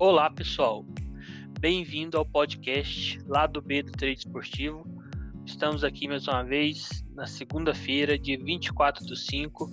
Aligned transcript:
Olá, 0.00 0.30
pessoal. 0.30 0.82
Bem-vindo 1.60 2.16
ao 2.16 2.24
podcast 2.24 3.20
lá 3.26 3.46
do 3.46 3.60
B 3.60 3.82
do 3.82 3.92
Trade 3.92 4.20
Esportivo. 4.20 4.82
Estamos 5.44 5.84
aqui 5.84 6.08
mais 6.08 6.26
uma 6.26 6.42
vez 6.42 7.04
na 7.14 7.26
segunda-feira, 7.26 8.18
dia 8.18 8.38
24 8.42 9.04
do 9.04 9.14
5, 9.14 9.70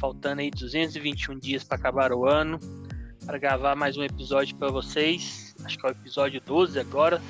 faltando 0.00 0.40
aí 0.40 0.50
221 0.50 1.38
dias 1.38 1.62
para 1.62 1.78
acabar 1.78 2.12
o 2.12 2.26
ano, 2.26 2.58
para 3.24 3.38
gravar 3.38 3.76
mais 3.76 3.96
um 3.96 4.02
episódio 4.02 4.56
para 4.56 4.68
vocês. 4.72 5.54
Acho 5.64 5.78
que 5.78 5.86
é 5.86 5.90
o 5.90 5.92
episódio 5.92 6.40
12 6.44 6.80
agora. 6.80 7.22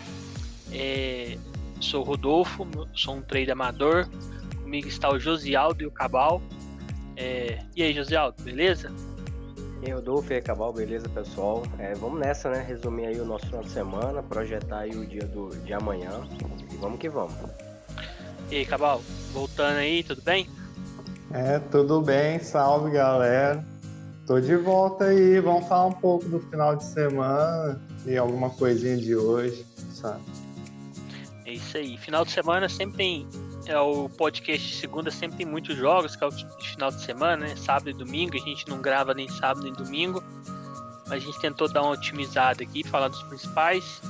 É... 0.72 1.36
Sou 1.82 2.02
Rodolfo, 2.02 2.66
sou 2.94 3.16
um 3.16 3.20
trader 3.20 3.52
amador. 3.52 4.08
Comigo 4.62 4.88
está 4.88 5.12
o 5.12 5.18
Josialdo 5.18 5.82
e 5.82 5.86
o 5.86 5.90
Cabal. 5.90 6.40
É... 7.14 7.58
E 7.76 7.82
aí, 7.82 7.92
Josialdo, 7.92 8.42
beleza? 8.42 8.90
E 9.82 9.86
aí, 9.86 9.93
Rodolfo 9.93 10.32
e 10.32 10.40
Cabal, 10.40 10.72
beleza, 10.72 11.08
pessoal? 11.08 11.62
É, 11.79 11.95
vamos 11.95 12.18
nessa, 12.18 12.50
né? 12.50 12.64
Resumir 12.66 13.06
aí 13.06 13.20
o 13.20 13.25
nosso 13.25 13.46
final 13.46 13.62
de 13.62 13.71
semana, 13.71 14.22
projetar 14.22 14.80
aí 14.80 14.96
o 14.96 15.07
dia 15.07 15.26
do, 15.26 15.50
de 15.64 15.72
amanhã 15.72 16.11
e 16.72 16.76
vamos 16.76 16.99
que 16.99 17.08
vamos. 17.08 17.35
E 18.50 18.57
aí, 18.57 18.66
Cabal, 18.66 19.02
voltando 19.32 19.76
aí, 19.76 20.02
tudo 20.02 20.22
bem? 20.22 20.49
É, 21.32 21.58
tudo 21.58 22.00
bem, 22.00 22.39
salve 22.39 22.90
galera. 22.90 23.62
Tô 24.26 24.40
de 24.40 24.57
volta 24.57 25.04
aí, 25.04 25.39
vamos 25.40 25.68
falar 25.68 25.86
um 25.86 25.93
pouco 25.93 26.29
do 26.29 26.40
final 26.40 26.74
de 26.74 26.85
semana 26.85 27.80
e 28.04 28.16
alguma 28.16 28.50
coisinha 28.50 28.96
de 28.96 29.14
hoje, 29.14 29.64
sabe? 29.93 30.21
É 31.44 31.52
isso 31.52 31.77
aí. 31.77 31.96
Final 31.99 32.24
de 32.24 32.33
semana 32.33 32.69
sempre 32.69 32.97
tem. 32.97 33.28
É 33.66 33.78
o 33.78 34.08
podcast 34.08 34.77
segunda 34.77 35.11
sempre 35.11 35.38
tem 35.38 35.47
muitos 35.47 35.77
jogos, 35.77 36.14
que 36.14 36.22
é 36.22 36.27
o 36.27 36.30
final 36.30 36.91
de 36.91 37.02
semana, 37.02 37.48
né? 37.48 37.56
Sábado 37.56 37.91
e 37.91 37.92
domingo. 37.92 38.36
A 38.36 38.41
gente 38.41 38.69
não 38.69 38.80
grava 38.80 39.12
nem 39.12 39.28
sábado 39.28 39.64
nem 39.64 39.72
domingo. 39.72 40.22
Mas 41.08 41.22
a 41.22 41.27
gente 41.27 41.41
tentou 41.41 41.69
dar 41.69 41.83
uma 41.83 41.92
otimizada 41.92 42.62
aqui, 42.62 42.84
falar 42.84 43.08
dos 43.08 43.22
principais. 43.24 44.00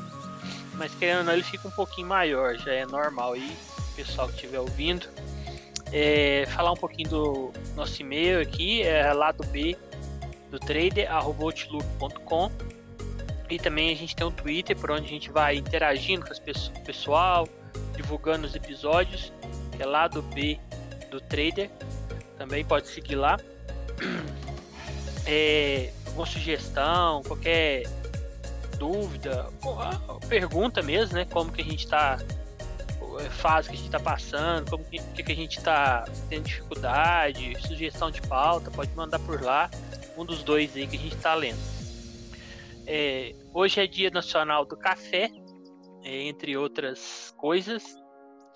Mas 0.74 0.94
querendo 0.94 1.18
ou 1.18 1.24
não, 1.24 1.32
ele 1.32 1.42
fica 1.42 1.66
um 1.66 1.70
pouquinho 1.70 2.06
maior, 2.06 2.54
já 2.56 2.72
é 2.72 2.84
normal 2.84 3.32
aí, 3.32 3.56
pessoal 3.94 4.28
que 4.28 4.34
estiver 4.34 4.60
ouvindo. 4.60 5.08
É, 5.90 6.46
falar 6.54 6.72
um 6.72 6.76
pouquinho 6.76 7.08
do 7.08 7.52
nosso 7.74 8.00
e-mail 8.02 8.40
aqui, 8.40 8.82
é 8.82 9.10
lado 9.12 9.42
B 9.46 9.76
do 10.50 10.58
trader. 10.58 11.08
E 13.48 13.58
também 13.58 13.92
a 13.92 13.96
gente 13.96 14.14
tem 14.14 14.26
um 14.26 14.30
Twitter 14.30 14.76
por 14.76 14.90
onde 14.90 15.06
a 15.06 15.08
gente 15.08 15.30
vai 15.30 15.56
interagindo 15.56 16.26
com 16.26 16.32
o 16.32 16.84
pessoal, 16.84 17.48
divulgando 17.94 18.46
os 18.46 18.54
episódios, 18.54 19.32
é 19.82 19.86
lá 19.86 20.08
do 20.08 20.22
B 20.22 20.58
do 21.10 21.20
Trader. 21.20 21.70
Também 22.38 22.64
pode 22.64 22.88
seguir 22.88 23.16
lá. 23.16 23.38
É, 25.28 25.90
alguma 26.06 26.24
sugestão, 26.24 27.20
qualquer 27.24 27.82
dúvida, 28.78 29.50
pergunta 30.28 30.80
mesmo, 30.80 31.16
né? 31.16 31.24
Como 31.24 31.50
que 31.50 31.62
a 31.62 31.64
gente 31.64 31.84
está 31.84 32.16
fase 33.30 33.68
que 33.68 33.74
a 33.74 33.76
gente 33.76 33.86
está 33.86 34.00
passando, 34.00 34.70
como 34.70 34.84
que, 34.84 34.98
que, 35.00 35.32
a 35.32 35.34
gente 35.34 35.58
está 35.58 36.04
tendo 36.28 36.44
dificuldade, 36.44 37.56
sugestão 37.66 38.10
de 38.10 38.20
pauta, 38.22 38.70
pode 38.70 38.94
mandar 38.94 39.18
por 39.20 39.42
lá, 39.42 39.70
um 40.16 40.24
dos 40.24 40.42
dois 40.42 40.76
aí 40.76 40.86
que 40.86 40.96
a 40.96 41.00
gente 41.00 41.16
está 41.16 41.34
lendo. 41.34 41.58
É, 42.86 43.34
hoje 43.52 43.80
é 43.80 43.86
dia 43.86 44.10
nacional 44.10 44.64
do 44.64 44.76
café, 44.76 45.30
é, 46.04 46.22
entre 46.22 46.56
outras 46.56 47.34
coisas. 47.36 47.96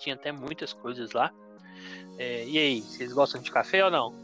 Tinha 0.01 0.15
até 0.15 0.31
muitas 0.31 0.73
coisas 0.73 1.11
lá. 1.11 1.31
É, 2.17 2.43
e 2.45 2.57
aí, 2.57 2.81
vocês 2.81 3.13
gostam 3.13 3.39
de 3.39 3.51
café 3.51 3.85
ou 3.85 3.91
não? 3.91 4.15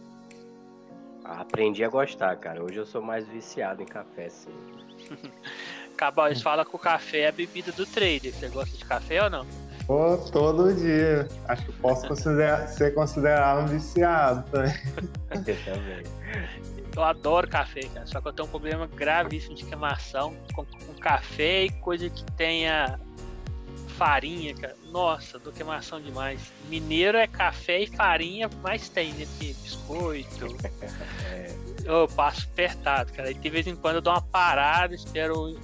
Aprendi 1.23 1.83
a 1.83 1.89
gostar, 1.89 2.35
cara. 2.37 2.63
Hoje 2.63 2.77
eu 2.77 2.85
sou 2.85 2.99
mais 2.99 3.27
viciado 3.27 3.83
em 3.83 3.85
café, 3.85 4.27
sim. 4.27 4.49
Cabal, 5.95 6.27
eles 6.27 6.41
falam 6.41 6.65
que 6.65 6.75
o 6.75 6.79
café 6.79 7.19
é 7.21 7.27
a 7.27 7.31
bebida 7.31 7.71
do 7.71 7.85
trader. 7.85 8.33
Você 8.33 8.49
gosta 8.49 8.75
de 8.75 8.85
café 8.85 9.23
ou 9.23 9.29
não? 9.29 9.45
Pô, 9.85 10.17
todo 10.31 10.73
dia. 10.73 11.27
Acho 11.47 11.65
que 11.67 11.73
posso 11.73 12.07
considerar, 12.07 12.67
ser 12.67 12.95
considerado 12.95 13.63
um 13.63 13.67
viciado 13.67 14.49
também. 14.49 14.73
Eu 15.31 15.63
também. 15.63 16.03
Eu 16.95 17.03
adoro 17.03 17.47
café, 17.47 17.81
cara. 17.93 18.07
Só 18.07 18.19
que 18.19 18.27
eu 18.27 18.33
tenho 18.33 18.47
um 18.47 18.51
problema 18.51 18.87
gravíssimo 18.87 19.53
de 19.53 19.63
queimação 19.63 20.35
com, 20.55 20.65
com 20.65 20.93
café 20.99 21.65
e 21.65 21.69
coisa 21.69 22.09
que 22.09 22.23
tenha 22.31 22.99
farinha, 23.97 24.55
cara. 24.55 24.75
Nossa, 24.91 25.39
dou 25.39 25.51
queimação 25.51 25.99
demais. 25.99 26.39
Mineiro 26.69 27.17
é 27.17 27.27
café 27.27 27.81
e 27.81 27.87
farinha, 27.87 28.49
mais 28.61 28.87
tem, 28.87 29.11
né? 29.13 29.25
Porque 29.25 29.53
biscoito. 29.61 30.47
É. 31.27 31.53
Eu 31.83 32.07
passo 32.07 32.47
apertado, 32.51 33.11
cara. 33.13 33.31
E 33.31 33.33
de 33.33 33.49
vez 33.49 33.65
em 33.67 33.75
quando 33.75 33.95
eu 33.95 34.01
dou 34.01 34.13
uma 34.13 34.21
parada, 34.21 34.93
espero 34.93 35.57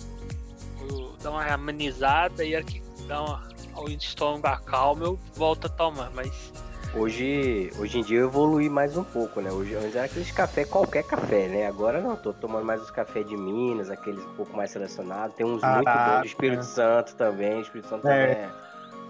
eu, 0.80 1.16
dar 1.22 1.32
uma 1.32 1.46
amenizada 1.46 2.46
e 2.46 2.54
a 2.54 2.60
hora 2.60 2.66
que 2.66 2.82
dá 3.08 3.22
uma, 3.22 3.50
o 3.76 3.90
estômago 3.90 4.48
acalma, 4.48 5.06
eu 5.06 5.20
volto 5.36 5.68
a 5.68 5.70
tomar. 5.70 6.12
Mas 6.12 6.52
Hoje, 6.96 7.72
hoje 7.80 7.98
em 8.00 8.04
dia 8.04 8.20
eu 8.20 8.28
evolui 8.28 8.70
mais 8.70 8.96
um 8.96 9.04
pouco, 9.04 9.42
né? 9.42 9.52
Hoje 9.52 9.74
antes 9.74 9.96
era 9.96 10.06
aqueles 10.06 10.32
café, 10.32 10.64
qualquer 10.64 11.04
café, 11.04 11.48
né? 11.48 11.66
Agora 11.66 12.00
não, 12.00 12.16
tô 12.16 12.32
tomando 12.32 12.64
mais 12.64 12.82
os 12.84 12.92
cafés 12.92 13.28
de 13.28 13.36
Minas, 13.36 13.90
aqueles 13.90 14.24
um 14.24 14.34
pouco 14.36 14.56
mais 14.56 14.70
selecionados. 14.70 15.36
Tem 15.36 15.44
uns 15.44 15.62
muito 15.64 15.86
bons 15.86 16.20
do 16.20 16.26
Espírito 16.28 16.64
Santo 16.64 17.16
também. 17.16 17.62
Espírito 17.62 17.90
Santo 17.90 18.08
É. 18.08 18.36
também 18.36 18.44
é 18.44 18.64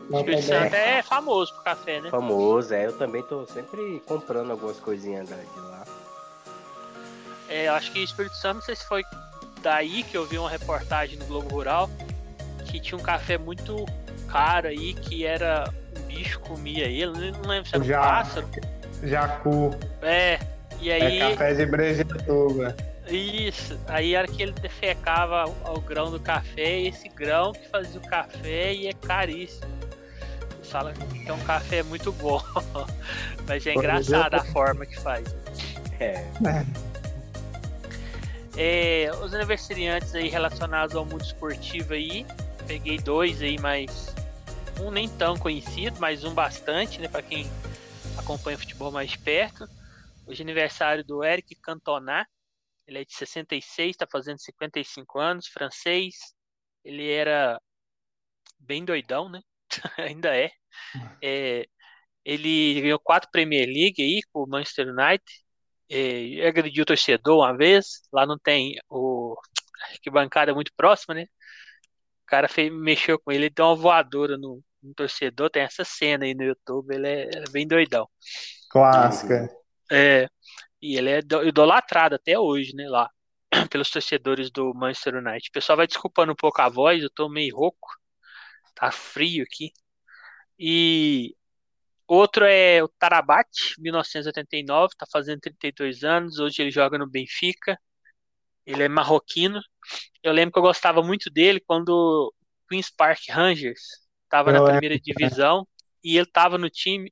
o 0.10 0.16
Espírito 0.18 0.44
Santo 0.44 0.76
é 0.76 1.04
famoso 1.04 1.54
por 1.56 1.64
café, 1.64 2.00
né? 2.00 2.10
famoso, 2.10 2.74
é. 2.74 2.86
Eu 2.86 2.98
também 2.98 3.22
tô 3.24 3.46
sempre 3.48 4.02
comprando 4.06 4.52
algumas 4.52 4.80
coisinhas 4.80 5.28
de 5.28 5.34
lá. 5.60 5.84
É, 7.50 7.68
eu 7.68 7.74
acho 7.74 7.92
que 7.92 8.02
Espírito 8.02 8.36
Santo, 8.36 8.56
não 8.56 8.62
sei 8.62 8.78
se 8.78 8.86
foi 8.86 9.04
daí 9.62 10.04
que 10.04 10.16
eu 10.16 10.26
vi 10.26 10.38
uma 10.38 10.50
reportagem 10.50 11.18
no 11.20 11.26
Globo 11.26 11.50
Rural 11.54 11.90
que 12.66 12.80
tinha 12.80 12.98
um 12.98 13.04
café 13.04 13.38
muito 13.38 13.86
caro 14.30 14.68
aí, 14.68 14.94
que 14.94 15.26
era 15.26 15.66
bicho 16.14 16.40
comia 16.40 16.86
ele, 16.86 17.32
não 17.32 17.42
lembro 17.42 17.70
se 17.70 17.76
era 17.76 17.84
um 17.84 17.88
Já. 17.88 18.02
pássaro. 18.02 18.48
Jacu. 19.04 19.72
É, 20.02 20.40
e 20.80 20.92
aí. 20.92 21.22
É 21.22 21.30
café 21.32 21.54
de 21.54 21.66
brejetuba. 21.66 22.76
Isso, 23.08 23.78
aí 23.88 24.16
era 24.16 24.28
que 24.28 24.42
ele 24.42 24.54
defecava 24.54 25.46
o, 25.46 25.76
o 25.76 25.82
grão 25.82 26.10
do 26.10 26.20
café, 26.20 26.80
e 26.80 26.88
esse 26.88 27.10
grão 27.10 27.52
que 27.52 27.68
fazia 27.68 28.00
o 28.00 28.08
café 28.08 28.74
e 28.74 28.88
é 28.88 28.94
caríssimo. 28.94 29.74
Falam 30.64 30.94
que 30.94 31.30
é 31.30 31.34
um 31.34 31.40
café 31.40 31.84
muito 31.84 32.12
bom, 32.14 32.42
mas 33.46 33.68
é 33.68 33.74
Por 33.74 33.84
engraçado 33.84 34.36
a 34.36 34.44
forma 34.46 34.86
que 34.86 35.00
faz. 35.00 35.36
É. 36.00 36.26
É, 38.56 39.12
os 39.22 39.34
aniversariantes 39.34 40.16
aí 40.16 40.30
relacionados 40.30 40.96
ao 40.96 41.06
mundo 41.06 41.24
esportivo 41.24 41.94
aí, 41.94 42.26
peguei 42.68 42.98
dois 42.98 43.42
aí, 43.42 43.58
mas 43.60 44.14
um 44.82 44.92
nem 44.92 45.10
tão 45.10 45.38
conhecido, 45.38 46.00
mas 46.00 46.24
um 46.24 46.34
bastante, 46.34 47.00
né, 47.00 47.08
para 47.08 47.22
quem 47.22 47.46
acompanha 48.18 48.58
o 48.58 48.60
futebol 48.60 48.92
mais 48.92 49.16
perto. 49.16 49.66
Hoje 50.26 50.42
é 50.42 50.44
aniversário 50.44 51.04
do 51.04 51.24
Eric 51.24 51.56
Cantona, 51.56 52.26
ele 52.88 53.00
é 53.00 53.06
de 53.06 53.14
66, 53.14 53.92
está 53.92 54.08
fazendo 54.12 54.40
55 54.40 55.20
anos, 55.20 55.48
francês. 55.48 56.16
Ele 56.84 57.10
era 57.10 57.60
bem 58.60 58.84
doidão, 58.86 59.30
né? 59.30 59.42
Ainda 59.98 60.36
é. 60.36 60.52
É, 61.24 61.66
Ele 62.26 62.82
ganhou 62.82 63.00
quatro 63.00 63.30
Premier 63.32 63.68
League 63.68 64.02
aí 64.02 64.22
com 64.32 64.44
o 64.44 64.48
Manchester 64.48 64.88
United. 64.90 65.24
É, 65.90 66.48
agrediu 66.48 66.84
o 66.84 66.86
torcedor 66.86 67.40
uma 67.40 67.56
vez. 67.56 68.02
Lá 68.12 68.26
não 68.26 68.38
tem 68.40 68.76
o 68.90 69.36
que 70.02 70.10
bancada 70.10 70.54
muito 70.54 70.74
próxima, 70.76 71.16
né? 71.16 71.28
O 72.34 72.36
cara 72.36 72.48
fez, 72.48 72.74
mexeu 72.74 73.20
com 73.20 73.32
ele, 73.32 73.46
ele 73.46 73.54
deu 73.54 73.66
uma 73.66 73.76
voadora 73.76 74.38
no, 74.38 74.60
no 74.82 74.94
torcedor. 74.96 75.52
Tem 75.52 75.62
essa 75.62 75.86
cena 75.86 76.26
aí 76.26 76.34
no 76.34 76.44
YouTube. 76.44 76.96
Ele 76.96 77.08
é, 77.08 77.30
é 77.32 77.44
bem 77.52 77.68
doidão. 77.68 78.10
Clássica. 78.70 79.48
É, 79.92 80.28
e 80.82 80.98
ele 80.98 81.12
é 81.12 81.22
do- 81.22 81.48
idolatrado 81.48 82.16
até 82.16 82.40
hoje, 82.40 82.76
né? 82.76 82.90
Lá 82.90 83.08
pelos 83.70 83.92
torcedores 83.92 84.50
do 84.50 84.74
Manchester 84.74 85.16
United. 85.16 85.48
O 85.48 85.52
pessoal 85.52 85.78
vai 85.78 85.86
desculpando 85.86 86.32
um 86.32 86.36
pouco 86.36 86.60
a 86.60 86.70
voz, 86.70 87.04
eu 87.04 87.10
tô 87.10 87.30
meio 87.30 87.56
rouco. 87.56 87.88
Tá 88.74 88.92
frio 88.92 89.44
aqui. 89.44 89.72
E 90.58 91.36
outro 92.08 92.46
é 92.46 92.84
o 92.84 92.88
Tarabate, 92.88 93.76
1989, 93.80 94.96
tá 94.98 95.06
fazendo 95.12 95.40
32 95.40 96.04
anos. 96.04 96.40
Hoje 96.40 96.64
ele 96.64 96.72
joga 96.72 96.98
no 96.98 97.08
Benfica. 97.08 97.78
Ele 98.66 98.82
é 98.82 98.90
marroquino. 98.90 99.62
Eu 100.24 100.34
lembro 100.34 100.54
que 100.54 100.60
eu 100.60 100.64
gostava 100.64 101.02
muito 101.04 101.30
dele 101.30 101.60
quando 101.62 101.90
o 101.90 102.34
Queen's 102.70 102.90
Park 102.92 103.20
Rangers 103.30 103.82
estava 104.26 104.52
na 104.54 104.62
primeira 104.62 105.00
divisão 105.00 105.68
e 106.04 106.18
ele 106.18 106.28
estava 106.28 106.58
no 106.58 106.70
time. 106.70 107.12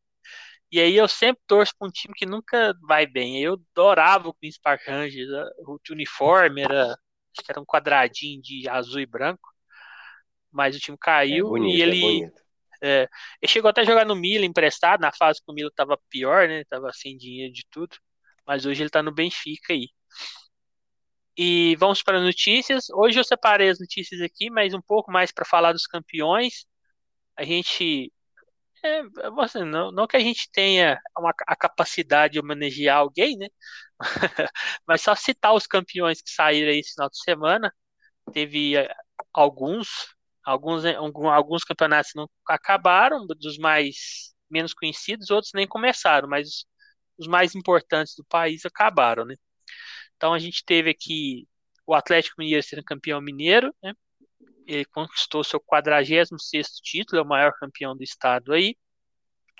E 0.71 0.79
aí 0.79 0.95
eu 0.95 1.07
sempre 1.07 1.41
torço 1.47 1.73
para 1.77 1.87
um 1.87 1.91
time 1.91 2.13
que 2.15 2.25
nunca 2.25 2.73
vai 2.87 3.05
bem. 3.07 3.41
Eu 3.43 3.55
adorava 3.73 4.29
o 4.29 4.33
Queen's 4.35 4.59
Park 4.59 4.81
Rangers. 4.87 5.29
O 5.67 5.79
uniforme 5.91 6.61
era, 6.63 6.91
acho 6.93 7.45
que 7.45 7.51
era 7.51 7.61
um 7.61 7.65
quadradinho 7.65 8.41
de 8.41 8.69
azul 8.69 8.99
e 9.01 9.05
branco. 9.05 9.49
Mas 10.51 10.75
o 10.75 10.79
time 10.79 10.97
É 11.27 11.35
caiu 11.37 11.47
bonito, 11.47 11.79
e 11.79 11.81
é 11.89 11.95
ele 11.95 11.95
bonito. 11.95 12.39
é, 12.83 13.09
ele 13.41 13.51
chegou 13.51 13.69
até 13.69 13.81
a 13.81 13.85
jogar 13.85 14.05
no 14.05 14.15
Milan 14.15 14.45
emprestado, 14.45 15.01
na 15.01 15.11
fase 15.13 15.41
que 15.43 15.51
o 15.51 15.55
Milan 15.55 15.71
tava 15.75 15.99
pior, 16.09 16.47
né? 16.47 16.63
Tava 16.65 16.91
sem 16.93 17.17
dinheiro 17.17 17.53
de 17.53 17.65
tudo. 17.71 17.97
Mas 18.47 18.65
hoje 18.65 18.83
ele 18.83 18.89
tá 18.89 19.03
no 19.03 19.13
Benfica 19.13 19.73
aí. 19.73 19.89
E 21.43 21.75
vamos 21.77 22.03
para 22.03 22.21
notícias. 22.21 22.87
Hoje 22.91 23.19
eu 23.19 23.23
separei 23.23 23.69
as 23.69 23.79
notícias 23.79 24.21
aqui, 24.21 24.51
mas 24.51 24.75
um 24.75 24.81
pouco 24.81 25.11
mais 25.11 25.31
para 25.31 25.43
falar 25.43 25.73
dos 25.73 25.87
campeões. 25.87 26.67
A 27.37 27.43
gente. 27.43 28.13
É, 28.85 29.01
assim, 29.41 29.63
não, 29.65 29.91
não 29.91 30.07
que 30.07 30.17
a 30.17 30.19
gente 30.19 30.49
tenha 30.51 30.99
uma, 31.17 31.33
a 31.47 31.55
capacidade 31.55 32.33
de 32.33 32.39
homenagear 32.39 32.99
alguém, 32.99 33.37
né? 33.37 33.47
mas 34.87 35.01
só 35.01 35.15
citar 35.15 35.53
os 35.55 35.67
campeões 35.67 36.21
que 36.21 36.29
saíram 36.31 36.71
aí 36.71 36.79
esse 36.79 36.93
final 36.93 37.09
de 37.09 37.19
semana. 37.23 37.73
Teve 38.33 38.77
é, 38.77 38.93
alguns, 39.33 39.89
alguns, 40.45 40.85
alguns 40.85 41.63
campeonatos 41.63 42.13
não 42.15 42.29
acabaram, 42.47 43.25
dos 43.27 43.57
mais 43.57 44.33
menos 44.49 44.73
conhecidos, 44.75 45.31
outros 45.31 45.53
nem 45.55 45.67
começaram, 45.67 46.29
mas 46.29 46.65
os 47.17 47.27
mais 47.27 47.55
importantes 47.55 48.15
do 48.15 48.25
país 48.25 48.65
acabaram, 48.65 49.25
né? 49.25 49.35
Então 50.21 50.35
a 50.35 50.37
gente 50.39 50.63
teve 50.63 50.91
aqui 50.91 51.47
o 51.83 51.95
Atlético 51.95 52.35
Mineiro 52.37 52.61
sendo 52.61 52.83
campeão 52.83 53.19
mineiro, 53.19 53.73
né? 53.81 53.91
Ele 54.67 54.85
conquistou 54.85 55.43
seu 55.43 55.59
46 55.59 56.69
título, 56.83 57.19
é 57.19 57.23
o 57.23 57.27
maior 57.27 57.51
campeão 57.53 57.97
do 57.97 58.03
estado 58.03 58.53
aí. 58.53 58.75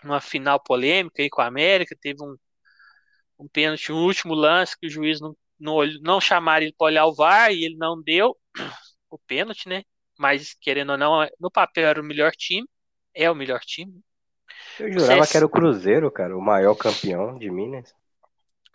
Uma 0.04 0.22
final 0.22 0.62
polêmica 0.62 1.24
aí 1.24 1.32
com 1.32 1.42
a 1.42 1.48
América, 1.48 1.98
teve 2.00 2.24
um, 2.24 2.36
um 3.40 3.48
pênalti, 3.48 3.92
um 3.92 4.06
último 4.06 4.36
lance 4.36 4.78
que 4.80 4.86
o 4.86 4.90
juiz 4.90 5.20
não, 5.20 5.36
não, 5.60 5.78
não 6.00 6.22
chamaram 6.22 6.64
ele 6.64 6.76
para 6.78 6.86
olhar 6.86 7.08
o 7.08 7.16
VAR 7.16 7.52
e 7.52 7.66
ele 7.66 7.76
não 7.76 8.00
deu 8.00 8.38
o 9.10 9.18
pênalti, 9.18 9.68
né? 9.68 9.82
Mas 10.20 10.54
querendo 10.54 10.92
ou 10.92 10.98
não, 10.98 11.28
no 11.40 11.50
papel 11.50 11.88
era 11.88 12.00
o 12.00 12.06
melhor 12.06 12.34
time, 12.34 12.70
é 13.16 13.32
o 13.32 13.36
melhor 13.36 13.62
time. 13.62 14.00
Eu 14.80 14.92
jurava 14.92 15.26
que 15.26 15.38
era 15.38 15.46
o 15.46 15.50
Cruzeiro, 15.50 16.12
cara, 16.12 16.38
o 16.38 16.42
maior 16.42 16.76
campeão 16.76 17.36
de 17.40 17.50
Minas. 17.50 17.96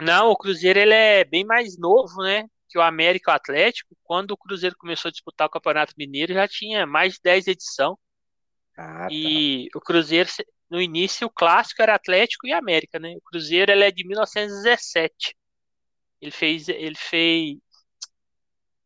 Não, 0.01 0.31
o 0.31 0.37
Cruzeiro 0.37 0.79
ele 0.79 0.95
é 0.95 1.25
bem 1.25 1.45
mais 1.45 1.79
novo, 1.79 2.23
né? 2.23 2.45
Que 2.69 2.79
o 2.79 2.83
América 2.83 3.31
o 3.31 3.35
Atlético. 3.35 3.97
Quando 4.03 4.33
o 4.33 4.37
Cruzeiro 4.37 4.77
começou 4.79 5.09
a 5.09 5.13
disputar 5.13 5.47
o 5.47 5.51
Campeonato 5.51 5.95
Mineiro, 5.97 6.35
já 6.35 6.47
tinha 6.47 6.87
mais 6.87 7.15
de 7.15 7.21
10 7.23 7.47
edição. 7.49 7.99
Ah, 8.77 9.09
e 9.11 9.69
tá. 9.73 9.79
o 9.79 9.81
Cruzeiro, 9.81 10.29
no 10.71 10.81
início, 10.81 11.27
o 11.27 11.31
clássico 11.31 11.83
era 11.83 11.95
Atlético 11.95 12.47
e 12.47 12.53
América, 12.53 12.99
né? 12.99 13.15
O 13.17 13.21
Cruzeiro 13.23 13.73
ele 13.73 13.85
é 13.85 13.91
de 13.91 14.07
1917. 14.07 15.35
Ele 16.21 16.31
fez, 16.31 16.69
ele 16.69 16.97
fez, 16.97 17.59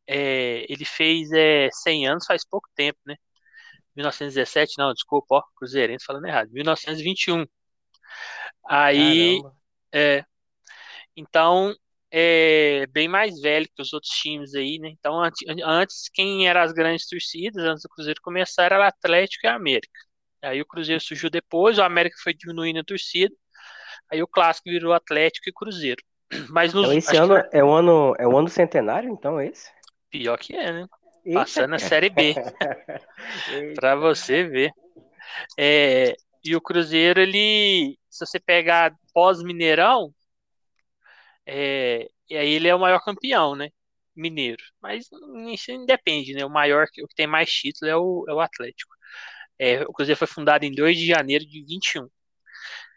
é, 0.07 0.67
ele 0.69 0.85
fez 0.85 1.31
é, 1.33 1.69
100 1.73 2.09
anos 2.09 2.27
faz 2.27 2.45
pouco 2.45 2.69
tempo, 2.75 2.99
né? 3.07 3.17
1917, 3.97 4.75
não, 4.79 4.93
desculpa, 4.93 5.37
ó, 5.37 5.43
Cruzeirense 5.57 6.05
falando 6.05 6.27
errado. 6.27 6.51
1921. 6.53 7.47
Aí, 8.65 9.41
Caramba. 9.43 9.57
é, 9.93 10.25
então, 11.21 11.75
é 12.11 12.87
bem 12.89 13.07
mais 13.07 13.41
velho 13.41 13.69
que 13.75 13.83
os 13.83 13.93
outros 13.93 14.13
times 14.13 14.55
aí, 14.55 14.79
né? 14.79 14.89
Então, 14.99 15.23
antes, 15.65 16.09
quem 16.13 16.49
eram 16.49 16.61
as 16.61 16.73
grandes 16.73 17.07
torcidas, 17.07 17.65
antes 17.65 17.83
do 17.83 17.89
Cruzeiro 17.89 18.21
começar, 18.23 18.65
era 18.65 18.81
o 18.81 18.83
Atlético 18.83 19.47
e 19.47 19.49
a 19.49 19.55
América. 19.55 20.01
Aí 20.43 20.61
o 20.61 20.67
Cruzeiro 20.67 21.01
surgiu 21.01 21.31
depois, 21.31 21.79
o 21.79 21.83
América 21.83 22.17
foi 22.23 22.35
diminuindo 22.35 22.81
a 22.81 22.85
torcida, 22.85 23.35
aí 24.11 24.23
o 24.23 24.27
clássico 24.27 24.71
virou 24.71 24.93
Atlético 24.93 25.49
e 25.49 25.53
Cruzeiro. 25.53 26.03
Mas 26.51 26.73
nos, 26.73 26.87
então, 26.87 26.99
esse 26.99 27.17
ano 27.17 27.43
que... 27.43 27.57
é 27.57 27.63
o 27.63 27.71
ano 27.71 28.15
é 28.19 28.27
o 28.27 28.37
ano 28.37 28.49
centenário, 28.49 29.11
então 29.11 29.39
é 29.39 29.47
esse? 29.47 29.71
Pior 30.11 30.37
que 30.39 30.57
é, 30.57 30.73
né? 30.73 30.87
Eita. 31.25 31.41
Passando 31.41 31.75
a 31.75 31.79
Série 31.79 32.09
B. 32.09 32.35
para 33.77 33.95
você 33.95 34.43
ver. 34.45 34.73
É, 35.59 36.17
e 36.43 36.57
o 36.57 36.61
Cruzeiro, 36.61 37.21
ele, 37.21 37.99
se 38.09 38.27
você 38.27 38.41
pegar 38.41 38.95
pós-Mineirão, 39.13 40.13
é, 41.51 42.09
e 42.29 42.37
aí 42.37 42.51
ele 42.51 42.69
é 42.69 42.75
o 42.75 42.81
maior 42.81 43.01
campeão, 43.05 43.57
né? 43.57 43.71
Mineiro. 44.15 44.63
Mas 44.81 45.09
isso 45.53 45.73
independe, 45.73 46.35
né? 46.35 46.45
O 46.45 46.51
maior, 46.51 46.87
o 47.03 47.09
que 47.09 47.15
tem 47.17 47.27
mais 47.27 47.51
título 47.51 47.91
é 47.91 47.97
o, 47.97 48.25
é 48.29 48.35
o 48.35 48.41
Atlético. 48.41 48.95
É, 49.59 49.83
o 49.85 49.93
Cruzeiro 49.93 50.19
foi 50.19 50.29
fundado 50.29 50.65
em 50.65 50.73
2 50.75 50.97
de 50.99 51.07
janeiro 51.07 51.45
de 51.47 51.65
21. 51.65 52.09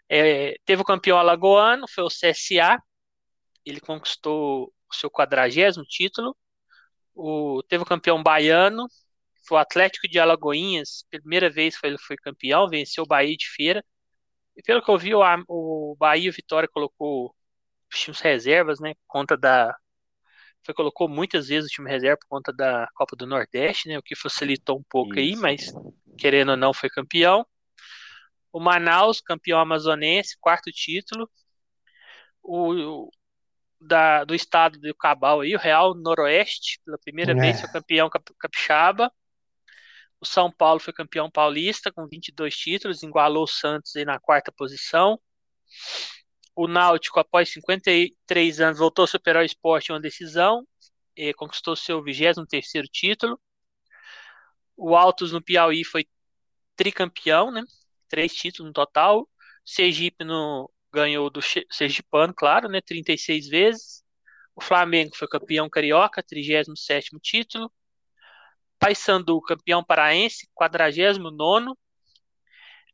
É, 0.10 0.56
teve 0.66 0.82
o 0.82 0.86
campeão 0.86 1.18
alagoano, 1.18 1.88
foi 1.90 2.04
o 2.04 2.10
CSA. 2.10 2.80
Ele 3.66 3.80
conquistou 3.82 4.74
o 4.90 4.96
seu 4.96 5.10
quadragésimo 5.12 5.86
título. 5.86 6.36
O, 7.16 7.64
teve 7.64 7.84
o 7.84 7.88
campeão 7.88 8.22
baiano, 8.24 8.88
foi 9.48 9.58
o 9.58 9.62
Atlético 9.62 10.08
de 10.08 10.20
Alagoinhas. 10.20 11.06
Primeira 11.10 11.50
vez 11.50 11.76
foi, 11.78 11.90
ele 11.90 11.98
foi 12.00 12.18
campeão, 12.18 12.70
venceu 12.70 13.04
o 13.04 13.08
Bahia 13.08 13.36
de 13.38 13.48
Feira. 13.50 13.84
E 14.58 14.64
pelo 14.64 14.84
que 14.84 14.92
eu 14.92 14.98
vi, 14.98 15.16
o, 15.16 15.22
o 15.48 15.96
Bahia 15.98 16.32
Vitória 16.32 16.70
colocou 16.72 17.36
times 18.00 18.20
reservas, 18.22 18.80
né? 18.80 18.94
Por 18.96 19.06
conta 19.08 19.38
da. 19.38 19.76
Foi, 20.66 20.74
colocou 20.74 21.10
muitas 21.10 21.48
vezes 21.48 21.70
o 21.70 21.74
time 21.74 21.90
reserva 21.90 22.18
por 22.18 22.28
conta 22.28 22.54
da 22.54 22.88
Copa 22.96 23.16
do 23.16 23.28
Nordeste, 23.28 23.90
né? 23.90 23.98
O 23.98 24.04
que 24.04 24.16
facilitou 24.16 24.78
um 24.80 24.84
pouco 24.90 25.20
Isso. 25.20 25.20
aí, 25.20 25.36
mas 25.36 25.74
querendo 26.18 26.52
ou 26.52 26.58
não, 26.58 26.74
foi 26.74 26.90
campeão. 26.90 27.46
O 28.52 28.60
Manaus, 28.60 29.20
campeão 29.20 29.60
amazonense, 29.60 30.38
quarto 30.40 30.72
título. 30.72 31.30
O, 32.42 33.10
da, 33.80 34.24
do 34.24 34.36
estado 34.36 34.80
do 34.80 34.96
Cabal 34.96 35.42
aí, 35.42 35.56
o 35.56 35.60
Real 35.60 35.94
Noroeste, 35.96 36.80
pela 36.86 36.98
primeira 36.98 37.32
é. 37.34 37.36
vez 37.36 37.60
foi 37.60 37.70
campeão 37.70 38.10
capixaba. 38.40 39.12
O 40.20 40.26
São 40.26 40.50
Paulo 40.52 40.80
foi 40.80 40.94
campeão 40.94 41.30
paulista 41.30 41.92
com 41.92 42.08
22 42.08 42.56
títulos, 42.56 43.04
igualou 43.04 43.44
o 43.44 43.48
Santos 43.48 43.96
aí 43.96 44.06
na 44.06 44.20
quarta 44.20 44.52
posição 44.52 45.20
o 46.56 46.68
Náutico, 46.68 47.20
após 47.20 47.52
53 47.52 48.62
anos, 48.62 48.80
voltou 48.80 49.06
a 49.06 49.08
superar 49.08 49.44
o 49.44 49.46
esporte 49.46 49.90
em 49.90 49.94
uma 49.94 50.02
decisão 50.02 50.68
e 51.16 51.34
conquistou 51.34 51.76
seu 51.76 52.04
23 52.04 52.66
título. 52.92 53.40
O 54.78 54.96
Altos 54.96 55.32
no 55.32 55.42
Piauí 55.42 55.84
foi 55.84 56.06
tricampeão, 56.76 57.52
né? 57.52 57.64
Três 58.08 58.34
títulos 58.34 58.70
no 58.70 58.74
total. 58.74 59.30
Sergipe 59.66 60.24
no, 60.24 60.70
ganhou 60.92 61.30
do 61.30 61.42
Sergipano, 61.72 62.34
claro, 62.34 62.70
né? 62.70 62.82
36 62.82 63.48
vezes. 63.48 64.04
O 64.56 64.62
Flamengo 64.62 65.16
foi 65.16 65.28
campeão 65.28 65.70
carioca, 65.70 66.22
37 66.24 67.20
título. 67.20 67.72
Paysandu, 68.80 69.42
campeão 69.42 69.84
paraense, 69.84 70.48
49. 70.54 71.74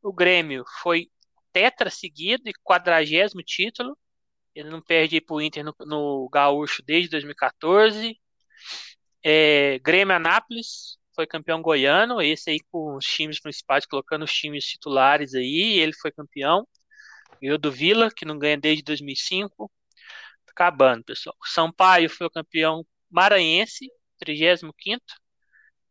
O 0.01 0.13
Grêmio 0.13 0.63
foi 0.81 1.09
tetra 1.51 1.89
seguido 1.89 2.49
e 2.49 2.53
quadragésimo 2.63 3.43
título. 3.43 3.97
Ele 4.55 4.69
não 4.69 4.81
perde 4.81 5.21
para 5.21 5.35
o 5.35 5.41
Inter 5.41 5.63
no, 5.63 5.75
no, 5.81 6.29
Gaúcho 6.29 6.81
desde 6.83 7.09
2014. 7.09 8.19
É, 9.23 9.79
Grêmio 9.79 10.15
Anápolis 10.15 10.97
foi 11.15 11.27
campeão 11.27 11.61
goiano, 11.61 12.21
esse 12.21 12.49
aí 12.51 12.59
com 12.71 12.95
os 12.95 13.05
times 13.05 13.39
principais, 13.39 13.85
colocando 13.85 14.23
os 14.23 14.33
times 14.33 14.65
titulares 14.65 15.33
aí, 15.35 15.79
ele 15.79 15.93
foi 15.93 16.11
campeão. 16.11 16.67
Ganhou 17.41 17.57
do 17.57 17.71
Vila, 17.71 18.09
que 18.11 18.25
não 18.25 18.37
ganha 18.39 18.57
desde 18.57 18.83
2005. 18.83 19.71
Tá 20.45 20.51
acabando, 20.51 21.03
pessoal. 21.03 21.35
Sampaio 21.45 22.09
foi 22.09 22.27
o 22.27 22.31
campeão 22.31 22.85
maranhense, 23.09 23.89
35 24.19 24.73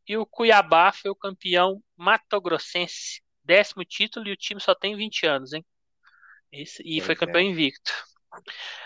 e 0.09 0.17
o 0.17 0.27
Cuiabá 0.27 0.91
foi 0.93 1.11
o 1.11 1.17
campeão 1.17 1.83
matogrossense, 1.97 3.21
décimo 3.49 3.83
título 3.83 4.29
e 4.29 4.33
o 4.33 4.37
time 4.37 4.61
só 4.61 4.75
tem 4.75 4.95
20 4.95 5.27
anos, 5.27 5.53
hein? 5.55 5.65
E 6.53 6.65
pois 6.65 7.07
foi 7.07 7.17
campeão 7.17 7.41
é. 7.41 7.45
invicto. 7.45 7.91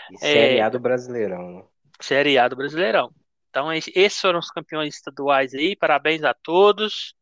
E 0.09 0.17
Série 0.17 0.61
A 0.61 0.69
do 0.69 0.79
Brasileirão. 0.79 1.57
Né? 1.57 1.63
Série 2.01 2.37
A 2.37 2.47
do 2.47 2.55
Brasileirão. 2.55 3.13
Então, 3.49 3.71
esses 3.71 4.19
foram 4.19 4.39
os 4.39 4.49
campeões 4.49 4.95
estaduais 4.95 5.53
aí. 5.53 5.75
Parabéns 5.75 6.23
a 6.23 6.33
todos. 6.33 7.13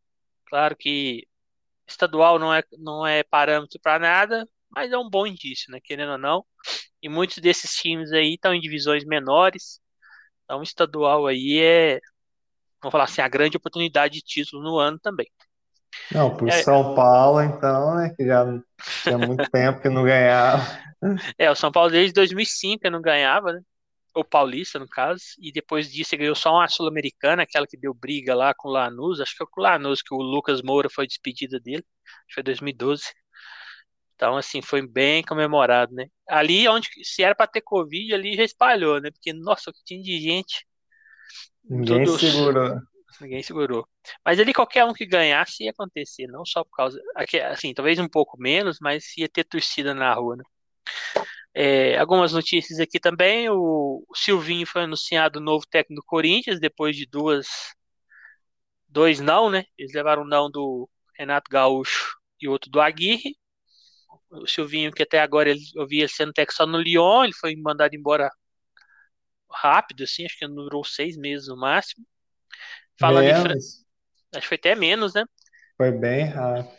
Claro 0.46 0.76
que 0.78 1.28
estadual 1.88 2.40
não 2.40 2.54
é, 2.54 2.64
não 2.78 3.06
é 3.06 3.24
parâmetro 3.24 3.80
para 3.82 4.00
nada, 4.00 4.48
mas 4.70 4.92
é 4.92 4.98
um 4.98 5.10
bom 5.10 5.28
indício, 5.28 5.72
né? 5.72 5.80
Querendo 5.84 6.14
ou 6.14 6.18
não. 6.18 6.46
E 7.02 7.10
muitos 7.10 7.40
desses 7.40 7.76
times 7.76 8.12
aí 8.12 8.36
estão 8.36 8.54
em 8.54 8.62
divisões 8.62 9.04
menores. 9.04 9.82
Então, 10.46 10.62
estadual 10.62 11.28
aí 11.28 11.60
é, 11.60 12.00
vamos 12.82 12.92
falar 12.92 13.06
assim, 13.06 13.22
a 13.22 13.28
grande 13.28 13.58
oportunidade 13.58 14.16
de 14.16 14.22
título 14.22 14.64
no 14.64 14.78
ano 14.78 15.00
também. 15.00 15.28
Não, 16.12 16.36
por 16.36 16.50
é, 16.50 16.64
São 16.64 16.96
Paulo, 16.96 17.42
então, 17.42 17.96
né? 17.96 18.14
Que 18.16 18.26
já 18.26 18.46
tinha 19.04 19.18
muito 19.18 19.50
tempo 19.50 19.82
que 19.82 19.90
não 19.90 20.04
ganhava. 20.04 20.66
É, 21.38 21.50
o 21.50 21.56
São 21.56 21.72
Paulo 21.72 21.90
desde 21.90 22.14
2005 22.14 22.90
não 22.90 23.02
ganhava, 23.02 23.54
né? 23.54 23.62
O 24.14 24.24
Paulista, 24.24 24.78
no 24.78 24.88
caso. 24.88 25.24
E 25.40 25.52
depois 25.52 25.92
disso 25.92 26.14
ele 26.14 26.24
ganhou 26.24 26.36
só 26.36 26.54
uma 26.54 26.68
Sul-Americana, 26.68 27.44
aquela 27.44 27.66
que 27.66 27.78
deu 27.78 27.94
briga 27.94 28.36
lá 28.36 28.54
com 28.54 28.68
o 28.68 28.72
Lanús. 28.72 29.22
Acho 29.22 29.36
que 29.36 29.44
é 29.44 29.46
com 29.50 29.62
o 29.62 29.64
Lanús 29.64 30.02
que 30.02 30.14
o 30.14 30.22
Lucas 30.22 30.62
Moura 30.62 30.90
foi 30.90 31.08
despedida 31.08 31.60
dele. 31.60 31.86
Acho 32.06 32.28
que 32.28 32.34
foi 32.36 32.44
2012. 32.44 33.04
Então, 34.16 34.38
assim, 34.38 34.62
foi 34.62 34.86
bem 34.86 35.24
comemorado, 35.24 35.96
né? 35.96 36.08
Ali 36.28 36.68
onde, 36.68 36.90
se 37.04 37.24
era 37.24 37.34
para 37.34 37.48
ter 37.48 37.62
Covid, 37.62 38.14
ali 38.14 38.36
já 38.36 38.44
espalhou, 38.44 39.02
né? 39.02 39.10
Porque, 39.10 39.34
nossa, 39.34 39.72
o 39.72 39.74
que 39.74 39.84
tinha 39.84 40.04
de 40.04 40.20
gente. 40.20 40.68
Ninguém 41.64 42.04
todos... 42.04 42.22
segurou 42.22 42.80
ninguém 43.22 43.44
segurou. 43.44 43.88
Mas 44.26 44.40
ali 44.40 44.54
qualquer 44.54 44.86
um 44.86 44.94
que 44.94 45.06
ganhasse 45.06 45.64
ia 45.64 45.72
acontecer, 45.72 46.28
não 46.28 46.46
só 46.46 46.64
por 46.64 46.76
causa. 46.76 47.02
Assim, 47.52 47.74
talvez 47.74 48.00
um 48.00 48.08
pouco 48.08 48.38
menos, 48.40 48.78
mas 48.82 49.16
ia 49.18 49.30
ter 49.30 49.44
torcida 49.44 49.94
na 49.94 50.14
rua, 50.14 50.38
né? 50.38 50.44
É, 51.54 51.98
algumas 51.98 52.34
notícias 52.34 52.80
aqui 52.80 53.00
também. 53.00 53.50
O, 53.50 54.06
Silvinho 54.16 54.66
foi 54.66 54.84
anunciado 54.84 55.40
novo 55.40 55.66
técnico 55.70 56.02
do 56.02 56.06
Corinthians 56.06 56.60
depois 56.60 56.96
de 56.96 57.06
duas. 57.06 57.48
Dois 58.88 59.20
não, 59.20 59.50
né? 59.50 59.66
Eles 59.78 59.94
levaram 59.94 60.24
um 60.24 60.28
não 60.28 60.50
do 60.52 60.90
Renato 61.18 61.50
Gaúcho 61.50 62.16
e 62.40 62.48
outro 62.48 62.70
do 62.70 62.82
Aguirre. 62.82 63.36
O 64.32 64.48
Silvinho, 64.48 64.92
que 64.92 65.04
até 65.04 65.20
agora 65.20 65.54
eu 65.76 65.88
vi 65.88 66.00
ele 66.00 66.08
sendo 66.08 66.34
técnico 66.34 66.56
só 66.56 66.66
no 66.66 66.80
Lyon, 66.80 67.26
ele 67.26 67.34
foi 67.34 67.56
mandado 67.56 67.96
embora 67.96 68.30
rápido, 69.52 70.04
assim, 70.04 70.26
acho 70.26 70.38
que 70.38 70.48
durou 70.48 70.84
seis 70.84 71.18
meses 71.18 71.48
no 71.48 71.58
máximo. 71.58 72.06
Falando 73.02 73.28
em 73.28 73.42
Fran... 73.42 73.56
Acho 73.56 74.42
que 74.42 74.48
foi 74.48 74.58
até 74.58 74.76
menos, 74.76 75.14
né? 75.14 75.26
Foi 75.76 75.92
bem 75.92 76.26
rápido. 76.26 76.72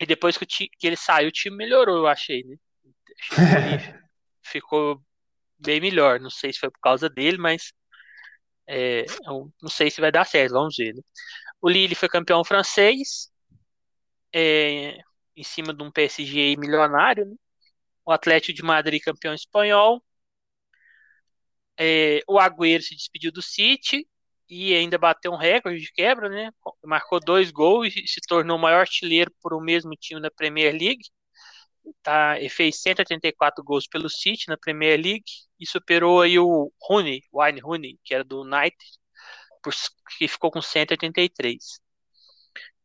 E 0.00 0.06
depois 0.06 0.38
que, 0.38 0.46
que 0.46 0.86
ele 0.86 0.96
saiu, 0.96 1.28
o 1.28 1.32
time 1.32 1.56
melhorou, 1.56 1.98
eu 1.98 2.06
achei, 2.06 2.44
né? 2.44 2.56
ficou 4.42 5.02
bem 5.58 5.80
melhor. 5.80 6.18
Não 6.18 6.30
sei 6.30 6.52
se 6.52 6.58
foi 6.58 6.70
por 6.70 6.80
causa 6.80 7.08
dele, 7.08 7.38
mas 7.38 7.72
é, 8.66 9.04
não 9.26 9.68
sei 9.68 9.90
se 9.90 10.00
vai 10.00 10.10
dar 10.10 10.24
certo, 10.24 10.52
vamos 10.52 10.76
ver. 10.76 10.94
Né? 10.94 11.02
O 11.60 11.68
Lille 11.68 11.94
foi 11.94 12.08
campeão 12.08 12.44
francês, 12.44 13.30
é, 14.32 14.98
em 15.36 15.44
cima 15.44 15.74
de 15.74 15.82
um 15.82 15.90
PSG 15.90 16.56
milionário. 16.56 17.26
Né? 17.26 17.36
O 18.04 18.12
Atlético 18.12 18.56
de 18.56 18.62
Madrid 18.62 19.02
campeão 19.02 19.34
espanhol. 19.34 20.02
É, 21.78 22.20
o 22.28 22.38
Agüero 22.38 22.82
se 22.82 22.94
despediu 22.94 23.32
do 23.32 23.42
City 23.42 24.06
e 24.54 24.74
ainda 24.74 24.98
bateu 24.98 25.32
um 25.32 25.36
recorde 25.36 25.80
de 25.80 25.90
quebra, 25.90 26.28
né? 26.28 26.52
Marcou 26.84 27.18
dois 27.18 27.50
gols 27.50 27.96
e 27.96 28.06
se 28.06 28.20
tornou 28.28 28.58
o 28.58 28.60
maior 28.60 28.80
artilheiro 28.80 29.32
por 29.40 29.54
o 29.54 29.60
mesmo 29.62 29.92
time 29.96 30.20
da 30.20 30.30
Premier 30.30 30.72
League. 30.72 31.08
Tá, 32.02 32.38
ele 32.38 32.50
fez 32.50 32.82
184 32.82 33.64
gols 33.64 33.86
pelo 33.88 34.10
City 34.10 34.48
na 34.48 34.58
Premier 34.58 35.00
League 35.00 35.24
e 35.58 35.66
superou 35.66 36.20
aí 36.20 36.38
o 36.38 36.70
Rooney, 36.82 37.22
Wayne 37.32 37.60
Rooney, 37.60 37.98
que 38.04 38.14
era 38.14 38.22
do 38.22 38.42
United, 38.42 38.76
por, 39.62 39.72
que 40.18 40.28
ficou 40.28 40.50
com 40.50 40.60
183. 40.60 41.80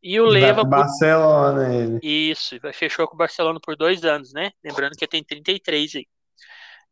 E 0.02 0.22
o 0.22 0.26
Leva. 0.26 0.64
Barcelona, 0.64 1.76
ele. 1.76 2.00
Isso, 2.02 2.56
fechou 2.74 3.10
com 3.10 3.16
o 3.16 3.18
Barcelona 3.18 3.60
por 3.62 3.76
dois 3.76 4.06
anos, 4.06 4.32
né? 4.32 4.52
Lembrando 4.64 4.96
que 4.96 5.06
tem 5.06 5.22
33 5.22 5.96
aí. 5.96 6.08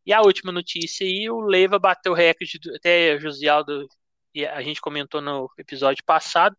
E 0.05 0.11
a 0.11 0.21
última 0.21 0.51
notícia 0.51 1.07
aí, 1.07 1.29
o 1.29 1.39
Leva 1.39 1.79
bateu 1.79 2.11
o 2.11 2.15
recorde, 2.15 2.59
até 2.75 3.15
o 3.15 3.21
Josialdo 3.21 3.87
e 4.35 4.45
a 4.45 4.61
gente 4.61 4.81
comentou 4.81 5.21
no 5.21 5.49
episódio 5.57 6.03
passado, 6.05 6.55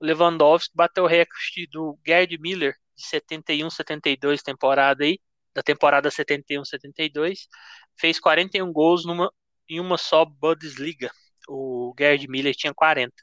Lewandowski 0.00 0.74
bateu 0.74 1.04
o 1.04 1.06
recorde 1.06 1.68
do 1.70 1.96
Gerd 2.04 2.36
Miller 2.38 2.74
de 2.96 3.06
71, 3.06 3.70
72 3.70 4.42
temporada 4.42 5.04
aí, 5.04 5.20
da 5.54 5.62
temporada 5.62 6.10
71, 6.10 6.64
72, 6.64 7.48
fez 7.96 8.18
41 8.18 8.72
gols 8.72 9.04
numa, 9.04 9.32
em 9.68 9.78
uma 9.78 9.96
só 9.96 10.24
Bundesliga. 10.24 11.10
O 11.48 11.94
Gerd 11.98 12.26
Miller 12.28 12.54
tinha 12.56 12.74
40. 12.74 13.14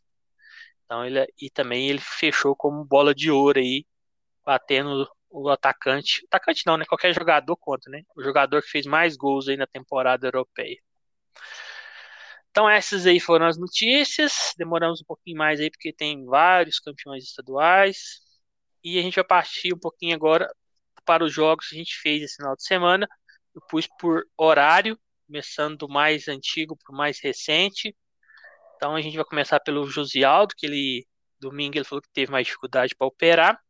Então 0.86 1.06
ele 1.06 1.28
e 1.42 1.50
também 1.50 1.90
ele 1.90 2.00
fechou 2.00 2.56
como 2.56 2.86
bola 2.86 3.14
de 3.14 3.30
ouro 3.30 3.60
aí, 3.60 3.86
batendo 4.46 5.10
o 5.30 5.50
atacante. 5.50 6.26
Atacante 6.28 6.66
não, 6.66 6.78
né? 6.78 6.86
Qualquer 6.86 7.14
jogador 7.14 7.58
conta, 7.58 7.90
né? 7.90 8.04
O 8.16 8.24
jogador 8.24 8.62
que 8.62 8.70
fez 8.70 8.86
mais 8.86 9.18
gols 9.18 9.50
aí 9.50 9.58
na 9.58 9.68
temporada 9.68 10.28
europeia. 10.28 10.78
Então 12.58 12.68
essas 12.68 13.06
aí 13.06 13.20
foram 13.20 13.46
as 13.46 13.56
notícias. 13.56 14.56
Demoramos 14.58 15.00
um 15.00 15.06
pouquinho 15.06 15.38
mais 15.38 15.60
aí 15.60 15.70
porque 15.70 15.94
tem 15.94 16.26
vários 16.26 16.80
campeões 16.80 17.24
estaduais. 17.24 18.20
E 18.84 18.98
a 18.98 19.02
gente 19.04 19.14
vai 19.14 19.24
partir 19.24 19.76
um 19.76 19.80
pouquinho 19.80 20.16
agora 20.16 20.52
para 21.06 21.24
os 21.24 21.32
jogos 21.32 21.68
que 21.68 21.76
a 21.76 21.78
gente 21.78 21.96
fez 22.02 22.24
esse 22.24 22.38
final 22.38 22.56
de 22.56 22.64
semana. 22.64 23.08
Eu 23.54 23.62
pus 23.70 23.88
por 24.00 24.26
horário, 24.36 25.00
começando 25.28 25.78
do 25.78 25.88
mais 25.88 26.28
antigo 26.28 26.76
para 26.76 26.92
o 26.92 26.98
mais 26.98 27.20
recente. 27.22 27.96
Então 28.76 28.96
a 28.96 29.02
gente 29.02 29.16
vai 29.16 29.26
começar 29.26 29.60
pelo 29.60 29.88
Josialdo, 29.88 30.56
que 30.58 30.66
ele 30.66 31.08
domingo 31.40 31.78
ele 31.78 31.86
falou 31.86 32.02
que 32.02 32.10
teve 32.12 32.32
mais 32.32 32.48
dificuldade 32.48 32.96
para 32.96 33.06
operar. 33.06 33.62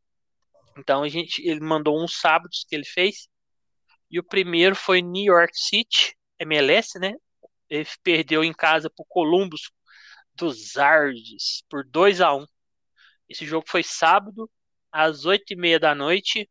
Então 0.77 1.03
a 1.03 1.09
gente 1.09 1.45
ele 1.45 1.59
mandou 1.59 2.01
uns 2.01 2.21
sábados 2.21 2.65
que 2.65 2.73
ele 2.73 2.85
fez. 2.85 3.27
E 4.09 4.17
o 4.17 4.23
primeiro 4.23 4.77
foi 4.77 5.01
New 5.01 5.25
York 5.25 5.51
City, 5.59 6.15
MLS, 6.39 6.97
né? 6.99 7.15
Ele 7.69 7.87
perdeu 8.03 8.43
em 8.43 8.53
casa 8.53 8.89
para 8.89 9.03
o 9.03 9.07
Columbus 9.07 9.71
dos 10.33 10.77
Ardes 10.77 11.63
por 11.69 11.83
2 11.83 12.21
a 12.21 12.33
1 12.33 12.45
Esse 13.27 13.45
jogo 13.45 13.65
foi 13.67 13.83
sábado, 13.83 14.49
às 14.91 15.25
8 15.25 15.53
e 15.53 15.55
meia 15.55 15.79
da 15.79 15.93
noite. 15.93 16.49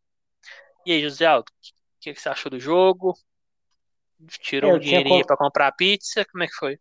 E 0.85 0.93
aí, 0.93 1.03
José 1.03 1.27
Aldo, 1.27 1.51
o 1.51 2.01
que, 2.01 2.15
que, 2.15 2.21
você 2.21 2.29
achou 2.29 2.51
do 2.51 2.61
jogo? 2.61 3.15
Tirou 4.41 4.75
um 4.75 4.79
dinheirinho 4.79 5.19
comp... 5.19 5.27
para 5.27 5.37
comprar 5.37 5.73
pizza? 5.73 6.25
Como 6.25 6.45
é 6.45 6.47
que 6.47 6.55
foi? 6.55 6.79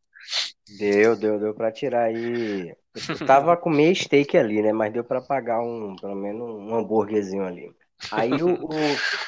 Deu, 0.78 1.16
deu, 1.16 1.40
deu 1.40 1.54
para 1.54 1.72
tirar 1.72 2.06
aí. 2.06 2.76
Eu 2.96 3.26
tava 3.26 3.56
com 3.58 3.70
meio 3.70 3.96
steak 3.96 4.38
ali, 4.38 4.62
né? 4.62 4.72
Mas 4.72 4.94
deu 4.94 5.04
para 5.04 5.22
pagar 5.22 5.62
um, 5.62 5.96
pelo 5.96 6.16
menos 6.16 6.42
um 6.42 6.76
hambúrguerzinho 6.76 7.46
ali. 7.46 7.72
Aí 8.12 8.32
o, 8.34 8.66
o, 8.66 8.70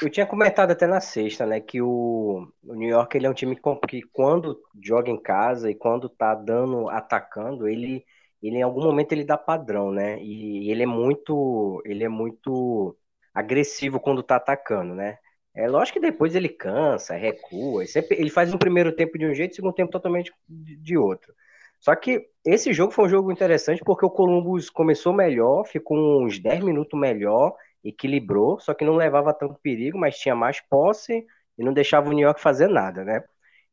eu 0.01 0.09
tinha 0.09 0.25
comentado 0.25 0.71
até 0.71 0.85
na 0.85 0.99
sexta, 0.99 1.45
né, 1.45 1.59
que 1.59 1.81
o, 1.81 2.47
o, 2.63 2.75
New 2.75 2.89
York 2.89 3.15
ele 3.17 3.25
é 3.25 3.29
um 3.29 3.33
time 3.33 3.57
que 3.87 4.01
quando 4.11 4.59
joga 4.83 5.09
em 5.09 5.21
casa 5.21 5.71
e 5.71 5.75
quando 5.75 6.09
tá 6.09 6.35
dando, 6.35 6.89
atacando, 6.89 7.67
ele, 7.67 8.05
ele 8.41 8.57
em 8.57 8.61
algum 8.61 8.83
momento 8.83 9.13
ele 9.13 9.23
dá 9.23 9.37
padrão, 9.37 9.91
né? 9.91 10.21
E 10.21 10.69
ele 10.69 10.83
é 10.83 10.85
muito, 10.85 11.81
ele 11.85 12.03
é 12.03 12.09
muito 12.09 12.95
agressivo 13.33 13.99
quando 13.99 14.21
tá 14.21 14.35
atacando, 14.35 14.93
né? 14.93 15.17
É 15.55 15.67
lógico 15.67 15.99
que 15.99 16.05
depois 16.05 16.35
ele 16.35 16.49
cansa, 16.49 17.15
recua, 17.15 17.81
ele, 17.81 17.91
sempre, 17.91 18.17
ele 18.19 18.29
faz 18.29 18.53
um 18.53 18.57
primeiro 18.59 18.95
tempo 18.95 19.17
de 19.17 19.25
um 19.25 19.33
jeito, 19.33 19.55
segundo 19.55 19.73
tempo 19.73 19.91
totalmente 19.91 20.31
de 20.47 20.97
outro. 20.97 21.33
Só 21.79 21.95
que 21.95 22.27
esse 22.45 22.73
jogo 22.73 22.91
foi 22.91 23.05
um 23.05 23.09
jogo 23.09 23.31
interessante 23.31 23.81
porque 23.83 24.05
o 24.05 24.09
Columbus 24.09 24.69
começou 24.69 25.13
melhor, 25.13 25.65
ficou 25.65 26.23
uns 26.23 26.39
10 26.39 26.63
minutos 26.63 26.99
melhor 26.99 27.55
equilibrou, 27.83 28.59
só 28.59 28.73
que 28.73 28.85
não 28.85 28.95
levava 28.95 29.33
tanto 29.33 29.59
perigo, 29.61 29.97
mas 29.97 30.17
tinha 30.17 30.35
mais 30.35 30.59
posse 30.61 31.25
e 31.57 31.63
não 31.63 31.73
deixava 31.73 32.09
o 32.09 32.13
New 32.13 32.25
York 32.25 32.41
fazer 32.41 32.67
nada, 32.67 33.03
né? 33.03 33.23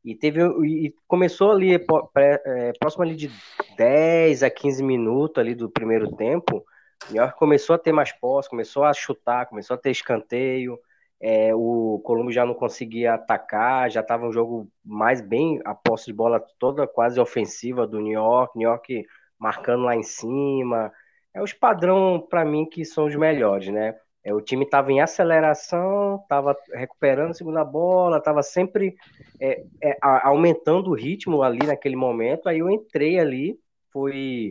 E 0.05 0.15
teve 0.15 0.41
e 0.67 0.95
começou 1.07 1.51
ali 1.51 1.75
é, 1.75 2.73
próximo 2.79 3.03
ali 3.03 3.17
de 3.17 3.31
10 3.77 4.43
a 4.43 4.51
15 4.51 4.83
minutos 4.83 5.39
ali 5.41 5.55
do 5.55 5.71
primeiro 5.71 6.15
tempo, 6.15 6.65
New 7.11 7.23
York 7.23 7.39
começou 7.39 7.75
a 7.75 7.79
ter 7.79 7.93
mais 7.93 8.13
posse, 8.13 8.49
começou 8.49 8.85
a 8.85 8.93
chutar, 8.93 9.47
começou 9.47 9.75
a 9.75 9.79
ter 9.79 9.91
escanteio, 9.91 10.79
é, 11.21 11.55
o 11.55 12.01
Colombo 12.05 12.31
já 12.31 12.45
não 12.45 12.55
conseguia 12.55 13.15
atacar, 13.15 13.91
já 13.91 14.01
estava 14.01 14.27
um 14.27 14.33
jogo 14.33 14.69
mais 14.85 15.21
bem, 15.21 15.61
a 15.65 15.75
posse 15.75 16.07
de 16.07 16.13
bola 16.13 16.45
toda 16.59 16.87
quase 16.87 17.19
ofensiva 17.21 17.87
do 17.87 18.01
New 18.01 18.13
York, 18.13 18.59
New 18.59 18.69
York 18.69 19.07
marcando 19.39 19.85
lá 19.85 19.97
em 19.97 20.03
cima, 20.03 20.93
é 21.35 21.43
os 21.43 21.53
padrão 21.53 22.25
para 22.31 22.45
mim 22.45 22.65
que 22.65 22.85
são 22.85 23.07
os 23.07 23.17
melhores, 23.17 23.69
né? 23.69 23.97
É, 24.23 24.33
o 24.33 24.41
time 24.41 24.65
estava 24.65 24.91
em 24.91 25.01
aceleração, 25.01 26.17
estava 26.23 26.57
recuperando 26.73 27.33
a 27.33 27.35
segunda 27.35 27.63
bola, 27.63 28.17
estava 28.17 28.43
sempre 28.43 28.95
é, 29.39 29.65
é, 29.83 29.99
aumentando 30.01 30.91
o 30.91 30.95
ritmo 30.95 31.43
ali 31.43 31.67
naquele 31.67 31.97
momento. 31.97 32.49
Aí 32.49 32.61
eu 32.61 32.71
entrei 32.71 33.19
ali, 33.19 33.59
fui 33.93 34.51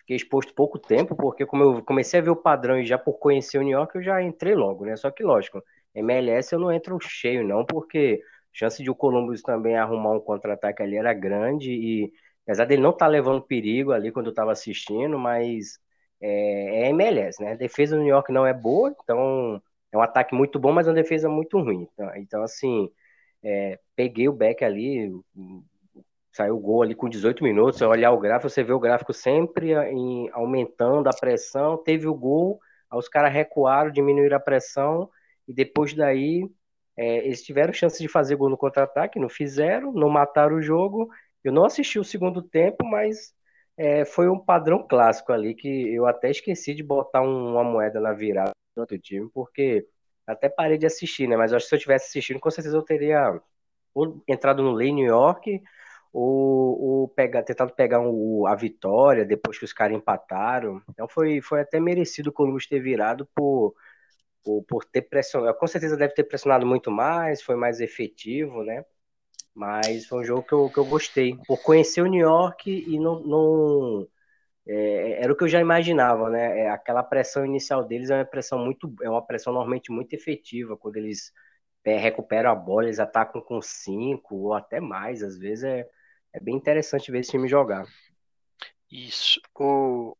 fiquei 0.00 0.16
exposto 0.16 0.54
pouco 0.54 0.78
tempo, 0.78 1.16
porque 1.16 1.46
como 1.46 1.62
eu 1.62 1.82
comecei 1.82 2.20
a 2.20 2.22
ver 2.22 2.30
o 2.30 2.36
padrão 2.36 2.78
e 2.78 2.84
já 2.84 2.98
por 2.98 3.14
conhecer 3.14 3.56
o 3.58 3.62
New 3.62 3.70
York, 3.78 3.96
eu 3.96 4.02
já 4.02 4.22
entrei 4.22 4.54
logo, 4.54 4.84
né? 4.84 4.96
Só 4.96 5.10
que 5.10 5.22
lógico, 5.22 5.62
MLS 5.94 6.52
eu 6.52 6.60
não 6.60 6.70
entro 6.70 6.98
cheio 7.00 7.46
não, 7.46 7.64
porque 7.64 8.20
chance 8.52 8.82
de 8.82 8.90
o 8.90 8.94
Columbus 8.94 9.40
também 9.42 9.76
arrumar 9.76 10.12
um 10.12 10.20
contra-ataque 10.20 10.82
ali 10.82 10.96
era 10.96 11.14
grande 11.14 11.70
e 11.72 12.12
apesar 12.42 12.66
dele 12.66 12.82
não 12.82 12.90
estar 12.90 13.06
tá 13.06 13.10
levando 13.10 13.42
perigo 13.42 13.92
ali 13.92 14.12
quando 14.12 14.26
eu 14.26 14.30
estava 14.30 14.52
assistindo, 14.52 15.18
mas 15.18 15.78
é, 16.24 16.86
é 16.86 16.88
MLS, 16.88 17.42
né? 17.42 17.52
A 17.52 17.56
defesa 17.56 17.96
do 17.96 18.02
New 18.02 18.10
York 18.10 18.32
não 18.32 18.46
é 18.46 18.54
boa, 18.54 18.94
então 19.02 19.60
é 19.92 19.98
um 19.98 20.00
ataque 20.02 20.34
muito 20.34 20.58
bom, 20.58 20.72
mas 20.72 20.88
uma 20.88 20.94
defesa 20.94 21.28
muito 21.28 21.58
ruim. 21.60 21.86
Então, 21.92 22.16
então 22.16 22.42
assim, 22.42 22.90
é, 23.42 23.78
peguei 23.94 24.26
o 24.26 24.32
back 24.32 24.64
ali, 24.64 25.12
saiu 26.32 26.56
o 26.56 26.60
gol 26.60 26.82
ali 26.82 26.94
com 26.94 27.08
18 27.08 27.44
minutos. 27.44 27.78
Se 27.78 27.84
olhar 27.84 28.10
o 28.12 28.18
gráfico, 28.18 28.48
você 28.48 28.62
vê 28.64 28.72
o 28.72 28.80
gráfico 28.80 29.12
sempre 29.12 29.74
em, 29.74 30.30
aumentando 30.32 31.08
a 31.08 31.12
pressão. 31.12 31.76
Teve 31.76 32.08
o 32.08 32.14
gol, 32.14 32.58
os 32.90 33.08
caras 33.08 33.32
recuaram, 33.32 33.90
diminuíram 33.90 34.38
a 34.38 34.40
pressão, 34.40 35.10
e 35.46 35.52
depois 35.52 35.92
daí 35.92 36.48
é, 36.96 37.18
eles 37.18 37.42
tiveram 37.42 37.72
chance 37.72 38.00
de 38.00 38.08
fazer 38.08 38.36
gol 38.36 38.48
no 38.48 38.56
contra-ataque, 38.56 39.18
não 39.18 39.28
fizeram, 39.28 39.92
não 39.92 40.08
mataram 40.08 40.56
o 40.56 40.62
jogo. 40.62 41.10
Eu 41.42 41.52
não 41.52 41.66
assisti 41.66 41.98
o 41.98 42.04
segundo 42.04 42.40
tempo, 42.40 42.84
mas 42.86 43.34
é, 43.76 44.04
foi 44.04 44.28
um 44.28 44.38
padrão 44.38 44.86
clássico 44.86 45.32
ali 45.32 45.54
que 45.54 45.94
eu 45.94 46.06
até 46.06 46.30
esqueci 46.30 46.74
de 46.74 46.82
botar 46.82 47.22
um, 47.22 47.52
uma 47.52 47.64
moeda 47.64 48.00
na 48.00 48.12
virada 48.12 48.52
do 48.76 48.80
outro 48.80 48.98
time, 48.98 49.28
porque 49.32 49.86
até 50.26 50.48
parei 50.48 50.78
de 50.78 50.86
assistir, 50.86 51.28
né? 51.28 51.36
Mas 51.36 51.52
acho 51.52 51.64
que 51.66 51.68
se 51.70 51.74
eu 51.76 51.80
tivesse 51.80 52.06
assistindo, 52.08 52.40
com 52.40 52.50
certeza 52.50 52.76
eu 52.76 52.82
teria 52.82 53.40
ou 53.94 54.22
entrado 54.28 54.62
no 54.62 54.72
Lei 54.72 54.92
New 54.92 55.06
York 55.06 55.62
ou, 56.12 56.80
ou 57.02 57.08
pegar, 57.08 57.42
tentado 57.42 57.74
pegar 57.74 58.00
um, 58.00 58.46
a 58.46 58.54
vitória 58.56 59.24
depois 59.24 59.58
que 59.58 59.64
os 59.64 59.72
caras 59.72 59.96
empataram. 59.96 60.82
Então 60.90 61.08
foi, 61.08 61.40
foi 61.40 61.60
até 61.60 61.80
merecido 61.80 62.30
o 62.30 62.32
Columbus 62.32 62.66
ter 62.66 62.80
virado 62.80 63.28
por, 63.34 63.74
por, 64.44 64.62
por 64.64 64.84
ter 64.84 65.02
pressionado, 65.02 65.58
com 65.58 65.66
certeza 65.66 65.96
deve 65.96 66.14
ter 66.14 66.24
pressionado 66.24 66.66
muito 66.66 66.90
mais, 66.90 67.42
foi 67.42 67.56
mais 67.56 67.80
efetivo, 67.80 68.62
né? 68.64 68.84
Mas 69.54 70.06
foi 70.06 70.20
um 70.20 70.24
jogo 70.24 70.42
que 70.42 70.52
eu, 70.52 70.68
que 70.68 70.78
eu 70.78 70.84
gostei, 70.84 71.36
por 71.46 71.62
conhecer 71.62 72.02
o 72.02 72.06
New 72.06 72.20
York 72.20 72.70
e 72.70 72.98
não, 72.98 73.20
não 73.20 74.08
é, 74.66 75.22
era 75.22 75.32
o 75.32 75.36
que 75.36 75.44
eu 75.44 75.48
já 75.48 75.60
imaginava, 75.60 76.30
né? 76.30 76.60
É, 76.60 76.70
aquela 76.70 77.02
pressão 77.02 77.44
inicial 77.44 77.84
deles 77.84 78.10
é 78.10 78.16
uma 78.16 78.24
pressão 78.24 78.58
muito, 78.58 78.92
é 79.02 79.08
uma 79.08 79.24
pressão 79.24 79.52
normalmente 79.52 79.92
muito 79.92 80.12
efetiva 80.14 80.76
quando 80.76 80.96
eles 80.96 81.32
é, 81.84 81.96
recuperam 81.96 82.50
a 82.50 82.54
bola, 82.54 82.84
eles 82.84 82.98
atacam 82.98 83.40
com 83.40 83.60
cinco 83.60 84.36
ou 84.36 84.54
até 84.54 84.80
mais, 84.80 85.22
às 85.22 85.38
vezes 85.38 85.64
é, 85.64 85.88
é 86.32 86.40
bem 86.40 86.56
interessante 86.56 87.12
ver 87.12 87.20
esse 87.20 87.30
time 87.30 87.46
jogar. 87.46 87.86
Isso. 88.90 89.40
O, 89.54 90.16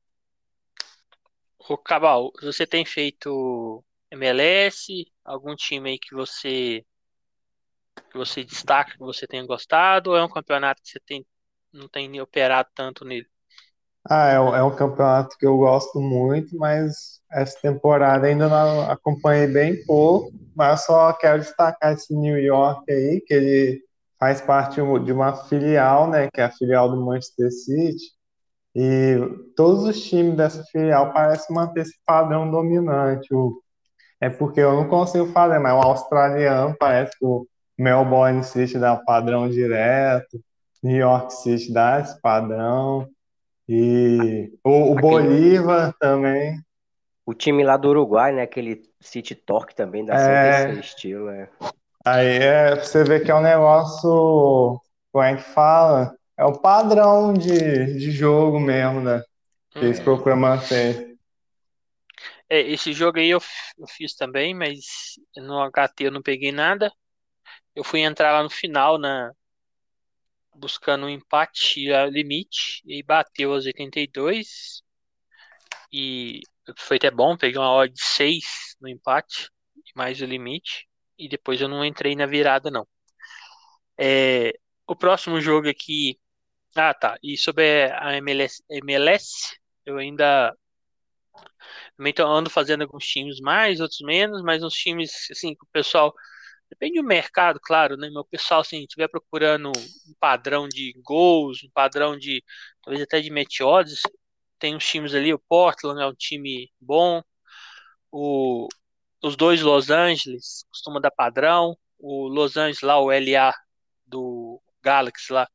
o 1.68 1.78
Cabal, 1.78 2.30
você 2.42 2.66
tem 2.66 2.84
feito 2.84 3.82
MLS? 4.10 5.10
Algum 5.24 5.56
time 5.56 5.90
aí 5.90 5.98
que 5.98 6.14
você 6.14 6.84
que 8.02 8.16
você 8.16 8.44
destaca, 8.44 8.92
que 8.92 8.98
você 8.98 9.26
tenha 9.26 9.46
gostado? 9.46 10.10
Ou 10.10 10.16
é 10.16 10.24
um 10.24 10.28
campeonato 10.28 10.82
que 10.82 10.88
você 10.88 11.00
tem, 11.00 11.26
não 11.72 11.88
tem 11.88 12.20
operado 12.20 12.68
tanto 12.74 13.04
nele? 13.04 13.26
Ah, 14.08 14.28
é, 14.28 14.34
é 14.34 14.62
um 14.62 14.74
campeonato 14.74 15.36
que 15.38 15.46
eu 15.46 15.56
gosto 15.56 15.98
muito, 15.98 16.56
mas 16.58 17.20
essa 17.32 17.58
temporada 17.60 18.26
ainda 18.26 18.48
não 18.48 18.90
acompanhei 18.90 19.46
bem 19.46 19.84
pouco, 19.86 20.30
mas 20.54 20.84
só 20.84 21.12
quero 21.14 21.40
destacar 21.40 21.94
esse 21.94 22.14
New 22.14 22.38
York 22.38 22.90
aí, 22.92 23.22
que 23.26 23.32
ele 23.32 23.82
faz 24.20 24.42
parte 24.42 24.76
de 24.76 25.12
uma 25.12 25.34
filial, 25.46 26.08
né, 26.10 26.28
que 26.32 26.40
é 26.40 26.44
a 26.44 26.50
filial 26.50 26.90
do 26.90 27.00
Manchester 27.00 27.50
City, 27.50 28.12
e 28.74 29.16
todos 29.56 29.84
os 29.84 30.02
times 30.02 30.36
dessa 30.36 30.62
filial 30.64 31.12
parecem 31.12 31.54
manter 31.54 31.82
esse 31.82 31.98
padrão 32.04 32.50
dominante. 32.50 33.32
O, 33.34 33.62
é 34.20 34.28
porque 34.28 34.60
eu 34.60 34.74
não 34.74 34.88
consigo 34.88 35.26
fazer, 35.26 35.58
mas 35.58 35.72
o 35.74 35.86
australiano 35.86 36.74
parece 36.78 37.18
que 37.18 37.24
o 37.24 37.46
Melbourne 37.78 38.44
City 38.44 38.78
dá 38.78 38.96
padrão 38.96 39.48
direto, 39.48 40.40
New 40.82 40.96
York 40.96 41.32
City 41.32 41.72
dá 41.72 42.00
esse 42.00 42.20
padrão, 42.20 43.08
e 43.68 44.52
o, 44.62 44.92
o 44.92 44.94
Bolívar 44.94 45.94
também. 45.98 46.58
O 47.24 47.32
time 47.32 47.64
lá 47.64 47.76
do 47.76 47.88
Uruguai, 47.88 48.32
né? 48.32 48.42
Aquele 48.42 48.82
City 49.00 49.34
Torque 49.34 49.74
também 49.74 50.04
dá 50.04 50.14
é... 50.14 50.70
esse 50.70 50.80
estilo, 50.80 51.26
né? 51.26 51.48
Aí 52.04 52.36
é 52.36 52.76
pra 52.76 52.84
você 52.84 53.02
ver 53.02 53.24
que 53.24 53.30
é 53.30 53.34
um 53.34 53.40
negócio, 53.40 54.78
como 55.10 55.24
é 55.24 55.36
que 55.36 55.42
fala? 55.42 56.14
É 56.36 56.44
o 56.44 56.58
padrão 56.58 57.32
de, 57.32 57.94
de 57.98 58.10
jogo 58.10 58.60
mesmo, 58.60 59.00
né? 59.00 59.22
Que 59.70 59.78
eles 59.78 60.00
hum. 60.00 60.04
procuram 60.04 60.36
manter. 60.36 61.16
É, 62.48 62.60
esse 62.60 62.92
jogo 62.92 63.18
aí 63.18 63.30
eu, 63.30 63.40
eu 63.78 63.86
fiz 63.88 64.14
também, 64.14 64.54
mas 64.54 65.14
no 65.36 65.58
HT 65.70 66.04
eu 66.04 66.12
não 66.12 66.20
peguei 66.20 66.52
nada. 66.52 66.92
Eu 67.74 67.84
fui 67.84 68.00
entrar 68.00 68.32
lá 68.32 68.42
no 68.42 68.50
final, 68.50 68.98
na, 68.98 69.32
buscando 70.54 71.06
um 71.06 71.08
empate 71.08 71.92
a 71.92 72.06
limite 72.06 72.82
e 72.86 73.02
bateu 73.02 73.52
aos 73.52 73.66
82 73.66 74.82
e 75.92 76.40
foi 76.78 76.96
até 76.96 77.10
bom, 77.10 77.36
peguei 77.36 77.58
uma 77.58 77.72
odd 77.72 77.92
de 77.92 78.02
6 78.02 78.76
no 78.80 78.88
empate 78.88 79.50
mais 79.94 80.20
o 80.20 80.24
limite 80.24 80.88
e 81.18 81.28
depois 81.28 81.60
eu 81.60 81.68
não 81.68 81.84
entrei 81.84 82.16
na 82.16 82.26
virada 82.26 82.70
não. 82.70 82.86
É, 83.98 84.52
o 84.86 84.96
próximo 84.96 85.40
jogo 85.40 85.68
aqui 85.68 86.18
ah 86.76 86.92
tá, 86.94 87.16
e 87.22 87.36
sobre 87.36 87.84
a 87.92 88.16
MLS, 88.16 88.62
MLS 88.68 89.56
eu 89.86 89.98
ainda 89.98 90.56
também 91.96 92.14
ando 92.18 92.50
fazendo 92.50 92.82
alguns 92.82 93.06
times 93.06 93.40
mais, 93.40 93.80
outros 93.80 94.00
menos, 94.00 94.42
mas 94.42 94.62
uns 94.62 94.74
times 94.74 95.28
assim 95.30 95.54
que 95.54 95.64
o 95.64 95.68
pessoal 95.72 96.12
Depende 96.70 97.00
do 97.00 97.06
mercado, 97.06 97.60
claro, 97.60 97.96
né? 97.96 98.10
Meu 98.10 98.24
pessoal, 98.24 98.60
assim, 98.60 98.82
estiver 98.82 99.08
procurando 99.08 99.70
um 99.70 100.14
padrão 100.18 100.68
de 100.68 100.92
gols, 101.04 101.62
um 101.64 101.70
padrão 101.70 102.18
de, 102.18 102.42
talvez 102.82 103.02
até 103.02 103.20
de 103.20 103.30
meteodes, 103.30 104.02
tem 104.58 104.74
uns 104.74 104.86
times 104.86 105.14
ali, 105.14 105.32
o 105.32 105.38
Portland 105.38 106.00
é 106.02 106.06
um 106.06 106.14
time 106.14 106.70
bom, 106.80 107.22
o, 108.10 108.68
os 109.22 109.36
dois 109.36 109.62
Los 109.62 109.90
Angeles 109.90 110.64
costuma 110.70 111.00
dar 111.00 111.10
padrão, 111.10 111.76
o 111.98 112.28
Los 112.28 112.56
Angeles 112.56 112.82
lá, 112.82 113.00
o 113.00 113.12
LA 113.12 113.52
do 114.06 114.60
Galaxy 114.82 115.32
lá, 115.32 115.48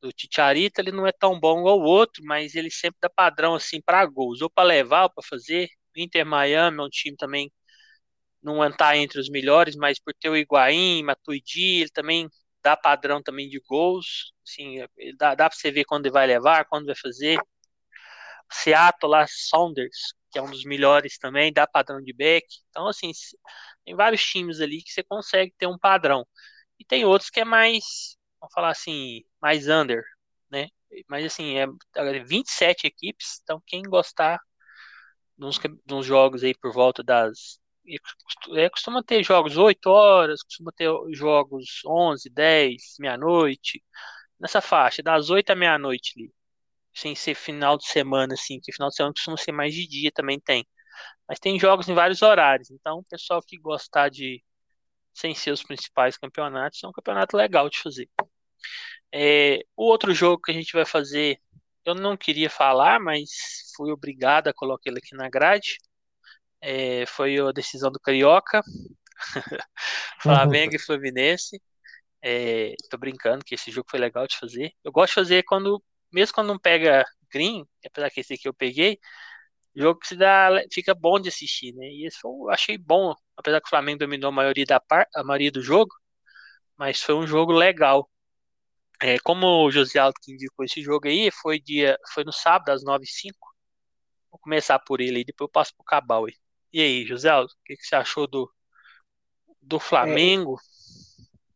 do 0.00 0.12
Ticharita, 0.12 0.80
ele 0.80 0.92
não 0.92 1.06
é 1.06 1.12
tão 1.12 1.38
bom 1.38 1.60
igual 1.60 1.78
o 1.80 1.84
outro, 1.84 2.24
mas 2.24 2.54
ele 2.54 2.70
sempre 2.70 2.98
dá 3.00 3.08
padrão 3.10 3.54
assim 3.54 3.80
para 3.80 4.04
gols, 4.06 4.42
ou 4.42 4.50
para 4.50 4.64
levar, 4.64 5.04
ou 5.04 5.10
para 5.10 5.24
fazer. 5.28 5.68
Inter 5.96 6.26
Miami 6.26 6.78
é 6.78 6.82
um 6.82 6.88
time 6.88 7.16
também 7.16 7.52
não 8.42 8.64
entrar 8.64 8.96
entre 8.96 9.20
os 9.20 9.28
melhores, 9.28 9.76
mas 9.76 9.98
por 10.00 10.14
ter 10.14 10.28
o 10.28 10.36
Higuaín, 10.36 11.02
Matuidi, 11.04 11.80
ele 11.82 11.90
também 11.90 12.28
dá 12.62 12.76
padrão 12.76 13.22
também 13.22 13.48
de 13.48 13.60
gols, 13.60 14.32
assim, 14.46 14.78
dá, 15.16 15.34
dá 15.34 15.48
para 15.48 15.58
você 15.58 15.70
ver 15.70 15.84
quando 15.84 16.06
ele 16.06 16.12
vai 16.12 16.26
levar, 16.26 16.64
quando 16.66 16.86
vai 16.86 16.94
fazer. 16.94 17.38
Seattle 18.50 19.10
lá, 19.10 19.26
Saunders, 19.28 20.14
que 20.30 20.38
é 20.38 20.42
um 20.42 20.50
dos 20.50 20.64
melhores 20.64 21.18
também, 21.18 21.52
dá 21.52 21.66
padrão 21.66 22.00
de 22.02 22.12
back. 22.12 22.46
Então, 22.70 22.86
assim, 22.88 23.10
tem 23.84 23.94
vários 23.94 24.22
times 24.24 24.60
ali 24.60 24.82
que 24.82 24.92
você 24.92 25.02
consegue 25.02 25.52
ter 25.58 25.66
um 25.66 25.78
padrão. 25.78 26.26
E 26.78 26.84
tem 26.84 27.04
outros 27.04 27.30
que 27.30 27.40
é 27.40 27.44
mais, 27.44 28.16
vamos 28.40 28.52
falar 28.54 28.70
assim, 28.70 29.22
mais 29.40 29.68
under, 29.68 30.02
né? 30.50 30.68
Mas 31.08 31.24
assim, 31.26 31.56
é 31.58 31.66
27 32.24 32.86
equipes, 32.86 33.40
então 33.42 33.62
quem 33.66 33.82
gostar 33.82 34.38
de 35.38 35.94
uns 35.94 36.06
jogos 36.06 36.44
aí 36.44 36.54
por 36.54 36.72
volta 36.72 37.02
das 37.02 37.58
é, 38.56 38.68
costuma 38.70 39.02
ter 39.02 39.22
jogos 39.24 39.56
8 39.56 39.86
horas, 39.90 40.42
costuma 40.42 40.72
ter 40.72 40.88
jogos 41.12 41.80
11, 41.86 42.30
10, 42.30 42.96
meia-noite, 43.00 43.82
nessa 44.40 44.60
faixa, 44.60 45.02
das 45.02 45.30
8 45.30 45.50
à 45.50 45.54
meia-noite 45.56 46.12
ali. 46.16 46.32
Sem 46.94 47.14
ser 47.14 47.34
final 47.34 47.78
de 47.78 47.86
semana, 47.86 48.34
assim, 48.34 48.60
que 48.60 48.72
final 48.72 48.90
de 48.90 48.96
semana 48.96 49.14
costuma 49.14 49.36
ser 49.36 49.52
mais 49.52 49.74
de 49.74 49.86
dia 49.86 50.12
também 50.12 50.40
tem. 50.40 50.66
Mas 51.28 51.38
tem 51.40 51.58
jogos 51.58 51.88
em 51.88 51.94
vários 51.94 52.22
horários, 52.22 52.70
então 52.70 52.98
o 52.98 53.04
pessoal 53.04 53.42
que 53.42 53.58
gostar 53.58 54.10
de, 54.10 54.42
sem 55.14 55.34
ser 55.34 55.52
os 55.52 55.62
principais 55.62 56.18
campeonatos, 56.18 56.82
é 56.84 56.88
um 56.88 56.92
campeonato 56.92 57.36
legal 57.36 57.68
de 57.70 57.78
fazer. 57.80 58.08
É, 59.12 59.60
o 59.76 59.84
outro 59.84 60.14
jogo 60.14 60.42
que 60.42 60.50
a 60.52 60.54
gente 60.54 60.72
vai 60.72 60.86
fazer, 60.86 61.40
eu 61.84 61.94
não 61.94 62.16
queria 62.16 62.50
falar, 62.50 63.00
mas 63.00 63.30
fui 63.76 63.92
obrigado 63.92 64.48
a 64.48 64.54
colocar 64.54 64.90
ele 64.90 64.98
aqui 64.98 65.14
na 65.16 65.28
grade 65.28 65.78
é, 66.62 67.04
foi 67.06 67.38
a 67.38 67.52
decisão 67.52 67.90
do 67.90 68.00
Carioca, 68.00 68.62
Flamengo 70.22 70.76
e 70.76 70.78
Fluminense. 70.78 71.60
É, 72.22 72.74
tô 72.88 72.96
brincando 72.96 73.44
que 73.44 73.54
esse 73.56 73.70
jogo 73.70 73.88
foi 73.90 73.98
legal 73.98 74.26
de 74.26 74.38
fazer. 74.38 74.72
Eu 74.84 74.92
gosto 74.92 75.10
de 75.10 75.14
fazer 75.16 75.42
quando, 75.44 75.82
mesmo 76.12 76.34
quando 76.34 76.48
não 76.48 76.58
pega 76.58 77.04
green, 77.32 77.66
apesar 77.84 78.10
que 78.10 78.20
esse 78.20 78.34
aqui 78.34 78.48
eu 78.48 78.54
peguei, 78.54 78.98
jogo 79.74 80.00
que 80.00 80.08
se 80.08 80.16
dá, 80.16 80.50
fica 80.72 80.94
bom 80.94 81.18
de 81.18 81.28
assistir, 81.28 81.74
né? 81.74 81.86
E 81.86 82.06
esse 82.06 82.18
foi, 82.20 82.30
eu 82.30 82.50
achei 82.50 82.78
bom, 82.78 83.14
apesar 83.36 83.60
que 83.60 83.66
o 83.66 83.70
Flamengo 83.70 84.00
dominou 84.00 84.28
a 84.28 84.32
maioria 84.32 84.66
da 84.66 84.78
par, 84.80 85.06
a 85.14 85.24
maioria 85.24 85.50
do 85.50 85.62
jogo, 85.62 85.92
mas 86.76 87.02
foi 87.02 87.14
um 87.14 87.26
jogo 87.26 87.52
legal. 87.52 88.08
É, 89.02 89.18
como 89.20 89.46
o 89.66 89.70
José 89.70 89.98
Alto 89.98 90.20
que 90.22 90.32
indicou 90.32 90.64
esse 90.64 90.82
jogo 90.82 91.08
aí, 91.08 91.30
foi 91.32 91.60
dia, 91.60 91.98
foi 92.14 92.24
no 92.24 92.32
sábado 92.32 92.70
às 92.70 92.84
9h05. 92.84 93.32
Vou 94.30 94.38
começar 94.40 94.78
por 94.78 95.00
ele 95.00 95.20
e 95.20 95.24
depois 95.24 95.48
eu 95.48 95.52
passo 95.52 95.74
pro 95.74 95.84
Cabal 95.84 96.26
aí. 96.26 96.34
E 96.72 96.80
aí, 96.82 97.04
José, 97.06 97.32
o 97.34 97.46
que, 97.64 97.76
que 97.76 97.84
você 97.86 97.94
achou 97.96 98.26
do, 98.26 98.50
do 99.60 99.80
Flamengo? 99.80 100.56
É, 100.56 100.62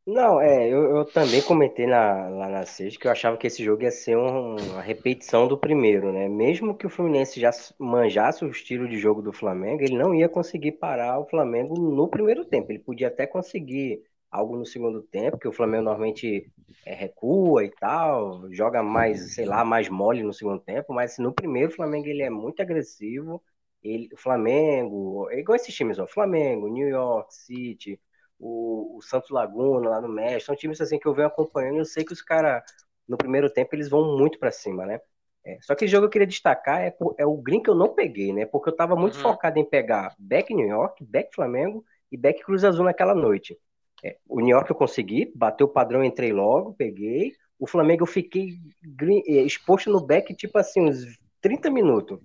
não, 0.07 0.40
é, 0.40 0.68
eu, 0.68 0.96
eu 0.98 1.05
também 1.05 1.42
comentei 1.42 1.85
na, 1.87 2.29
lá 2.29 2.48
na 2.48 2.64
sexta 2.64 2.98
que 3.00 3.07
eu 3.09 3.11
achava 3.11 3.37
que 3.37 3.46
esse 3.48 3.64
jogo 3.64 3.83
ia 3.83 3.90
ser 3.90 4.16
um, 4.16 4.55
uma 4.57 4.81
repetição 4.81 5.48
do 5.48 5.59
primeiro, 5.59 6.12
né? 6.12 6.29
Mesmo 6.29 6.76
que 6.76 6.87
o 6.87 6.90
Fluminense 6.90 7.40
já 7.40 7.50
manjasse 7.79 8.44
o 8.44 8.48
estilo 8.50 8.88
de 8.88 8.98
jogo 8.98 9.20
do 9.20 9.33
Flamengo, 9.33 9.83
ele 9.83 9.98
não 9.98 10.14
ia 10.14 10.29
conseguir 10.29 10.72
parar 10.72 11.18
o 11.18 11.26
Flamengo 11.26 11.74
no 11.81 12.07
primeiro 12.09 12.44
tempo. 12.44 12.70
Ele 12.70 12.79
podia 12.79 13.09
até 13.09 13.26
conseguir 13.26 14.00
algo 14.31 14.57
no 14.57 14.64
segundo 14.64 15.02
tempo, 15.02 15.38
que 15.38 15.48
o 15.48 15.52
Flamengo 15.52 15.85
normalmente 15.85 16.48
é, 16.85 16.94
recua 16.94 17.64
e 17.64 17.70
tal, 17.70 18.48
joga 18.52 18.83
mais, 18.85 19.35
sei 19.35 19.44
lá, 19.44 19.64
mais 19.64 19.88
mole 19.88 20.22
no 20.22 20.33
segundo 20.33 20.61
tempo, 20.61 20.92
mas 20.94 21.18
no 21.18 21.33
primeiro 21.35 21.72
o 21.72 21.74
Flamengo 21.74 22.07
ele 22.07 22.22
é 22.22 22.31
muito 22.31 22.61
agressivo 22.62 23.42
ele, 23.82 24.08
o 24.12 24.16
Flamengo, 24.16 25.28
é 25.30 25.38
igual 25.38 25.56
esses 25.56 25.74
times, 25.74 25.98
ó, 25.98 26.06
Flamengo, 26.06 26.68
New 26.68 26.88
York 26.88 27.34
City, 27.34 28.00
o, 28.38 28.96
o 28.98 29.02
Santos 29.02 29.30
Laguna 29.30 29.88
lá 29.88 30.00
no 30.00 30.08
México, 30.08 30.46
são 30.46 30.56
times 30.56 30.80
assim 30.80 30.98
que 30.98 31.06
eu 31.06 31.14
venho 31.14 31.28
acompanhando 31.28 31.76
e 31.76 31.78
eu 31.78 31.84
sei 31.84 32.04
que 32.04 32.12
os 32.12 32.22
caras, 32.22 32.62
no 33.08 33.16
primeiro 33.16 33.50
tempo, 33.50 33.74
eles 33.74 33.88
vão 33.88 34.16
muito 34.16 34.38
para 34.38 34.50
cima, 34.50 34.84
né? 34.84 35.00
É, 35.44 35.58
só 35.62 35.76
que 35.76 35.84
o 35.84 35.88
jogo 35.88 36.02
que 36.02 36.06
eu 36.06 36.10
queria 36.10 36.26
destacar 36.26 36.80
é, 36.82 36.94
é, 37.18 37.24
o 37.24 37.36
green 37.36 37.62
que 37.62 37.70
eu 37.70 37.74
não 37.74 37.94
peguei, 37.94 38.32
né? 38.32 38.44
Porque 38.44 38.68
eu 38.68 38.74
tava 38.74 38.96
muito 38.96 39.16
uhum. 39.16 39.22
focado 39.22 39.58
em 39.60 39.64
pegar 39.64 40.12
back 40.18 40.52
New 40.52 40.66
York, 40.66 41.04
back 41.04 41.32
Flamengo 41.32 41.84
e 42.10 42.16
back 42.16 42.42
Cruz 42.42 42.64
Azul 42.64 42.84
naquela 42.84 43.14
noite. 43.14 43.56
É, 44.04 44.16
o 44.28 44.40
New 44.40 44.50
York 44.50 44.68
eu 44.68 44.76
consegui, 44.76 45.32
bateu 45.36 45.68
o 45.68 45.72
padrão, 45.72 46.02
entrei 46.02 46.32
logo, 46.32 46.74
peguei. 46.74 47.32
O 47.58 47.66
Flamengo 47.66 48.02
eu 48.02 48.06
fiquei 48.06 48.58
green, 48.82 49.22
é, 49.24 49.42
exposto 49.42 49.88
no 49.88 50.04
back, 50.04 50.34
tipo 50.34 50.58
assim, 50.58 50.80
uns 50.80 51.04
30 51.40 51.70
minutos. 51.70 52.18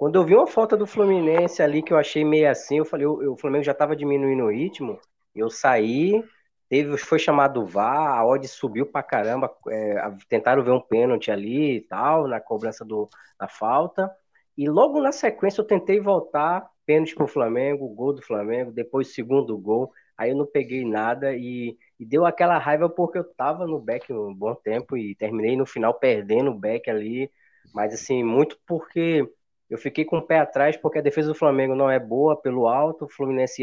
Quando 0.00 0.16
eu 0.16 0.24
vi 0.24 0.34
uma 0.34 0.46
falta 0.46 0.78
do 0.78 0.86
Fluminense 0.86 1.62
ali 1.62 1.82
que 1.82 1.92
eu 1.92 1.98
achei 1.98 2.24
meio 2.24 2.50
assim, 2.50 2.78
eu 2.78 2.86
falei, 2.86 3.04
o 3.06 3.36
Flamengo 3.36 3.64
já 3.64 3.74
tava 3.74 3.94
diminuindo 3.94 4.44
o 4.44 4.50
ritmo, 4.50 4.98
eu 5.34 5.50
saí, 5.50 6.24
teve, 6.70 6.96
foi 6.96 7.18
chamado 7.18 7.66
VAR, 7.66 8.18
a 8.18 8.24
odd 8.26 8.48
subiu 8.48 8.86
pra 8.86 9.02
caramba, 9.02 9.54
é, 9.68 10.02
tentaram 10.26 10.64
ver 10.64 10.70
um 10.70 10.80
pênalti 10.80 11.30
ali 11.30 11.76
e 11.76 11.80
tal, 11.82 12.26
na 12.26 12.40
cobrança 12.40 12.82
do, 12.82 13.10
da 13.38 13.46
falta, 13.46 14.10
e 14.56 14.66
logo 14.70 15.02
na 15.02 15.12
sequência 15.12 15.60
eu 15.60 15.66
tentei 15.66 16.00
voltar, 16.00 16.66
pênalti 16.86 17.14
pro 17.14 17.26
Flamengo, 17.28 17.86
gol 17.90 18.14
do 18.14 18.22
Flamengo, 18.22 18.72
depois 18.72 19.12
segundo 19.12 19.58
gol, 19.58 19.92
aí 20.16 20.30
eu 20.30 20.36
não 20.36 20.46
peguei 20.46 20.82
nada 20.82 21.34
e, 21.36 21.76
e 21.98 22.06
deu 22.06 22.24
aquela 22.24 22.56
raiva 22.56 22.88
porque 22.88 23.18
eu 23.18 23.24
tava 23.34 23.66
no 23.66 23.78
back 23.78 24.10
um 24.10 24.34
bom 24.34 24.54
tempo 24.54 24.96
e 24.96 25.14
terminei 25.14 25.58
no 25.58 25.66
final 25.66 25.92
perdendo 25.92 26.52
o 26.52 26.58
back 26.58 26.88
ali, 26.88 27.30
mas 27.74 27.92
assim, 27.92 28.24
muito 28.24 28.58
porque 28.66 29.28
eu 29.70 29.78
fiquei 29.78 30.04
com 30.04 30.18
o 30.18 30.22
pé 30.22 30.40
atrás 30.40 30.76
porque 30.76 30.98
a 30.98 31.02
defesa 31.02 31.28
do 31.28 31.34
Flamengo 31.34 31.76
não 31.76 31.88
é 31.88 31.98
boa 31.98 32.36
pelo 32.36 32.66
alto. 32.66 33.04
O 33.04 33.08
Fluminense 33.08 33.62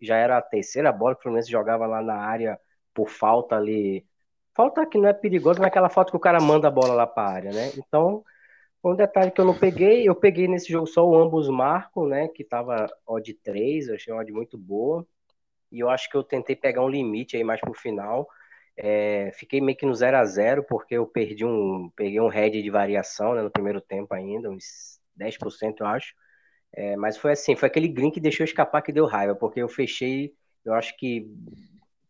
já 0.00 0.16
era 0.16 0.36
a 0.36 0.42
terceira 0.42 0.90
bola 0.92 1.14
que 1.14 1.20
o 1.20 1.22
Fluminense 1.22 1.50
jogava 1.50 1.86
lá 1.86 2.02
na 2.02 2.16
área 2.16 2.60
por 2.92 3.08
falta 3.08 3.56
ali. 3.56 4.04
Falta 4.54 4.84
que 4.86 4.98
não 4.98 5.08
é 5.08 5.12
perigosa, 5.12 5.60
mas 5.60 5.68
aquela 5.68 5.88
falta 5.88 6.10
que 6.10 6.16
o 6.16 6.20
cara 6.20 6.40
manda 6.40 6.68
a 6.68 6.70
bola 6.70 6.94
lá 6.94 7.06
para 7.06 7.28
a 7.28 7.32
área, 7.32 7.52
né? 7.52 7.72
Então, 7.76 8.24
um 8.84 8.94
detalhe 8.96 9.30
que 9.30 9.40
eu 9.40 9.44
não 9.44 9.58
peguei, 9.58 10.08
eu 10.08 10.14
peguei 10.14 10.48
nesse 10.48 10.70
jogo 10.72 10.86
só 10.86 11.06
o 11.06 11.16
ambos 11.16 11.48
marcam, 11.48 12.06
né? 12.06 12.28
Que 12.28 12.44
tava 12.44 12.86
odd 13.06 13.34
3, 13.34 13.88
eu 13.88 13.94
achei 13.94 14.12
uma 14.12 14.20
odd 14.22 14.32
muito 14.32 14.58
boa. 14.58 15.06
E 15.72 15.80
eu 15.80 15.90
acho 15.90 16.10
que 16.10 16.16
eu 16.16 16.24
tentei 16.24 16.56
pegar 16.56 16.82
um 16.84 16.88
limite 16.88 17.36
aí 17.36 17.44
mais 17.44 17.60
pro 17.60 17.74
final. 17.74 18.28
É, 18.76 19.30
fiquei 19.34 19.60
meio 19.60 19.78
que 19.78 19.86
no 19.86 19.94
0 19.94 20.16
a 20.16 20.24
0 20.24 20.64
porque 20.64 20.94
eu 20.96 21.06
perdi 21.06 21.44
um, 21.44 21.90
peguei 21.96 22.20
um 22.20 22.28
head 22.28 22.60
de 22.62 22.70
variação 22.70 23.34
né, 23.34 23.42
no 23.42 23.50
primeiro 23.50 23.80
tempo 23.80 24.12
ainda, 24.14 24.50
uns 24.50 24.93
10%, 25.16 25.80
eu 25.80 25.86
acho. 25.86 26.14
É, 26.72 26.96
mas 26.96 27.16
foi 27.16 27.32
assim, 27.32 27.54
foi 27.54 27.68
aquele 27.68 27.88
green 27.88 28.10
que 28.10 28.20
deixou 28.20 28.44
escapar 28.44 28.82
que 28.82 28.92
deu 28.92 29.06
raiva, 29.06 29.34
porque 29.34 29.60
eu 29.60 29.68
fechei, 29.68 30.32
eu 30.64 30.74
acho 30.74 30.96
que 30.96 31.30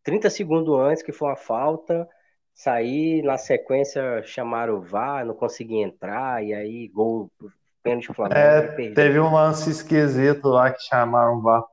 30 0.03 0.31
segundos 0.31 0.79
antes, 0.79 1.03
que 1.03 1.13
foi 1.13 1.29
uma 1.29 1.37
falta, 1.37 2.09
saí, 2.55 3.21
na 3.23 3.37
sequência 3.37 4.23
chamaram 4.23 4.77
o 4.77 4.83
VAR, 4.83 5.25
não 5.25 5.35
consegui 5.35 5.83
entrar, 5.83 6.43
e 6.43 6.55
aí 6.55 6.89
gol, 6.89 7.31
pênalti 7.83 8.09
do 8.09 8.15
Flamengo. 8.15 8.39
É, 8.39 8.93
teve 8.95 9.21
um 9.21 9.35
lance 9.35 9.69
esquisito 9.71 10.49
lá 10.49 10.71
que 10.71 10.83
chamaram 10.83 11.39
o 11.39 11.43
VAR 11.43 11.65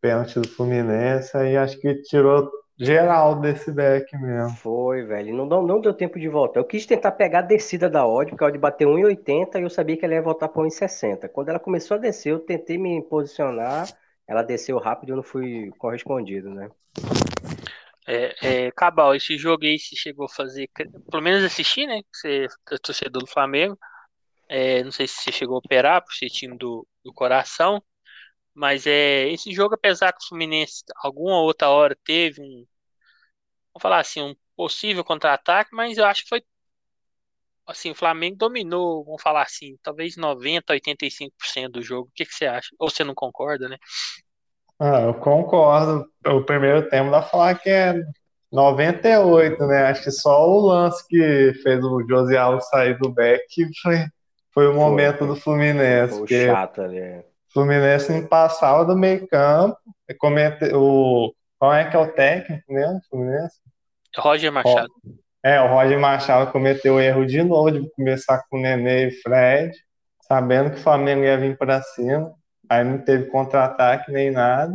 pênalti 0.00 0.40
do 0.40 0.48
Fluminense, 0.48 1.36
e 1.36 1.56
acho 1.56 1.78
que 1.80 1.94
tirou 2.02 2.50
geral 2.84 3.40
desse 3.40 3.70
deck 3.72 4.16
mesmo. 4.16 4.56
Foi, 4.56 5.02
velho. 5.02 5.34
Não, 5.34 5.62
não 5.62 5.80
deu 5.80 5.94
tempo 5.94 6.18
de 6.18 6.28
voltar. 6.28 6.60
Eu 6.60 6.64
quis 6.64 6.84
tentar 6.86 7.12
pegar 7.12 7.40
a 7.40 7.42
descida 7.42 7.88
da 7.88 8.06
odd, 8.06 8.30
porque 8.30 8.44
a 8.44 8.46
odd 8.48 8.58
bateu 8.58 8.88
1,80 8.90 9.58
e 9.58 9.62
eu 9.62 9.70
sabia 9.70 9.96
que 9.96 10.04
ela 10.04 10.14
ia 10.14 10.22
voltar 10.22 10.48
para 10.48 10.62
1,60. 10.62 11.28
Quando 11.28 11.48
ela 11.48 11.58
começou 11.58 11.96
a 11.96 12.00
descer, 12.00 12.32
eu 12.32 12.40
tentei 12.40 12.78
me 12.78 13.02
posicionar. 13.02 13.88
Ela 14.26 14.42
desceu 14.42 14.78
rápido 14.78 15.10
e 15.10 15.12
eu 15.12 15.16
não 15.16 15.22
fui 15.22 15.70
correspondido, 15.78 16.50
né? 16.50 16.70
É, 18.06 18.66
é, 18.66 18.70
Cabal, 18.72 19.14
esse 19.14 19.36
jogo 19.36 19.64
aí 19.64 19.78
você 19.78 19.94
chegou 19.94 20.26
a 20.26 20.28
fazer, 20.28 20.68
pelo 21.10 21.22
menos 21.22 21.44
assistir, 21.44 21.86
né? 21.86 22.00
Você 22.12 22.46
é 22.70 22.78
torcedor 22.78 23.22
do 23.22 23.28
Flamengo. 23.28 23.78
É, 24.48 24.82
não 24.82 24.92
sei 24.92 25.06
se 25.06 25.14
você 25.14 25.32
chegou 25.32 25.56
a 25.56 25.58
operar 25.58 26.02
por 26.02 26.12
ser 26.12 26.28
time 26.28 26.56
do, 26.56 26.86
do 27.04 27.12
coração. 27.12 27.82
Mas 28.54 28.86
é, 28.86 29.28
esse 29.30 29.52
jogo, 29.52 29.74
apesar 29.74 30.12
que 30.12 30.22
o 30.24 30.28
Fluminense 30.28 30.84
alguma 30.96 31.40
outra 31.40 31.70
hora 31.70 31.96
teve 32.04 32.40
um, 32.42 32.66
vamos 33.74 33.82
falar 33.82 34.00
assim, 34.00 34.22
um 34.22 34.34
possível 34.56 35.04
contra-ataque, 35.04 35.74
mas 35.74 35.98
eu 35.98 36.04
acho 36.04 36.22
que 36.22 36.28
foi 36.28 36.42
assim, 37.66 37.90
o 37.90 37.94
Flamengo 37.94 38.36
dominou, 38.36 39.04
vamos 39.04 39.22
falar 39.22 39.42
assim, 39.42 39.76
talvez 39.82 40.16
90, 40.16 40.72
85% 40.74 41.68
do 41.70 41.82
jogo. 41.82 42.08
O 42.08 42.12
que, 42.14 42.26
que 42.26 42.34
você 42.34 42.46
acha? 42.46 42.68
Ou 42.78 42.90
você 42.90 43.04
não 43.04 43.14
concorda, 43.14 43.68
né? 43.68 43.78
Ah, 44.78 45.02
eu 45.02 45.14
concordo. 45.14 46.06
O 46.26 46.42
primeiro 46.42 46.88
tempo 46.88 47.10
dá 47.10 47.20
pra 47.20 47.30
falar 47.30 47.54
que 47.58 47.70
é 47.70 47.94
98, 48.50 49.66
né? 49.66 49.84
Acho 49.84 50.02
que 50.02 50.10
só 50.10 50.46
o 50.46 50.66
lance 50.66 51.06
que 51.06 51.54
fez 51.62 51.82
o 51.84 52.04
José 52.06 52.36
Alves 52.36 52.68
sair 52.68 52.98
do 52.98 53.08
back 53.08 53.44
foi, 53.80 54.06
foi 54.52 54.66
o 54.66 54.74
momento 54.74 55.18
foi, 55.18 55.26
do 55.28 55.36
Fluminense. 55.36 56.18
Foi 56.18 56.26
que 56.26 56.46
chato 56.46 56.82
ali. 56.82 56.98
É. 56.98 57.24
Fluminense 57.52 58.26
passava 58.28 58.84
do 58.84 58.96
meio 58.96 59.26
campo, 59.28 59.78
o, 60.74 61.32
qual 61.58 61.74
é 61.74 61.88
que 61.88 61.94
é 61.94 61.98
o 61.98 62.10
técnico 62.10 62.72
né? 62.72 63.00
Fluminense? 63.08 63.61
Roger 64.18 64.52
Machado. 64.52 64.92
É, 65.42 65.60
o 65.60 65.68
Roger 65.68 65.98
Machado 65.98 66.52
cometeu 66.52 66.94
o 66.94 67.00
erro 67.00 67.26
de 67.26 67.42
novo 67.42 67.70
de 67.72 67.90
começar 67.90 68.42
com 68.48 68.58
o 68.58 68.60
Nenê 68.60 69.08
e 69.08 69.10
Fred, 69.10 69.72
sabendo 70.20 70.70
que 70.70 70.76
o 70.76 70.82
Flamengo 70.82 71.24
ia 71.24 71.38
vir 71.38 71.56
para 71.56 71.82
cima. 71.82 72.32
Aí 72.68 72.84
não 72.84 72.98
teve 72.98 73.26
contra-ataque 73.26 74.12
nem 74.12 74.30
nada. 74.30 74.74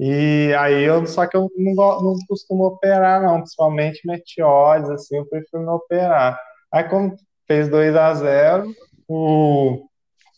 E 0.00 0.54
aí 0.58 0.84
eu 0.84 1.06
só 1.06 1.26
que 1.26 1.36
eu 1.36 1.50
não, 1.56 1.74
não 1.74 2.14
costumo 2.28 2.64
operar, 2.64 3.20
não, 3.22 3.40
principalmente 3.40 4.06
meteores, 4.06 4.88
assim, 4.88 5.16
eu 5.16 5.26
prefiro 5.26 5.64
não 5.64 5.74
operar. 5.74 6.38
Aí 6.72 6.84
como 6.84 7.16
fez 7.46 7.68
2 7.68 7.96
a 7.96 8.14
0 8.14 8.74
o 9.08 9.88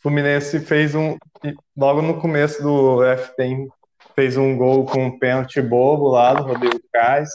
Fluminense 0.02 0.60
fez 0.60 0.94
um. 0.94 1.16
Logo 1.76 2.00
no 2.00 2.20
começo 2.20 2.62
do 2.62 3.00
FT, 3.16 3.68
fez 4.14 4.36
um 4.36 4.56
gol 4.56 4.86
com 4.86 5.06
um 5.06 5.18
pênalti 5.18 5.60
bobo 5.60 6.08
lá 6.08 6.32
do 6.34 6.44
Rodrigo 6.44 6.80
Caes. 6.92 7.28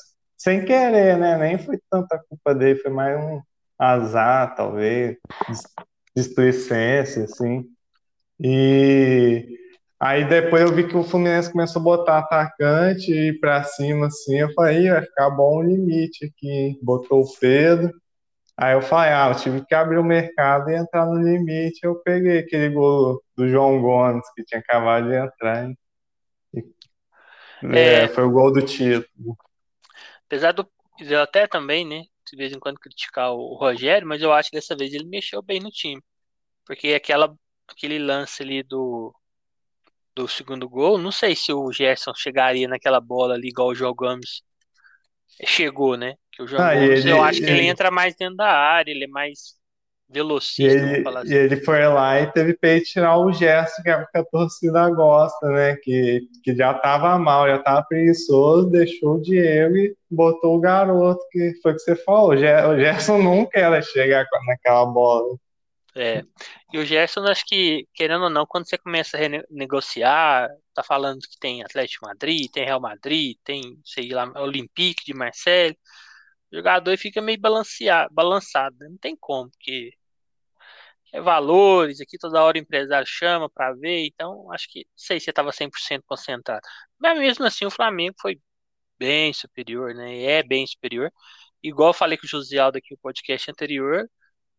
Sem 0.45 0.63
querer, 0.63 1.17
né? 1.17 1.39
Nem 1.39 1.57
foi 1.57 1.79
tanta 1.89 2.23
culpa 2.29 2.53
dele, 2.53 2.77
foi 2.77 2.91
mais 2.91 3.19
um 3.19 3.41
azar, 3.79 4.55
talvez, 4.55 5.17
displicência, 6.15 7.23
assim. 7.23 7.65
E 8.39 9.57
aí 9.99 10.23
depois 10.23 10.61
eu 10.61 10.71
vi 10.71 10.87
que 10.87 10.95
o 10.95 11.03
Fluminense 11.03 11.51
começou 11.51 11.79
a 11.79 11.83
botar 11.83 12.19
atacante 12.19 13.11
e 13.11 13.29
ir 13.29 13.39
pra 13.39 13.63
cima, 13.63 14.05
assim. 14.05 14.37
Eu 14.37 14.53
falei, 14.53 14.87
vai 14.87 15.01
ficar 15.01 15.31
bom 15.31 15.57
o 15.57 15.63
limite 15.63 16.25
aqui. 16.25 16.77
Botou 16.79 17.23
o 17.23 17.39
Pedro. 17.39 17.91
Aí 18.55 18.75
eu 18.75 18.83
falei, 18.83 19.13
ah, 19.13 19.29
eu 19.29 19.35
tive 19.41 19.65
que 19.65 19.73
abrir 19.73 19.97
o 19.97 20.03
mercado 20.03 20.69
e 20.69 20.75
entrar 20.75 21.07
no 21.07 21.23
limite. 21.23 21.79
Eu 21.81 21.95
peguei 22.03 22.37
aquele 22.37 22.69
gol 22.69 23.19
do 23.35 23.49
João 23.49 23.81
Gomes, 23.81 24.31
que 24.35 24.43
tinha 24.43 24.59
acabado 24.59 25.09
de 25.09 25.15
entrar. 25.15 25.71
E, 26.53 26.63
é, 27.63 28.03
é, 28.03 28.07
foi 28.09 28.25
o 28.25 28.31
gol 28.31 28.53
do 28.53 28.61
título. 28.61 29.35
Apesar 30.25 30.51
do. 30.51 30.67
Eu 30.99 31.21
até 31.21 31.47
também, 31.47 31.85
né? 31.85 32.03
De 32.29 32.37
vez 32.37 32.53
em 32.53 32.59
quando 32.59 32.79
criticar 32.79 33.31
o 33.31 33.55
Rogério, 33.55 34.07
mas 34.07 34.21
eu 34.21 34.33
acho 34.33 34.49
que 34.49 34.55
dessa 34.55 34.75
vez 34.75 34.93
ele 34.93 35.05
mexeu 35.05 35.41
bem 35.41 35.59
no 35.59 35.69
time. 35.69 36.01
Porque 36.65 36.93
aquela, 36.93 37.35
aquele 37.67 37.99
lance 37.99 38.41
ali 38.41 38.63
do, 38.63 39.13
do 40.15 40.27
segundo 40.27 40.67
gol, 40.67 40.97
não 40.97 41.11
sei 41.11 41.35
se 41.35 41.53
o 41.53 41.71
Gerson 41.71 42.13
chegaria 42.15 42.67
naquela 42.67 42.99
bola 42.99 43.35
ali 43.35 43.49
igual 43.49 43.67
o 43.69 43.75
João 43.75 43.93
Gomes 43.93 44.41
chegou, 45.45 45.95
né? 45.97 46.15
Que 46.31 46.41
o 46.41 46.47
João 46.47 46.63
ah, 46.63 46.73
Gomes, 46.73 47.05
ele, 47.05 47.11
eu 47.11 47.23
acho 47.23 47.39
que 47.39 47.45
ele, 47.45 47.59
ele 47.59 47.67
entra 47.67 47.91
mais 47.91 48.15
dentro 48.15 48.37
da 48.37 48.49
área, 48.49 48.89
ele 48.89 49.03
é 49.03 49.07
mais 49.07 49.55
velocista, 50.09 50.63
e 50.63 50.93
ele, 50.95 51.07
assim. 51.09 51.33
e 51.33 51.35
ele 51.35 51.57
foi 51.57 51.87
lá 51.87 52.19
e 52.21 52.31
teve 52.31 52.53
para 52.53 52.81
tirar 52.81 53.17
o 53.17 53.31
gesto 53.31 53.81
que 53.81 53.89
a, 53.89 54.05
torcida 54.31 54.89
gosta, 54.89 55.47
né? 55.49 55.75
Que, 55.77 56.21
que 56.43 56.55
já 56.55 56.73
tava 56.73 57.17
mal, 57.17 57.47
já 57.47 57.59
tava 57.59 57.83
preguiçoso, 57.83 58.69
deixou 58.69 59.15
o 59.15 59.21
Diego 59.21 59.75
e 59.77 59.95
botou 60.09 60.55
o 60.55 60.59
garoto, 60.59 61.19
que 61.31 61.53
foi 61.61 61.73
o 61.73 61.75
que 61.75 61.81
você 61.81 61.95
falou. 61.95 62.31
O 62.31 62.37
Gerson 62.37 63.17
nunca 63.17 63.59
era 63.59 63.81
chegar 63.81 64.25
naquela 64.47 64.85
bola. 64.85 65.37
É. 65.97 66.23
E 66.73 66.77
o 66.77 66.85
Gerson, 66.85 67.21
acho 67.23 67.45
que, 67.45 67.87
querendo 67.93 68.25
ou 68.25 68.29
não, 68.29 68.45
quando 68.45 68.67
você 68.67 68.77
começa 68.77 69.15
a 69.15 69.19
renegociar, 69.19 70.49
tá 70.73 70.83
falando 70.83 71.21
que 71.21 71.39
tem 71.39 71.63
Atlético 71.63 72.05
Madrid, 72.05 72.51
tem 72.51 72.65
Real 72.65 72.81
Madrid, 72.81 73.37
tem, 73.45 73.79
sei 73.83 74.09
lá, 74.09 74.29
Olympique 74.35 75.05
de 75.05 75.13
Marseille, 75.13 75.77
o 76.55 76.59
jogador 76.59 76.97
fica 76.97 77.21
meio 77.21 77.39
balanceado, 77.39 78.13
balançado, 78.13 78.75
né? 78.79 78.87
não 78.89 78.97
tem 78.97 79.15
como, 79.15 79.49
porque 79.51 79.91
é 81.13 81.21
valores, 81.21 82.01
aqui 82.01 82.17
toda 82.17 82.43
hora 82.43 82.57
o 82.57 82.61
empresário 82.61 83.07
chama 83.07 83.49
para 83.49 83.73
ver, 83.73 84.05
então 84.07 84.51
acho 84.51 84.67
que, 84.69 84.79
não 84.79 84.97
sei 84.97 85.19
se 85.19 85.29
estava 85.29 85.51
100% 85.51 86.03
concentrado. 86.05 86.61
Mas 86.99 87.17
mesmo 87.19 87.45
assim, 87.45 87.65
o 87.65 87.71
Flamengo 87.71 88.15
foi 88.19 88.39
bem 88.99 89.33
superior, 89.33 89.93
né? 89.95 90.23
É 90.23 90.43
bem 90.43 90.65
superior. 90.67 91.11
Igual 91.63 91.89
eu 91.89 91.93
falei 91.93 92.17
com 92.17 92.25
o 92.25 92.29
José 92.29 92.57
Aldo 92.59 92.77
aqui 92.77 92.91
no 92.91 92.97
podcast 92.99 93.49
anterior, 93.51 94.09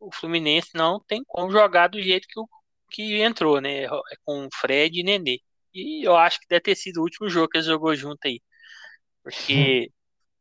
o 0.01 0.13
Fluminense 0.13 0.71
não 0.75 1.01
tem 1.01 1.23
como 1.27 1.51
jogar 1.51 1.89
do 1.89 2.01
jeito 2.03 2.27
que, 2.29 2.39
o, 2.41 2.49
que 2.91 3.21
entrou, 3.23 3.61
né? 3.61 3.85
É 3.85 3.89
com 4.25 4.49
Fred 4.55 5.01
e 5.01 5.03
Nenê. 5.03 5.41
E 5.75 6.07
eu 6.07 6.17
acho 6.17 6.41
que 6.41 6.47
deve 6.49 6.63
ter 6.63 6.77
sido 6.77 6.99
o 6.99 7.03
último 7.03 7.29
jogo 7.29 7.49
que 7.49 7.59
ele 7.59 7.65
jogou 7.67 7.95
junto 7.95 8.19
aí. 8.27 8.41
Porque 9.23 9.91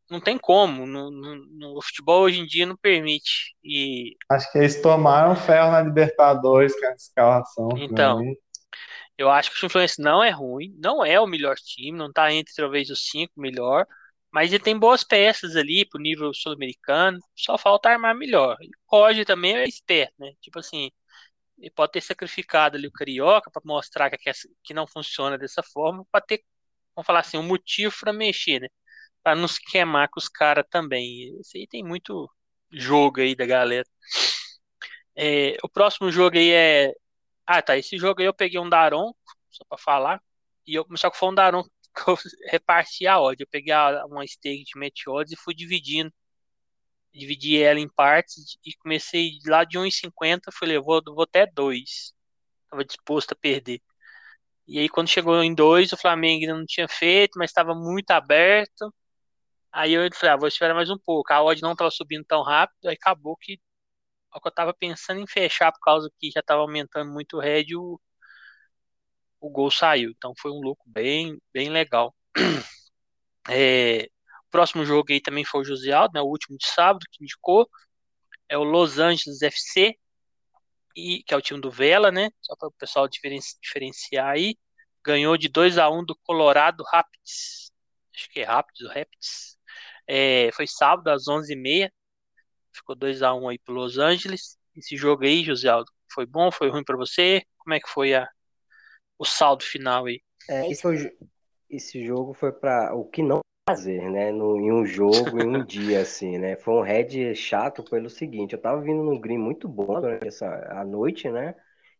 não 0.09 0.19
tem 0.19 0.37
como. 0.37 0.85
No, 0.85 1.09
no, 1.11 1.35
no, 1.35 1.81
futebol 1.81 2.21
hoje 2.21 2.39
em 2.39 2.45
dia 2.45 2.65
não 2.65 2.77
permite. 2.77 3.55
E... 3.63 4.15
Acho 4.29 4.51
que 4.51 4.57
eles 4.57 4.81
tomaram 4.81 5.35
ferro 5.35 5.71
na 5.71 5.81
Libertadores 5.81 6.77
com 6.79 6.85
a 6.85 6.93
escalação. 6.93 7.69
Então, 7.77 8.21
eu 9.17 9.29
acho 9.29 9.51
que 9.51 9.65
o 9.65 9.69
Fluminense 9.69 10.01
não 10.01 10.23
é 10.23 10.29
ruim, 10.29 10.75
não 10.77 11.03
é 11.05 11.19
o 11.19 11.27
melhor 11.27 11.55
time, 11.55 11.97
não 11.97 12.07
está 12.07 12.31
entre 12.31 12.53
talvez 12.53 12.89
os 12.89 13.07
cinco 13.07 13.33
melhor, 13.37 13.85
mas 14.31 14.51
ele 14.51 14.63
tem 14.63 14.77
boas 14.77 15.03
peças 15.03 15.55
ali 15.55 15.87
pro 15.87 16.01
nível 16.01 16.33
sul-americano, 16.33 17.19
só 17.35 17.57
falta 17.57 17.89
armar 17.89 18.13
melhor. 18.15 18.57
O 18.91 18.97
Roger 18.97 19.25
também 19.25 19.55
é 19.55 19.65
esperto, 19.65 20.13
né? 20.19 20.33
Tipo 20.41 20.59
assim, 20.59 20.91
Ele 21.57 21.71
pode 21.71 21.93
ter 21.93 22.01
sacrificado 22.01 22.77
ali 22.77 22.87
o 22.87 22.91
Carioca 22.91 23.49
para 23.51 23.61
mostrar 23.65 24.09
que, 24.11 24.17
que 24.63 24.73
não 24.73 24.87
funciona 24.87 25.37
dessa 25.37 25.63
forma, 25.63 26.05
para 26.11 26.21
ter, 26.21 26.43
vamos 26.95 27.07
falar 27.07 27.21
assim, 27.21 27.37
um 27.37 27.43
motivo 27.43 27.95
para 27.99 28.13
mexer, 28.13 28.61
né? 28.61 28.67
Para 29.25 29.35
não 29.35 29.47
se 29.47 29.59
queimar 29.59 30.07
com 30.09 30.19
os 30.19 30.29
caras 30.29 30.65
também. 30.69 31.35
Isso 31.41 31.57
aí 31.57 31.65
tem 31.67 31.83
muito 31.83 32.29
jogo 32.71 33.21
aí 33.21 33.35
da 33.35 33.45
galera. 33.45 33.87
É, 35.15 35.57
o 35.63 35.69
próximo 35.69 36.11
jogo 36.11 36.37
aí 36.37 36.51
é. 36.51 36.93
Ah, 37.47 37.61
tá. 37.61 37.75
Esse 37.77 37.97
jogo 37.97 38.21
aí 38.21 38.27
eu 38.27 38.33
peguei 38.35 38.59
um 38.59 38.69
Daron, 38.69 39.13
só 39.51 39.63
para 39.67 39.79
falar. 39.79 40.21
E 40.67 40.75
eu, 40.75 40.85
só 40.95 41.09
que 41.09 41.17
foi 41.17 41.29
um 41.29 41.33
Daron 41.35 41.63
que 41.95 42.09
eu 42.09 42.17
reparti 42.51 43.07
a 43.07 43.19
odd. 43.19 43.41
Eu 43.41 43.47
peguei 43.49 43.73
uma 44.07 44.27
stake 44.27 44.63
de 44.65 44.79
match 44.79 45.07
odds 45.07 45.33
e 45.33 45.37
fui 45.43 45.55
dividindo. 45.55 46.13
Dividi 47.11 47.57
ela 47.61 47.79
em 47.79 47.89
partes 47.89 48.57
e 48.63 48.75
comecei 48.75 49.39
lá 49.47 49.63
de 49.63 49.79
1,50. 49.79 50.51
Falei, 50.53 50.77
vou, 50.79 51.01
vou 51.03 51.23
até 51.23 51.47
2. 51.47 52.13
Tava 52.69 52.85
disposto 52.85 53.31
a 53.33 53.35
perder. 53.35 53.81
E 54.67 54.79
aí, 54.79 54.89
quando 54.89 55.09
chegou 55.09 55.41
em 55.43 55.53
2, 55.55 55.93
o 55.93 55.97
Flamengo 55.97 56.43
ainda 56.43 56.57
não 56.57 56.65
tinha 56.65 56.87
feito, 56.87 57.39
mas 57.39 57.49
estava 57.51 57.73
muito 57.75 58.11
aberto. 58.11 58.93
Aí 59.75 59.93
eu 59.93 60.09
falei, 60.13 60.33
ah, 60.33 60.37
vou 60.37 60.47
esperar 60.47 60.73
mais 60.73 60.89
um 60.89 60.97
pouco. 60.97 61.33
A 61.33 61.43
odd 61.43 61.61
não 61.61 61.73
estava 61.73 61.91
subindo 61.91 62.23
tão 62.25 62.41
rápido, 62.43 62.87
aí 62.87 62.95
acabou 62.95 63.35
que 63.37 63.59
o 64.33 64.41
que 64.41 64.47
eu 64.47 64.49
estava 64.49 64.73
pensando 64.73 65.21
em 65.21 65.27
fechar 65.27 65.71
por 65.73 65.81
causa 65.81 66.11
que 66.19 66.31
já 66.31 66.41
estava 66.41 66.61
aumentando 66.61 67.11
muito 67.11 67.37
o 67.37 67.41
head, 67.41 67.75
o, 67.75 67.99
o 69.39 69.49
gol 69.49 69.71
saiu. 69.71 70.11
Então 70.11 70.33
foi 70.39 70.51
um 70.51 70.61
lucro 70.61 70.83
bem, 70.87 71.39
bem 71.53 71.69
legal. 71.69 72.15
É, 73.47 74.05
o 74.47 74.49
próximo 74.51 74.83
jogo 74.85 75.13
aí 75.13 75.21
também 75.21 75.45
foi 75.45 75.61
o 75.61 75.63
José 75.63 75.91
Aldo, 75.91 76.13
né, 76.15 76.21
o 76.21 76.25
último 76.25 76.57
de 76.57 76.65
sábado 76.65 77.05
que 77.11 77.23
indicou. 77.23 77.69
É 78.49 78.57
o 78.57 78.63
Los 78.63 78.97
Angeles 78.99 79.41
FC, 79.43 79.95
e, 80.95 81.23
que 81.23 81.33
é 81.33 81.37
o 81.37 81.41
time 81.41 81.61
do 81.61 81.69
Vela, 81.71 82.11
né? 82.11 82.31
Só 82.41 82.55
para 82.55 82.69
o 82.69 82.71
pessoal 82.71 83.07
diferenciar 83.07 84.29
aí. 84.31 84.55
Ganhou 85.03 85.37
de 85.37 85.49
2 85.49 85.77
a 85.77 85.89
1 85.89 86.05
do 86.05 86.15
Colorado 86.23 86.83
Rapids. 86.83 87.71
Acho 88.15 88.29
que 88.31 88.39
é 88.41 88.45
Rapids 88.45 88.81
ou 88.81 88.89
Rapids. 88.89 89.54
É, 90.07 90.51
foi 90.53 90.67
sábado 90.67 91.09
às 91.09 91.27
11h30. 91.27 91.91
Ficou 92.73 92.95
2 92.95 93.21
a 93.21 93.33
1 93.33 93.49
aí 93.49 93.59
pro 93.59 93.73
Los 93.73 93.97
Angeles. 93.97 94.57
Esse 94.75 94.97
jogo 94.97 95.23
aí, 95.23 95.43
José 95.43 95.69
Aldo, 95.69 95.89
foi 96.11 96.25
bom? 96.25 96.51
Foi 96.51 96.69
ruim 96.69 96.83
para 96.83 96.97
você? 96.97 97.43
Como 97.57 97.73
é 97.73 97.79
que 97.79 97.89
foi 97.89 98.13
a, 98.13 98.27
o 99.17 99.25
saldo 99.25 99.63
final 99.63 100.05
aí? 100.05 100.21
É, 100.49 100.69
esse, 100.69 100.81
foi, 100.81 101.17
esse 101.69 102.05
jogo 102.05 102.33
foi 102.33 102.51
para 102.51 102.93
o 102.93 103.05
que 103.05 103.23
não 103.23 103.39
fazer, 103.67 104.09
né? 104.11 104.31
No, 104.31 104.57
em 104.57 104.71
um 104.71 104.85
jogo, 104.85 105.41
em 105.41 105.47
um 105.47 105.63
dia, 105.65 106.01
assim, 106.01 106.37
né? 106.37 106.55
Foi 106.55 106.73
um 106.75 106.81
head 106.81 107.35
chato 107.35 107.83
pelo 107.83 108.09
seguinte, 108.09 108.53
eu 108.53 108.61
tava 108.61 108.81
vindo 108.81 109.03
num 109.03 109.19
green 109.19 109.37
muito 109.37 109.67
bom 109.67 109.99
durante 109.99 110.27
essa 110.27 110.47
a 110.71 110.85
noite, 110.85 111.29
né? 111.29 111.55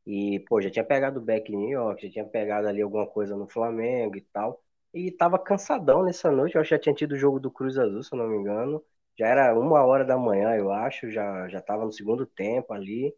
E, 0.05 0.39
pô, 0.47 0.61
já 0.61 0.69
tinha 0.69 0.85
pegado 0.85 1.19
o 1.19 1.23
back 1.23 1.51
New 1.51 1.69
York, 1.69 2.05
já 2.05 2.11
tinha 2.11 2.25
pegado 2.25 2.67
ali 2.67 2.81
alguma 2.81 3.07
coisa 3.07 3.35
no 3.35 3.47
Flamengo 3.47 4.15
e 4.15 4.21
tal. 4.21 4.63
E 4.95 5.11
tava 5.11 5.37
cansadão 5.37 6.05
nessa 6.05 6.31
noite, 6.31 6.55
eu 6.55 6.61
acho 6.61 6.69
que 6.69 6.75
já 6.75 6.79
tinha 6.81 6.95
tido 6.95 7.11
o 7.11 7.17
jogo 7.17 7.37
do 7.37 7.51
Cruz 7.51 7.77
Azul, 7.77 8.01
se 8.01 8.13
eu 8.13 8.17
não 8.17 8.29
me 8.29 8.37
engano. 8.37 8.81
Já 9.19 9.27
era 9.27 9.59
uma 9.59 9.83
hora 9.83 10.05
da 10.05 10.17
manhã, 10.17 10.55
eu 10.55 10.71
acho, 10.71 11.11
já, 11.11 11.49
já 11.49 11.61
tava 11.61 11.83
no 11.83 11.91
segundo 11.91 12.25
tempo 12.25 12.73
ali. 12.73 13.13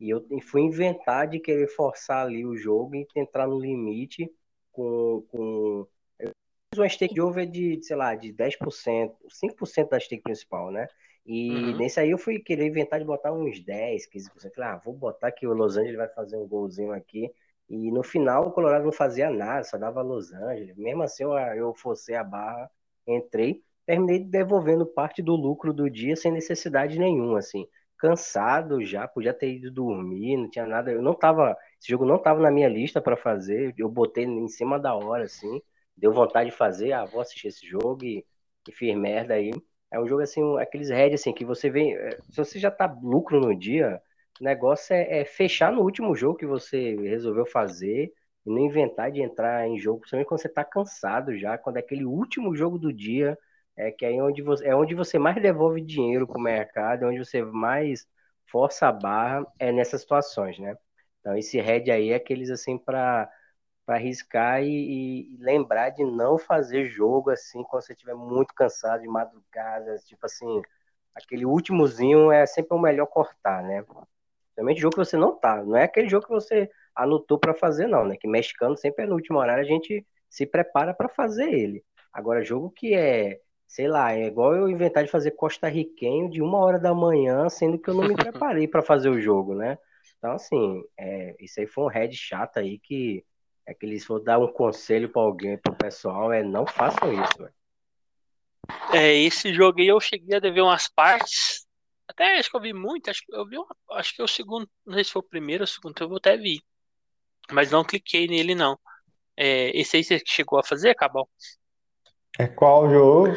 E 0.00 0.10
eu 0.10 0.26
fui 0.42 0.62
inventar 0.62 1.28
de 1.28 1.38
querer 1.38 1.68
forçar 1.68 2.26
ali 2.26 2.44
o 2.44 2.56
jogo 2.56 2.96
e 2.96 3.06
entrar 3.14 3.46
no 3.46 3.60
limite 3.60 4.28
com. 4.72 5.24
com... 5.30 5.86
Eu 6.18 6.32
fiz 6.74 6.78
uma 6.80 6.88
stake 6.88 7.14
de 7.14 7.20
over 7.20 7.48
de, 7.48 7.80
sei 7.80 7.94
lá, 7.94 8.16
de 8.16 8.32
10%, 8.32 9.14
5% 9.28 9.88
da 9.88 10.00
stake 10.00 10.22
principal, 10.22 10.72
né? 10.72 10.88
E 11.24 11.50
uhum. 11.52 11.76
nesse 11.76 12.00
aí 12.00 12.10
eu 12.10 12.18
fui 12.18 12.40
querer 12.40 12.66
inventar 12.66 12.98
de 12.98 13.04
botar 13.04 13.32
uns 13.32 13.60
10, 13.60 14.06
15%. 14.06 14.52
Falei, 14.52 14.70
ah, 14.70 14.80
vou 14.84 14.94
botar 14.94 15.30
que 15.30 15.46
o 15.46 15.54
Los 15.54 15.76
Angeles 15.76 15.96
vai 15.96 16.08
fazer 16.08 16.36
um 16.36 16.48
golzinho 16.48 16.92
aqui. 16.92 17.30
E 17.70 17.90
no 17.90 18.02
final 18.02 18.48
o 18.48 18.52
Colorado 18.52 18.84
não 18.84 18.92
fazia 18.92 19.30
nada, 19.30 19.64
só 19.64 19.78
dava 19.78 20.02
Los 20.02 20.32
Angeles. 20.32 20.76
Mesmo 20.76 21.02
assim 21.02 21.22
eu, 21.22 21.32
eu 21.32 21.74
forcei 21.74 22.16
a 22.16 22.24
barra, 22.24 22.70
entrei, 23.06 23.62
terminei 23.86 24.18
devolvendo 24.18 24.84
parte 24.84 25.22
do 25.22 25.34
lucro 25.36 25.72
do 25.72 25.88
dia 25.88 26.16
sem 26.16 26.32
necessidade 26.32 26.98
nenhuma, 26.98 27.38
assim 27.38 27.66
cansado 28.00 28.82
já, 28.84 29.06
podia 29.06 29.34
ter 29.34 29.52
ido 29.56 29.70
dormir, 29.70 30.36
não 30.36 30.50
tinha 30.50 30.66
nada. 30.66 30.90
Eu 30.90 31.02
não 31.02 31.14
tava, 31.14 31.56
esse 31.78 31.90
jogo 31.90 32.04
não 32.06 32.18
tava 32.18 32.40
na 32.40 32.50
minha 32.50 32.68
lista 32.68 33.00
para 33.00 33.16
fazer. 33.16 33.74
Eu 33.76 33.88
botei 33.90 34.24
em 34.24 34.48
cima 34.48 34.78
da 34.80 34.94
hora, 34.94 35.24
assim. 35.24 35.60
Deu 35.96 36.12
vontade 36.12 36.50
de 36.50 36.56
fazer, 36.56 36.92
ah, 36.92 37.04
vou 37.04 37.20
assistir 37.20 37.48
esse 37.48 37.66
jogo 37.66 38.02
e, 38.04 38.24
e 38.68 38.72
fiz 38.72 38.96
merda 38.96 39.34
aí. 39.34 39.50
É 39.92 40.00
um 40.00 40.06
jogo 40.06 40.22
assim, 40.22 40.40
aqueles 40.58 40.88
head 40.88 41.14
assim 41.14 41.32
que 41.32 41.44
você 41.44 41.68
vem, 41.68 41.94
é, 41.94 42.18
se 42.30 42.36
você 42.36 42.58
já 42.58 42.70
tá 42.70 42.86
lucro 43.02 43.40
no 43.40 43.54
dia, 43.54 44.00
o 44.40 44.44
negócio 44.44 44.94
é, 44.94 45.20
é 45.20 45.24
fechar 45.24 45.72
no 45.72 45.82
último 45.82 46.14
jogo 46.14 46.38
que 46.38 46.46
você 46.46 46.96
resolveu 46.96 47.46
fazer 47.46 48.12
e 48.46 48.50
não 48.50 48.58
inventar 48.58 49.10
de 49.12 49.20
entrar 49.22 49.66
em 49.68 49.78
jogo, 49.78 50.00
principalmente 50.00 50.28
quando 50.28 50.40
você 50.40 50.48
tá 50.48 50.64
cansado 50.64 51.36
já, 51.36 51.58
quando 51.58 51.76
é 51.76 51.80
aquele 51.80 52.04
último 52.04 52.54
jogo 52.56 52.78
do 52.78 52.92
dia 52.92 53.38
é 53.76 53.90
que 53.90 54.04
é 54.04 54.12
onde 54.22 54.42
você, 54.42 54.66
é 54.66 54.74
onde 54.74 54.94
você 54.94 55.18
mais 55.18 55.40
devolve 55.40 55.80
dinheiro 55.80 56.26
para 56.26 56.38
o 56.38 56.42
mercado, 56.42 57.04
é 57.04 57.08
onde 57.08 57.18
você 57.18 57.42
mais 57.42 58.06
força 58.46 58.88
a 58.88 58.92
barra 58.92 59.46
é 59.58 59.72
nessas 59.72 60.02
situações, 60.02 60.58
né? 60.58 60.76
Então 61.20 61.36
esse 61.36 61.60
head 61.60 61.90
aí 61.90 62.10
é 62.10 62.16
aqueles 62.16 62.50
assim 62.50 62.78
para 62.78 63.30
para 63.86 63.96
arriscar 63.96 64.62
e, 64.62 65.34
e, 65.34 65.36
lembrar 65.38 65.90
de 65.90 66.04
não 66.04 66.38
fazer 66.38 66.88
jogo 66.88 67.30
assim 67.30 67.62
quando 67.64 67.82
você 67.82 67.92
estiver 67.92 68.14
muito 68.14 68.54
cansado 68.54 69.02
de 69.02 69.08
madrugada, 69.08 69.98
tipo 69.98 70.24
assim, 70.26 70.62
aquele 71.14 71.44
últimozinho 71.44 72.30
é 72.30 72.46
sempre 72.46 72.74
o 72.76 72.80
melhor 72.80 73.06
cortar, 73.06 73.62
né? 73.64 73.84
Principalmente 74.60 74.80
jogo 74.80 74.94
que 74.94 75.04
você 75.04 75.16
não 75.16 75.34
tá, 75.34 75.62
não 75.62 75.76
é 75.76 75.84
aquele 75.84 76.08
jogo 76.08 76.26
que 76.26 76.32
você 76.32 76.70
anotou 76.94 77.38
para 77.38 77.54
fazer 77.54 77.86
não, 77.86 78.04
né? 78.04 78.16
Que 78.16 78.28
mexicano 78.28 78.76
sempre 78.76 79.04
é 79.04 79.06
no 79.06 79.14
último 79.14 79.38
horário 79.38 79.62
a 79.62 79.66
gente 79.66 80.06
se 80.28 80.44
prepara 80.44 80.92
para 80.92 81.08
fazer 81.08 81.50
ele. 81.50 81.82
Agora 82.12 82.44
jogo 82.44 82.70
que 82.70 82.94
é 82.94 83.40
sei 83.66 83.86
lá, 83.86 84.12
é 84.12 84.26
igual 84.26 84.56
eu 84.56 84.68
inventar 84.68 85.04
de 85.04 85.10
fazer 85.10 85.30
costarriquenho 85.30 86.28
de 86.28 86.42
uma 86.42 86.58
hora 86.58 86.76
da 86.78 86.92
manhã, 86.92 87.48
sendo 87.48 87.78
que 87.78 87.88
eu 87.88 87.94
não 87.94 88.02
me 88.02 88.14
preparei 88.16 88.66
para 88.66 88.82
fazer 88.82 89.08
o 89.08 89.20
jogo, 89.20 89.54
né? 89.54 89.78
Então, 90.18 90.32
assim, 90.32 90.82
é, 90.98 91.36
isso 91.38 91.60
aí 91.60 91.66
foi 91.66 91.84
um 91.84 91.88
head 91.88 92.14
chato 92.16 92.58
aí 92.58 92.80
que 92.80 93.24
é 93.64 93.72
que 93.72 93.86
eles 93.86 94.04
for 94.04 94.18
dar 94.18 94.40
um 94.40 94.48
conselho 94.48 95.08
para 95.08 95.22
alguém, 95.22 95.56
pro 95.56 95.72
pessoal, 95.72 96.32
é 96.32 96.42
não 96.42 96.66
façam 96.66 97.12
isso, 97.12 97.38
velho. 97.38 97.54
É, 98.92 99.14
esse 99.14 99.54
jogo 99.54 99.80
aí 99.80 99.86
eu 99.86 100.00
cheguei 100.00 100.36
a 100.36 100.40
dever 100.40 100.62
umas 100.62 100.88
partes. 100.88 101.64
Até 102.10 102.40
acho 102.40 102.50
que 102.50 102.56
eu 102.56 102.60
vi 102.60 102.72
muito, 102.72 103.08
acho 103.08 103.24
que 103.24 103.32
eu 103.32 103.46
vi 103.46 103.56
uma, 103.56 103.68
acho 103.92 104.14
que 104.14 104.20
é 104.20 104.24
o 104.24 104.28
segundo, 104.28 104.68
não 104.84 104.94
sei 104.94 105.04
se 105.04 105.12
foi 105.12 105.20
o 105.20 105.28
primeiro 105.28 105.62
ou 105.62 105.64
o 105.64 105.68
segundo, 105.68 105.94
eu 106.00 106.16
até 106.16 106.36
vi. 106.36 106.60
Mas 107.52 107.70
não 107.70 107.84
cliquei 107.84 108.26
nele, 108.26 108.52
não. 108.52 108.76
É, 109.36 109.70
esse 109.78 109.96
aí 109.96 110.02
você 110.02 110.20
chegou 110.26 110.58
a 110.58 110.64
fazer, 110.64 110.92
Cabal? 110.96 111.28
É 112.36 112.48
qual 112.48 112.90
jogo? 112.90 113.36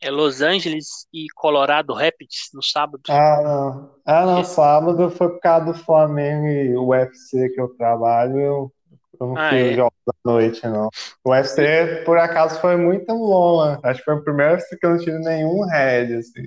É 0.00 0.10
Los 0.10 0.42
Angeles 0.42 1.06
e 1.12 1.26
Colorado 1.32 1.94
Rapids 1.94 2.50
no 2.52 2.62
sábado. 2.62 3.02
Ah, 3.08 3.40
não. 3.42 3.94
Ah, 4.04 4.26
não. 4.26 4.44
Sábado 4.44 5.10
foi 5.10 5.28
por 5.28 5.40
causa 5.40 5.66
do 5.66 5.74
Flamengo 5.74 6.46
e 6.46 6.76
o 6.76 6.88
UFC 6.88 7.50
que 7.50 7.60
eu 7.60 7.68
trabalho. 7.76 8.36
Eu, 8.36 8.72
eu 9.20 9.26
não 9.28 9.36
ah, 9.36 9.50
fiz 9.50 9.60
é. 9.60 9.74
jogos 9.74 9.98
da 10.04 10.14
noite, 10.24 10.66
não. 10.66 10.88
O 11.24 11.30
UFC, 11.30 12.02
por 12.04 12.18
acaso, 12.18 12.60
foi 12.60 12.76
muito 12.76 13.06
bom, 13.06 13.64
né? 13.64 13.78
Acho 13.84 14.00
que 14.00 14.04
foi 14.04 14.14
o 14.14 14.24
primeiro 14.24 14.58
que 14.58 14.86
eu 14.86 14.90
não 14.90 14.98
tive 14.98 15.18
nenhum 15.20 15.64
head, 15.66 16.14
assim. 16.14 16.42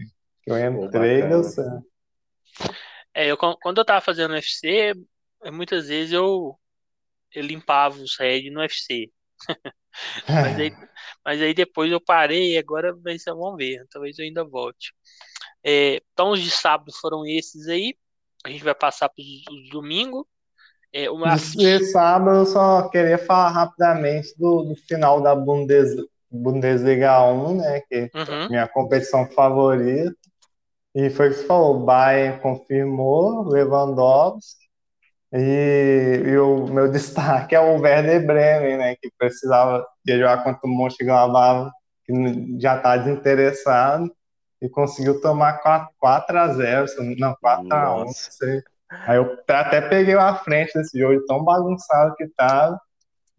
Eu 0.45 0.57
entrei 0.85 1.27
deu 1.27 1.43
certo. 1.43 1.85
É, 3.13 3.27
eu, 3.27 3.37
quando 3.37 3.77
eu 3.77 3.85
tava 3.85 4.01
fazendo 4.01 4.33
UFC, 4.33 4.93
muitas 5.51 5.87
vezes 5.87 6.13
eu, 6.13 6.57
eu 7.33 7.43
limpava 7.43 7.97
os 7.97 8.17
heads 8.17 8.51
no 8.51 8.61
UFC. 8.61 9.11
mas, 10.27 10.59
aí, 10.59 10.71
mas 11.25 11.41
aí 11.41 11.53
depois 11.53 11.91
eu 11.91 11.99
parei 11.99 12.57
agora 12.57 12.93
vamos 12.93 13.57
ver, 13.57 13.85
talvez 13.89 14.17
eu 14.17 14.25
ainda 14.25 14.43
volte. 14.43 14.93
É, 15.63 16.01
então 16.13 16.31
os 16.31 16.41
de 16.41 16.51
sábado 16.51 16.91
foram 16.99 17.25
esses 17.25 17.67
aí. 17.67 17.95
A 18.43 18.49
gente 18.49 18.63
vai 18.63 18.73
passar 18.73 19.09
para 19.09 19.21
os 19.21 19.69
domingo. 19.69 20.27
É, 20.93 21.09
uma... 21.09 21.35
De 21.35 21.85
sábado 21.85 22.37
eu 22.37 22.45
só 22.45 22.89
queria 22.89 23.17
falar 23.17 23.49
rapidamente 23.49 24.33
do, 24.37 24.63
do 24.63 24.75
final 24.75 25.21
da 25.21 25.35
Bundes, 25.35 25.95
Bundesliga 26.29 27.23
1, 27.23 27.57
né? 27.57 27.81
Que 27.81 28.09
uhum. 28.13 28.45
é 28.45 28.49
minha 28.49 28.67
competição 28.67 29.29
favorita. 29.31 30.15
E 30.93 31.09
foi 31.09 31.29
o 31.29 31.31
que 31.31 31.37
você 31.37 31.45
falou, 31.45 31.77
o 31.77 31.85
Bayern 31.85 32.39
confirmou, 32.39 33.47
Lewandowski, 33.47 34.61
e, 35.33 36.23
e, 36.25 36.37
o 36.37 36.67
meu 36.67 36.91
destaque 36.91 37.55
é 37.55 37.59
o 37.59 37.79
Werder 37.79 38.25
Bremen, 38.25 38.77
né, 38.77 38.95
que 38.95 39.09
precisava 39.17 39.85
de 40.03 40.17
jogar 40.17 40.43
contra 40.43 40.59
o 40.63 40.69
Mönchengladbach, 40.69 41.71
que 42.05 42.59
já 42.59 42.75
está 42.75 42.97
desinteressado, 42.97 44.11
e 44.61 44.69
conseguiu 44.69 45.21
tomar 45.21 45.59
4, 45.61 45.89
4 45.97 46.37
a 46.37 46.47
0, 46.49 46.85
não, 47.17 47.35
4 47.41 47.73
a 47.73 47.95
1, 47.95 47.99
não 47.99 48.07
sei. 48.09 48.61
Aí 49.07 49.15
eu 49.15 49.37
até 49.47 49.79
peguei 49.79 50.15
a 50.15 50.35
frente 50.35 50.73
desse 50.73 50.99
jogo, 50.99 51.25
tão 51.25 51.43
bagunçado 51.43 52.13
que 52.15 52.25
estava, 52.25 52.79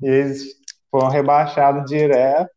e 0.02 0.08
eles 0.08 0.42
foram 0.90 1.08
rebaixados 1.08 1.88
direto, 1.88 2.50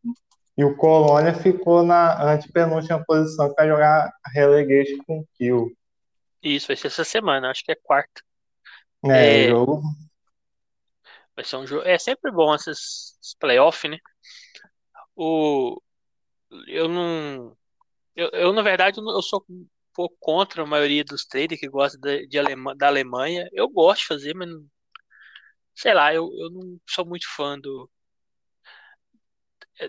e 0.57 0.63
o 0.63 0.75
Colônia 0.75 1.33
ficou 1.33 1.83
na 1.83 2.33
antepenúltima 2.33 3.03
posição 3.05 3.53
para 3.53 3.67
jogar 3.67 4.11
relegation 4.33 4.97
com 5.05 5.25
kill. 5.33 5.75
Isso, 6.41 6.67
vai 6.67 6.75
ser 6.75 6.87
essa 6.87 7.03
semana, 7.03 7.49
acho 7.49 7.63
que 7.63 7.71
é 7.71 7.75
quarta. 7.75 8.21
É, 9.05 9.45
é 9.45 9.49
jogo. 9.49 9.81
Vai 11.35 11.43
ser 11.43 11.57
um 11.57 11.67
jogo. 11.67 11.85
É 11.85 11.97
sempre 11.97 12.31
bom 12.31 12.55
esses 12.55 13.35
playoffs, 13.39 13.91
né? 13.91 13.97
O, 15.15 15.81
eu 16.67 16.87
não. 16.87 17.57
Eu, 18.15 18.29
eu, 18.29 18.53
na 18.53 18.61
verdade, 18.61 18.99
eu 18.99 19.21
sou 19.21 19.43
um 19.49 19.67
pouco 19.93 20.15
contra 20.19 20.63
a 20.63 20.65
maioria 20.65 21.03
dos 21.03 21.25
traders 21.25 21.59
que 21.59 21.67
gostam 21.67 21.99
de, 21.99 22.27
de 22.27 22.39
Alema, 22.39 22.73
da 22.75 22.87
Alemanha. 22.87 23.49
Eu 23.51 23.67
gosto 23.69 24.01
de 24.01 24.07
fazer, 24.07 24.33
mas 24.33 24.47
não, 24.47 24.65
sei 25.73 25.93
lá, 25.93 26.13
eu, 26.13 26.31
eu 26.37 26.49
não 26.49 26.79
sou 26.87 27.05
muito 27.05 27.27
fã 27.35 27.59
do, 27.59 27.89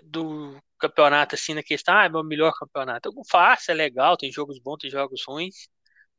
do 0.03 0.57
campeonato 0.79 1.35
assim 1.35 1.53
na 1.53 1.63
questão, 1.63 1.95
ah, 1.95 2.05
é 2.05 2.09
meu 2.09 2.23
melhor 2.23 2.53
campeonato. 2.53 3.09
Eu 3.09 3.13
faço, 3.29 3.71
é 3.71 3.73
legal, 3.73 4.17
tem 4.17 4.31
jogos 4.31 4.59
bons, 4.59 4.77
tem 4.77 4.89
jogos 4.89 5.23
ruins. 5.27 5.67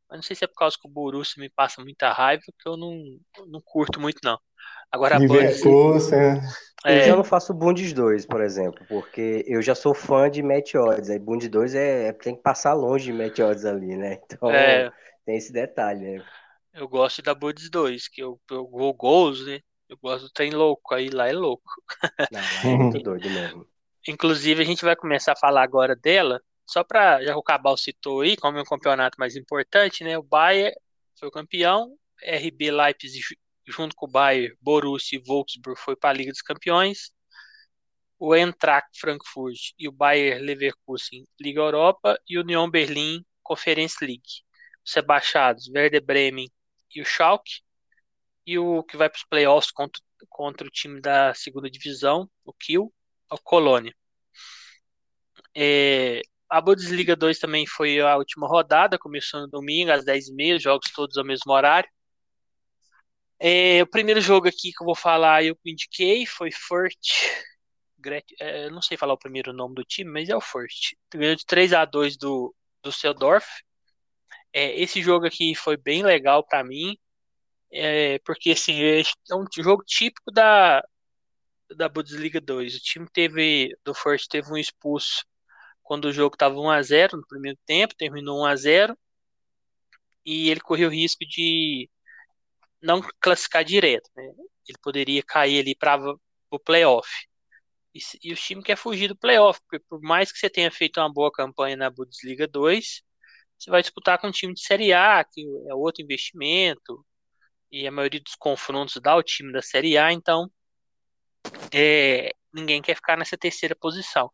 Mas 0.09 0.19
não 0.19 0.23
sei 0.23 0.35
se 0.35 0.45
é 0.45 0.49
por 0.49 0.57
causa 0.57 0.77
que 0.81 0.89
o 0.89 0.91
Borussia 0.91 1.41
me 1.41 1.51
passa 1.51 1.83
muita 1.83 2.11
raiva, 2.11 2.43
que 2.47 2.69
eu 2.69 2.77
não, 2.77 3.03
não 3.47 3.61
curto 3.63 4.01
muito, 4.01 4.19
não. 4.25 4.39
Agora 4.91 5.17
a 5.17 5.19
Bundesliga... 5.19 6.41
É... 6.85 7.01
Eu 7.01 7.07
já 7.07 7.17
não 7.17 7.25
faço 7.25 7.53
Bundes 7.53 7.93
2, 7.93 8.25
por 8.25 8.41
exemplo, 8.41 8.87
porque 8.89 9.45
eu 9.49 9.61
já 9.61 9.75
sou 9.75 9.93
fã 9.93 10.31
de 10.31 10.43
Match 10.43 10.75
Odds. 10.75 11.11
Aí 11.11 11.19
Bundes 11.19 11.49
2 11.49 11.75
é, 11.75 12.07
é, 12.07 12.13
tem 12.13 12.37
que 12.37 12.43
passar 12.43 12.73
longe 12.73 13.07
de 13.07 13.13
Match 13.13 13.39
Odds 13.41 13.65
ali, 13.65 13.97
né? 13.97 14.21
Então 14.25 14.51
é... 14.51 14.91
tem 15.27 15.37
esse 15.37 15.53
detalhe, 15.53 16.19
né? 16.19 16.25
Eu 16.73 16.89
gosto 16.89 17.21
da 17.21 17.35
Bundes 17.35 17.69
2, 17.69 18.07
que 18.09 18.23
eu, 18.23 18.41
eu 18.51 18.69
vou 18.71 18.95
gols, 18.95 19.45
né? 19.45 19.61
Eu 19.89 19.97
gosto 19.97 20.25
do 20.25 20.31
trem 20.31 20.51
louco, 20.51 20.95
aí 20.95 21.09
lá 21.09 21.29
é 21.29 21.33
louco. 21.33 21.71
Não, 22.31 22.41
lá 22.41 22.71
é 22.71 22.77
muito 22.77 22.99
doido 23.03 23.31
mesmo. 23.31 23.67
Inclusive, 24.07 24.63
a 24.63 24.67
gente 24.67 24.85
vai 24.85 24.95
começar 24.95 25.33
a 25.33 25.37
falar 25.37 25.63
agora 25.63 25.97
dela, 25.97 26.41
só 26.67 26.85
para, 26.85 27.23
já 27.23 27.33
que 27.33 27.39
o 27.39 27.43
Cabal 27.43 27.77
citou 27.77 28.21
aí, 28.21 28.37
como 28.37 28.59
é 28.59 28.61
o 28.61 28.65
campeonato 28.65 29.19
mais 29.19 29.37
importante, 29.37 30.05
né? 30.05 30.19
O 30.19 30.23
Bayern 30.23 30.75
foi 31.19 31.29
o 31.29 31.33
campeão, 31.33 31.97
RB 32.23 32.71
Leipzig 32.71 33.23
junto 33.67 33.95
com 33.95 34.07
o 34.07 34.11
Bayern, 34.11 34.57
Borussia 34.61 35.19
e 35.19 35.23
Wolfsburg 35.23 35.79
foi 35.79 35.95
para 35.95 36.11
a 36.11 36.13
Liga 36.13 36.33
dos 36.33 36.43
Campeões. 36.43 37.11
O 38.19 38.35
Eintracht 38.35 38.89
Frankfurt 38.99 39.73
e 39.79 39.87
o 39.87 39.93
Bayern 39.93 40.45
Leverkusen 40.45 41.25
Liga 41.41 41.61
Europa 41.61 42.19
e 42.29 42.39
o 42.39 42.41
Union 42.43 42.69
Berlim 42.69 43.25
Conference 43.43 43.97
League. 44.05 44.43
Os 44.85 44.93
rebaixados, 44.95 45.69
Werder 45.69 46.03
Bremen 46.03 46.51
e 46.95 47.01
o 47.01 47.05
Schalke. 47.05 47.61
E 48.49 48.59
o 48.59 48.83
que 48.83 48.97
vai 48.97 49.11
para 49.11 49.19
os 49.19 49.25
playoffs 49.25 49.71
contra, 49.71 50.03
contra 50.27 50.67
o 50.67 50.71
time 50.71 51.03
da 51.03 51.35
segunda 51.35 51.69
divisão, 51.69 52.31
o 52.47 52.53
Kiel, 52.55 52.91
o 53.31 53.37
Colônia. 53.37 53.95
É, 55.55 56.23
a 56.49 56.59
Bundesliga 56.59 57.15
2 57.15 57.39
também 57.39 57.67
foi 57.67 58.01
a 58.01 58.17
última 58.17 58.49
rodada, 58.49 58.99
começou 58.99 59.43
no 59.43 59.49
domingo 59.49 59.93
às 59.93 60.03
10h30, 60.03 60.59
jogos 60.61 60.91
todos 60.93 61.19
ao 61.19 61.27
mesmo 61.27 61.53
horário. 61.53 61.91
É, 63.39 63.83
o 63.83 63.87
primeiro 63.87 64.21
jogo 64.23 64.49
aqui 64.49 64.73
que 64.73 64.83
eu 64.83 64.87
vou 64.87 64.97
falar, 64.97 65.45
eu 65.45 65.55
indiquei, 65.63 66.25
foi 66.25 66.51
Furt. 66.51 66.97
É, 68.41 68.71
não 68.71 68.81
sei 68.81 68.97
falar 68.97 69.13
o 69.13 69.19
primeiro 69.19 69.53
nome 69.53 69.75
do 69.75 69.85
time, 69.85 70.11
mas 70.11 70.31
é 70.31 70.35
o 70.35 70.41
Furt. 70.41 70.95
Ganhou 71.13 71.37
de 71.37 71.45
3 71.45 71.75
a 71.75 71.85
2 71.85 72.17
do, 72.17 72.55
do 72.83 72.91
Seldorf. 72.91 73.47
É, 74.55 74.81
esse 74.81 75.03
jogo 75.03 75.27
aqui 75.27 75.55
foi 75.55 75.77
bem 75.77 76.03
legal 76.03 76.43
para 76.43 76.65
mim, 76.65 76.97
é, 77.73 78.19
porque 78.21 78.51
assim, 78.53 78.83
é, 78.83 79.03
um 79.35 79.45
jogo 79.63 79.83
típico 79.85 80.31
da, 80.31 80.83
da 81.77 81.89
Bundesliga 81.89 82.41
2. 82.41 82.77
O 82.77 82.81
time 82.81 83.07
teve 83.13 83.77
do 83.85 83.95
Furt 83.95 84.27
teve 84.29 84.51
um 84.53 84.57
expulso 84.57 85.25
quando 85.83 86.07
o 86.07 86.13
jogo 86.13 86.35
estava 86.35 86.55
1 86.59 86.71
a 86.71 86.83
0 86.83 87.17
no 87.17 87.27
primeiro 87.27 87.59
tempo, 87.67 87.95
terminou 87.97 88.43
1 88.43 88.45
a 88.47 88.57
0 88.57 88.99
e 90.25 90.51
ele 90.51 90.61
correu 90.61 90.89
o 90.89 90.93
risco 90.93 91.25
de 91.27 91.89
não 92.83 93.03
classificar 93.21 93.65
direto, 93.65 94.11
né? 94.17 94.25
Ele 94.69 94.79
poderia 94.83 95.23
cair 95.23 95.61
ali 95.61 95.75
para 95.75 95.99
o 96.51 96.59
playoff. 96.59 97.09
E, 97.95 98.01
e 98.23 98.33
o 98.33 98.37
time 98.37 98.63
quer 98.63 98.77
fugir 98.77 99.09
do 99.09 99.17
playoff, 99.17 99.61
porque 99.63 99.85
por 99.89 100.01
mais 100.03 100.31
que 100.31 100.39
você 100.39 100.51
tenha 100.51 100.71
feito 100.71 101.01
uma 101.01 101.13
boa 101.13 101.33
campanha 101.33 101.77
na 101.77 101.91
Bundesliga 101.91 102.47
2, 102.47 103.03
você 103.59 103.71
vai 103.71 103.83
disputar 103.83 104.19
com 104.19 104.29
um 104.29 104.33
time 104.33 104.55
de 104.55 104.61
Série 104.63 104.93
A, 104.93 105.25
que 105.25 105.43
é 105.69 105.75
outro 105.75 106.03
investimento, 106.03 107.05
e 107.71 107.87
a 107.87 107.93
maioria 107.93 108.21
dos 108.21 108.35
confrontos 108.35 109.01
dá 109.03 109.17
o 109.17 109.23
time 109.23 109.53
da 109.53 109.63
Série 109.63 109.99
A, 109.99 110.13
então 110.13 110.51
é, 111.73 112.33
ninguém 112.53 112.83
quer 112.83 112.95
ficar 112.95 113.17
nessa 113.17 113.37
terceira 113.37 113.77
posição. 113.77 114.31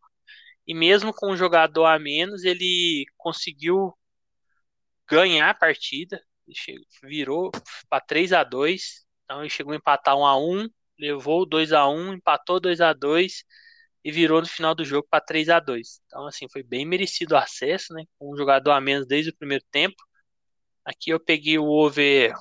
E 0.67 0.75
mesmo 0.75 1.13
com 1.13 1.33
um 1.33 1.37
jogador 1.37 1.87
a 1.87 1.99
menos, 1.99 2.45
ele 2.45 3.05
conseguiu 3.17 3.93
ganhar 5.09 5.51
a 5.51 5.55
partida, 5.55 6.23
virou 7.03 7.51
para 7.89 8.01
3 8.05 8.33
a 8.33 8.45
2 8.45 9.05
então 9.25 9.41
ele 9.41 9.51
chegou 9.51 9.73
a 9.73 9.77
empatar 9.77 10.17
1 10.17 10.27
a 10.27 10.37
1 10.39 10.69
levou 10.99 11.47
2 11.47 11.73
a 11.73 11.89
1 11.89 12.15
empatou 12.15 12.61
2 12.61 12.81
a 12.81 12.93
2 12.93 13.45
e 14.05 14.13
virou 14.13 14.41
no 14.41 14.47
final 14.47 14.75
do 14.75 14.85
jogo 14.85 15.07
para 15.11 15.25
3 15.25 15.49
a 15.49 15.59
2 15.61 16.01
Então, 16.07 16.27
assim, 16.27 16.47
foi 16.51 16.63
bem 16.63 16.85
merecido 16.87 17.35
o 17.35 17.39
acesso, 17.39 17.95
né? 17.95 18.05
Um 18.21 18.37
jogador 18.37 18.73
a 18.73 18.81
menos 18.81 19.07
desde 19.07 19.31
o 19.31 19.37
primeiro 19.37 19.65
tempo. 19.71 19.97
Aqui 20.85 21.11
eu 21.11 21.21
peguei 21.21 21.59
o 21.59 21.67
over, 21.67 22.35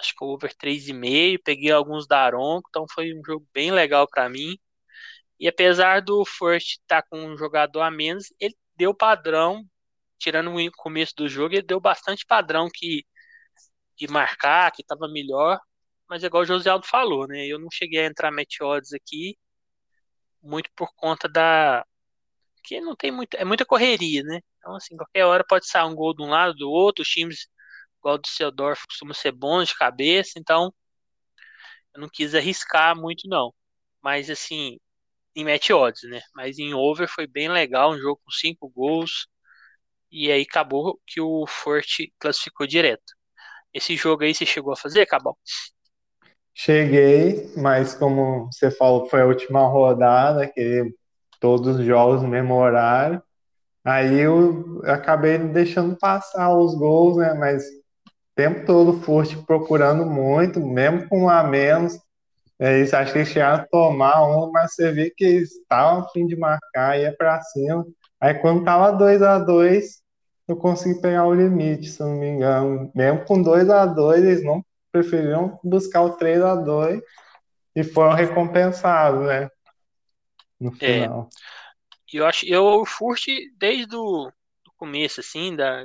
acho 0.00 0.14
que 0.14 0.24
o 0.24 0.28
over 0.28 0.54
3,5, 0.54 1.40
peguei 1.44 1.70
alguns 1.72 2.06
da 2.06 2.20
Aronco, 2.20 2.68
então 2.68 2.86
foi 2.92 3.12
um 3.14 3.22
jogo 3.24 3.46
bem 3.52 3.70
legal 3.70 4.06
para 4.08 4.28
mim. 4.28 4.58
E 5.40 5.48
apesar 5.48 6.02
do 6.02 6.24
First 6.24 6.80
estar 6.80 7.02
tá 7.02 7.08
com 7.10 7.18
um 7.24 7.36
jogador 7.38 7.82
a 7.82 7.90
menos, 7.90 8.32
ele 8.40 8.56
deu 8.76 8.94
padrão, 8.94 9.64
tirando 10.18 10.54
o 10.54 10.72
começo 10.72 11.14
do 11.16 11.28
jogo, 11.28 11.54
ele 11.54 11.62
deu 11.62 11.80
bastante 11.80 12.26
padrão 12.26 12.68
que 12.72 13.04
de 13.96 14.08
marcar, 14.08 14.72
que 14.72 14.82
estava 14.82 15.08
melhor. 15.08 15.58
Mas 16.08 16.22
igual 16.24 16.42
o 16.42 16.46
José 16.46 16.70
Aldo 16.70 16.86
falou, 16.86 17.26
né? 17.28 17.46
Eu 17.46 17.58
não 17.58 17.68
cheguei 17.72 18.00
a 18.00 18.06
entrar 18.06 18.30
match 18.32 18.60
odds 18.62 18.92
aqui 18.92 19.36
muito 20.42 20.70
por 20.76 20.92
conta 20.94 21.28
da 21.28 21.84
que 22.64 22.80
não 22.80 22.96
tem 22.96 23.10
muita 23.10 23.36
é 23.38 23.44
muita 23.44 23.64
correria, 23.66 24.22
né? 24.24 24.40
Então 24.58 24.76
assim, 24.76 24.96
qualquer 24.96 25.24
hora 25.24 25.44
pode 25.46 25.66
sair 25.68 25.84
um 25.84 25.94
gol 25.94 26.14
de 26.14 26.22
um 26.22 26.28
lado 26.30 26.54
do 26.54 26.70
outro, 26.70 27.02
os 27.02 27.08
times 27.08 27.48
igual 27.98 28.16
o 28.16 28.18
do 28.18 28.28
Seudorf 28.28 28.86
costumam 28.86 29.14
ser 29.14 29.32
bons 29.32 29.68
de 29.68 29.76
cabeça, 29.76 30.32
então 30.38 30.72
eu 31.94 32.00
não 32.00 32.08
quis 32.08 32.34
arriscar 32.34 32.96
muito 32.96 33.28
não. 33.28 33.52
Mas 34.02 34.30
assim, 34.30 34.78
em 35.34 35.44
match 35.44 35.70
odds, 35.70 36.02
né? 36.10 36.20
Mas 36.34 36.58
em 36.58 36.74
over 36.74 37.08
foi 37.08 37.26
bem 37.26 37.48
legal, 37.48 37.92
um 37.92 37.98
jogo 37.98 38.20
com 38.24 38.30
cinco 38.30 38.68
gols. 38.68 39.26
E 40.10 40.30
aí 40.32 40.42
acabou 40.48 41.00
que 41.06 41.20
o 41.20 41.46
Forte 41.46 42.12
classificou 42.18 42.66
direto. 42.66 43.14
Esse 43.72 43.96
jogo 43.96 44.24
aí 44.24 44.34
você 44.34 44.46
chegou 44.46 44.72
a 44.72 44.76
fazer, 44.76 45.06
Cabal? 45.06 45.38
Cheguei, 46.54 47.52
mas 47.56 47.94
como 47.94 48.46
você 48.46 48.70
falou, 48.70 49.08
foi 49.08 49.22
a 49.22 49.26
última 49.26 49.66
rodada, 49.68 50.46
que 50.48 50.92
todos 51.40 51.76
os 51.76 51.84
jogos 51.84 52.22
no 52.22 52.28
mesmo 52.28 52.54
horário. 52.54 53.22
Aí 53.84 54.18
eu 54.18 54.82
acabei 54.84 55.38
deixando 55.38 55.96
passar 55.96 56.56
os 56.56 56.74
gols, 56.74 57.16
né? 57.18 57.34
Mas 57.34 57.62
tempo 58.38 58.64
todo 58.64 58.92
o 58.92 59.00
Furt 59.00 59.34
procurando 59.44 60.06
muito, 60.06 60.60
mesmo 60.64 61.08
com 61.08 61.24
um 61.24 61.28
a 61.28 61.42
menos. 61.42 61.98
É 62.56 62.80
isso, 62.80 62.94
acho 62.94 63.12
que 63.12 63.18
eles 63.18 63.28
chegaram 63.30 63.64
a 63.64 63.66
tomar 63.66 64.24
um, 64.28 64.52
mas 64.52 64.74
você 64.74 64.92
vê 64.92 65.10
que 65.10 65.24
eles 65.24 65.50
estavam 65.50 66.02
a 66.02 66.08
fim 66.10 66.24
de 66.24 66.36
marcar, 66.36 67.00
ia 67.00 67.12
para 67.12 67.42
cima. 67.42 67.84
Aí 68.20 68.34
quando 68.34 68.64
tava 68.64 68.92
2 68.92 69.22
a 69.22 69.40
2 69.40 70.00
eu 70.46 70.56
consegui 70.56 71.00
pegar 71.00 71.26
o 71.26 71.34
limite, 71.34 71.90
se 71.90 72.00
não 72.00 72.14
me 72.14 72.28
engano. 72.28 72.92
Mesmo 72.94 73.24
com 73.24 73.42
2 73.42 73.68
a 73.70 73.84
2 73.84 74.24
eles 74.24 74.44
não 74.44 74.64
preferiram 74.92 75.58
buscar 75.64 76.02
o 76.02 76.10
3 76.10 76.40
a 76.40 76.54
2 76.54 77.02
e 77.74 77.82
foram 77.82 78.14
recompensados, 78.14 79.26
né? 79.26 79.48
No 80.60 80.72
é. 80.80 81.02
final. 81.02 81.28
É, 82.14 82.16
eu 82.16 82.24
acho, 82.24 82.46
eu 82.46 82.64
o 82.64 82.86
Furt 82.86 83.26
desde 83.58 83.96
o 83.96 84.30
começo 84.76 85.18
assim, 85.18 85.56
da, 85.56 85.84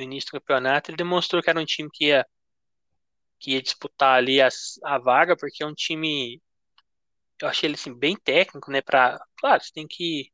do 0.00 0.04
início 0.04 0.30
do 0.30 0.40
campeonato, 0.40 0.90
ele 0.90 0.96
demonstrou 0.96 1.42
que 1.42 1.50
era 1.50 1.60
um 1.60 1.64
time 1.64 1.90
que 1.92 2.06
ia 2.06 2.26
que 3.38 3.52
ia 3.52 3.62
disputar 3.62 4.18
ali 4.18 4.40
as, 4.40 4.78
a 4.84 4.98
vaga, 4.98 5.34
porque 5.36 5.62
é 5.62 5.66
um 5.66 5.74
time 5.74 6.40
eu 7.40 7.48
achei 7.48 7.68
ele 7.68 7.74
assim 7.74 7.94
bem 7.94 8.16
técnico, 8.16 8.70
né, 8.70 8.82
para, 8.82 9.18
claro, 9.38 9.62
você 9.62 9.72
tem 9.72 9.86
que 9.88 10.30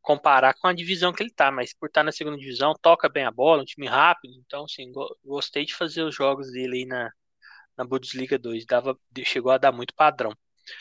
comparar 0.00 0.54
com 0.54 0.66
a 0.66 0.72
divisão 0.72 1.12
que 1.12 1.22
ele 1.22 1.30
tá, 1.30 1.50
mas 1.50 1.74
por 1.74 1.86
estar 1.86 2.02
na 2.02 2.12
segunda 2.12 2.38
divisão, 2.38 2.74
toca 2.80 3.10
bem 3.10 3.24
a 3.24 3.30
bola, 3.30 3.60
um 3.60 3.66
time 3.66 3.86
rápido, 3.86 4.32
então 4.46 4.64
assim, 4.64 4.90
gostei 5.22 5.66
de 5.66 5.74
fazer 5.74 6.02
os 6.02 6.14
jogos 6.14 6.50
dele 6.50 6.78
aí 6.78 6.86
na, 6.86 7.10
na 7.76 7.84
Bundesliga 7.84 8.38
2, 8.38 8.64
dava, 8.64 8.96
chegou 9.24 9.52
a 9.52 9.58
dar 9.58 9.72
muito 9.72 9.94
padrão. 9.94 10.32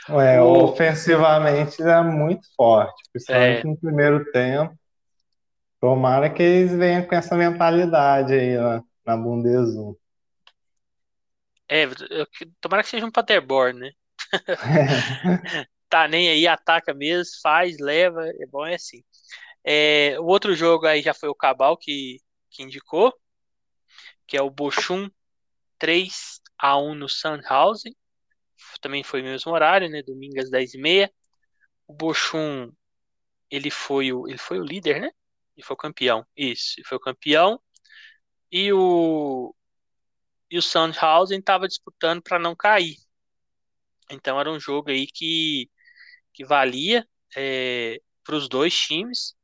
É, 0.08 0.42
o... 0.42 0.64
ofensivamente 0.64 1.82
é 1.82 2.02
muito 2.02 2.48
forte, 2.56 3.04
principalmente 3.12 3.66
é... 3.66 3.70
no 3.70 3.78
primeiro 3.78 4.32
tempo. 4.32 4.80
Tomara 5.80 6.30
que 6.30 6.44
eles 6.44 6.76
venham 6.76 7.06
com 7.08 7.16
essa 7.16 7.38
mentalidade 7.38 8.34
aí 8.34 8.58
na, 8.58 8.84
na 9.06 9.18
Bundesliga. 9.18 9.96
É, 11.70 11.86
eu, 12.10 12.28
tomara 12.60 12.84
que 12.84 12.90
seja 12.90 13.06
um 13.06 13.12
Paderborn, 13.12 13.80
né? 13.80 13.92
tá 15.88 16.08
nem 16.08 16.30
aí, 16.30 16.48
ataca 16.48 16.94
mesmo, 16.94 17.32
faz, 17.42 17.78
leva, 17.80 18.28
é 18.28 18.46
bom 18.48 18.66
é 18.66 18.76
assim. 18.76 19.04
É, 19.64 20.20
o 20.20 20.26
outro 20.26 20.56
jogo 20.56 20.86
aí 20.88 21.02
já 21.02 21.14
foi 21.14 21.30
o 21.30 21.36
Cabal 21.36 21.78
que, 21.78 22.18
que 22.50 22.64
indicou, 22.64 23.14
que 24.26 24.36
é 24.36 24.42
o 24.42 24.50
Bochum 24.50 25.10
3 25.78 26.42
a 26.58 26.78
1 26.78 26.96
no 26.96 27.08
Sandhausen. 27.08 27.96
Também 28.82 29.04
foi 29.04 29.22
mesmo 29.22 29.52
horário, 29.52 29.90
né? 29.90 30.02
Domingo 30.04 30.40
às 30.40 30.50
10h30. 30.50 31.12
O 31.88 31.94
Bochum, 31.94 32.72
ele 33.50 33.72
foi 33.72 34.12
o, 34.12 34.28
ele 34.28 34.38
foi 34.38 34.60
o 34.60 34.64
líder, 34.64 35.02
né? 35.02 35.12
Ele 35.60 35.66
foi 35.66 35.74
o 35.74 35.78
campeão. 35.78 36.26
Isso, 36.38 36.76
ele 36.78 36.88
foi 36.88 36.98
o 36.98 37.02
campeão. 37.02 37.62
E 38.50 38.72
o, 38.72 39.54
e 40.50 40.58
o 40.58 40.62
Sandhausen 40.62 41.40
estava 41.40 41.68
disputando 41.68 42.22
para 42.22 42.40
não 42.40 42.56
cair. 42.56 42.96
Então 44.10 44.40
era 44.40 44.50
um 44.50 44.60
jogo 44.60 44.90
aí 44.90 45.06
que, 45.06 45.70
que 46.34 46.46
valia 46.46 47.06
é, 47.36 48.02
para 48.24 48.36
os 48.36 48.48
dois 48.48 48.74
times. 48.74 49.36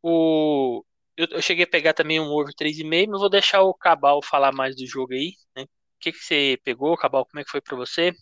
O, 0.00 0.84
eu, 1.16 1.26
eu, 1.32 1.42
cheguei 1.42 1.64
a 1.64 1.68
pegar 1.68 1.94
também 1.94 2.20
um 2.20 2.30
over 2.30 2.54
3,5, 2.54 3.10
mas 3.10 3.20
vou 3.20 3.30
deixar 3.30 3.62
o 3.62 3.74
Cabal 3.74 4.22
falar 4.22 4.52
mais 4.52 4.76
do 4.76 4.86
jogo 4.86 5.14
aí. 5.14 5.34
Né? 5.56 5.64
O 5.64 5.68
que, 6.00 6.12
que 6.12 6.18
você 6.18 6.60
pegou, 6.64 6.96
Cabal? 6.96 7.26
Como 7.26 7.40
é 7.40 7.44
que 7.44 7.50
foi 7.50 7.60
para 7.60 7.76
você? 7.76 8.12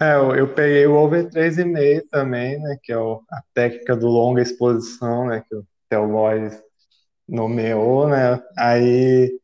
É, 0.00 0.14
eu, 0.14 0.34
eu, 0.34 0.54
peguei 0.54 0.86
o 0.86 0.94
over 0.94 1.28
3,5 1.28 2.08
também, 2.10 2.58
né? 2.60 2.76
Que 2.82 2.92
é 2.92 2.98
o, 2.98 3.22
a 3.30 3.42
técnica 3.52 3.96
do 3.96 4.06
longa 4.06 4.40
exposição, 4.40 5.26
né? 5.26 5.42
Que 5.48 5.56
o 5.56 5.66
Theo 5.88 6.08
nomeou, 7.28 8.08
né? 8.08 8.40
Aí 8.56 9.38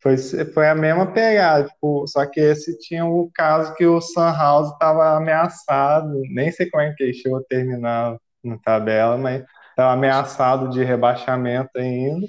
foi, 0.00 0.16
foi 0.54 0.68
a 0.68 0.74
mesma 0.74 1.12
pegada, 1.12 1.68
tipo, 1.68 2.06
só 2.06 2.24
que 2.24 2.38
esse 2.38 2.78
tinha 2.78 3.04
o 3.04 3.28
caso 3.34 3.74
que 3.74 3.84
o 3.84 4.00
Sunhouse 4.00 4.72
estava 4.72 5.16
ameaçado, 5.16 6.22
nem 6.30 6.52
sei 6.52 6.70
como 6.70 6.82
é 6.84 6.94
que 6.96 7.02
ele 7.02 7.14
chegou 7.14 7.38
a 7.38 7.44
terminar 7.48 8.16
na 8.44 8.58
tabela, 8.58 9.18
mas 9.18 9.44
estava 9.70 9.92
ameaçado 9.92 10.70
de 10.70 10.84
rebaixamento 10.84 11.70
ainda. 11.76 12.26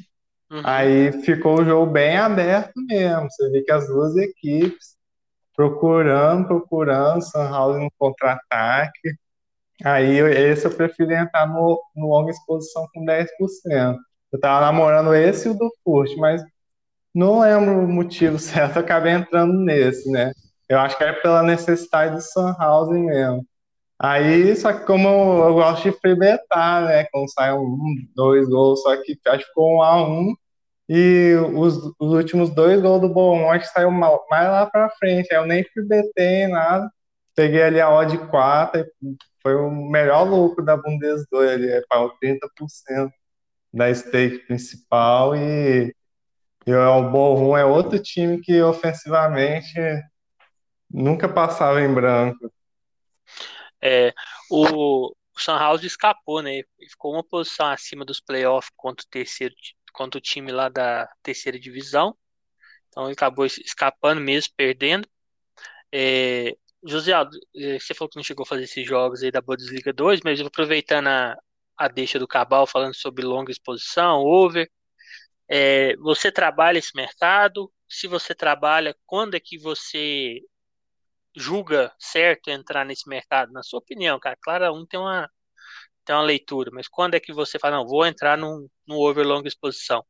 Uhum. 0.51 0.61
Aí 0.63 1.11
ficou 1.23 1.59
o 1.61 1.65
jogo 1.65 1.91
bem 1.91 2.17
aberto 2.17 2.73
mesmo. 2.87 3.29
Você 3.29 3.49
vê 3.51 3.61
que 3.61 3.71
as 3.71 3.87
duas 3.87 4.15
equipes 4.15 4.96
procurando, 5.57 6.47
procurando, 6.47 7.23
Sunhouse 7.23 7.79
no 7.79 7.91
contra-ataque. 7.97 9.15
Aí 9.83 10.19
esse 10.19 10.65
eu 10.65 10.71
prefiro 10.75 11.11
entrar 11.13 11.47
no, 11.47 11.81
no 11.95 12.09
longa 12.09 12.31
exposição 12.31 12.87
com 12.93 13.03
10%. 13.05 13.97
Eu 14.31 14.39
tava 14.39 14.65
namorando 14.65 15.15
esse 15.15 15.47
e 15.47 15.51
o 15.51 15.55
do 15.57 15.69
Furt, 15.83 16.15
mas 16.17 16.43
não 17.13 17.41
lembro 17.41 17.79
o 17.79 17.87
motivo 17.87 18.37
certo, 18.39 18.79
acabei 18.79 19.13
entrando 19.13 19.53
nesse, 19.53 20.09
né? 20.11 20.33
Eu 20.69 20.79
acho 20.79 20.97
que 20.97 21.03
é 21.03 21.13
pela 21.13 21.43
necessidade 21.43 22.15
do 22.15 22.21
Sunhouse 22.21 22.93
mesmo. 22.93 23.45
Aí, 23.99 24.55
só 24.55 24.73
que 24.73 24.85
como 24.85 25.07
eu 25.09 25.53
gosto 25.55 25.83
de 25.91 25.99
frebetar, 25.99 26.85
né? 26.85 27.05
Quando 27.11 27.31
sai 27.31 27.53
um, 27.53 27.95
dois 28.15 28.47
gols, 28.49 28.81
só 28.83 28.95
que 29.01 29.19
acho 29.27 29.39
que 29.39 29.45
ficou 29.45 29.77
um 29.77 29.81
a 29.83 30.07
um. 30.07 30.35
E 30.89 31.35
os, 31.53 31.77
os 31.99 32.13
últimos 32.13 32.49
dois 32.49 32.81
gols 32.81 33.01
do 33.01 33.13
Beaumont 33.13 33.65
saiu 33.67 33.91
mais 33.91 34.23
lá 34.29 34.65
pra 34.65 34.89
frente. 34.91 35.27
Eu 35.31 35.45
nem 35.45 35.63
freebetei, 35.63 36.47
nada. 36.47 36.89
Peguei 37.35 37.61
ali 37.61 37.81
a 37.81 37.89
odd 37.89 38.17
4 38.29 38.85
foi 39.47 39.55
o 39.55 39.71
melhor 39.71 40.23
lucro 40.23 40.65
da 40.65 40.75
Bundes 40.75 41.25
2 41.31 41.49
ali, 41.49 41.69
é 41.69 41.81
para 41.87 42.09
30% 42.21 43.09
da 43.73 43.93
stake 43.93 44.39
principal 44.39 45.33
e, 45.37 45.95
e 46.65 46.73
o 46.73 47.09
Borrom 47.09 47.57
é 47.57 47.63
outro 47.63 47.97
time 47.97 48.41
que 48.41 48.61
ofensivamente 48.61 49.73
nunca 50.89 51.29
passava 51.29 51.81
em 51.81 51.93
branco. 51.93 52.51
É, 53.81 54.13
o, 54.51 55.11
o 55.11 55.39
Sunhouse 55.39 55.85
escapou, 55.85 56.41
né? 56.41 56.63
Ficou 56.89 57.13
uma 57.13 57.23
posição 57.23 57.67
acima 57.67 58.03
dos 58.03 58.19
playoffs 58.19 58.69
contra 58.75 59.05
o 59.05 59.09
terceiro, 59.09 59.55
contra 59.97 60.19
o 60.19 60.21
time 60.21 60.51
lá 60.51 60.69
da 60.69 61.09
terceira 61.23 61.59
divisão. 61.59 62.15
Então 62.89 63.05
ele 63.05 63.13
acabou 63.13 63.45
escapando 63.45 64.21
mesmo, 64.21 64.53
perdendo. 64.55 65.07
É, 65.91 66.55
José 66.85 67.13
Aldo, 67.13 67.37
é, 67.55 67.79
você 67.79 67.93
falou 67.95 68.09
que 68.09 68.17
não 68.17 68.23
chegou 68.23 68.43
a 68.43 68.45
fazer 68.45 68.63
esses 68.63 68.87
jogos 68.87 69.23
aí 69.23 69.31
da 69.31 69.41
Bundesliga 69.41 69.91
2, 69.91 70.21
mas 70.23 70.39
aproveitando 70.39 71.07
a, 71.07 71.35
a 71.77 71.87
deixa 71.87 72.19
do 72.19 72.27
Cabal 72.27 72.67
falando 72.67 72.95
sobre 72.95 73.25
longa 73.25 73.51
exposição, 73.51 74.21
over. 74.23 74.69
É, 75.49 75.95
você 75.97 76.31
trabalha 76.31 76.77
esse 76.79 76.95
mercado? 76.95 77.71
Se 77.89 78.07
você 78.07 78.35
trabalha, 78.35 78.95
quando 79.05 79.35
é 79.35 79.39
que 79.39 79.57
você 79.57 80.41
julga 81.35 81.93
certo 81.99 82.49
entrar 82.49 82.85
nesse 82.85 83.09
mercado? 83.09 83.51
Na 83.53 83.63
sua 83.63 83.79
opinião, 83.79 84.19
cara, 84.19 84.37
claro, 84.41 84.73
um 84.75 84.85
tem 84.85 84.99
uma, 84.99 85.29
tem 86.07 86.15
uma 86.15 86.23
leitura, 86.23 86.71
mas 86.73 86.87
quando 86.87 87.15
é 87.15 87.19
que 87.19 87.33
você 87.33 87.59
fala, 87.59 87.77
não, 87.77 87.87
vou 87.87 88.05
entrar 88.05 88.37
no 88.37 88.69
no 88.87 88.95
over 88.95 89.25
longa 89.27 89.47
exposição? 89.47 90.03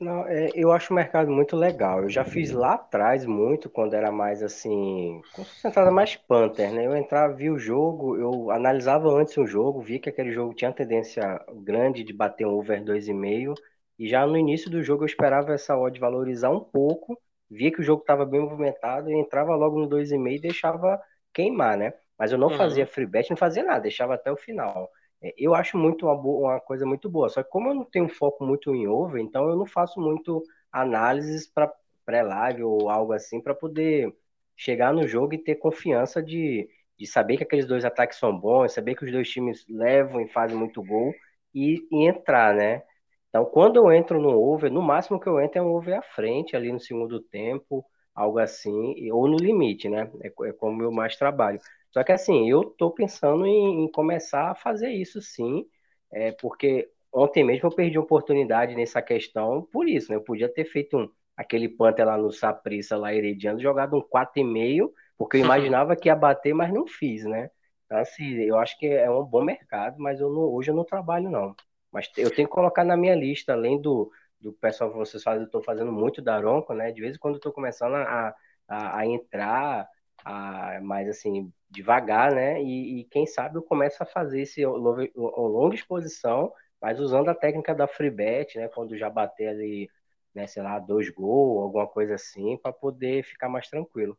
Não, 0.00 0.26
é, 0.26 0.50
eu 0.54 0.72
acho 0.72 0.92
o 0.92 0.96
mercado 0.96 1.30
muito 1.30 1.54
legal. 1.54 2.02
Eu 2.02 2.08
já 2.08 2.24
fiz 2.24 2.50
lá 2.50 2.72
atrás 2.74 3.26
muito, 3.26 3.68
quando 3.68 3.92
era 3.92 4.10
mais 4.10 4.42
assim, 4.42 5.20
concentrada 5.34 5.90
mais 5.90 6.16
Panther, 6.16 6.72
né? 6.72 6.86
Eu 6.86 6.96
entrava, 6.96 7.34
via 7.34 7.52
o 7.52 7.58
jogo, 7.58 8.16
eu 8.16 8.50
analisava 8.50 9.10
antes 9.10 9.36
o 9.36 9.46
jogo, 9.46 9.82
via 9.82 9.98
que 10.00 10.08
aquele 10.08 10.32
jogo 10.32 10.54
tinha 10.54 10.72
tendência 10.72 11.38
grande 11.62 12.02
de 12.02 12.14
bater 12.14 12.46
um 12.46 12.54
over 12.54 12.82
2,5, 12.82 13.54
e 13.98 14.08
já 14.08 14.26
no 14.26 14.38
início 14.38 14.70
do 14.70 14.82
jogo 14.82 15.02
eu 15.02 15.06
esperava 15.06 15.52
essa 15.52 15.76
odd 15.76 16.00
valorizar 16.00 16.48
um 16.48 16.60
pouco, 16.60 17.20
via 17.50 17.70
que 17.70 17.80
o 17.80 17.84
jogo 17.84 18.00
estava 18.00 18.24
bem 18.24 18.40
movimentado, 18.40 19.10
e 19.10 19.20
entrava 19.20 19.54
logo 19.54 19.78
no 19.78 19.86
2,5 19.86 20.30
e 20.30 20.40
deixava 20.40 20.98
queimar, 21.34 21.76
né? 21.76 21.92
Mas 22.18 22.32
eu 22.32 22.38
não 22.38 22.48
uhum. 22.48 22.56
fazia 22.56 22.86
free 22.86 23.04
bet, 23.04 23.28
não 23.28 23.36
fazia 23.36 23.62
nada, 23.62 23.80
deixava 23.80 24.14
até 24.14 24.32
o 24.32 24.36
final. 24.36 24.88
É, 25.22 25.34
eu 25.36 25.54
acho 25.54 25.76
muito 25.78 26.06
uma, 26.06 26.16
boa, 26.16 26.52
uma 26.54 26.60
coisa 26.60 26.86
muito 26.86 27.08
boa. 27.10 27.28
Só 27.28 27.42
que 27.42 27.50
como 27.50 27.68
eu 27.68 27.74
não 27.74 27.84
tenho 27.84 28.08
foco 28.08 28.44
muito 28.44 28.74
em 28.74 28.86
over, 28.88 29.20
então 29.22 29.48
eu 29.48 29.56
não 29.56 29.66
faço 29.66 30.00
muito 30.00 30.42
análises 30.72 31.46
para 31.46 31.72
pré-live 32.04 32.62
ou 32.64 32.88
algo 32.90 33.12
assim 33.12 33.40
para 33.40 33.54
poder 33.54 34.14
chegar 34.56 34.92
no 34.92 35.06
jogo 35.06 35.34
e 35.34 35.38
ter 35.38 35.56
confiança 35.56 36.22
de, 36.22 36.68
de 36.98 37.06
saber 37.06 37.36
que 37.36 37.42
aqueles 37.44 37.66
dois 37.66 37.84
ataques 37.84 38.18
são 38.18 38.36
bons, 38.38 38.72
saber 38.72 38.94
que 38.94 39.04
os 39.04 39.12
dois 39.12 39.28
times 39.30 39.64
levam 39.68 40.20
e 40.20 40.28
fazem 40.28 40.56
muito 40.56 40.82
gol 40.82 41.12
e, 41.54 41.86
e 41.90 42.06
entrar, 42.06 42.54
né? 42.54 42.82
Então, 43.28 43.44
quando 43.44 43.76
eu 43.76 43.92
entro 43.92 44.20
no 44.20 44.30
over, 44.30 44.70
no 44.70 44.82
máximo 44.82 45.20
que 45.20 45.28
eu 45.28 45.40
entro 45.40 45.58
é 45.58 45.62
um 45.62 45.68
over 45.72 45.96
à 45.98 46.02
frente, 46.02 46.56
ali 46.56 46.72
no 46.72 46.80
segundo 46.80 47.20
tempo, 47.20 47.84
algo 48.14 48.38
assim, 48.38 49.10
ou 49.12 49.28
no 49.28 49.36
limite, 49.36 49.88
né? 49.88 50.10
É, 50.22 50.28
é 50.48 50.52
como 50.52 50.82
eu 50.82 50.90
mais 50.92 51.16
trabalho. 51.16 51.60
Só 51.92 52.04
que 52.04 52.12
assim, 52.12 52.48
eu 52.48 52.62
estou 52.62 52.92
pensando 52.92 53.46
em, 53.46 53.84
em, 53.84 53.90
começar 53.90 54.50
a 54.50 54.54
fazer 54.54 54.90
isso 54.90 55.20
sim, 55.20 55.66
é, 56.12 56.32
porque 56.32 56.90
ontem 57.12 57.44
mesmo 57.44 57.66
eu 57.68 57.74
perdi 57.74 57.98
oportunidade 57.98 58.74
nessa 58.76 59.02
questão 59.02 59.62
por 59.72 59.88
isso, 59.88 60.10
né? 60.10 60.16
Eu 60.16 60.22
podia 60.22 60.48
ter 60.48 60.64
feito 60.64 60.96
um, 60.96 61.10
aquele 61.36 61.68
Panther 61.68 62.06
lá 62.06 62.16
no 62.16 62.30
Saprissa, 62.32 62.96
lá 62.96 63.14
Herediano, 63.14 63.60
jogado 63.60 63.96
um 63.96 64.02
4,5, 64.02 64.92
porque 65.18 65.36
eu 65.38 65.40
imaginava 65.40 65.96
que 65.96 66.08
ia 66.08 66.14
bater, 66.16 66.54
mas 66.54 66.72
não 66.72 66.86
fiz, 66.86 67.24
né? 67.24 67.50
Então, 67.86 67.98
assim, 67.98 68.34
eu 68.42 68.56
acho 68.58 68.78
que 68.78 68.86
é 68.86 69.10
um 69.10 69.24
bom 69.24 69.42
mercado, 69.42 69.96
mas 69.98 70.20
eu 70.20 70.30
não, 70.30 70.42
hoje 70.42 70.70
eu 70.70 70.74
não 70.76 70.84
trabalho, 70.84 71.28
não. 71.28 71.54
Mas 71.90 72.08
eu 72.16 72.30
tenho 72.34 72.46
que 72.48 72.54
colocar 72.54 72.84
na 72.84 72.96
minha 72.96 73.14
lista, 73.16 73.52
além 73.52 73.80
do, 73.80 74.10
do 74.40 74.52
pessoal 74.52 74.90
que 74.90 74.96
vocês 74.96 75.22
fazem, 75.22 75.42
eu 75.42 75.46
estou 75.46 75.62
fazendo 75.62 75.90
muito 75.90 76.22
da 76.22 76.36
Aronco, 76.36 76.72
né? 76.72 76.92
De 76.92 77.00
vez 77.00 77.16
em 77.16 77.18
quando 77.18 77.34
eu 77.34 77.38
estou 77.38 77.52
começando 77.52 77.96
a, 77.96 78.34
a, 78.68 78.98
a 78.98 79.06
entrar 79.06 79.88
a, 80.24 80.80
mais 80.80 81.08
assim, 81.08 81.52
devagar, 81.70 82.34
né? 82.34 82.62
E, 82.62 83.00
e, 83.00 83.04
quem 83.04 83.26
sabe 83.26 83.56
eu 83.56 83.62
começo 83.62 84.02
a 84.02 84.06
fazer 84.06 84.42
esse 84.42 84.64
longa 84.64 85.74
exposição, 85.74 86.52
mas 86.80 86.98
usando 86.98 87.28
a 87.28 87.34
técnica 87.34 87.74
da 87.74 87.86
free 87.86 88.10
bet, 88.10 88.58
né? 88.58 88.68
Quando 88.68 88.96
já 88.96 89.08
bater 89.10 89.48
ali, 89.48 89.90
né, 90.34 90.46
sei 90.46 90.62
lá, 90.62 90.78
dois 90.78 91.08
gols, 91.10 91.62
alguma 91.62 91.86
coisa 91.86 92.14
assim, 92.14 92.56
para 92.56 92.72
poder 92.72 93.24
ficar 93.24 93.48
mais 93.48 93.68
tranquilo. 93.68 94.18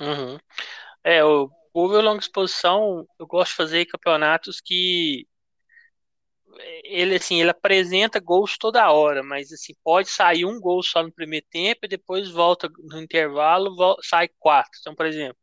Uhum. 0.00 0.38
É, 1.02 1.24
o 1.24 1.50
over 1.72 2.02
longa 2.02 2.20
exposição, 2.20 3.06
eu 3.18 3.26
gosto 3.26 3.52
de 3.52 3.56
fazer 3.56 3.86
campeonatos 3.86 4.60
que 4.60 5.26
ele 6.84 7.16
assim, 7.16 7.40
ele 7.40 7.50
apresenta 7.50 8.20
gols 8.20 8.56
toda 8.58 8.90
hora, 8.90 9.22
mas 9.22 9.52
assim, 9.52 9.74
pode 9.82 10.08
sair 10.08 10.44
um 10.44 10.60
gol 10.60 10.82
só 10.82 11.02
no 11.02 11.12
primeiro 11.12 11.46
tempo 11.50 11.80
e 11.84 11.88
depois 11.88 12.28
volta 12.30 12.68
no 12.78 13.00
intervalo, 13.00 13.76
volta, 13.76 14.02
sai 14.04 14.28
quatro. 14.38 14.72
Então, 14.80 14.94
por 14.94 15.06
exemplo, 15.06 15.38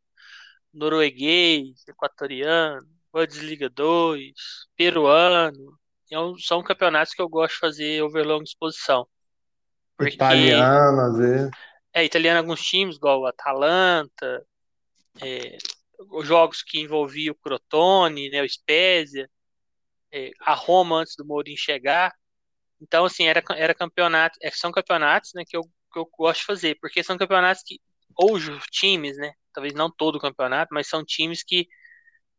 norueguês, 0.72 1.86
equatoriano, 1.88 2.86
Bundesliga 3.12 3.68
2, 3.68 4.32
peruano, 4.76 5.78
então, 6.08 6.36
são 6.38 6.62
campeonatos 6.62 7.12
que 7.12 7.20
eu 7.20 7.28
gosto 7.28 7.54
de 7.54 7.60
fazer 7.60 8.02
overlong 8.02 8.42
exposição. 8.42 9.06
Porque, 9.96 10.14
italiano, 10.14 11.00
às 11.02 11.18
vezes. 11.18 11.50
É, 11.92 12.04
italiano 12.04 12.38
alguns 12.38 12.62
times, 12.62 12.96
igual 12.96 13.20
o 13.20 13.26
Atalanta, 13.26 14.46
é, 15.20 15.58
jogos 16.22 16.62
que 16.62 16.80
envolviam 16.80 17.32
o 17.32 17.34
Crotone, 17.34 18.30
né, 18.30 18.42
o 18.42 18.48
Spezia, 18.48 19.24
é, 19.24 19.28
a 20.40 20.54
Roma 20.54 20.96
antes 21.00 21.14
do 21.16 21.24
Mourinho 21.24 21.58
chegar. 21.58 22.12
Então, 22.80 23.04
assim, 23.04 23.26
era, 23.26 23.42
era 23.56 23.74
campeonato, 23.74 24.38
é, 24.42 24.50
são 24.50 24.72
campeonatos 24.72 25.32
né, 25.34 25.44
que, 25.46 25.56
eu, 25.56 25.62
que 25.92 25.98
eu 25.98 26.06
gosto 26.18 26.40
de 26.40 26.46
fazer, 26.46 26.78
porque 26.80 27.02
são 27.02 27.18
campeonatos 27.18 27.62
que, 27.64 27.80
ou 28.16 28.38
times, 28.70 29.16
né? 29.16 29.32
Talvez 29.52 29.74
não 29.74 29.90
todo 29.90 30.16
o 30.16 30.20
campeonato, 30.20 30.72
mas 30.74 30.88
são 30.88 31.04
times 31.04 31.42
que, 31.44 31.66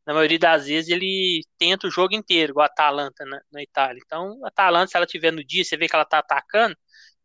na 0.06 0.14
maioria 0.14 0.40
das 0.40 0.68
vezes, 0.68 0.90
ele 0.92 1.42
tenta 1.58 1.88
o 1.88 1.92
jogo 1.92 2.16
inteiro, 2.16 2.60
a 2.60 2.66
Atalanta 2.66 3.26
na, 3.26 3.42
na 3.52 3.64
Itália. 3.64 4.02
Então, 4.06 4.40
a 4.46 4.50
Atalanta, 4.50 4.92
se 4.92 4.98
ela 4.98 5.06
tiver 5.06 5.32
no 5.32 5.44
dia, 5.44 5.64
você 5.64 5.78
vê 5.78 5.88
que 5.88 5.96
ela 5.96 6.06
tá 6.06 6.20
atacando, 6.20 6.76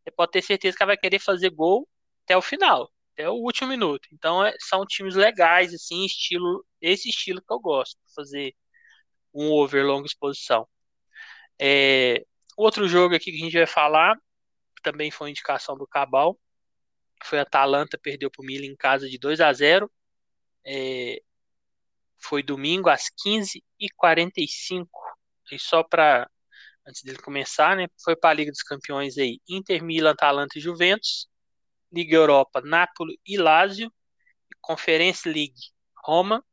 você 0.04 0.10
pode 0.12 0.32
ter 0.32 0.42
certeza 0.42 0.76
que 0.76 0.82
ela 0.82 0.90
vai 0.90 0.98
querer 0.98 1.18
fazer 1.18 1.50
gol 1.50 1.88
até 2.24 2.36
o 2.36 2.42
final, 2.42 2.90
até 3.12 3.28
o 3.28 3.34
último 3.34 3.68
minuto. 3.68 4.08
Então 4.12 4.44
é, 4.44 4.54
são 4.60 4.84
times 4.86 5.14
legais, 5.14 5.72
assim, 5.74 6.04
estilo, 6.04 6.64
esse 6.80 7.08
estilo 7.08 7.40
que 7.40 7.52
eu 7.52 7.60
gosto, 7.60 7.96
fazer 8.14 8.54
um 9.34 9.50
over 9.50 9.84
longa 9.84 10.06
exposição. 10.06 10.66
É, 11.58 12.24
outro 12.56 12.88
jogo 12.88 13.14
aqui 13.14 13.30
que 13.32 13.36
a 13.36 13.44
gente 13.44 13.56
vai 13.56 13.66
falar, 13.66 14.16
também 14.82 15.10
foi 15.10 15.30
indicação 15.30 15.76
do 15.76 15.86
Cabal, 15.86 16.38
foi 17.22 17.38
a 17.38 17.42
Atalanta, 17.42 17.98
perdeu 17.98 18.30
para 18.30 18.42
o 18.42 18.46
Milan 18.46 18.66
em 18.66 18.76
casa 18.76 19.08
de 19.08 19.18
2 19.18 19.40
a 19.40 19.52
0 19.52 19.90
é, 20.64 21.20
foi 22.18 22.42
domingo 22.42 22.88
às 22.88 23.10
15h45. 23.24 24.88
E 25.52 25.58
só 25.58 25.82
para 25.82 26.28
antes 26.86 27.02
dele 27.02 27.18
começar, 27.18 27.76
né? 27.76 27.86
Foi 28.02 28.16
para 28.16 28.30
a 28.30 28.34
Liga 28.34 28.50
dos 28.50 28.62
Campeões 28.62 29.18
aí: 29.18 29.40
Inter, 29.48 29.82
Milan, 29.82 30.10
Atalanta 30.10 30.58
e 30.58 30.60
Juventus. 30.60 31.28
Liga 31.92 32.16
Europa, 32.16 32.60
Napoli 32.60 33.20
e 33.26 33.36
Lazio. 33.36 33.92
Conference 34.60 35.28
League, 35.28 35.54
Roma. 36.04 36.44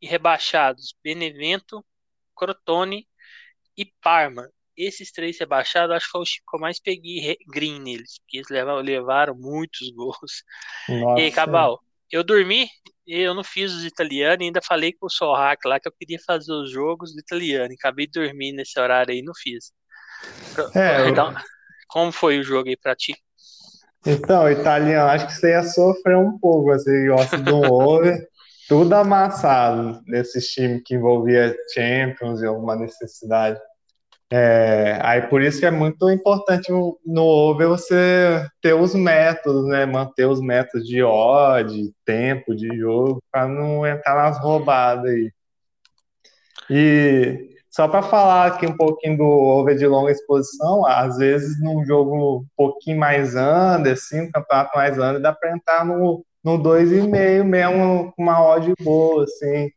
E 0.00 0.06
rebaixados: 0.06 0.94
Benevento, 1.02 1.84
Crotone 2.40 3.06
e 3.76 3.84
Parma. 4.02 4.48
Esses 4.76 5.12
três 5.12 5.38
rebaixados, 5.38 5.94
acho 5.94 6.06
que 6.06 6.12
foi 6.12 6.22
o 6.22 6.24
que 6.24 6.56
eu 6.56 6.60
mais 6.60 6.80
peguei 6.80 7.36
green 7.46 7.80
neles, 7.80 8.18
porque 8.20 8.38
eles 8.38 8.48
levaram, 8.48 8.80
levaram 8.80 9.34
muitos 9.34 9.90
gols. 9.92 10.42
Nossa. 10.88 11.20
E 11.20 11.24
aí, 11.24 11.30
Cabal, 11.30 11.78
eu 12.10 12.24
dormi, 12.24 12.66
eu 13.06 13.34
não 13.34 13.44
fiz 13.44 13.72
os 13.74 13.84
italianos, 13.84 14.46
ainda 14.46 14.62
falei 14.62 14.92
com 14.92 15.06
o 15.06 15.10
Sorrac 15.10 15.66
lá 15.66 15.78
que 15.78 15.86
eu 15.86 15.92
queria 15.92 16.18
fazer 16.26 16.52
os 16.52 16.70
jogos 16.70 17.12
do 17.12 17.20
italiano. 17.20 17.74
Acabei 17.74 18.06
de 18.06 18.20
dormir 18.20 18.52
nesse 18.52 18.80
horário 18.80 19.12
aí, 19.12 19.22
não 19.22 19.34
fiz. 19.34 19.72
É, 20.74 21.08
então, 21.08 21.30
eu... 21.30 21.38
como 21.88 22.10
foi 22.10 22.38
o 22.38 22.42
jogo 22.42 22.68
aí 22.68 22.76
pra 22.76 22.96
ti? 22.96 23.14
Então, 24.06 24.50
italiano, 24.50 25.10
acho 25.10 25.26
que 25.26 25.34
você 25.34 25.50
ia 25.50 25.62
sofrer 25.62 26.16
um 26.16 26.38
pouco, 26.38 26.68
você 26.68 27.06
gosta 27.06 27.36
do 27.36 27.56
over, 27.70 28.26
tudo 28.70 28.92
amassado 28.94 30.00
desses 30.04 30.46
times 30.46 30.82
que 30.86 30.94
envolvia 30.94 31.56
Champions 31.74 32.40
e 32.40 32.46
alguma 32.46 32.76
necessidade. 32.76 33.58
É, 34.32 34.96
aí 35.02 35.22
por 35.22 35.42
isso 35.42 35.58
que 35.58 35.66
é 35.66 35.72
muito 35.72 36.08
importante 36.08 36.70
no 37.04 37.24
over 37.24 37.66
você 37.66 38.46
ter 38.62 38.72
os 38.72 38.94
métodos, 38.94 39.66
né? 39.66 39.84
Manter 39.86 40.26
os 40.26 40.40
métodos 40.40 40.86
de 40.86 41.02
odd, 41.02 41.92
tempo 42.04 42.54
de 42.54 42.68
jogo, 42.78 43.20
para 43.32 43.48
não 43.48 43.84
entrar 43.84 44.14
nas 44.14 44.38
roubadas 44.38 45.10
aí. 45.10 45.32
E 46.70 47.50
só 47.68 47.88
para 47.88 48.02
falar 48.02 48.46
aqui 48.46 48.66
um 48.66 48.76
pouquinho 48.76 49.16
do 49.16 49.24
over 49.24 49.76
de 49.76 49.84
longa 49.84 50.12
exposição, 50.12 50.86
às 50.86 51.16
vezes 51.18 51.60
num 51.60 51.84
jogo 51.84 52.38
um 52.38 52.46
pouquinho 52.56 53.00
mais 53.00 53.34
under, 53.34 53.94
assim, 53.94 54.20
um 54.20 54.30
campeonato 54.30 54.76
mais 54.76 54.96
under, 54.96 55.20
dá 55.20 55.32
para 55.32 55.56
entrar 55.56 55.84
no, 55.84 56.24
no 56.44 56.58
2,5 56.58 57.44
mesmo 57.44 58.12
com 58.12 58.22
uma 58.22 58.42
odd 58.42 58.72
boa, 58.80 59.24
assim. 59.24 59.70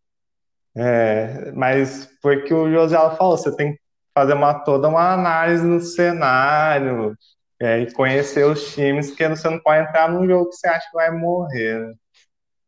É, 0.76 1.52
mas 1.52 2.10
foi 2.22 2.44
que 2.44 2.54
o 2.54 2.72
José 2.72 2.98
falou, 3.16 3.38
você 3.38 3.56
tem 3.56 3.74
que 3.74 3.80
fazer 4.14 4.34
uma, 4.34 4.54
toda 4.64 4.88
uma 4.88 5.14
análise 5.14 5.64
no 5.64 5.80
cenário 5.80 7.16
é, 7.60 7.80
e 7.80 7.94
conhecer 7.94 8.46
os 8.46 8.74
times, 8.74 9.10
porque 9.10 9.28
você 9.28 9.50
não 9.50 9.60
pode 9.60 9.88
entrar 9.88 10.10
num 10.10 10.28
jogo 10.28 10.50
que 10.50 10.56
você 10.56 10.68
acha 10.68 10.88
que 10.90 10.96
vai 10.96 11.12
morrer. 11.12 11.80
Né? 11.80 11.94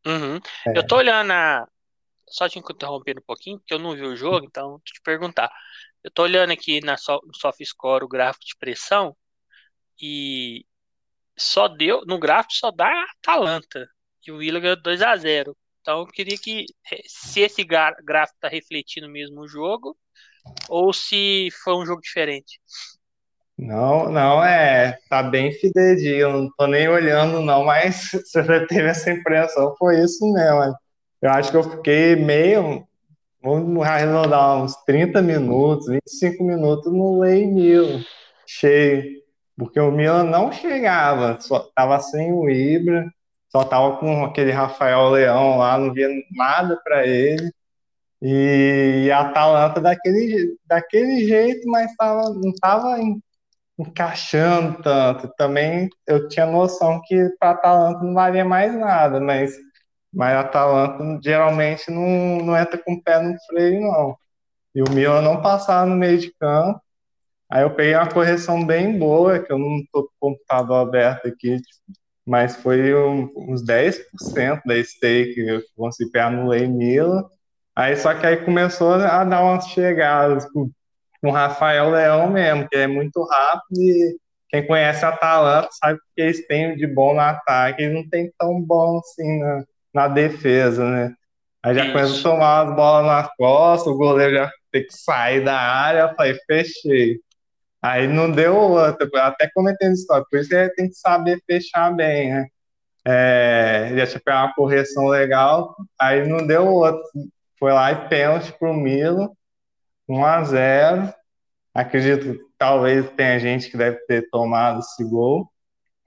Uhum. 0.08 0.39
É. 0.68 0.78
Eu 0.78 0.86
tô 0.86 0.98
olhando 0.98 1.32
a. 1.32 1.68
Só 2.28 2.50
te 2.50 2.58
interrompendo 2.58 3.20
um 3.20 3.26
pouquinho, 3.26 3.60
porque 3.60 3.74
eu 3.74 3.80
não 3.80 3.96
vi 3.96 4.02
o 4.02 4.16
jogo, 4.16 4.46
então 4.46 4.80
te 4.84 5.00
perguntar. 5.04 5.52
Eu 6.04 6.12
tô 6.12 6.24
olhando 6.24 6.52
aqui 6.52 6.82
na 6.82 6.98
so, 6.98 7.22
no 7.24 8.04
o 8.04 8.08
gráfico 8.08 8.46
de 8.46 8.56
pressão 8.58 9.16
e 10.02 10.66
só 11.38 11.67
deu. 11.67 12.01
No 12.05 12.19
gráfico 12.19 12.53
só 12.53 12.71
dá 12.71 12.89
Atalanta. 13.17 13.88
E 14.25 14.31
o 14.31 14.38
Willa 14.38 14.59
ganhou 14.59 14.81
2 14.81 15.01
a 15.01 15.15
0 15.15 15.55
Então 15.81 15.99
eu 15.99 16.07
queria 16.07 16.38
que, 16.38 16.65
se 17.05 17.41
esse 17.41 17.63
gráfico 17.63 18.39
tá 18.39 18.47
refletindo 18.47 19.09
mesmo 19.09 19.41
o 19.41 19.47
jogo, 19.47 19.95
ou 20.69 20.91
se 20.93 21.49
foi 21.63 21.75
um 21.75 21.86
jogo 21.86 22.01
diferente. 22.01 22.59
Não, 23.57 24.11
não, 24.11 24.43
é, 24.43 24.97
tá 25.09 25.23
bem 25.23 25.51
fidedigno, 25.53 26.43
não 26.43 26.49
tô 26.57 26.67
nem 26.67 26.89
olhando 26.89 27.39
não, 27.39 27.63
mas 27.63 28.11
você 28.11 28.43
já 28.43 28.67
teve 28.67 28.89
essa 28.89 29.11
impressão, 29.11 29.73
foi 29.77 30.03
isso 30.03 30.25
mesmo. 30.33 30.75
Eu 31.21 31.29
acho 31.31 31.51
que 31.51 31.57
eu 31.57 31.63
fiquei 31.63 32.15
meio, 32.17 32.86
vamos 33.41 33.86
arredondar 33.86 34.61
uns 34.61 34.75
30 34.86 35.21
minutos, 35.21 35.88
25 35.88 36.43
minutos 36.43 36.91
no 36.91 37.19
Lei 37.19 37.47
Mil, 37.47 38.01
cheio, 38.45 39.24
porque 39.58 39.80
o 39.80 39.91
Milan 39.91 40.24
não 40.24 40.51
chegava, 40.51 41.39
só 41.39 41.60
tava 41.76 41.99
sem 41.99 42.34
o 42.34 42.49
Ibra, 42.49 43.10
só 43.49 43.64
tava 43.64 43.97
com 43.97 44.26
aquele 44.26 44.51
Rafael 44.51 45.10
Leão 45.12 45.58
lá, 45.60 45.78
não 45.78 45.93
via 45.93 46.10
nada 46.32 46.80
para 46.84 47.08
ele. 47.08 47.51
E 48.22 49.10
a 49.12 49.22
Atalanta 49.22 49.80
daquele, 49.82 50.58
daquele 50.66 51.26
jeito, 51.28 51.68
mas 51.70 51.95
tava, 51.95 52.30
não 52.34 52.49
estava 52.49 52.97
encaixando 53.78 54.82
tanto. 54.82 55.32
Também 55.38 55.89
eu 56.08 56.28
tinha 56.28 56.45
noção 56.45 57.01
que 57.06 57.30
para 57.39 57.49
a 57.49 57.53
Atalanta 57.53 58.03
não 58.03 58.14
valia 58.14 58.45
mais 58.45 58.74
nada, 58.78 59.20
mas, 59.20 59.53
mas 60.14 60.34
a 60.34 60.41
Atalanta 60.41 61.20
geralmente 61.24 61.91
não, 61.91 62.45
não 62.45 62.58
entra 62.58 62.78
com 62.78 62.93
o 62.93 63.03
pé 63.03 63.22
no 63.22 63.38
freio, 63.47 63.82
não. 63.82 64.18
E 64.74 64.82
o 64.82 64.89
Milan 64.91 65.22
não 65.22 65.41
passava 65.41 65.86
no 65.86 65.95
meio 65.95 66.18
de 66.20 66.34
campo. 66.39 66.82
Aí 67.56 67.62
eu 67.62 67.70
peguei 67.70 67.95
uma 67.95 68.10
correção 68.10 68.66
bem 68.66 68.99
boa, 68.99 69.39
que 69.39 69.49
eu 69.49 69.58
não 69.58 69.78
estou 69.78 70.03
com 70.03 70.10
o 70.10 70.32
computador 70.34 70.86
aberto 70.86 71.26
aqui, 71.30 71.56
mas 72.26 72.58
foi 72.58 72.93
um, 72.93 73.32
uns 73.38 73.64
10% 73.64 74.62
da 74.66 74.84
stake 74.84 75.36
que 75.36 75.49
eu 75.49 75.62
consegui 75.74 76.12
pegar 76.12 76.30
no 76.32 76.49
Lei 76.49 76.68
Milan 76.68 77.24
Aí 77.74 77.95
só 77.95 78.14
que 78.14 78.28
aí 78.28 78.43
começou 78.43 78.95
a 78.95 79.24
dar 79.24 79.41
umas 79.41 79.70
chegadas 79.70 80.45
com, 80.51 80.70
com 81.22 81.30
o 81.30 81.32
Rafael 81.32 81.91
Leão 81.91 82.30
mesmo, 82.30 82.68
que 82.68 82.76
é 82.76 82.88
muito 82.88 83.24
rápido 83.24 83.80
e 83.80 84.18
quem 84.49 84.68
conhece 84.68 85.06
a 85.06 85.10
Atalanta 85.10 85.70
sabe 85.72 85.97
que 86.14 86.22
eles 86.22 86.45
têm 86.47 86.76
de 86.76 86.86
bom 86.86 87.14
no 87.14 87.22
ataque, 87.22 87.84
eles 87.84 87.95
não 87.95 88.10
tem 88.10 88.30
tão 88.38 88.62
bom 88.62 88.99
assim 88.99 89.39
na, 89.39 89.64
na 89.93 90.08
defesa, 90.10 90.84
né? 90.89 91.14
Aí 91.64 91.74
já 91.74 91.89
começou 91.89 92.34
a 92.34 92.36
tomar 92.36 92.68
as 92.68 92.76
bolas 92.76 93.06
nas 93.06 93.36
costas, 93.38 93.93
o 93.93 93.97
goleiro 93.97 94.34
já 94.34 94.51
tem 94.74 94.86
que 94.86 94.93
sair 94.93 95.41
da 95.41 95.58
área, 95.58 95.99
eu 95.99 96.16
falei, 96.16 96.38
fechei. 96.45 97.24
Aí 97.86 98.07
não 98.07 98.31
deu 98.31 98.55
outra, 98.55 99.07
até 99.27 99.49
cometendo 99.53 99.93
história, 99.93 100.25
por 100.29 100.39
isso 100.39 100.49
que 100.49 100.69
tem 100.69 100.89
que 100.89 100.95
saber 100.95 101.39
fechar 101.45 101.91
bem, 101.95 102.33
né? 102.33 102.47
É, 103.07 103.93
já 103.95 104.07
tinha 104.07 104.21
pegado 104.25 104.47
uma 104.47 104.55
correção 104.55 105.07
legal, 105.07 105.75
aí 105.99 106.27
não 106.27 106.45
deu 106.47 106.65
outro 106.65 107.03
foi 107.59 107.71
lá 107.71 107.91
e 107.91 108.09
pênalti 108.09 108.53
para 108.53 108.69
o 108.69 108.73
Milo, 108.73 109.36
1 110.07 110.25
a 110.25 110.43
0 110.43 111.13
Acredito 111.73 112.33
que 112.33 112.39
talvez 112.57 113.09
tenha 113.11 113.39
gente 113.39 113.69
que 113.69 113.77
deve 113.77 113.97
ter 114.07 114.29
tomado 114.29 114.79
esse 114.79 115.03
gol. 115.03 115.49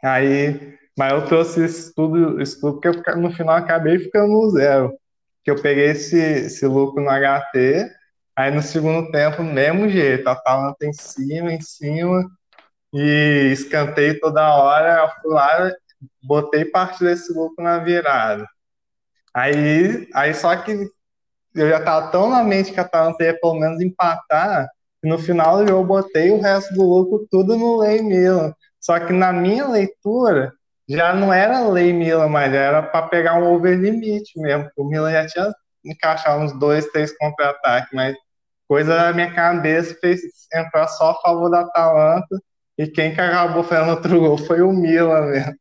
Aí, 0.03 0.79
mas 0.97 1.13
eu 1.13 1.27
trouxe 1.27 1.65
isso 1.65 1.93
tudo, 1.95 2.41
isso 2.41 2.59
tudo 2.61 2.81
porque 2.81 2.89
eu, 2.89 3.17
no 3.17 3.31
final 3.33 3.55
acabei 3.57 3.99
ficando 3.99 4.33
no 4.33 4.51
zero. 4.51 4.95
Que 5.45 5.51
eu 5.51 5.61
peguei 5.61 5.91
esse, 5.91 6.19
esse 6.19 6.67
lucro 6.67 7.03
no 7.03 7.11
HT, 7.11 7.91
aí 8.39 8.53
no 8.53 8.63
segundo 8.63 9.11
tempo, 9.11 9.43
mesmo 9.43 9.89
jeito, 9.89 10.29
a 10.29 10.33
Atalanta 10.33 10.87
em 10.87 10.93
cima, 10.93 11.53
em 11.53 11.61
cima, 11.61 12.25
e 12.95 13.51
escantei 13.53 14.15
toda 14.21 14.55
hora, 14.55 15.03
eu 15.03 15.09
fui 15.21 15.35
lá, 15.35 15.73
botei 16.23 16.65
parte 16.65 17.03
desse 17.03 17.33
lucro 17.35 17.65
na 17.65 17.79
virada. 17.79 18.47
Aí, 19.35 20.09
aí 20.15 20.33
só 20.35 20.55
que 20.57 20.89
eu 21.53 21.69
já 21.69 21.81
tava 21.83 22.13
tão 22.13 22.31
na 22.31 22.45
mente 22.45 22.73
que 22.73 22.79
a 22.79 22.85
Atalanta 22.85 23.25
ia 23.25 23.37
pelo 23.41 23.59
menos 23.59 23.81
empatar, 23.81 24.69
que 25.03 25.09
no 25.09 25.19
final 25.19 25.67
eu 25.67 25.85
botei 25.85 26.31
o 26.31 26.41
resto 26.41 26.73
do 26.75 26.85
lucro 26.85 27.27
tudo 27.29 27.57
no 27.57 27.79
Lei 27.79 28.01
Milan. 28.03 28.55
Só 28.81 29.01
que 29.01 29.13
na 29.13 29.33
minha 29.33 29.67
leitura, 29.67 30.53
já 30.89 31.13
não 31.13 31.33
era 31.33 31.69
Lei 31.69 31.93
Milan, 31.93 32.29
mas 32.29 32.55
era 32.55 32.83
para 32.85 33.09
pegar 33.09 33.35
um 33.35 33.53
over 33.53 33.77
limite 33.77 34.39
mesmo. 34.41 34.71
O 34.77 34.85
Milan 34.85 35.11
já 35.11 35.27
tinha 35.27 35.53
encaixado 35.85 36.41
uns 36.41 36.53
dois, 36.57 36.87
três 36.93 37.17
contra-ataques, 37.19 37.91
mas 37.93 38.17
coisa 38.69 38.95
da 38.95 39.13
minha 39.13 39.35
cabeça 39.35 39.97
fez 40.01 40.21
entrar 40.55 40.87
só 40.89 41.11
a 41.11 41.21
favor 41.21 41.51
da 41.51 41.61
Atalanta. 41.61 42.41
E 42.77 42.87
quem 42.87 43.13
que 43.13 43.21
acabou 43.21 43.65
fazendo 43.65 43.91
outro 43.91 44.21
gol 44.21 44.39
foi 44.39 44.61
o 44.61 44.73
Milan 44.73 45.27
mesmo. 45.27 45.59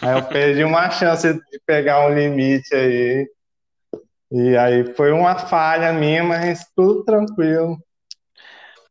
Aí 0.00 0.16
eu 0.16 0.24
perdi 0.24 0.64
uma 0.64 0.90
chance 0.90 1.32
de 1.32 1.60
pegar 1.66 2.06
um 2.06 2.14
limite 2.14 2.74
aí. 2.74 3.28
E 4.30 4.56
aí 4.56 4.94
foi 4.94 5.10
uma 5.12 5.38
falha 5.38 5.92
minha, 5.92 6.22
mas 6.22 6.64
tudo 6.74 7.04
tranquilo. 7.04 7.78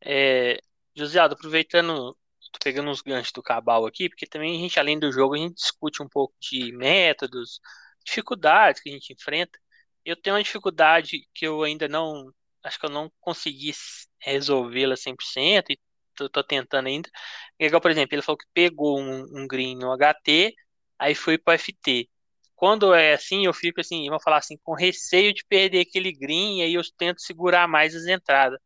É, 0.04 0.58
Josiado, 0.94 1.34
aproveitando, 1.34 2.16
tô 2.52 2.58
pegando 2.62 2.90
uns 2.90 3.00
ganchos 3.00 3.32
do 3.32 3.42
Cabal 3.42 3.86
aqui, 3.86 4.08
porque 4.08 4.26
também 4.26 4.56
a 4.56 4.60
gente, 4.60 4.78
além 4.78 4.98
do 4.98 5.12
jogo, 5.12 5.34
a 5.34 5.38
gente 5.38 5.54
discute 5.54 6.02
um 6.02 6.08
pouco 6.08 6.34
de 6.40 6.72
métodos, 6.72 7.60
dificuldades 8.04 8.82
que 8.82 8.88
a 8.88 8.92
gente 8.92 9.12
enfrenta. 9.12 9.58
Eu 10.04 10.16
tenho 10.16 10.36
uma 10.36 10.42
dificuldade 10.42 11.20
que 11.34 11.46
eu 11.46 11.62
ainda 11.62 11.86
não, 11.86 12.32
acho 12.64 12.78
que 12.78 12.86
eu 12.86 12.90
não 12.90 13.10
consegui 13.20 13.72
resolvê-la 14.20 14.96
100%, 14.96 15.70
e 15.70 15.78
tô, 16.14 16.28
tô 16.28 16.44
tentando 16.44 16.86
ainda. 16.88 17.10
É 17.58 17.66
igual, 17.66 17.80
por 17.80 17.90
exemplo, 17.90 18.14
ele 18.14 18.22
falou 18.22 18.38
que 18.38 18.46
pegou 18.52 19.00
um, 19.00 19.42
um 19.42 19.46
green 19.46 19.76
no 19.76 19.92
HT, 19.92 20.54
aí 20.98 21.14
fui 21.14 21.38
para 21.38 21.54
FT. 21.54 22.08
Quando 22.56 22.92
é 22.94 23.14
assim, 23.14 23.46
eu 23.46 23.54
fico 23.54 23.80
assim, 23.80 24.06
vamos 24.08 24.22
falar 24.22 24.38
assim, 24.38 24.56
com 24.62 24.74
receio 24.74 25.32
de 25.32 25.44
perder 25.48 25.80
aquele 25.80 26.12
green, 26.12 26.58
e 26.60 26.62
aí 26.62 26.74
eu 26.74 26.82
tento 26.96 27.20
segurar 27.20 27.68
mais 27.68 27.94
as 27.94 28.06
entradas. 28.06 28.58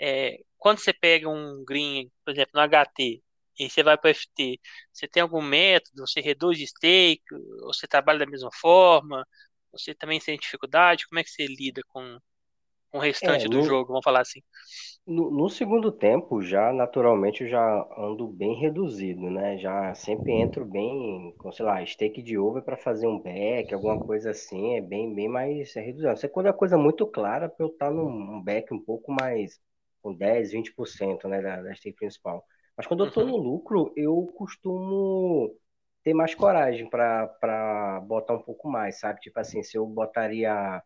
É, 0.00 0.38
quando 0.58 0.78
você 0.80 0.92
pega 0.92 1.28
um 1.28 1.64
green, 1.64 2.10
por 2.24 2.32
exemplo, 2.32 2.52
no 2.54 2.60
HT, 2.60 3.22
e 3.58 3.70
você 3.70 3.82
vai 3.82 3.96
para 3.96 4.10
FT, 4.10 4.60
você 4.92 5.08
tem 5.08 5.22
algum 5.22 5.40
método? 5.42 6.06
Você 6.06 6.20
reduz 6.20 6.58
stake? 6.70 7.22
Ou 7.62 7.72
você 7.72 7.86
trabalha 7.86 8.18
da 8.20 8.26
mesma 8.26 8.50
forma? 8.52 9.26
Você 9.72 9.94
também 9.94 10.20
tem 10.20 10.38
dificuldade? 10.38 11.06
Como 11.08 11.18
é 11.20 11.24
que 11.24 11.30
você 11.30 11.46
lida 11.46 11.82
com, 11.88 12.18
com 12.90 12.98
o 12.98 13.00
restante 13.00 13.46
é, 13.46 13.48
no, 13.48 13.60
do 13.60 13.62
jogo? 13.62 13.88
Vamos 13.88 14.04
falar 14.04 14.20
assim. 14.20 14.40
No, 15.06 15.30
no, 15.30 15.48
segundo 15.48 15.92
tempo, 15.92 16.42
já 16.42 16.72
naturalmente 16.72 17.44
eu 17.44 17.48
já 17.48 17.88
ando 17.96 18.26
bem 18.28 18.54
reduzido, 18.54 19.30
né? 19.30 19.56
Já 19.58 19.94
sempre 19.94 20.32
entro 20.32 20.64
bem 20.64 21.34
com, 21.38 21.52
sei 21.52 21.64
lá, 21.64 21.84
stake 21.84 22.22
de 22.22 22.36
over 22.36 22.62
para 22.62 22.76
fazer 22.76 23.06
um 23.06 23.20
back, 23.20 23.72
alguma 23.72 23.98
coisa 23.98 24.30
assim, 24.30 24.76
é 24.76 24.80
bem, 24.80 25.14
bem 25.14 25.28
mais 25.28 25.74
reduzido. 25.74 26.16
Você 26.16 26.28
quando 26.28 26.48
é 26.48 26.52
coisa 26.52 26.76
muito 26.76 27.06
clara 27.06 27.48
para 27.48 27.64
eu 27.64 27.70
estar 27.70 27.86
tá 27.86 27.92
num 27.92 28.42
back 28.42 28.72
um 28.74 28.82
pouco 28.82 29.12
mais 29.12 29.60
com 30.02 30.14
10, 30.14 30.52
20%, 30.52 31.28
né, 31.28 31.42
da, 31.42 31.62
da 31.62 31.74
stake 31.74 31.96
principal. 31.96 32.44
Mas 32.76 32.86
quando 32.86 33.04
eu 33.04 33.10
tô 33.10 33.22
uhum. 33.22 33.28
no 33.28 33.36
lucro, 33.36 33.92
eu 33.96 34.26
costumo 34.36 35.56
ter 36.04 36.14
mais 36.14 36.34
coragem 36.34 36.88
para 36.88 38.00
botar 38.06 38.34
um 38.34 38.42
pouco 38.42 38.68
mais, 38.68 39.00
sabe? 39.00 39.18
Tipo 39.20 39.40
assim, 39.40 39.62
se 39.62 39.76
eu 39.76 39.86
botaria, 39.86 40.80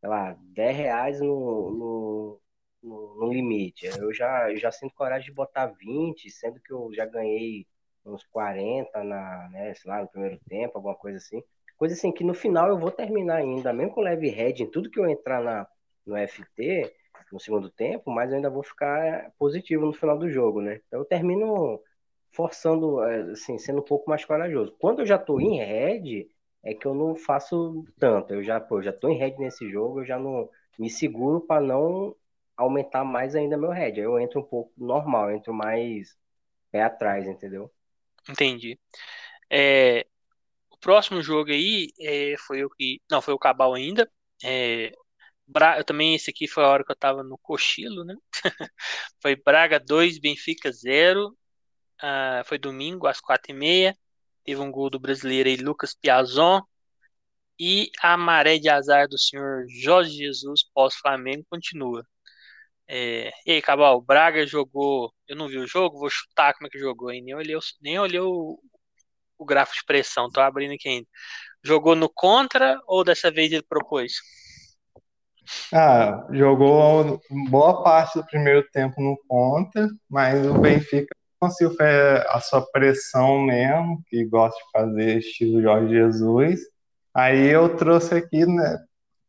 sei 0.00 0.08
lá, 0.08 0.36
10 0.54 0.76
reais 0.76 1.20
no, 1.20 1.70
no, 1.70 2.40
no, 2.82 3.14
no 3.16 3.32
limite, 3.32 3.86
eu 3.86 4.12
já, 4.12 4.54
já 4.54 4.72
sinto 4.72 4.94
coragem 4.94 5.26
de 5.26 5.34
botar 5.34 5.66
20, 5.66 6.30
sendo 6.30 6.60
que 6.60 6.72
eu 6.72 6.90
já 6.94 7.06
ganhei 7.06 7.66
uns 8.04 8.24
40 8.24 9.04
na, 9.04 9.48
né, 9.50 9.74
sei 9.74 9.90
lá, 9.90 10.02
no 10.02 10.08
primeiro 10.08 10.38
tempo, 10.48 10.78
alguma 10.78 10.94
coisa 10.94 11.18
assim. 11.18 11.42
Coisa 11.76 11.94
assim 11.94 12.12
que 12.12 12.24
no 12.24 12.34
final 12.34 12.68
eu 12.68 12.78
vou 12.78 12.90
terminar 12.90 13.36
ainda, 13.36 13.72
mesmo 13.72 13.92
com 13.92 14.00
leve 14.00 14.28
head 14.28 14.62
em 14.62 14.70
tudo 14.70 14.90
que 14.90 14.98
eu 14.98 15.08
entrar 15.08 15.42
na, 15.42 15.66
no 16.06 16.16
FT, 16.16 16.92
no 17.32 17.40
segundo 17.40 17.70
tempo, 17.70 18.10
mas 18.10 18.30
eu 18.30 18.36
ainda 18.36 18.50
vou 18.50 18.62
ficar 18.62 19.30
positivo 19.38 19.86
no 19.86 19.92
final 19.92 20.18
do 20.18 20.28
jogo, 20.30 20.60
né? 20.60 20.80
Então 20.86 21.00
eu 21.00 21.04
termino 21.04 21.80
forçando, 22.32 23.02
é, 23.04 23.32
assim, 23.32 23.58
sendo 23.58 23.80
um 23.80 23.84
pouco 23.84 24.08
mais 24.08 24.24
corajoso. 24.24 24.74
Quando 24.78 25.00
eu 25.00 25.06
já 25.06 25.18
tô 25.18 25.40
em 25.40 25.58
red, 25.58 26.28
é 26.62 26.74
que 26.74 26.86
eu 26.86 26.94
não 26.94 27.14
faço 27.14 27.84
tanto. 27.98 28.34
Eu 28.34 28.42
já, 28.42 28.60
pô, 28.60 28.82
já 28.82 28.92
tô 28.92 29.08
em 29.08 29.18
red 29.18 29.36
nesse 29.38 29.70
jogo, 29.70 30.00
eu 30.00 30.04
já 30.04 30.18
não 30.18 30.48
me 30.78 30.90
seguro 30.90 31.40
para 31.40 31.60
não 31.60 32.14
aumentar 32.56 33.04
mais 33.04 33.34
ainda 33.34 33.56
meu 33.56 33.70
red. 33.70 33.92
Aí 33.92 34.00
eu 34.00 34.18
entro 34.18 34.40
um 34.40 34.44
pouco 34.44 34.72
normal, 34.76 35.30
entro 35.30 35.52
mais 35.52 36.16
pé 36.70 36.82
atrás, 36.82 37.26
entendeu? 37.26 37.70
Entendi. 38.28 38.78
É, 39.50 40.06
o 40.70 40.76
próximo 40.78 41.22
jogo 41.22 41.50
aí 41.50 41.88
é, 41.98 42.34
foi 42.38 42.64
o 42.64 42.70
que. 42.70 43.00
Não, 43.10 43.22
foi 43.22 43.34
o 43.34 43.38
Cabal 43.38 43.74
ainda. 43.74 44.10
É, 44.44 44.92
Bra... 45.46 45.78
Eu 45.78 45.84
também, 45.84 46.14
esse 46.14 46.30
aqui 46.30 46.46
foi 46.46 46.64
a 46.64 46.68
hora 46.68 46.84
que 46.84 46.92
eu 46.92 46.96
tava 46.96 47.22
no 47.22 47.36
cochilo, 47.38 48.04
né? 48.04 48.14
foi 49.20 49.34
Braga 49.36 49.80
2, 49.80 50.18
Benfica 50.18 50.70
0. 50.70 51.28
Uh, 51.28 51.34
ah, 52.02 52.42
foi 52.46 52.58
domingo, 52.58 53.06
às 53.06 53.20
4h30. 53.20 53.96
Teve 54.50 54.62
um 54.62 54.72
gol 54.72 54.90
do 54.90 54.98
brasileiro 54.98 55.48
aí, 55.48 55.54
Lucas 55.54 55.94
Piazon. 55.94 56.60
E 57.56 57.88
a 58.02 58.16
maré 58.16 58.58
de 58.58 58.68
azar 58.68 59.06
do 59.06 59.16
senhor 59.16 59.64
Jorge 59.68 60.10
Jesus 60.10 60.64
pós-Flamengo 60.74 61.46
continua. 61.48 62.04
É... 62.88 63.30
E 63.46 63.52
aí, 63.52 63.62
Cabal, 63.62 63.98
o 63.98 64.02
Braga 64.02 64.44
jogou. 64.44 65.14
Eu 65.28 65.36
não 65.36 65.46
vi 65.46 65.56
o 65.56 65.68
jogo, 65.68 66.00
vou 66.00 66.10
chutar 66.10 66.52
como 66.54 66.66
é 66.66 66.70
que 66.70 66.80
jogou 66.80 67.10
aí. 67.10 67.20
Nem 67.20 67.32
olhei, 67.32 67.56
nem 67.80 67.96
olhei 68.00 68.18
o, 68.18 68.58
o 69.38 69.44
gráfico 69.44 69.78
de 69.78 69.84
pressão, 69.84 70.28
tô 70.28 70.40
abrindo 70.40 70.74
aqui 70.74 70.88
ainda. 70.88 71.06
Jogou 71.62 71.94
no 71.94 72.10
contra 72.12 72.80
ou 72.88 73.04
dessa 73.04 73.30
vez 73.30 73.52
ele 73.52 73.62
propôs? 73.62 74.14
Ah, 75.72 76.26
jogou 76.32 77.22
boa 77.48 77.84
parte 77.84 78.18
do 78.18 78.26
primeiro 78.26 78.68
tempo 78.72 79.00
no 79.00 79.16
conta, 79.28 79.88
mas 80.08 80.44
o 80.44 80.54
Benfica 80.58 81.14
conseguiu 81.40 81.74
fazer 81.74 82.26
a 82.28 82.40
sua 82.40 82.62
pressão 82.70 83.40
mesmo, 83.40 84.02
que 84.08 84.24
gosta 84.26 84.56
de 84.56 84.70
fazer 84.70 85.18
estilo 85.18 85.62
Jorge 85.62 85.94
Jesus. 85.94 86.60
Aí 87.14 87.48
eu 87.48 87.76
trouxe 87.76 88.14
aqui, 88.14 88.46
né, 88.46 88.78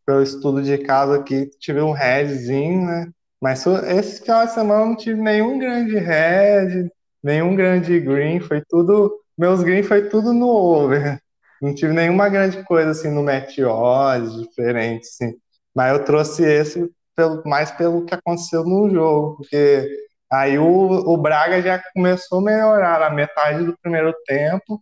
pelo 0.05 0.22
estudo 0.22 0.62
de 0.62 0.78
casa 0.80 1.18
aqui, 1.18 1.49
tive 1.59 1.82
um 1.82 1.93
headzinho, 1.93 2.86
né? 2.86 3.09
Mas 3.41 3.66
esse 3.66 4.22
final 4.22 4.45
de 4.45 4.53
semana 4.53 4.86
não 4.86 4.95
tive 4.95 5.20
nenhum 5.20 5.57
grande 5.57 5.97
head, 5.97 6.91
nenhum 7.24 7.55
grande 7.55 7.99
green, 7.99 8.39
foi 8.39 8.62
tudo, 8.70 9.12
meus 9.38 9.64
green 9.64 9.82
foi 9.82 10.09
tudo 10.09 10.34
no 10.34 10.47
over. 10.47 11.20
Não 11.62 11.74
tive 11.74 11.93
nenhuma 11.93 12.30
grande 12.30 12.64
coisa 12.64 12.91
assim 12.91 13.09
no 13.09 13.24
odds 13.70 14.34
diferente, 14.34 15.07
assim. 15.07 15.34
Mas 15.76 15.93
eu 15.93 16.03
trouxe 16.03 16.43
esse 16.43 16.89
pelo, 17.16 17.43
mais 17.45 17.72
pelo 17.72 18.05
que 18.05 18.14
aconteceu 18.14 18.64
no 18.64 18.89
jogo, 18.89 19.38
porque 19.38 19.88
aí 20.32 20.58
o, 20.58 20.66
o 20.66 21.18
Braga 21.18 21.62
já 21.62 21.82
começou 21.94 22.40
a 22.40 22.44
melhorar 22.44 23.00
na 23.00 23.10
metade 23.10 23.64
do 23.66 23.78
primeiro 23.82 24.14
tempo, 24.26 24.82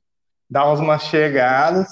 dar 0.49 0.71
umas 0.73 1.03
chegadas, 1.03 1.87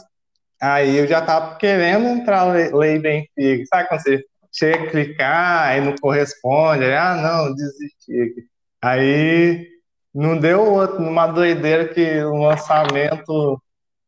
aí 0.61 0.97
eu 0.97 1.07
já 1.07 1.21
tava 1.21 1.55
querendo 1.57 2.07
entrar 2.07 2.43
lei 2.43 2.99
Benfica, 2.99 3.65
sabe 3.67 3.87
quando 3.89 4.01
você 4.01 4.23
chega 4.51 4.83
a 4.83 4.89
clicar 4.89 5.77
e 5.77 5.81
não 5.81 5.95
corresponde, 5.95 6.85
aí, 6.85 6.95
ah, 6.95 7.15
não, 7.15 7.53
desisti. 7.53 8.47
Aí 8.81 9.67
não 10.13 10.37
deu 10.37 10.61
outro, 10.63 10.99
numa 11.01 11.27
doideira 11.27 11.87
que 11.87 12.23
o 12.23 12.35
lançamento 12.37 13.61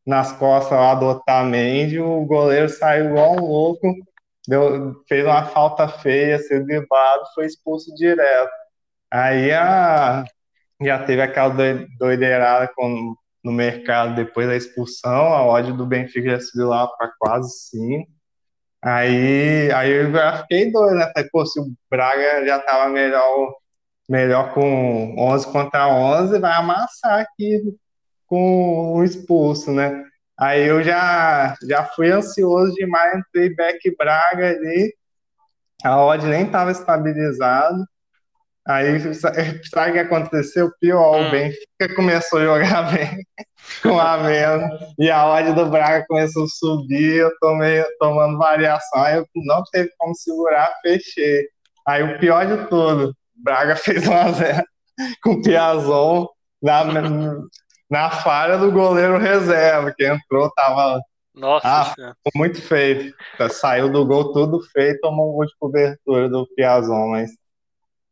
nas 0.05 0.31
costas 0.31 0.77
lá 0.77 0.95
do 0.95 1.05
Otamendi, 1.05 1.99
o 1.99 2.25
goleiro 2.25 2.67
saiu 2.69 3.11
igual 3.11 3.33
um 3.33 3.45
louco, 3.45 3.93
deu, 4.47 4.95
fez 5.07 5.23
uma 5.23 5.45
falta 5.45 5.87
feia, 5.87 6.39
sendo 6.39 6.65
driblado, 6.65 7.23
foi 7.35 7.45
expulso 7.45 7.93
direto. 7.95 8.49
Aí 9.11 9.51
a, 9.51 10.23
já 10.81 11.03
teve 11.03 11.21
aquela 11.21 11.55
doideirada 11.97 12.71
com, 12.75 13.15
no 13.43 13.51
mercado 13.51 14.15
depois 14.15 14.47
da 14.47 14.55
expulsão, 14.55 15.33
a 15.33 15.43
ódio 15.43 15.75
do 15.75 15.85
Benfica 15.85 16.31
já 16.31 16.39
subiu 16.39 16.69
lá 16.69 16.87
para 16.87 17.11
quase 17.19 17.49
5. 17.69 18.09
Aí, 18.81 19.71
aí 19.73 19.91
eu 19.91 20.11
já 20.11 20.37
fiquei 20.37 20.71
doido, 20.71 20.95
né? 20.95 21.11
Falei, 21.13 21.29
pô, 21.31 21.45
se 21.45 21.59
o 21.59 21.65
Braga 21.89 22.45
já 22.45 22.59
tava 22.59 22.89
melhor, 22.89 23.53
melhor 24.07 24.53
com 24.53 25.15
11 25.17 25.51
contra 25.51 25.87
11, 25.87 26.39
vai 26.39 26.53
amassar 26.53 27.19
aqui 27.21 27.61
com 28.27 28.93
o 28.95 29.03
expulso, 29.03 29.71
né? 29.71 30.05
Aí 30.39 30.65
eu 30.67 30.81
já, 30.83 31.55
já 31.67 31.83
fui 31.85 32.09
ansioso 32.11 32.73
demais, 32.73 33.19
entrei 33.19 33.53
back 33.53 33.95
Braga 33.97 34.49
ali, 34.49 34.93
a 35.83 36.01
odd 36.01 36.25
nem 36.25 36.45
estava 36.45 36.71
estabilizado. 36.71 37.85
Aí, 38.69 38.99
sabe 39.65 39.89
o 39.89 39.93
que 39.93 39.99
aconteceu? 39.99 40.71
Pior, 40.79 41.17
hum. 41.17 41.27
o 41.27 41.31
Benfica 41.31 41.95
começou 41.95 42.39
a 42.39 42.43
jogar 42.43 42.83
bem 42.93 43.25
com 43.81 43.99
a 43.99 44.17
menos, 44.17 44.79
e 44.97 45.09
a 45.09 45.27
odd 45.27 45.53
do 45.53 45.65
Braga 45.65 46.05
começou 46.07 46.45
a 46.45 46.47
subir, 46.47 47.17
eu 47.17 47.31
tomei, 47.39 47.83
tomando 47.99 48.37
variação, 48.37 49.01
aí 49.01 49.17
eu 49.17 49.25
não 49.35 49.63
teve 49.71 49.89
como 49.97 50.15
segurar, 50.15 50.73
fechei. 50.81 51.47
Aí 51.87 52.03
o 52.03 52.19
pior 52.19 52.45
de 52.45 52.67
tudo, 52.67 53.15
Braga 53.35 53.75
fez 53.77 54.03
1x0 54.03 54.63
com 55.23 55.31
o 55.31 55.41
Piazon 55.41 56.27
na, 56.61 56.83
na 57.89 58.09
falha 58.09 58.57
do 58.57 58.71
goleiro 58.71 59.17
reserva, 59.17 59.93
que 59.95 60.05
entrou, 60.05 60.51
tava. 60.51 61.01
Nossa, 61.33 61.93
ah, 61.97 62.13
muito 62.35 62.61
feio. 62.61 63.13
Saiu 63.49 63.89
do 63.89 64.05
gol 64.05 64.33
tudo 64.33 64.61
feio, 64.73 64.99
tomou 64.99 65.31
um 65.31 65.35
gol 65.37 65.45
de 65.45 65.53
cobertura 65.57 66.27
do 66.27 66.47
Piazon, 66.55 67.07
mas, 67.07 67.31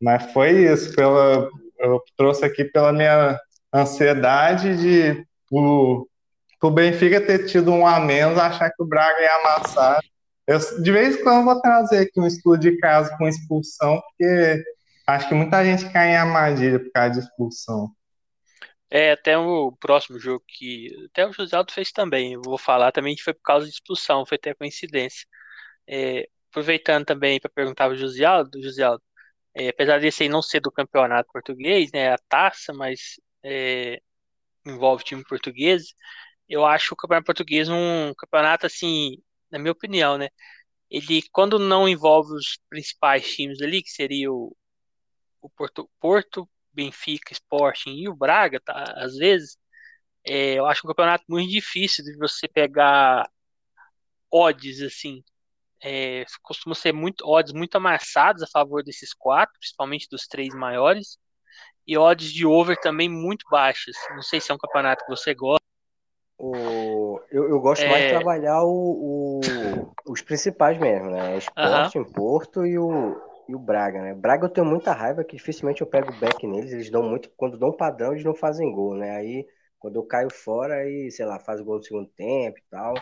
mas 0.01 0.31
foi 0.31 0.71
isso. 0.71 0.95
Pela, 0.95 1.49
eu 1.79 2.01
trouxe 2.15 2.45
aqui 2.45 2.63
pela 2.65 2.91
minha 2.91 3.39
ansiedade 3.73 4.77
de 4.77 5.25
o, 5.51 6.07
o 6.61 6.71
Benfica 6.71 7.21
ter 7.21 7.45
tido 7.45 7.71
um 7.71 7.85
a 7.85 7.99
menos, 7.99 8.37
achar 8.37 8.69
que 8.69 8.81
o 8.81 8.85
Braga 8.85 9.21
ia 9.21 9.35
amassar. 9.35 9.99
Eu, 10.47 10.59
de 10.81 10.91
vez 10.91 11.17
em 11.17 11.23
quando 11.23 11.45
vou 11.45 11.61
trazer 11.61 11.99
aqui 11.99 12.19
um 12.19 12.27
estudo 12.27 12.57
de 12.57 12.77
caso 12.77 13.15
com 13.17 13.27
expulsão, 13.27 14.01
porque 14.01 14.63
acho 15.05 15.27
que 15.27 15.35
muita 15.35 15.63
gente 15.63 15.91
cai 15.91 16.11
em 16.11 16.17
armadilha 16.17 16.79
por 16.79 16.91
causa 16.91 17.13
de 17.13 17.19
expulsão. 17.19 17.91
É, 18.89 19.11
até 19.11 19.37
o 19.37 19.73
próximo 19.73 20.17
jogo 20.17 20.41
que. 20.47 20.89
Até 21.11 21.27
o 21.27 21.33
José 21.33 21.57
Aldo 21.57 21.73
fez 21.73 21.91
também. 21.91 22.33
Eu 22.33 22.41
vou 22.41 22.57
falar 22.57 22.93
também 22.93 23.15
que 23.15 23.23
foi 23.23 23.33
por 23.33 23.41
causa 23.41 23.65
de 23.65 23.73
expulsão, 23.73 24.25
foi 24.25 24.37
até 24.37 24.53
coincidência. 24.53 25.27
É, 25.85 26.27
aproveitando 26.49 27.05
também 27.05 27.39
para 27.39 27.49
perguntar 27.49 27.85
ao 27.85 27.95
José 27.95 28.23
Aldo, 28.23 28.61
José 28.61 28.83
Aldo 28.83 29.03
é, 29.57 29.69
apesar 29.69 29.99
desse 29.99 30.23
aí 30.23 30.29
não 30.29 30.41
ser 30.43 30.61
do 30.61 30.71
campeonato 30.71 31.29
português, 31.33 31.91
né, 31.93 32.13
a 32.13 32.17
taça, 32.29 32.73
mas 32.73 33.19
é, 33.43 34.01
envolve 34.65 35.03
time 35.03 35.23
português, 35.25 35.93
eu 36.49 36.65
acho 36.65 36.93
o 36.93 36.97
campeonato 36.97 37.25
português 37.27 37.69
um 37.69 38.13
campeonato 38.17 38.65
assim, 38.67 39.17
na 39.51 39.59
minha 39.59 39.71
opinião, 39.73 40.17
né, 40.17 40.29
ele 40.91 41.21
quando 41.31 41.59
não 41.59 41.87
envolve 41.89 42.33
os 42.33 42.59
principais 42.69 43.29
times 43.35 43.61
ali, 43.61 43.83
que 43.83 43.91
seria 43.91 44.31
o, 44.31 44.55
o 45.41 45.49
Porto, 45.49 45.89
Porto 45.99 46.49
Benfica, 46.73 47.33
Sporting 47.33 47.91
e 47.97 48.09
o 48.09 48.15
Braga, 48.15 48.59
tá, 48.61 48.93
às 48.97 49.15
vezes, 49.17 49.57
É, 50.25 50.55
eu 50.59 50.65
acho 50.67 50.81
um 50.85 50.89
campeonato 50.89 51.23
muito 51.29 51.49
difícil 51.51 52.03
de 52.05 52.15
você 52.17 52.47
pegar 52.47 53.27
odds, 54.31 54.81
assim. 54.81 55.23
É, 55.83 56.25
costuma 56.41 56.73
ser 56.73 56.91
muito 56.91 57.25
odds 57.27 57.53
muito 57.53 57.75
amassados 57.75 58.41
a 58.41 58.47
favor 58.47 58.83
desses 58.83 59.13
quatro, 59.13 59.59
principalmente 59.59 60.07
dos 60.09 60.27
três 60.27 60.53
maiores, 60.53 61.17
e 61.85 61.97
odds 61.97 62.31
de 62.31 62.45
over 62.45 62.77
também 62.79 63.07
muito 63.07 63.45
baixas. 63.49 63.95
Não 64.09 64.21
sei 64.21 64.41
se 64.41 64.51
é 64.51 64.55
um 64.55 64.57
campeonato 64.57 65.05
que 65.05 65.09
você 65.09 65.33
gosta. 65.33 65.63
O, 66.39 67.19
eu, 67.31 67.49
eu 67.49 67.59
gosto 67.59 67.83
é... 67.83 67.89
mais 67.89 68.03
de 68.03 68.09
trabalhar 68.09 68.63
o, 68.63 69.41
o, 69.45 70.11
os 70.11 70.21
principais 70.21 70.77
mesmo, 70.77 71.09
né? 71.09 71.37
Esporte 71.37 71.97
uhum. 71.97 72.03
em 72.03 72.11
Porto 72.11 72.65
e 72.65 72.77
o, 72.77 73.19
e 73.47 73.55
o 73.55 73.59
Braga, 73.59 74.01
né? 74.01 74.13
Braga 74.13 74.45
eu 74.45 74.49
tenho 74.49 74.67
muita 74.67 74.93
raiva 74.93 75.23
que 75.23 75.35
dificilmente 75.35 75.81
eu 75.81 75.87
pego 75.87 76.11
back 76.19 76.45
neles, 76.45 76.71
eles 76.71 76.89
dão 76.91 77.01
muito, 77.01 77.31
quando 77.35 77.57
dão 77.57 77.71
padrão 77.71 78.11
eles 78.11 78.23
não 78.23 78.35
fazem 78.35 78.71
gol, 78.71 78.95
né? 78.95 79.15
Aí 79.15 79.47
quando 79.79 79.95
eu 79.95 80.03
caio 80.03 80.29
fora 80.31 80.75
aí, 80.75 81.09
sei 81.11 81.25
lá, 81.25 81.39
faz 81.39 81.61
gol 81.61 81.77
no 81.77 81.83
segundo 81.83 82.09
tempo 82.09 82.57
e 82.57 82.63
tal. 82.69 82.93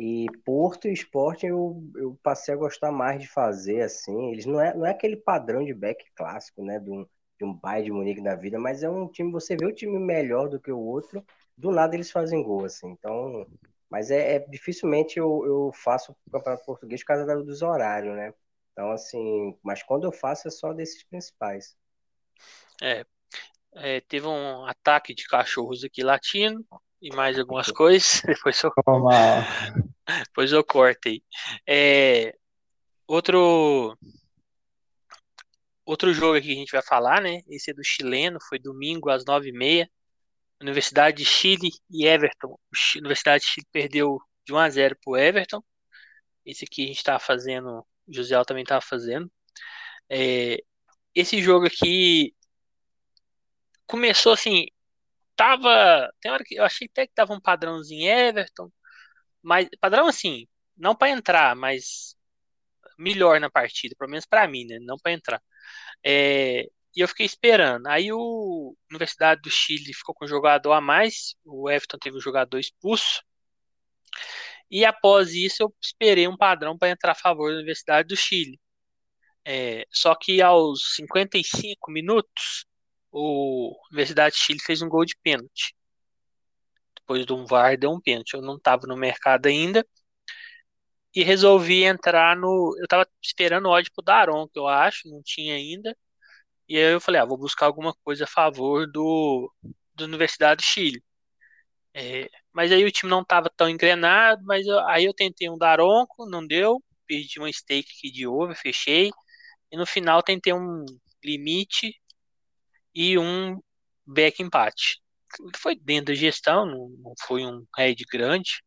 E 0.00 0.26
Porto 0.44 0.86
e 0.86 0.92
Esporte 0.92 1.44
eu, 1.44 1.82
eu 1.96 2.16
passei 2.22 2.54
a 2.54 2.56
gostar 2.56 2.92
mais 2.92 3.20
de 3.20 3.26
fazer, 3.26 3.82
assim. 3.82 4.30
Eles 4.30 4.46
não 4.46 4.60
é, 4.60 4.72
não 4.72 4.86
é 4.86 4.90
aquele 4.90 5.16
padrão 5.16 5.64
de 5.64 5.74
back 5.74 6.04
clássico, 6.14 6.62
né? 6.62 6.78
De 6.78 6.88
um, 6.88 7.04
de 7.36 7.44
um 7.44 7.52
Bayern 7.52 7.86
de 7.86 7.90
Munique 7.90 8.22
da 8.22 8.36
vida, 8.36 8.60
mas 8.60 8.84
é 8.84 8.88
um 8.88 9.08
time, 9.08 9.32
você 9.32 9.56
vê 9.56 9.66
o 9.66 9.74
time 9.74 9.98
melhor 9.98 10.48
do 10.48 10.60
que 10.60 10.70
o 10.70 10.78
outro, 10.78 11.24
do 11.56 11.72
nada 11.72 11.96
eles 11.96 12.12
fazem 12.12 12.44
gol, 12.44 12.64
assim. 12.64 12.90
Então, 12.90 13.44
mas 13.90 14.12
é, 14.12 14.36
é 14.36 14.38
dificilmente 14.38 15.18
eu, 15.18 15.44
eu 15.44 15.72
faço 15.74 16.12
o 16.12 16.30
Campeonato 16.30 16.64
Português 16.64 17.00
por 17.02 17.08
causa 17.08 17.42
dos 17.42 17.60
horários, 17.60 18.14
né? 18.14 18.32
Então, 18.72 18.92
assim, 18.92 19.58
mas 19.64 19.82
quando 19.82 20.04
eu 20.04 20.12
faço 20.12 20.46
é 20.46 20.50
só 20.52 20.72
desses 20.72 21.02
principais. 21.02 21.76
É, 22.80 23.04
é 23.74 24.00
teve 24.02 24.28
um 24.28 24.64
ataque 24.64 25.12
de 25.12 25.26
cachorros 25.26 25.82
aqui 25.82 26.04
latino, 26.04 26.64
e 27.00 27.14
mais 27.14 27.38
algumas 27.38 27.70
coisas. 27.70 28.22
Depois 28.26 28.62
eu, 28.62 28.72
depois 30.28 30.52
eu 30.52 30.64
cortei. 30.64 31.22
É, 31.66 32.34
outro 33.06 33.96
outro 35.84 36.12
jogo 36.12 36.36
aqui 36.36 36.48
que 36.48 36.52
a 36.52 36.56
gente 36.56 36.72
vai 36.72 36.82
falar, 36.82 37.22
né? 37.22 37.40
Esse 37.48 37.70
é 37.70 37.74
do 37.74 37.84
chileno, 37.84 38.38
foi 38.48 38.58
domingo 38.58 39.10
às 39.10 39.24
nove 39.24 39.48
e 39.50 39.52
meia. 39.52 39.90
Universidade 40.60 41.18
de 41.18 41.24
Chile 41.24 41.70
e 41.90 42.06
Everton. 42.06 42.58
Universidade 42.96 43.44
de 43.44 43.50
Chile 43.50 43.66
perdeu 43.72 44.20
de 44.44 44.52
1 44.52 44.58
a 44.58 44.70
0 44.70 44.96
para 45.02 45.10
o 45.12 45.16
Everton. 45.16 45.62
Esse 46.44 46.64
aqui 46.64 46.84
a 46.84 46.86
gente 46.88 46.98
estava 46.98 47.18
fazendo, 47.18 47.80
o 47.80 48.12
José 48.12 48.42
também 48.44 48.62
estava 48.64 48.80
fazendo. 48.80 49.30
É, 50.10 50.58
esse 51.14 51.42
jogo 51.42 51.66
aqui 51.66 52.34
começou 53.86 54.32
assim, 54.32 54.66
tava. 55.36 56.10
Tem 56.20 56.32
hora 56.32 56.44
que 56.44 56.56
eu 56.56 56.64
achei 56.64 56.88
até 56.90 57.06
que 57.06 57.14
tava 57.14 57.34
um 57.34 57.40
padrãozinho 57.40 58.10
Everton, 58.10 58.70
mas 59.42 59.68
padrão 59.80 60.06
assim, 60.06 60.46
não 60.76 60.94
para 60.94 61.10
entrar, 61.10 61.56
mas 61.56 62.16
melhor 62.98 63.40
na 63.40 63.50
partida, 63.50 63.94
pelo 63.98 64.10
menos 64.10 64.26
para 64.26 64.48
mim, 64.48 64.64
né? 64.66 64.78
Não 64.80 64.96
para 64.98 65.12
entrar. 65.12 65.42
É, 66.04 66.68
e 66.96 67.00
eu 67.00 67.08
fiquei 67.08 67.26
esperando. 67.26 67.86
Aí 67.86 68.12
o 68.12 68.76
Universidade 68.90 69.40
do 69.42 69.50
Chile 69.50 69.94
ficou 69.94 70.14
com 70.14 70.24
um 70.24 70.28
jogador 70.28 70.72
a 70.72 70.80
mais, 70.80 71.36
o 71.44 71.70
Everton 71.70 71.98
teve 71.98 72.16
um 72.16 72.20
jogador 72.20 72.58
expulso. 72.58 73.22
E 74.70 74.84
após 74.84 75.32
isso 75.34 75.62
eu 75.62 75.74
esperei 75.80 76.28
um 76.28 76.36
padrão 76.36 76.76
para 76.76 76.90
entrar 76.90 77.12
a 77.12 77.14
favor 77.14 77.50
da 77.50 77.56
Universidade 77.56 78.08
do 78.08 78.16
Chile. 78.16 78.60
É, 79.44 79.86
só 79.90 80.14
que 80.14 80.42
aos 80.42 80.94
55 80.96 81.90
minutos 81.90 82.66
o 83.10 83.74
Universidade 83.90 84.34
de 84.36 84.42
Chile 84.42 84.60
fez 84.60 84.82
um 84.82 84.88
gol 84.88 85.04
de 85.04 85.16
pênalti. 85.22 85.74
Depois 87.08 87.24
do 87.24 87.36
um 87.36 87.46
VAR 87.46 87.78
deu 87.78 87.90
um 87.90 88.00
pênalti. 88.00 88.34
Eu 88.34 88.42
não 88.42 88.56
estava 88.56 88.86
no 88.86 88.96
mercado 88.96 89.46
ainda. 89.46 89.84
E 91.14 91.22
resolvi 91.22 91.84
entrar 91.84 92.36
no. 92.36 92.74
Eu 92.78 92.84
estava 92.84 93.06
esperando 93.22 93.66
o 93.66 93.70
ódio 93.70 93.90
pro 93.94 94.04
Daron, 94.04 94.46
que 94.48 94.58
eu 94.58 94.66
acho, 94.68 95.08
não 95.08 95.22
tinha 95.22 95.54
ainda. 95.54 95.96
E 96.68 96.76
aí 96.76 96.92
eu 96.92 97.00
falei, 97.00 97.20
ah, 97.20 97.24
vou 97.24 97.38
buscar 97.38 97.66
alguma 97.66 97.94
coisa 98.04 98.24
a 98.24 98.26
favor 98.26 98.86
do, 98.90 99.52
do 99.94 100.04
Universidade 100.04 100.60
de 100.62 100.66
Chile. 100.66 101.02
É, 101.94 102.28
mas 102.52 102.72
aí 102.72 102.84
o 102.84 102.92
time 102.92 103.10
não 103.10 103.22
estava 103.22 103.50
tão 103.56 103.68
engrenado, 103.70 104.42
mas 104.44 104.66
eu, 104.66 104.78
aí 104.88 105.04
eu 105.06 105.14
tentei 105.14 105.50
um 105.50 105.58
Daronco, 105.58 106.28
não 106.30 106.46
deu. 106.46 106.82
Perdi 107.06 107.38
uma 107.40 107.52
stake 107.52 107.90
aqui 107.98 108.10
de 108.12 108.26
over, 108.26 108.56
fechei. 108.56 109.10
E 109.72 109.76
no 109.76 109.86
final 109.86 110.22
tentei 110.22 110.52
um 110.52 110.84
limite 111.24 111.94
e 112.94 113.18
um 113.18 113.60
back 114.06 114.42
empate. 114.42 115.00
Foi 115.56 115.76
dentro 115.76 116.06
da 116.06 116.14
gestão, 116.14 116.66
não, 116.66 116.88
não 116.98 117.14
foi 117.26 117.44
um 117.44 117.64
head 117.76 118.04
grande, 118.10 118.62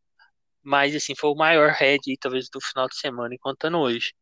mas 0.63 0.95
assim, 0.95 1.15
foi 1.15 1.31
o 1.31 1.35
maior 1.35 1.71
head 1.71 2.01
talvez 2.19 2.49
do 2.49 2.61
final 2.61 2.87
de 2.87 2.97
semana, 2.97 3.35
contando 3.41 3.79
hoje. 3.79 4.13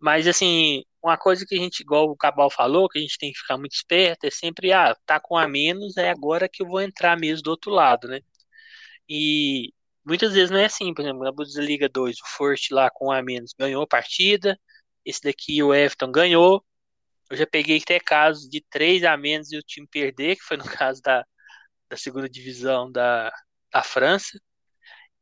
Mas 0.00 0.26
assim, 0.26 0.84
uma 1.02 1.16
coisa 1.18 1.46
que 1.46 1.54
a 1.54 1.58
gente, 1.58 1.80
igual 1.80 2.10
o 2.10 2.16
Cabal 2.16 2.50
falou, 2.50 2.88
que 2.88 2.98
a 2.98 3.02
gente 3.02 3.18
tem 3.18 3.32
que 3.32 3.38
ficar 3.38 3.58
muito 3.58 3.74
esperto, 3.74 4.24
é 4.26 4.30
sempre, 4.30 4.72
ah, 4.72 4.96
tá 5.06 5.20
com 5.20 5.36
a 5.36 5.48
menos, 5.48 5.96
é 5.96 6.10
agora 6.10 6.48
que 6.48 6.62
eu 6.62 6.66
vou 6.68 6.80
entrar 6.80 7.18
mesmo 7.18 7.44
do 7.44 7.50
outro 7.50 7.70
lado, 7.72 8.08
né? 8.08 8.20
E 9.08 9.72
muitas 10.04 10.32
vezes 10.34 10.50
não 10.50 10.58
é 10.58 10.66
assim, 10.66 10.94
por 10.94 11.02
exemplo, 11.02 11.22
na 11.24 11.32
Bundesliga 11.32 11.88
2, 11.88 12.16
o 12.20 12.26
Forte 12.36 12.74
lá 12.74 12.90
com 12.90 13.12
a 13.12 13.22
menos 13.22 13.52
ganhou 13.58 13.82
a 13.82 13.86
partida, 13.86 14.58
esse 15.04 15.22
daqui 15.22 15.62
o 15.62 15.74
Everton 15.74 16.10
ganhou, 16.12 16.64
eu 17.30 17.36
já 17.36 17.46
peguei 17.46 17.78
até 17.82 17.98
casos 18.00 18.48
de 18.48 18.60
três 18.70 19.04
a 19.04 19.16
menos 19.16 19.52
e 19.52 19.58
o 19.58 19.62
time 19.62 19.86
perder, 19.90 20.36
que 20.36 20.42
foi 20.42 20.56
no 20.56 20.64
caso 20.90 21.00
da, 21.02 21.24
da 21.92 21.96
segunda 21.98 22.28
divisão 22.28 22.90
da, 22.90 23.30
da 23.70 23.82
França. 23.82 24.40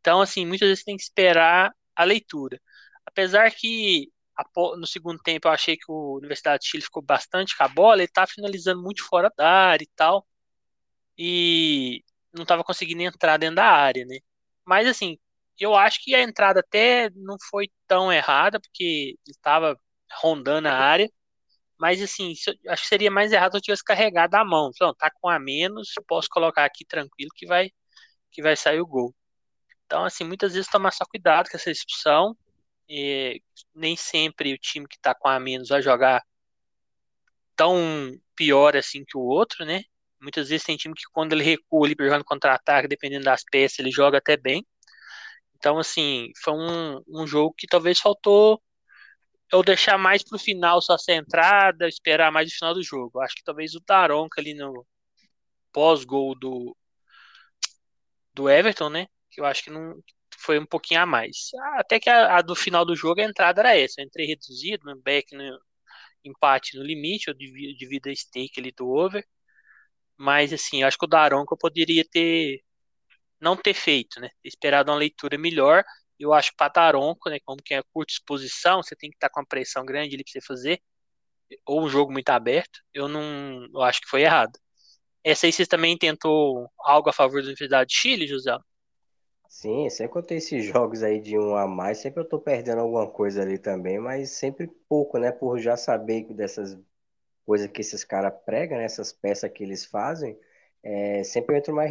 Então, 0.00 0.20
assim, 0.20 0.46
muitas 0.46 0.68
vezes 0.68 0.84
tem 0.84 0.96
que 0.96 1.02
esperar 1.02 1.74
a 1.96 2.04
leitura. 2.04 2.60
Apesar 3.04 3.50
que 3.50 4.08
no 4.78 4.86
segundo 4.86 5.18
tempo 5.22 5.48
eu 5.48 5.52
achei 5.52 5.76
que 5.76 5.84
o 5.88 6.16
Universidade 6.16 6.62
de 6.62 6.68
Chile 6.70 6.82
ficou 6.82 7.02
bastante 7.02 7.56
com 7.56 7.64
a 7.64 7.68
bola, 7.68 7.96
ele 7.96 8.04
estava 8.04 8.30
finalizando 8.30 8.82
muito 8.82 9.04
fora 9.04 9.30
da 9.36 9.48
área 9.48 9.84
e 9.84 9.90
tal. 9.96 10.26
E 11.18 12.04
não 12.32 12.44
estava 12.44 12.64
conseguindo 12.64 13.02
entrar 13.02 13.36
dentro 13.36 13.56
da 13.56 13.66
área, 13.66 14.06
né? 14.06 14.18
Mas 14.64 14.86
assim, 14.86 15.18
eu 15.58 15.74
acho 15.76 16.02
que 16.02 16.14
a 16.14 16.22
entrada 16.22 16.60
até 16.60 17.10
não 17.16 17.36
foi 17.50 17.68
tão 17.86 18.12
errada, 18.12 18.60
porque 18.60 19.18
ele 19.26 19.34
estava 19.36 19.78
rondando 20.22 20.68
a 20.68 20.72
área. 20.72 21.10
Mas 21.80 22.02
assim, 22.02 22.34
acho 22.68 22.82
que 22.82 22.88
seria 22.88 23.10
mais 23.10 23.32
errado 23.32 23.52
se 23.52 23.58
eu 23.58 23.62
tivesse 23.62 23.82
carregado 23.84 24.34
a 24.34 24.44
mão. 24.44 24.70
Então, 24.74 24.94
tá 24.94 25.10
com 25.10 25.30
a 25.30 25.38
menos, 25.38 25.94
posso 26.06 26.28
colocar 26.30 26.64
aqui 26.66 26.84
tranquilo 26.84 27.30
que 27.34 27.46
vai 27.46 27.70
que 28.30 28.42
vai 28.42 28.56
sair 28.56 28.80
o 28.80 28.86
gol. 28.86 29.14
Então, 29.86 30.04
assim, 30.04 30.24
muitas 30.24 30.52
vezes 30.54 30.70
tomar 30.70 30.92
só 30.92 31.04
cuidado 31.06 31.50
com 31.50 31.56
essa 31.56 31.70
expulsão. 31.70 32.36
E 32.88 33.42
nem 33.74 33.96
sempre 33.96 34.52
o 34.54 34.58
time 34.58 34.86
que 34.86 34.98
tá 35.00 35.14
com 35.14 35.28
a 35.28 35.40
menos 35.40 35.68
vai 35.70 35.82
jogar 35.82 36.22
tão 37.56 37.76
pior 38.36 38.76
assim 38.76 39.04
que 39.04 39.16
o 39.16 39.22
outro, 39.22 39.64
né? 39.64 39.82
Muitas 40.20 40.48
vezes 40.50 40.66
tem 40.66 40.76
time 40.76 40.94
que 40.94 41.04
quando 41.12 41.32
ele 41.32 41.44
recua 41.44 41.86
ali 41.86 41.96
jogando 41.98 42.24
contra-ataque, 42.24 42.88
dependendo 42.88 43.24
das 43.24 43.42
peças, 43.44 43.78
ele 43.78 43.90
joga 43.90 44.18
até 44.18 44.36
bem. 44.36 44.66
Então, 45.56 45.78
assim, 45.78 46.30
foi 46.42 46.54
um, 46.54 47.02
um 47.08 47.26
jogo 47.26 47.54
que 47.56 47.66
talvez 47.66 47.98
faltou 48.00 48.62
ou 49.52 49.62
deixar 49.64 49.98
mais 49.98 50.22
pro 50.22 50.38
final 50.38 50.80
só 50.82 50.94
essa 50.94 51.12
entrada, 51.12 51.88
esperar 51.88 52.30
mais 52.32 52.50
o 52.50 52.54
final 52.54 52.74
do 52.74 52.82
jogo. 52.82 53.20
Acho 53.20 53.34
que 53.36 53.44
talvez 53.44 53.74
o 53.74 53.80
Daronca 53.80 54.40
ali 54.40 54.54
no 54.54 54.86
pós-gol 55.72 56.34
do 56.38 56.76
do 58.34 58.48
Everton, 58.48 58.88
né? 58.90 59.06
Que 59.30 59.40
eu 59.40 59.44
acho 59.44 59.62
que 59.64 59.70
não 59.70 60.02
foi 60.38 60.58
um 60.58 60.66
pouquinho 60.66 61.00
a 61.00 61.06
mais. 61.06 61.50
Até 61.76 62.00
que 62.00 62.08
a, 62.10 62.38
a 62.38 62.42
do 62.42 62.54
final 62.56 62.84
do 62.84 62.96
jogo 62.96 63.20
a 63.20 63.24
entrada 63.24 63.60
era 63.60 63.76
essa. 63.76 64.00
Eu 64.00 64.06
entrei 64.06 64.26
reduzido, 64.26 64.84
no 64.86 65.00
back 65.00 65.34
no 65.36 65.60
empate 66.24 66.76
no 66.76 66.84
limite, 66.84 67.28
eu 67.28 67.34
divido 67.34 68.10
a 68.10 68.14
stake 68.14 68.60
ali 68.60 68.72
do 68.72 68.88
over. 68.88 69.24
Mas 70.16 70.52
assim, 70.52 70.82
eu 70.82 70.88
acho 70.88 70.98
que 70.98 71.04
o 71.06 71.08
Daronca 71.08 71.54
eu 71.54 71.58
poderia 71.58 72.04
ter 72.04 72.62
não 73.40 73.56
ter 73.56 73.74
feito, 73.74 74.20
né? 74.20 74.30
Ter 74.42 74.48
esperado 74.48 74.90
uma 74.90 74.98
leitura 74.98 75.38
melhor 75.38 75.84
eu 76.20 76.32
acho 76.32 76.50
que 76.50 76.56
para 76.56 76.70
Taronco, 76.70 77.30
né, 77.30 77.38
como 77.44 77.62
que 77.62 77.74
é 77.74 77.82
curta 77.92 78.12
exposição, 78.12 78.82
você 78.82 78.94
tem 78.94 79.10
que 79.10 79.16
estar 79.16 79.28
tá 79.28 79.34
com 79.34 79.40
uma 79.40 79.46
pressão 79.46 79.84
grande 79.84 80.14
ali 80.14 80.24
para 80.24 80.32
você 80.32 80.40
fazer, 80.40 80.80
ou 81.66 81.82
um 81.82 81.88
jogo 81.88 82.12
muito 82.12 82.28
aberto, 82.30 82.80
eu 82.94 83.08
não 83.08 83.66
eu 83.72 83.82
acho 83.82 84.00
que 84.00 84.08
foi 84.08 84.22
errado. 84.22 84.58
Essa 85.24 85.46
aí 85.46 85.52
você 85.52 85.66
também 85.66 85.96
tentou 85.98 86.70
algo 86.78 87.10
a 87.10 87.12
favor 87.12 87.40
da 87.42 87.48
Universidade 87.48 87.90
de 87.90 87.96
Chile, 87.96 88.26
José? 88.26 88.56
Sim, 89.48 89.90
sempre 89.90 90.12
que 90.12 90.18
eu 90.18 90.22
tenho 90.22 90.38
esses 90.38 90.64
jogos 90.64 91.02
aí 91.02 91.20
de 91.20 91.36
um 91.36 91.56
a 91.56 91.66
mais, 91.66 91.98
sempre 91.98 92.20
eu 92.20 92.28
tô 92.28 92.38
perdendo 92.38 92.80
alguma 92.80 93.10
coisa 93.10 93.42
ali 93.42 93.58
também, 93.58 93.98
mas 93.98 94.30
sempre 94.30 94.68
pouco, 94.88 95.18
né? 95.18 95.32
Por 95.32 95.58
já 95.58 95.76
saber 95.76 96.24
dessas 96.32 96.78
coisas 97.44 97.68
que 97.68 97.80
esses 97.80 98.04
caras 98.04 98.32
pregam, 98.44 98.78
né? 98.78 98.84
essas 98.84 99.12
peças 99.12 99.50
que 99.50 99.64
eles 99.64 99.84
fazem, 99.84 100.38
é, 100.82 101.24
sempre 101.24 101.54
eu 101.54 101.58
entro 101.58 101.74
mais. 101.74 101.90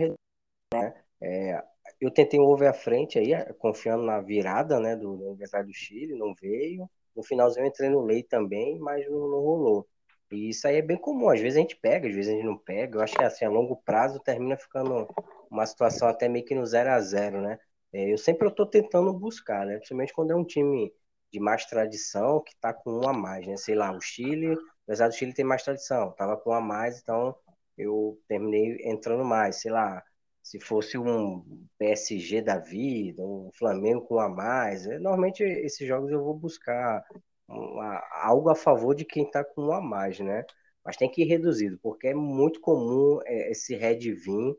Né? 0.73 1.03
É, 1.21 1.63
eu 1.99 2.11
tentei 2.11 2.39
um 2.39 2.43
over 2.43 2.69
à 2.69 2.73
frente 2.73 3.19
aí, 3.19 3.33
confiando 3.55 4.03
na 4.03 4.21
virada, 4.21 4.79
né, 4.79 4.95
do, 4.95 5.17
do 5.17 5.25
Universidade 5.29 5.67
do 5.67 5.73
Chile, 5.73 6.15
não 6.15 6.33
veio. 6.33 6.89
No 7.15 7.23
finalzinho 7.23 7.65
eu 7.65 7.67
entrei 7.67 7.89
no 7.89 8.01
lei 8.01 8.23
também, 8.23 8.79
mas 8.79 9.05
não, 9.09 9.19
não 9.29 9.39
rolou. 9.41 9.87
E 10.31 10.49
isso 10.49 10.67
aí 10.67 10.77
é 10.77 10.81
bem 10.81 10.97
comum. 10.97 11.29
Às 11.29 11.39
vezes 11.39 11.57
a 11.57 11.61
gente 11.61 11.75
pega, 11.75 12.07
às 12.07 12.13
vezes 12.13 12.31
a 12.31 12.35
gente 12.35 12.45
não 12.45 12.57
pega. 12.57 12.97
Eu 12.97 13.01
acho 13.01 13.15
que 13.15 13.23
assim, 13.23 13.45
a 13.45 13.49
longo 13.49 13.75
prazo 13.77 14.19
termina 14.19 14.55
ficando 14.57 15.07
uma 15.49 15.65
situação 15.65 16.07
até 16.07 16.29
meio 16.29 16.45
que 16.45 16.55
no 16.55 16.65
0 16.65 16.89
a 16.91 16.99
0 17.01 17.41
né? 17.41 17.59
É, 17.91 18.11
eu 18.13 18.17
sempre 18.17 18.47
estou 18.47 18.65
tentando 18.65 19.11
buscar, 19.13 19.65
né? 19.65 19.75
Principalmente 19.77 20.13
quando 20.13 20.31
é 20.31 20.35
um 20.35 20.45
time 20.45 20.93
de 21.31 21.39
mais 21.39 21.65
tradição 21.65 22.41
que 22.41 22.53
está 22.53 22.73
com 22.73 22.91
um 22.91 23.09
a 23.09 23.13
mais, 23.13 23.45
né? 23.47 23.57
Sei 23.57 23.75
lá, 23.75 23.91
o 23.91 24.01
Chile, 24.01 24.55
apesar 24.83 25.07
do 25.07 25.15
Chile 25.15 25.33
ter 25.33 25.43
mais 25.43 25.63
tradição, 25.63 26.11
tava 26.11 26.37
com 26.37 26.51
um 26.51 26.53
a 26.53 26.61
mais, 26.61 26.99
então 27.01 27.35
eu 27.77 28.19
terminei 28.27 28.77
entrando 28.83 29.23
mais, 29.25 29.57
sei 29.61 29.71
lá, 29.71 30.03
se 30.43 30.59
fosse 30.59 30.97
um 30.97 31.43
PSG 31.77 32.41
da 32.41 32.57
vida, 32.57 33.21
um 33.23 33.51
Flamengo 33.53 34.01
com 34.01 34.15
um 34.15 34.19
a 34.19 34.29
mais, 34.29 34.85
é, 34.87 34.97
normalmente 34.99 35.43
esses 35.43 35.87
jogos 35.87 36.11
eu 36.11 36.23
vou 36.23 36.33
buscar 36.33 37.03
uma, 37.47 38.01
algo 38.23 38.49
a 38.49 38.55
favor 38.55 38.95
de 38.95 39.05
quem 39.05 39.25
está 39.25 39.43
com 39.43 39.67
um 39.67 39.73
a 39.73 39.81
mais, 39.81 40.19
né? 40.19 40.45
Mas 40.83 40.97
tem 40.97 41.09
que 41.11 41.23
ir 41.23 41.25
reduzido, 41.27 41.77
porque 41.81 42.07
é 42.07 42.13
muito 42.13 42.61
comum 42.61 43.19
é, 43.25 43.51
esse 43.51 43.75
red 43.75 43.99
vir. 44.13 44.57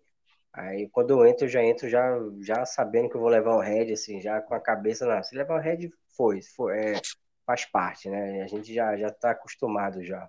Aí 0.53 0.89
quando 0.91 1.11
eu 1.11 1.27
entro, 1.27 1.47
eu 1.47 1.49
já 1.49 1.63
entro 1.63 1.89
já, 1.89 2.17
já 2.41 2.65
sabendo 2.67 3.09
que 3.11 3.17
eu 3.17 3.21
vou 3.21 3.31
levar 3.31 3.55
o 3.57 3.61
red, 3.61 3.93
assim, 3.93 4.21
já 4.21 4.41
com 4.41 4.55
a 4.55 4.61
cabeça 4.61 5.07
na. 5.07 5.23
Se 5.23 5.37
levar 5.37 5.57
o 5.59 5.63
red, 5.63 5.91
foi, 6.17 6.43
foi 6.43 6.79
é, 6.79 7.01
faz 7.47 7.65
parte, 7.67 8.09
né? 8.11 8.43
A 8.43 8.47
gente 8.47 8.73
já 8.75 8.97
já 8.97 9.09
está 9.09 9.31
acostumado 9.33 10.05
já. 10.05 10.29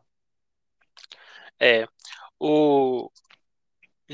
É, 1.59 1.87
o 2.39 3.09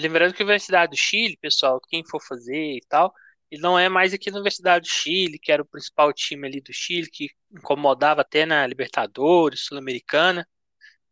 lembrando 0.02 0.34
que 0.34 0.42
a 0.42 0.46
Universidade 0.46 0.92
do 0.92 0.98
Chile, 0.98 1.38
pessoal, 1.42 1.80
quem 1.90 2.04
for 2.06 2.22
fazer 2.22 2.78
e 2.78 2.82
tal, 2.90 3.14
ele 3.50 3.62
não 3.62 3.80
é 3.80 3.90
mais 3.90 4.14
aqui 4.14 4.30
na 4.30 4.38
Universidade 4.38 4.88
do 4.88 4.92
Chile, 4.92 5.40
que 5.40 5.52
era 5.52 5.62
o 5.62 5.66
principal 5.66 6.12
time 6.14 6.48
ali 6.48 6.62
do 6.62 6.74
Chile, 6.74 7.10
que 7.10 7.30
incomodava 7.52 8.22
até 8.22 8.46
na 8.46 8.66
Libertadores, 8.68 9.66
Sul-Americana. 9.66 10.48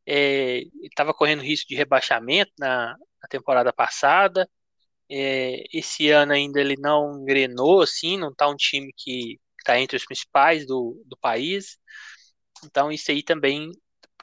É, 0.06 0.64
estava 0.84 1.14
correndo 1.14 1.42
risco 1.42 1.68
de 1.70 1.76
rebaixamento 1.76 2.52
na, 2.60 2.96
na 3.22 3.28
temporada 3.30 3.74
passada. 3.74 4.50
É, 5.10 5.64
esse 5.74 6.10
ano 6.10 6.34
ainda 6.34 6.60
ele 6.60 6.76
não 6.78 7.22
engrenou, 7.22 7.82
assim, 7.82 8.18
não 8.18 8.30
está 8.32 8.48
um 8.50 8.56
time 8.56 8.92
que 8.98 9.40
está 9.60 9.80
entre 9.80 9.98
os 9.98 10.06
principais 10.06 10.66
do, 10.68 11.02
do 11.08 11.18
país. 11.18 11.78
Então 12.66 12.92
isso 12.92 13.12
aí 13.12 13.24
também 13.24 13.72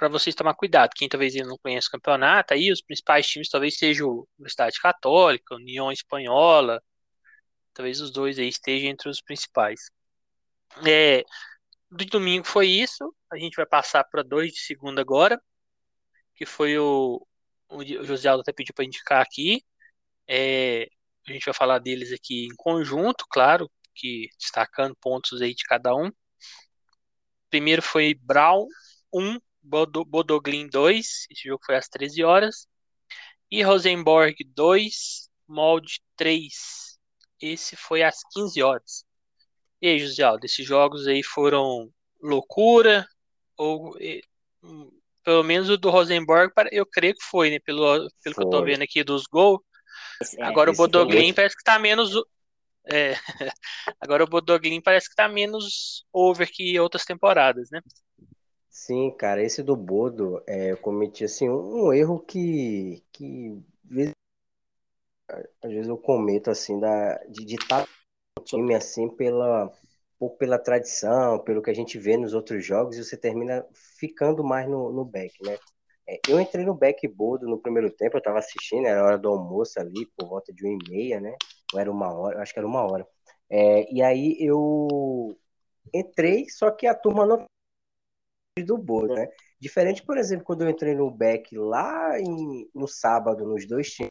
para 0.02 0.08
vocês 0.08 0.34
tomar 0.34 0.54
cuidado. 0.54 0.90
Quem 0.96 1.08
talvez 1.08 1.32
ainda 1.36 1.46
não 1.46 1.58
conhece 1.58 1.86
o 1.86 1.92
campeonato, 1.92 2.54
aí 2.54 2.72
os 2.72 2.82
principais 2.82 3.24
times 3.24 3.48
talvez 3.48 3.78
sejam 3.78 4.08
a 4.08 4.24
Universidade 4.36 4.80
Católica, 4.80 5.54
União 5.54 5.92
Espanhola, 5.92 6.82
talvez 7.72 8.00
os 8.00 8.10
dois 8.10 8.36
aí 8.36 8.48
estejam 8.48 8.90
entre 8.90 9.08
os 9.08 9.20
principais. 9.22 9.92
É, 10.84 11.22
do 11.88 12.04
domingo 12.06 12.44
foi 12.44 12.66
isso. 12.66 13.14
A 13.32 13.38
gente 13.38 13.54
vai 13.54 13.64
passar 13.64 14.02
para 14.02 14.24
dois 14.24 14.50
de 14.50 14.58
segunda 14.58 15.00
agora, 15.00 15.40
que 16.34 16.44
foi 16.44 16.76
o, 16.76 17.24
o 17.68 17.84
José 18.04 18.28
Aldo 18.28 18.40
até 18.40 18.52
pediu 18.52 18.74
para 18.74 18.84
indicar 18.84 19.22
aqui. 19.22 19.62
É, 20.26 20.88
a 21.28 21.32
gente 21.32 21.44
vai 21.44 21.54
falar 21.54 21.78
deles 21.78 22.10
aqui 22.10 22.46
em 22.46 22.56
conjunto, 22.56 23.24
claro, 23.30 23.70
que 23.94 24.26
destacando 24.36 24.96
pontos 24.96 25.40
aí 25.40 25.54
de 25.54 25.62
cada 25.62 25.94
um. 25.94 26.10
Primeiro 27.48 27.82
foi 27.82 28.14
Brown 28.14 28.66
1, 29.14 29.38
Bodoglin 29.62 30.68
2, 30.68 31.26
esse 31.30 31.48
jogo 31.48 31.62
foi 31.64 31.76
às 31.76 31.88
13 31.88 32.24
horas. 32.24 32.66
E 33.50 33.62
Rosenborg 33.62 34.34
2, 34.54 35.28
Molde 35.46 36.00
3, 36.16 36.98
esse 37.40 37.76
foi 37.76 38.02
às 38.02 38.20
15 38.32 38.62
horas. 38.62 39.04
E 39.80 39.88
aí, 39.88 39.98
José 39.98 40.22
Aldo, 40.22 40.46
esses 40.46 40.66
jogos 40.66 41.06
aí 41.06 41.22
foram 41.22 41.90
loucura? 42.22 43.06
Ou 43.56 43.96
hum, 44.62 44.90
pelo 45.24 45.42
menos 45.42 45.68
o 45.68 45.76
do 45.76 45.90
Rosenborg, 45.90 46.52
eu 46.70 46.86
creio 46.86 47.14
que 47.14 47.24
foi, 47.24 47.50
né? 47.50 47.58
Pelo, 47.58 48.08
pelo 48.22 48.34
que 48.34 48.42
eu 48.42 48.50
tô 48.50 48.64
vendo 48.64 48.82
aqui 48.82 49.02
dos 49.04 49.24
gols. 49.26 49.60
É, 50.38 50.44
Agora 50.44 50.70
o 50.70 50.74
Bodoglin 50.74 51.34
parece 51.34 51.56
que 51.56 51.64
tá 51.64 51.78
menos. 51.78 52.12
É, 52.90 53.14
agora 54.00 54.24
o 54.24 54.26
Bodoglin 54.26 54.80
parece 54.80 55.08
que 55.08 55.14
tá 55.14 55.28
menos 55.28 56.04
over 56.12 56.48
que 56.50 56.78
outras 56.78 57.04
temporadas, 57.04 57.68
né? 57.70 57.80
Sim, 58.72 59.12
cara, 59.16 59.40
esse 59.40 59.62
do 59.62 59.76
Bodo, 59.76 60.42
é, 60.48 60.72
eu 60.72 60.76
cometi 60.78 61.24
assim 61.24 61.48
um, 61.48 61.86
um 61.86 61.92
erro 61.92 62.18
que, 62.18 63.04
que 63.12 63.62
às 65.62 65.70
vezes 65.72 65.88
eu 65.88 65.96
cometo 65.98 66.50
assim 66.50 66.78
da 66.78 67.16
de 67.28 67.54
estar 67.54 67.86
no 68.38 68.44
time 68.44 68.74
assim 68.74 69.08
pela 69.08 69.70
pouco 70.18 70.36
pela 70.38 70.58
tradição, 70.58 71.38
pelo 71.40 71.62
que 71.62 71.70
a 71.70 71.74
gente 71.74 71.98
vê 71.98 72.16
nos 72.16 72.34
outros 72.34 72.64
jogos, 72.64 72.96
e 72.96 73.04
você 73.04 73.16
termina 73.16 73.66
ficando 73.98 74.44
mais 74.44 74.68
no, 74.68 74.92
no 74.92 75.04
back, 75.04 75.34
né? 75.44 75.56
É, 76.08 76.20
eu 76.28 76.40
entrei 76.40 76.64
no 76.64 76.74
back 76.74 77.06
Bodo 77.08 77.48
no 77.48 77.58
primeiro 77.60 77.90
tempo, 77.90 78.16
eu 78.16 78.18
estava 78.18 78.38
assistindo, 78.38 78.86
era 78.86 79.04
hora 79.04 79.18
do 79.18 79.28
almoço 79.28 79.80
ali, 79.80 80.06
por 80.16 80.28
volta 80.28 80.52
de 80.52 80.64
uma 80.64 80.74
e 80.74 80.90
meia, 80.90 81.20
né? 81.20 81.34
Ou 81.74 81.80
era 81.80 81.90
uma 81.90 82.12
hora, 82.12 82.42
acho 82.42 82.52
que 82.52 82.58
era 82.60 82.68
uma 82.68 82.82
hora. 82.82 83.06
É, 83.50 83.92
e 83.92 84.02
aí 84.02 84.36
eu 84.40 85.36
entrei, 85.94 86.48
só 86.48 86.70
que 86.70 86.86
a 86.86 86.94
turma 86.94 87.26
não 87.26 87.44
do 88.60 88.76
Bodo, 88.76 89.14
né? 89.14 89.28
Diferente, 89.58 90.02
por 90.02 90.18
exemplo, 90.18 90.44
quando 90.44 90.62
eu 90.62 90.68
entrei 90.68 90.94
no 90.94 91.10
back 91.10 91.56
lá 91.56 92.20
em, 92.20 92.68
no 92.74 92.86
sábado, 92.86 93.46
nos 93.46 93.66
dois 93.66 93.90
times, 93.90 94.10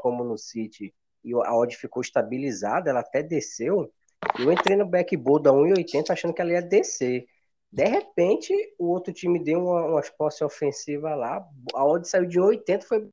como 0.00 0.24
no 0.24 0.36
City, 0.36 0.92
e 1.22 1.32
a 1.32 1.54
odd 1.54 1.76
ficou 1.76 2.00
estabilizada, 2.00 2.90
ela 2.90 3.00
até 3.00 3.22
desceu. 3.22 3.92
Eu 4.38 4.50
entrei 4.50 4.76
no 4.76 4.86
back 4.86 5.16
Bodo 5.16 5.48
a 5.48 5.52
1,80 5.52 6.10
achando 6.10 6.34
que 6.34 6.40
ela 6.40 6.52
ia 6.52 6.62
descer. 6.62 7.26
De 7.70 7.84
repente, 7.84 8.52
o 8.78 8.86
outro 8.88 9.12
time 9.12 9.38
deu 9.38 9.60
uma, 9.60 9.84
uma 9.86 10.02
posse 10.18 10.42
ofensiva 10.42 11.14
lá, 11.14 11.46
a 11.72 11.84
odd 11.84 12.08
saiu 12.08 12.26
de 12.26 12.40
1,80, 12.40 12.82
foi 12.82 13.08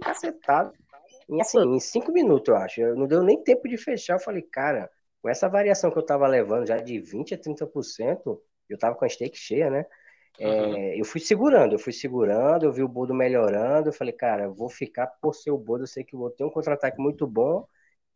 cacetado. 0.00 0.72
E 1.28 1.40
assim, 1.40 1.58
em 1.58 1.80
cinco 1.80 2.12
minutos, 2.12 2.48
eu 2.48 2.56
acho. 2.56 2.80
Não 2.94 3.06
deu 3.08 3.22
nem 3.22 3.42
tempo 3.42 3.68
de 3.68 3.76
fechar. 3.76 4.14
Eu 4.14 4.20
falei, 4.20 4.42
cara, 4.42 4.88
com 5.20 5.28
essa 5.28 5.48
variação 5.48 5.90
que 5.90 5.98
eu 5.98 6.06
tava 6.06 6.26
levando 6.28 6.66
já 6.66 6.76
de 6.76 7.00
20% 7.00 7.32
a 7.34 7.38
30%, 7.38 8.40
eu 8.68 8.78
tava 8.78 8.96
com 8.96 9.04
a 9.04 9.08
stake 9.08 9.36
cheia, 9.36 9.70
né? 9.70 9.86
É, 10.38 10.62
uhum. 10.62 10.76
Eu 10.94 11.04
fui 11.04 11.20
segurando, 11.20 11.74
eu 11.74 11.78
fui 11.78 11.92
segurando, 11.92 12.64
eu 12.64 12.72
vi 12.72 12.82
o 12.82 12.88
Bodo 12.88 13.14
melhorando, 13.14 13.88
eu 13.88 13.92
falei, 13.92 14.12
cara, 14.12 14.44
eu 14.44 14.54
vou 14.54 14.68
ficar 14.68 15.06
por 15.06 15.34
ser 15.34 15.50
o 15.50 15.58
Bodo, 15.58 15.84
eu 15.84 15.86
sei 15.86 16.04
que 16.04 16.16
o 16.16 16.18
Bodo 16.18 16.34
tem 16.34 16.46
um 16.46 16.50
contra-ataque 16.50 16.98
muito 17.00 17.26
bom, 17.26 17.66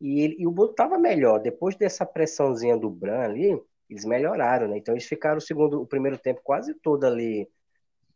e, 0.01 0.21
ele, 0.21 0.35
e 0.39 0.47
o 0.47 0.51
Bodo 0.51 0.73
tava 0.73 0.97
melhor. 0.97 1.39
Depois 1.39 1.75
dessa 1.75 2.05
pressãozinha 2.05 2.77
do 2.77 2.89
Bran 2.89 3.21
ali, 3.21 3.61
eles 3.89 4.05
melhoraram, 4.05 4.67
né? 4.67 4.77
Então 4.77 4.93
eles 4.93 5.05
ficaram 5.05 5.37
o 5.37 5.41
segundo, 5.41 5.81
o 5.81 5.87
primeiro 5.87 6.17
tempo 6.17 6.41
quase 6.43 6.73
todo 6.75 7.05
ali, 7.05 7.47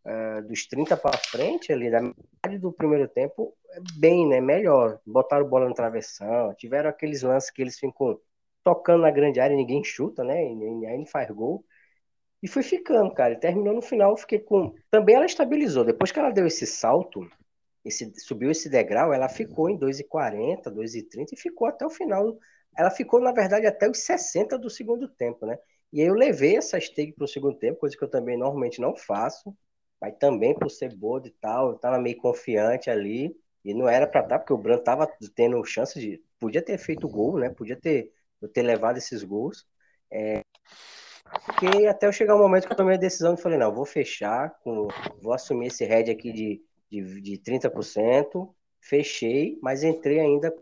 uh, 0.05 0.47
dos 0.47 0.67
30 0.67 0.97
para 0.97 1.17
frente, 1.17 1.71
ali, 1.71 1.89
da 1.89 2.01
metade 2.01 2.57
do 2.59 2.71
primeiro 2.71 3.07
tempo, 3.07 3.55
bem, 3.97 4.27
né? 4.27 4.41
Melhor. 4.41 4.99
Botaram 5.05 5.47
bola 5.47 5.69
no 5.69 5.75
travessão, 5.75 6.53
tiveram 6.55 6.89
aqueles 6.89 7.21
lances 7.21 7.49
que 7.51 7.61
eles 7.61 7.79
ficam 7.79 8.19
tocando 8.63 9.01
na 9.01 9.11
grande 9.11 9.39
área 9.39 9.53
e 9.53 9.57
ninguém 9.57 9.83
chuta, 9.83 10.23
né? 10.23 10.43
E 10.43 10.85
aí 10.85 10.97
não 10.97 11.05
faz 11.05 11.29
gol. 11.31 11.63
E 12.41 12.47
foi 12.47 12.63
ficando, 12.63 13.13
cara. 13.13 13.33
E 13.33 13.39
terminou 13.39 13.73
no 13.73 13.81
final, 13.81 14.17
fiquei 14.17 14.39
com. 14.39 14.73
Também 14.89 15.15
ela 15.15 15.25
estabilizou. 15.25 15.83
Depois 15.85 16.11
que 16.11 16.19
ela 16.19 16.31
deu 16.31 16.47
esse 16.47 16.65
salto, 16.65 17.29
esse, 17.85 18.11
subiu 18.19 18.51
esse 18.51 18.69
degrau, 18.69 19.13
ela 19.13 19.29
ficou 19.29 19.69
em 19.69 19.77
2,40, 19.77 20.71
2,30 20.71 21.33
e 21.33 21.37
ficou 21.37 21.67
até 21.67 21.85
o 21.85 21.89
final. 21.89 22.37
Ela 22.77 22.89
ficou, 22.89 23.19
na 23.19 23.31
verdade, 23.31 23.67
até 23.67 23.89
os 23.89 23.99
60 23.99 24.57
do 24.57 24.69
segundo 24.69 25.07
tempo, 25.07 25.45
né? 25.45 25.57
E 25.91 26.01
aí 26.01 26.07
eu 26.07 26.13
levei 26.13 26.55
essa 26.57 26.79
stake 26.79 27.13
para 27.13 27.25
o 27.25 27.27
segundo 27.27 27.57
tempo, 27.57 27.79
coisa 27.79 27.97
que 27.97 28.03
eu 28.03 28.09
também 28.09 28.37
normalmente 28.37 28.79
não 28.79 28.95
faço, 28.95 29.55
mas 29.99 30.15
também 30.17 30.57
por 30.57 30.69
ser 30.71 30.95
bodo 30.95 31.27
e 31.27 31.31
tal, 31.31 31.71
eu 31.71 31.77
tava 31.77 31.99
meio 31.99 32.17
confiante 32.17 32.89
ali, 32.89 33.35
e 33.63 33.73
não 33.73 33.87
era 33.87 34.07
para 34.07 34.21
estar, 34.21 34.37
tá, 34.37 34.39
porque 34.39 34.53
o 34.53 34.57
Branco 34.57 34.83
tava 34.83 35.07
tendo 35.35 35.63
chance 35.65 35.99
de. 35.99 36.21
Podia 36.39 36.61
ter 36.61 36.77
feito 36.77 37.07
gol, 37.07 37.37
né? 37.37 37.49
Podia 37.49 37.75
ter, 37.79 38.11
ter 38.53 38.63
levado 38.63 38.97
esses 38.97 39.23
gols. 39.23 39.67
É, 40.11 40.41
porque 41.45 41.85
até 41.87 42.07
eu 42.07 42.11
chegar 42.11 42.35
o 42.35 42.39
um 42.39 42.41
momento 42.41 42.67
que 42.67 42.73
eu 42.73 42.77
tomei 42.77 42.95
a 42.95 42.99
decisão 42.99 43.33
e 43.33 43.41
falei, 43.41 43.57
não, 43.57 43.73
vou 43.73 43.85
fechar, 43.85 44.51
com, 44.63 44.87
vou 45.21 45.33
assumir 45.33 45.67
esse 45.67 45.85
head 45.85 46.11
aqui 46.11 46.31
de, 46.31 46.61
de, 46.89 47.21
de 47.21 47.37
30%, 47.37 48.53
fechei, 48.79 49.57
mas 49.61 49.83
entrei 49.83 50.19
ainda 50.19 50.53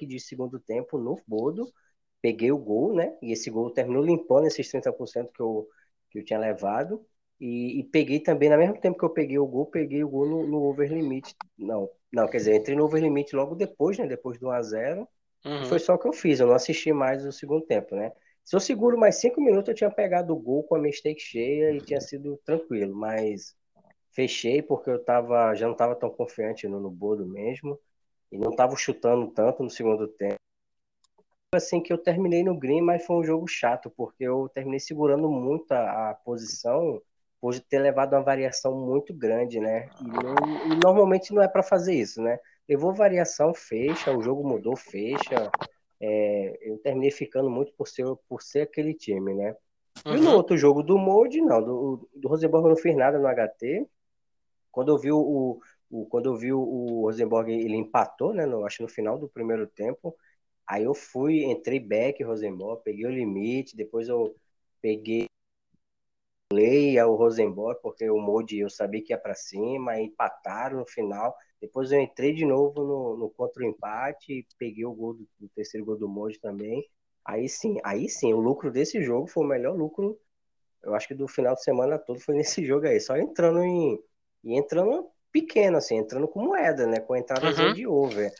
de 0.00 0.18
segundo 0.18 0.58
tempo 0.58 0.98
no 0.98 1.20
Bodo, 1.26 1.70
peguei 2.22 2.50
o 2.50 2.58
gol, 2.58 2.94
né? 2.94 3.16
E 3.22 3.32
esse 3.32 3.50
gol 3.50 3.70
terminou 3.70 4.04
limpando 4.04 4.46
esses 4.46 4.70
30% 4.70 5.30
que 5.32 5.40
eu, 5.40 5.68
que 6.10 6.18
eu 6.18 6.24
tinha 6.24 6.38
levado. 6.38 7.04
E, 7.40 7.80
e, 7.80 7.84
peguei 7.84 8.20
também, 8.20 8.50
no 8.50 8.58
mesmo 8.58 8.78
tempo 8.78 8.98
que 8.98 9.04
eu 9.04 9.10
peguei 9.10 9.38
o 9.38 9.46
gol, 9.46 9.66
peguei 9.66 10.04
o 10.04 10.08
gol 10.08 10.28
no, 10.28 10.46
no 10.46 10.62
over 10.62 10.92
limit. 10.92 11.34
Não, 11.56 11.88
não, 12.12 12.28
quer 12.28 12.36
dizer, 12.36 12.56
entrei 12.56 12.76
no 12.76 12.84
over 12.84 13.02
limit 13.02 13.34
logo 13.34 13.54
depois, 13.54 13.98
né? 13.98 14.06
Depois 14.06 14.38
do 14.38 14.48
1x0. 14.48 15.06
Uhum. 15.44 15.64
Foi 15.64 15.78
só 15.78 15.94
o 15.94 15.98
que 15.98 16.06
eu 16.06 16.12
fiz, 16.12 16.38
eu 16.38 16.46
não 16.46 16.54
assisti 16.54 16.92
mais 16.92 17.24
o 17.24 17.32
segundo 17.32 17.64
tempo, 17.64 17.96
né? 17.96 18.12
Se 18.44 18.56
eu 18.56 18.60
seguro 18.60 18.98
mais 18.98 19.16
cinco 19.16 19.40
minutos, 19.40 19.68
eu 19.68 19.74
tinha 19.74 19.90
pegado 19.90 20.32
o 20.32 20.38
gol 20.38 20.64
com 20.64 20.74
a 20.74 20.78
mistake 20.78 21.20
cheia 21.20 21.72
e 21.72 21.80
tinha 21.80 22.00
sido 22.00 22.40
tranquilo, 22.44 22.94
mas 22.94 23.54
fechei 24.10 24.60
porque 24.60 24.90
eu 24.90 25.02
tava, 25.02 25.54
já 25.54 25.66
não 25.66 25.72
estava 25.72 25.94
tão 25.94 26.10
confiante 26.10 26.66
no, 26.66 26.80
no 26.80 27.26
mesmo 27.26 27.78
e 28.30 28.38
não 28.38 28.50
estava 28.50 28.76
chutando 28.76 29.28
tanto 29.28 29.62
no 29.62 29.70
segundo 29.70 30.06
tempo. 30.08 30.36
Assim 31.54 31.80
que 31.82 31.92
eu 31.92 31.98
terminei 31.98 32.44
no 32.44 32.56
green, 32.56 32.80
mas 32.80 33.04
foi 33.04 33.16
um 33.16 33.24
jogo 33.24 33.46
chato 33.48 33.90
porque 33.96 34.22
eu 34.22 34.48
terminei 34.54 34.78
segurando 34.78 35.28
muito 35.28 35.72
a, 35.72 36.10
a 36.10 36.14
posição 36.14 37.02
por 37.40 37.58
ter 37.58 37.78
levado 37.78 38.12
uma 38.12 38.22
variação 38.22 38.76
muito 38.76 39.12
grande, 39.14 39.58
né? 39.58 39.88
E, 40.00 40.04
não, 40.04 40.72
e 40.72 40.76
normalmente 40.76 41.32
não 41.32 41.42
é 41.42 41.48
para 41.48 41.62
fazer 41.62 41.94
isso, 41.94 42.22
né? 42.22 42.38
Levou 42.68 42.94
variação, 42.94 43.52
fecha, 43.52 44.12
o 44.12 44.22
jogo 44.22 44.46
mudou, 44.46 44.76
fecha. 44.76 45.50
É, 46.00 46.58
eu 46.62 46.78
terminei 46.78 47.10
ficando 47.10 47.50
muito 47.50 47.72
por 47.74 47.86
ser, 47.86 48.06
por 48.28 48.42
ser 48.42 48.62
aquele 48.62 48.94
time, 48.94 49.34
né? 49.34 49.56
Uhum. 50.06 50.16
E 50.16 50.20
no 50.20 50.30
uhum. 50.30 50.36
outro 50.36 50.56
jogo 50.56 50.82
do 50.82 50.96
Molde, 50.96 51.40
não, 51.40 51.62
do, 51.62 52.08
do 52.14 52.28
Rosenborg 52.28 52.64
eu 52.64 52.70
não 52.70 52.76
fiz 52.76 52.96
nada 52.96 53.18
no 53.18 53.28
HT. 53.28 53.86
Quando 54.70 54.92
eu 54.92 54.98
vi 54.98 55.12
o, 55.12 55.60
o 55.90 56.06
quando 56.06 56.26
eu 56.26 56.36
vi 56.36 56.52
o 56.52 57.02
Rosenborg, 57.02 57.50
ele 57.52 57.76
empatou, 57.76 58.32
né? 58.32 58.46
No, 58.46 58.64
acho 58.64 58.78
que 58.78 58.82
no 58.84 58.88
final 58.88 59.18
do 59.18 59.28
primeiro 59.28 59.66
tempo. 59.66 60.16
Aí 60.66 60.84
eu 60.84 60.94
fui, 60.94 61.44
entrei 61.44 61.80
back 61.80 62.22
Rosenborg, 62.22 62.82
peguei 62.84 63.06
o 63.06 63.10
limite, 63.10 63.76
depois 63.76 64.08
eu 64.08 64.36
peguei 64.80 65.26
leia 66.52 67.06
o 67.06 67.16
Rosenborg, 67.16 67.80
porque 67.82 68.08
o 68.10 68.18
Molde 68.18 68.58
eu 68.58 68.70
sabia 68.70 69.02
que 69.02 69.12
ia 69.12 69.18
para 69.18 69.34
cima, 69.34 70.00
empataram 70.00 70.78
no 70.78 70.86
final. 70.86 71.34
Depois 71.60 71.92
eu 71.92 72.00
entrei 72.00 72.32
de 72.32 72.44
novo 72.44 72.82
no, 72.82 73.16
no 73.16 73.30
contra 73.30 73.62
o 73.62 73.66
empate, 73.66 74.46
peguei 74.58 74.84
o 74.84 74.94
gol 74.94 75.14
do, 75.14 75.28
do 75.38 75.48
terceiro 75.54 75.84
gol 75.84 75.98
do 75.98 76.08
Molde 76.08 76.40
também. 76.40 76.82
Aí 77.24 77.48
sim, 77.48 77.76
aí 77.84 78.08
sim, 78.08 78.32
o 78.32 78.40
lucro 78.40 78.70
desse 78.70 79.02
jogo 79.02 79.26
foi 79.26 79.44
o 79.44 79.48
melhor 79.48 79.76
lucro, 79.76 80.18
eu 80.82 80.94
acho 80.94 81.06
que 81.06 81.14
do 81.14 81.28
final 81.28 81.54
de 81.54 81.62
semana 81.62 81.98
todo 81.98 82.20
foi 82.20 82.34
nesse 82.36 82.64
jogo 82.64 82.86
aí, 82.86 83.00
só 83.00 83.16
entrando 83.16 83.62
em 83.62 83.98
e 84.42 84.56
entrando 84.56 85.06
pequeno 85.30 85.76
assim, 85.76 85.96
entrando 85.96 86.26
com 86.26 86.42
moeda, 86.42 86.86
né, 86.86 86.98
com 86.98 87.14
entrada 87.14 87.46
uhum. 87.46 87.74
de 87.74 87.86
over. 87.86 88.32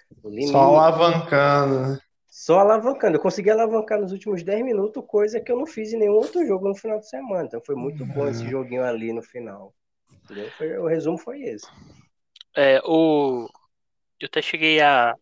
Só 0.50 0.58
alavancando. 0.58 1.80
Né? 1.80 1.98
Só 2.26 2.58
alavancando. 2.60 3.16
Eu 3.16 3.20
consegui 3.20 3.50
alavancar 3.50 4.00
nos 4.00 4.12
últimos 4.12 4.42
10 4.42 4.64
minutos, 4.64 5.04
coisa 5.06 5.40
que 5.40 5.52
eu 5.52 5.58
não 5.58 5.66
fiz 5.66 5.92
em 5.92 5.98
nenhum 5.98 6.14
outro 6.14 6.44
jogo 6.46 6.68
no 6.68 6.74
final 6.74 6.98
de 6.98 7.08
semana. 7.08 7.44
Então 7.44 7.60
foi 7.64 7.74
muito 7.74 8.04
bom 8.06 8.26
esse 8.28 8.44
uhum. 8.44 8.50
joguinho 8.50 8.82
ali 8.82 9.12
no 9.12 9.22
final. 9.22 9.74
Foi, 10.56 10.78
o 10.78 10.86
resumo 10.86 11.18
foi 11.18 11.42
esse. 11.42 11.66
É, 12.56 12.80
o... 12.84 13.48
Eu 14.18 14.26
até 14.26 14.42
cheguei 14.42 14.80
a. 14.80 15.14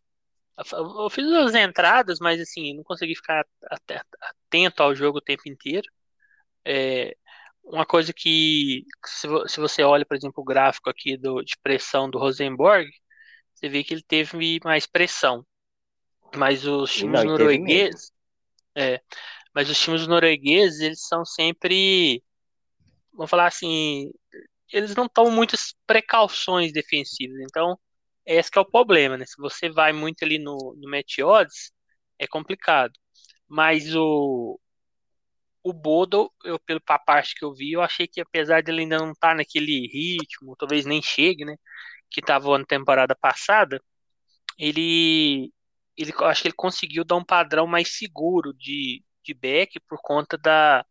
Eu 0.72 1.09
fiz 1.09 1.24
as 1.33 1.55
entradas, 1.55 2.18
mas 2.18 2.41
assim, 2.41 2.74
não 2.74 2.83
consegui 2.83 3.14
ficar 3.14 3.47
atento 3.70 4.83
ao 4.83 4.93
jogo 4.93 5.18
o 5.18 5.22
tempo 5.22 5.43
inteiro. 5.47 5.89
É, 6.64 7.16
uma 7.62 7.87
coisa 7.87 8.12
que, 8.12 8.85
se 9.05 9.61
você 9.61 9.83
olha, 9.83 10.05
por 10.05 10.16
exemplo, 10.16 10.43
o 10.43 10.45
gráfico 10.45 10.91
aqui 10.91 11.16
do, 11.16 11.43
de 11.43 11.57
pressão 11.62 12.11
do 12.11 12.18
Rosenborg, 12.18 12.91
você 13.55 13.68
vê 13.68 13.85
que 13.85 13.95
ele 13.95 14.03
teve 14.03 14.59
mais 14.64 14.87
pressão. 14.87 15.47
Mas 16.37 16.66
os 16.66 16.93
times 16.93 17.24
não, 17.24 17.33
noruegueses. 17.33 18.11
É, 18.74 19.01
mas 19.55 19.68
os 19.70 19.79
times 19.79 20.07
noruegueses, 20.07 20.81
eles 20.81 21.01
são 21.07 21.24
sempre. 21.24 22.22
Vamos 23.12 23.31
falar 23.31 23.47
assim. 23.47 24.11
Eles 24.73 24.95
não 24.95 25.09
tomam 25.09 25.33
muitas 25.33 25.75
precauções 25.87 26.73
defensivas. 26.73 27.39
Então, 27.41 27.79
esse 28.27 28.51
é 28.57 28.61
o 28.61 28.64
problema, 28.64 29.16
né? 29.16 29.25
Se 29.27 29.37
você 29.39 29.71
vai 29.71 29.93
muito 29.93 30.25
ali 30.25 30.39
no, 30.39 30.57
no 30.77 30.91
match 30.91 31.19
odds, 31.21 31.73
é 32.19 32.27
complicado. 32.27 32.93
Mas 33.49 33.95
o, 33.95 34.61
o 35.62 35.73
Bodo, 35.73 36.33
eu, 36.45 36.59
pelo 36.61 36.81
parte 36.81 37.35
que 37.35 37.45
eu 37.45 37.55
vi, 37.55 37.73
eu 37.73 37.83
achei 37.83 38.07
que 38.07 38.21
apesar 38.21 38.62
de 38.62 38.71
ele 38.71 38.83
ainda 38.83 38.99
não 38.99 39.12
estar 39.12 39.31
tá 39.31 39.35
naquele 39.37 39.87
ritmo, 39.89 40.57
talvez 40.57 40.85
nem 40.87 41.03
chegue, 41.03 41.45
né? 41.45 41.57
Que 42.11 42.21
estava 42.21 42.59
na 42.59 42.64
temporada 42.64 43.14
passada, 43.16 43.83
ele 44.59 45.53
ele 45.97 46.12
acho 46.25 46.43
que 46.43 46.49
ele 46.49 46.55
conseguiu 46.57 47.05
dar 47.05 47.16
um 47.16 47.25
padrão 47.25 47.66
mais 47.66 47.97
seguro 47.99 48.55
de, 48.55 49.05
de 49.25 49.35
back 49.35 49.81
por 49.89 49.99
conta 50.03 50.39
da 50.39 50.85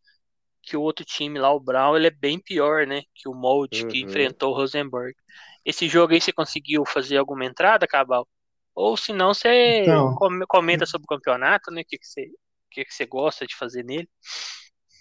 que 0.67 0.75
o 0.75 0.81
outro 0.81 1.05
time 1.05 1.39
lá, 1.39 1.51
o 1.53 1.59
Brown, 1.61 1.95
ele 1.95 2.07
é 2.07 2.11
bem 2.11 2.37
pior, 2.37 2.85
né? 2.85 3.01
Que 3.15 3.29
o 3.29 3.33
Mold 3.33 3.83
uhum. 3.83 3.87
que 3.87 4.01
enfrentou 4.01 4.51
o 4.51 4.55
Rosenborg. 4.55 5.15
Esse 5.63 5.87
jogo 5.87 6.13
aí 6.13 6.19
você 6.19 6.33
conseguiu 6.33 6.85
fazer 6.85 7.17
alguma 7.17 7.45
entrada, 7.45 7.87
Cabal? 7.87 8.27
Ou 8.75 8.97
se 8.97 9.13
não, 9.13 9.33
você 9.33 9.81
então, 9.81 10.13
comenta 10.47 10.85
sobre 10.85 11.05
o 11.05 11.07
campeonato, 11.07 11.71
né? 11.71 11.81
O 11.81 11.85
que, 11.85 11.97
que, 11.97 12.05
você, 12.05 12.21
o 12.23 12.69
que, 12.69 12.83
que 12.83 12.93
você 12.93 13.05
gosta 13.05 13.47
de 13.47 13.55
fazer 13.55 13.83
nele? 13.83 14.09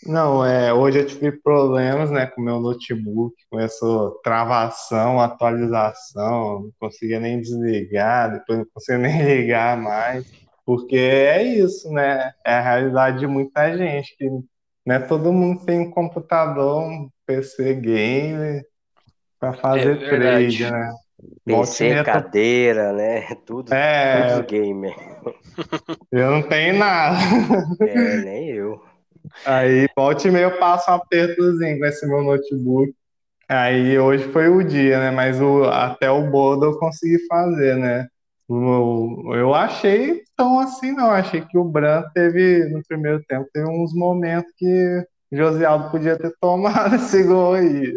Não, 0.04 0.44
é, 0.44 0.72
hoje 0.72 1.00
eu 1.00 1.06
tive 1.06 1.32
problemas, 1.32 2.10
né, 2.10 2.26
com 2.26 2.40
meu 2.40 2.60
notebook, 2.60 3.34
começou 3.50 4.20
travação, 4.22 5.20
atualização, 5.20 6.62
não 6.64 6.72
conseguia 6.78 7.18
nem 7.18 7.40
desligar, 7.40 8.32
depois 8.32 8.58
não 8.58 8.66
conseguia 8.72 8.98
nem 9.08 9.24
ligar 9.24 9.76
mais, 9.76 10.30
porque 10.64 10.96
é 10.96 11.42
isso, 11.42 11.90
né, 11.90 12.32
é 12.44 12.54
a 12.54 12.60
realidade 12.60 13.18
de 13.18 13.26
muita 13.26 13.76
gente, 13.76 14.14
que 14.16 14.28
né, 14.86 15.00
todo 15.00 15.32
mundo 15.32 15.64
tem 15.64 15.80
um 15.80 15.90
computador, 15.90 16.82
um 16.84 17.10
PC 17.26 17.74
gamer 17.74 18.64
para 19.38 19.52
fazer 19.54 20.02
é 20.02 20.08
trade, 20.08 20.70
né. 20.70 20.94
PC, 21.44 22.04
cadeira, 22.04 22.92
né, 22.92 23.34
tudo, 23.44 23.74
é... 23.74 24.36
tudo 24.36 24.46
gamer. 24.46 24.94
Eu 26.12 26.30
não 26.30 26.42
tenho 26.42 26.78
nada. 26.78 27.18
É, 27.80 28.16
nem 28.18 28.50
eu. 28.50 28.80
Aí, 29.44 29.88
volte 29.96 30.28
e 30.28 30.30
meia, 30.30 30.44
eu 30.44 30.58
passo 30.58 30.90
um 30.90 30.94
apertozinho 30.94 31.78
com 31.78 31.84
esse 31.84 32.06
meu 32.06 32.22
notebook. 32.22 32.94
Aí, 33.48 33.98
hoje 33.98 34.24
foi 34.32 34.48
o 34.48 34.62
dia, 34.62 34.98
né? 34.98 35.10
Mas 35.10 35.40
o, 35.40 35.64
até 35.64 36.10
o 36.10 36.30
bodo 36.30 36.66
eu 36.66 36.78
consegui 36.78 37.26
fazer, 37.26 37.76
né? 37.76 38.06
O, 38.48 39.34
eu 39.34 39.54
achei 39.54 40.22
tão 40.36 40.60
assim, 40.60 40.92
não. 40.92 41.10
Achei 41.10 41.40
que 41.40 41.58
o 41.58 41.64
Bran 41.64 42.02
teve, 42.14 42.64
no 42.68 42.82
primeiro 42.86 43.22
tempo, 43.24 43.48
teve 43.52 43.68
uns 43.68 43.92
momentos 43.92 44.52
que 44.56 45.04
o 45.32 45.36
Josialdo 45.36 45.90
podia 45.90 46.16
ter 46.16 46.32
tomado 46.40 46.94
esse 46.96 47.22
gol 47.24 47.54
aí. 47.54 47.92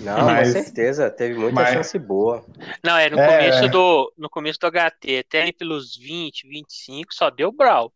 Não, 0.00 0.24
mas, 0.24 0.48
com 0.48 0.62
certeza, 0.62 1.10
teve 1.10 1.38
muita 1.38 1.54
mas, 1.54 1.74
chance 1.74 1.98
boa. 1.98 2.44
Não, 2.82 2.96
é 2.96 3.08
no 3.08 3.18
é, 3.18 3.26
começo 3.26 3.68
do 3.68 4.12
no 4.18 4.28
começo 4.28 4.58
do 4.58 4.66
HT, 4.66 5.18
até 5.18 5.42
ali 5.42 5.52
pelos 5.52 5.96
20, 5.96 6.48
25, 6.48 7.14
só 7.14 7.30
deu 7.30 7.52
Brawl. 7.52 7.92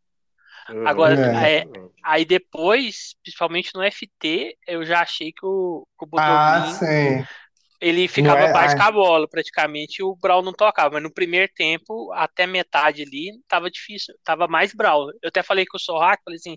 Uhum. 0.71 0.87
Agora, 0.87 1.15
é. 1.15 1.61
É, 1.61 1.67
aí 2.05 2.25
depois, 2.25 3.17
principalmente 3.23 3.75
no 3.75 3.83
FT, 3.83 4.57
eu 4.67 4.85
já 4.85 5.01
achei 5.01 5.33
que 5.33 5.45
o, 5.45 5.87
que 5.99 6.05
o 6.05 6.09
ah, 6.19 6.67
sim. 6.67 7.25
Ele 7.81 8.09
ficava 8.09 8.41
é, 8.41 8.51
abaixo 8.51 8.77
com 8.77 8.83
a 8.83 8.91
bola, 8.91 9.29
praticamente, 9.29 10.03
o 10.03 10.17
Brawl 10.17 10.43
não 10.43 10.53
tocava. 10.53 10.95
Mas 10.95 11.03
no 11.03 11.13
primeiro 11.13 11.51
tempo, 11.55 12.13
até 12.13 12.47
metade 12.47 13.03
ali, 13.03 13.33
tava 13.47 13.71
difícil, 13.71 14.15
tava 14.25 14.49
mais 14.49 14.75
Brawl. 14.75 15.11
Eu 15.23 15.29
até 15.29 15.43
falei 15.43 15.65
com 15.67 15.77
o 15.77 15.81
Sorrac, 15.81 16.23
falei 16.25 16.39
assim, 16.39 16.57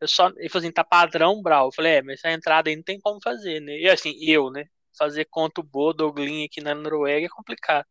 eu 0.00 0.08
só, 0.08 0.28
ele 0.36 0.48
falou 0.48 0.64
assim, 0.64 0.72
tá 0.72 0.84
padrão 0.84 1.42
Brawl. 1.42 1.68
Eu 1.68 1.72
falei, 1.72 1.94
é, 1.94 2.02
mas 2.02 2.18
essa 2.18 2.30
entrada 2.30 2.70
aí 2.70 2.76
não 2.76 2.82
tem 2.82 2.98
como 3.00 3.20
fazer, 3.22 3.60
né? 3.60 3.76
E 3.78 3.88
assim, 3.88 4.14
eu, 4.20 4.50
né? 4.50 4.64
Fazer 4.96 5.26
contra 5.28 5.60
o 5.60 5.66
Bodoglin 5.66 6.44
aqui 6.44 6.60
na 6.60 6.74
Noruega 6.74 7.26
é 7.26 7.28
complicado. 7.28 7.84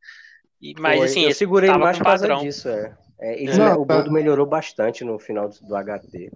E, 0.61 0.73
mas 0.79 0.97
Pô, 0.97 1.03
assim, 1.03 1.23
eu 1.25 1.33
segurei 1.33 1.69
mais 1.71 1.97
por 1.97 2.05
causa 2.05 2.35
disso, 2.35 2.69
é. 2.69 2.95
É, 3.19 3.41
ele, 3.41 3.57
não, 3.57 3.81
o 3.81 3.85
Boldo 3.85 4.05
tá... 4.05 4.11
melhorou 4.11 4.45
bastante 4.45 5.03
no 5.05 5.17
final 5.17 5.47
do, 5.47 5.55
do, 5.59 5.75
HT. 5.75 6.29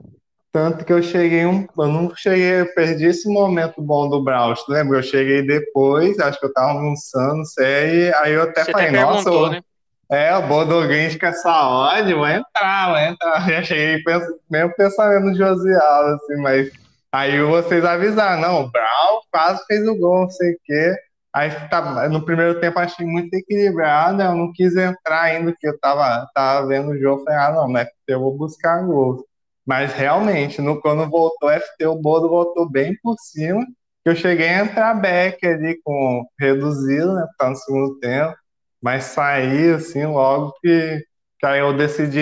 Tanto 0.57 0.83
que 0.83 0.91
eu 0.91 1.03
cheguei 1.03 1.45
um. 1.45 1.67
Eu 1.77 1.87
não 1.87 2.11
cheguei, 2.15 2.61
eu 2.61 2.73
perdi 2.73 3.05
esse 3.05 3.31
momento 3.31 3.79
bom 3.79 4.09
do 4.09 4.23
Braus, 4.23 4.65
lembra? 4.67 4.97
Eu 4.97 5.03
cheguei 5.03 5.45
depois, 5.45 6.17
acho 6.17 6.39
que 6.39 6.47
eu 6.47 6.51
tava 6.51 6.71
almoçando, 6.71 7.45
sei, 7.45 8.11
aí 8.15 8.33
eu 8.33 8.41
até 8.41 8.63
Você 8.63 8.71
falei, 8.71 8.87
até 8.87 8.99
nossa. 8.99 9.29
Eu, 9.29 9.49
né? 9.51 9.61
É, 10.09 10.35
o 10.35 10.47
Bodoguins 10.47 11.15
com 11.15 11.27
essa 11.27 11.69
ódio, 11.69 12.21
vai 12.21 12.37
entrar, 12.37 12.91
vai 12.91 13.09
entrar. 13.09 13.45
Já 13.47 13.61
cheguei 13.61 14.03
mesmo 14.49 14.73
pensamento 14.75 15.25
no 15.25 15.35
Josial, 15.35 16.05
assim, 16.15 16.41
mas 16.41 16.71
aí 17.11 17.39
vocês 17.39 17.85
avisaram, 17.85 18.41
não, 18.41 18.61
o 18.63 18.71
Brau 18.71 19.21
quase 19.31 19.63
fez 19.67 19.87
o 19.87 19.95
gol, 19.95 20.21
não 20.21 20.29
sei 20.31 20.53
o 20.53 20.57
quê. 20.65 20.95
Aí 21.35 21.51
tá, 21.69 22.09
no 22.09 22.25
primeiro 22.25 22.59
tempo 22.59 22.79
achei 22.79 23.05
muito 23.05 23.31
equilibrado, 23.31 24.23
eu 24.23 24.33
não 24.33 24.51
quis 24.51 24.75
entrar 24.75 25.21
ainda, 25.21 25.51
porque 25.51 25.67
eu 25.67 25.77
tava, 25.77 26.27
tava 26.33 26.65
vendo 26.65 26.89
o 26.89 26.97
jogo, 26.97 27.23
falei, 27.23 27.39
ah, 27.39 27.51
não, 27.51 27.69
mas 27.69 27.87
eu 28.07 28.19
vou 28.19 28.35
buscar 28.35 28.81
gol. 28.83 29.23
Mas 29.67 29.93
realmente, 29.93 30.61
no, 30.61 30.79
quando 30.79 31.09
voltou 31.09 31.49
FT, 31.49 31.85
o 31.87 31.95
Bodo 31.95 32.29
voltou 32.29 32.69
bem 32.69 32.97
por 33.03 33.15
cima, 33.19 33.65
eu 34.05 34.15
cheguei 34.15 34.47
a 34.47 34.63
entrar 34.63 34.93
back 34.93 35.45
ali 35.45 35.79
com 35.83 36.25
reduzido, 36.39 37.13
né, 37.13 37.27
tá 37.37 37.49
no 37.49 37.55
segundo 37.57 37.99
tempo, 37.99 38.33
mas 38.81 39.03
saí 39.03 39.71
assim 39.71 40.05
logo 40.05 40.53
que, 40.61 41.03
que 41.39 41.45
aí 41.45 41.59
eu 41.59 41.75
decidi 41.75 42.21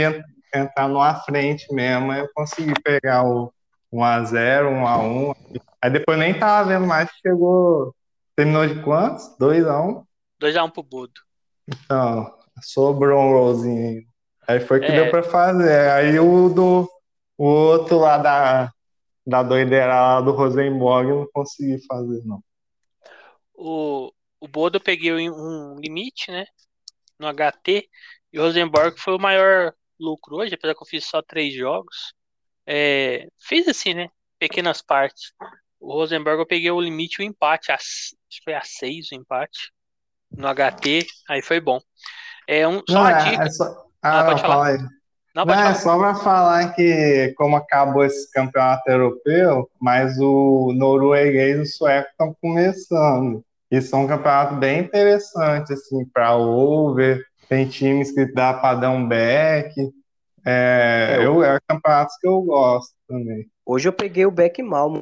entrar 0.53 0.87
numa 0.87 1.13
frente 1.13 1.71
mesmo, 1.71 2.11
aí 2.11 2.21
eu 2.21 2.29
consegui 2.33 2.73
pegar 2.81 3.23
o 3.23 3.53
1x0, 3.93 4.71
1x1, 4.71 5.61
aí 5.79 5.89
depois 5.91 6.17
nem 6.17 6.33
tava 6.33 6.69
vendo 6.69 6.87
mais, 6.87 7.07
chegou 7.21 7.93
Terminou 8.35 8.67
de 8.67 8.81
quantos? 8.81 9.33
2x1? 9.39 10.03
2x1 10.41 10.71
pro 10.71 10.83
Budo. 10.83 11.13
Então, 11.67 12.33
sobrou 12.61 13.21
um 13.21 13.31
rollzinho 13.31 13.89
aí. 13.89 14.07
Aí 14.47 14.59
foi 14.59 14.81
que 14.81 14.87
é. 14.87 15.03
deu 15.03 15.09
pra 15.09 15.23
fazer. 15.23 15.89
Aí 15.91 16.19
o 16.19 16.49
do 16.49 16.87
o 17.37 17.45
outro 17.45 17.97
lá 17.99 18.17
da, 18.17 18.71
da 19.25 19.43
doideira 19.43 19.87
lá 19.87 20.21
do 20.21 20.31
Rosenborg 20.31 21.09
eu 21.09 21.15
não 21.21 21.27
consegui 21.33 21.85
fazer, 21.87 22.21
não. 22.25 22.43
O, 23.53 24.11
o 24.39 24.47
Bodo 24.47 24.77
eu 24.77 24.81
peguei 24.81 25.11
um 25.29 25.75
limite, 25.79 26.31
né? 26.31 26.45
No 27.19 27.27
HT. 27.27 27.89
E 28.33 28.39
o 28.39 28.43
Rosenborg 28.43 28.99
foi 28.99 29.15
o 29.15 29.19
maior 29.21 29.73
lucro 29.99 30.35
hoje, 30.37 30.55
apesar 30.55 30.75
que 30.75 30.83
eu 30.83 30.87
fiz 30.87 31.05
só 31.05 31.21
três 31.21 31.53
jogos. 31.53 32.13
É, 32.65 33.27
fiz 33.39 33.67
assim, 33.67 33.93
né? 33.93 34.09
Pequenas 34.37 34.81
partes. 34.81 35.31
O 35.79 35.93
Rosenberg 35.93 36.39
eu 36.41 36.45
peguei 36.47 36.69
o 36.71 36.81
limite 36.81 37.21
o 37.21 37.23
empate, 37.23 37.71
a, 37.71 37.75
acho 37.75 38.15
que 38.29 38.43
foi 38.43 38.53
a 38.53 38.61
6 38.61 39.11
o 39.11 39.15
empate. 39.15 39.71
No 40.31 40.47
HT, 40.53 41.05
aí 41.29 41.41
foi 41.41 41.61
bom. 41.61 41.79
É 42.47 42.67
um, 42.67 42.81
só 42.89 42.95
Não, 42.95 43.01
uma 43.01 43.11
é- 43.11 43.31
dica. 43.31 43.43
é 43.43 43.49
só- 43.49 43.85
Ah, 44.01 44.19
Ah, 44.19 44.23
pode 44.25 44.41
falar. 44.41 44.53
fala 44.55 44.67
aí. 44.67 44.94
Não, 45.35 45.43
é 45.53 45.73
só 45.73 45.97
para 45.97 46.15
falar 46.15 46.73
que, 46.73 47.33
como 47.35 47.57
acabou 47.57 48.05
esse 48.05 48.31
campeonato 48.31 48.89
europeu, 48.89 49.69
mas 49.81 50.17
o 50.17 50.71
norueguês 50.73 51.57
e 51.57 51.61
o 51.61 51.65
sueco 51.65 52.09
estão 52.09 52.33
começando. 52.41 53.43
E 53.69 53.81
são 53.81 54.07
campeonatos 54.07 54.57
bem 54.59 54.79
interessantes, 54.79 55.71
assim, 55.71 56.05
para 56.05 56.35
over. 56.37 57.21
Tem 57.49 57.67
times 57.67 58.11
que 58.13 58.25
dá 58.33 58.53
para 58.53 58.79
dar 58.79 58.91
um 58.91 59.05
back. 59.05 59.73
É, 60.45 61.17
É, 61.19 61.25
eu, 61.25 61.43
é 61.43 61.59
campeonatos 61.67 62.15
que 62.21 62.27
eu 62.27 62.41
gosto 62.41 62.93
também. 63.07 63.45
Hoje 63.65 63.89
eu 63.89 63.93
peguei 63.93 64.25
o 64.25 64.31
Beck 64.31 64.61
Malmo. 64.63 65.01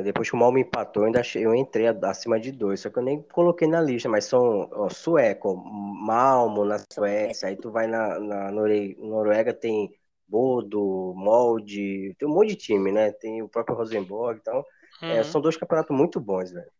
Depois 0.00 0.30
que 0.30 0.34
o 0.34 0.38
Malmo 0.38 0.56
empatou, 0.58 1.02
eu 1.02 1.06
ainda 1.06 1.20
achei- 1.20 1.44
eu 1.44 1.54
entrei 1.54 1.86
acima 1.88 2.40
de 2.40 2.50
dois, 2.50 2.80
só 2.80 2.88
que 2.88 2.98
eu 2.98 3.02
nem 3.02 3.22
coloquei 3.22 3.68
na 3.68 3.80
lista, 3.80 4.08
mas 4.08 4.24
são 4.24 4.66
ó, 4.72 4.88
sueco, 4.88 5.54
Malmo 5.56 6.64
na 6.64 6.78
Suécia, 6.90 7.48
aí 7.48 7.56
tu 7.56 7.70
vai 7.70 7.86
na, 7.86 8.18
na 8.18 8.50
Noruega, 8.50 9.52
tem 9.52 9.90
Bodo, 10.26 11.12
Molde, 11.14 12.14
tem 12.18 12.26
um 12.26 12.32
monte 12.32 12.48
de 12.50 12.56
time, 12.56 12.90
né? 12.90 13.12
Tem 13.12 13.42
o 13.42 13.48
próprio 13.50 13.76
Rosenborg, 13.76 14.38
então 14.40 14.64
é, 15.06 15.22
Uhum. 15.22 15.22
são 15.22 15.40
dois 15.42 15.56
campeonatos 15.58 15.94
muito 15.94 16.18
bons, 16.18 16.50
velho. 16.50 16.70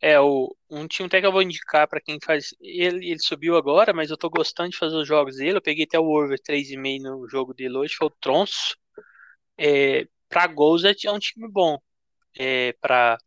É, 0.00 0.20
o, 0.20 0.54
um 0.70 0.86
time 0.86 1.06
até 1.06 1.20
que 1.20 1.26
eu 1.26 1.32
vou 1.32 1.42
indicar 1.42 1.88
pra 1.88 2.00
quem 2.00 2.18
faz. 2.22 2.54
Ele, 2.60 3.10
ele 3.10 3.18
subiu 3.20 3.56
agora, 3.56 3.92
mas 3.94 4.10
eu 4.10 4.16
tô 4.18 4.28
gostando 4.28 4.70
de 4.70 4.76
fazer 4.76 4.96
os 4.96 5.08
jogos 5.08 5.36
dele. 5.36 5.56
Eu 5.58 5.62
peguei 5.62 5.84
até 5.84 5.98
o 5.98 6.04
over 6.06 6.38
3,5 6.40 7.04
no 7.10 7.28
jogo 7.28 7.54
dele 7.54 7.76
hoje, 7.78 7.94
foi 7.94 8.08
o 8.08 8.10
Tronço. 8.20 8.76
É, 9.58 10.06
pra 10.28 10.46
gols 10.48 10.84
é, 10.84 10.94
é 11.06 11.12
um 11.12 11.18
time 11.18 11.48
bom 11.50 11.78
é, 12.38 12.72
pra, 12.80 13.18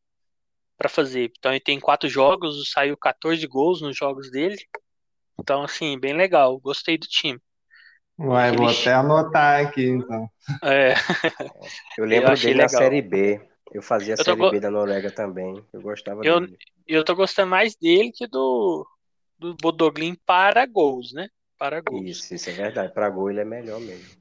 pra 0.77 0.89
fazer. 0.89 1.31
Então 1.37 1.51
ele 1.51 1.59
tem 1.59 1.79
quatro 1.79 2.09
jogos, 2.09 2.71
saiu 2.71 2.97
14 2.97 3.45
gols 3.47 3.81
nos 3.81 3.95
jogos 3.97 4.29
dele. 4.31 4.57
Então, 5.39 5.63
assim, 5.63 5.99
bem 5.99 6.13
legal. 6.13 6.57
Gostei 6.59 6.97
do 6.97 7.07
time. 7.07 7.39
Vai, 8.17 8.51
vou 8.51 8.67
até 8.67 8.93
anotar 8.93 9.65
aqui, 9.67 9.87
então. 9.87 10.27
É, 10.63 10.95
Eu 11.97 12.05
lembro 12.05 12.31
achei 12.31 12.47
dele 12.51 12.61
na 12.63 12.65
legal. 12.67 12.81
Série 12.81 13.01
B. 13.01 13.41
Eu 13.71 13.81
fazia 13.81 14.15
a 14.15 14.17
Eu 14.17 14.23
Série 14.23 14.37
go- 14.37 14.49
B 14.49 14.59
da 14.59 14.71
Noruega 14.71 15.11
também. 15.11 15.63
Eu 15.71 15.81
gostava 15.81 16.25
Eu- 16.25 16.39
dele. 16.39 16.57
eu 16.87 17.03
tô 17.03 17.15
gostando 17.15 17.51
mais 17.51 17.75
dele 17.75 18.11
que 18.11 18.25
do, 18.25 18.87
do 19.37 19.53
Bodoglin 19.55 20.15
para 20.25 20.65
gols, 20.65 21.13
né? 21.13 21.27
Para 21.59 21.81
gols. 21.81 22.03
Isso, 22.07 22.33
isso 22.33 22.49
é 22.49 22.53
verdade. 22.53 22.93
Pra 22.93 23.09
gol 23.09 23.29
ele 23.29 23.41
é 23.41 23.45
melhor 23.45 23.79
mesmo. 23.79 24.17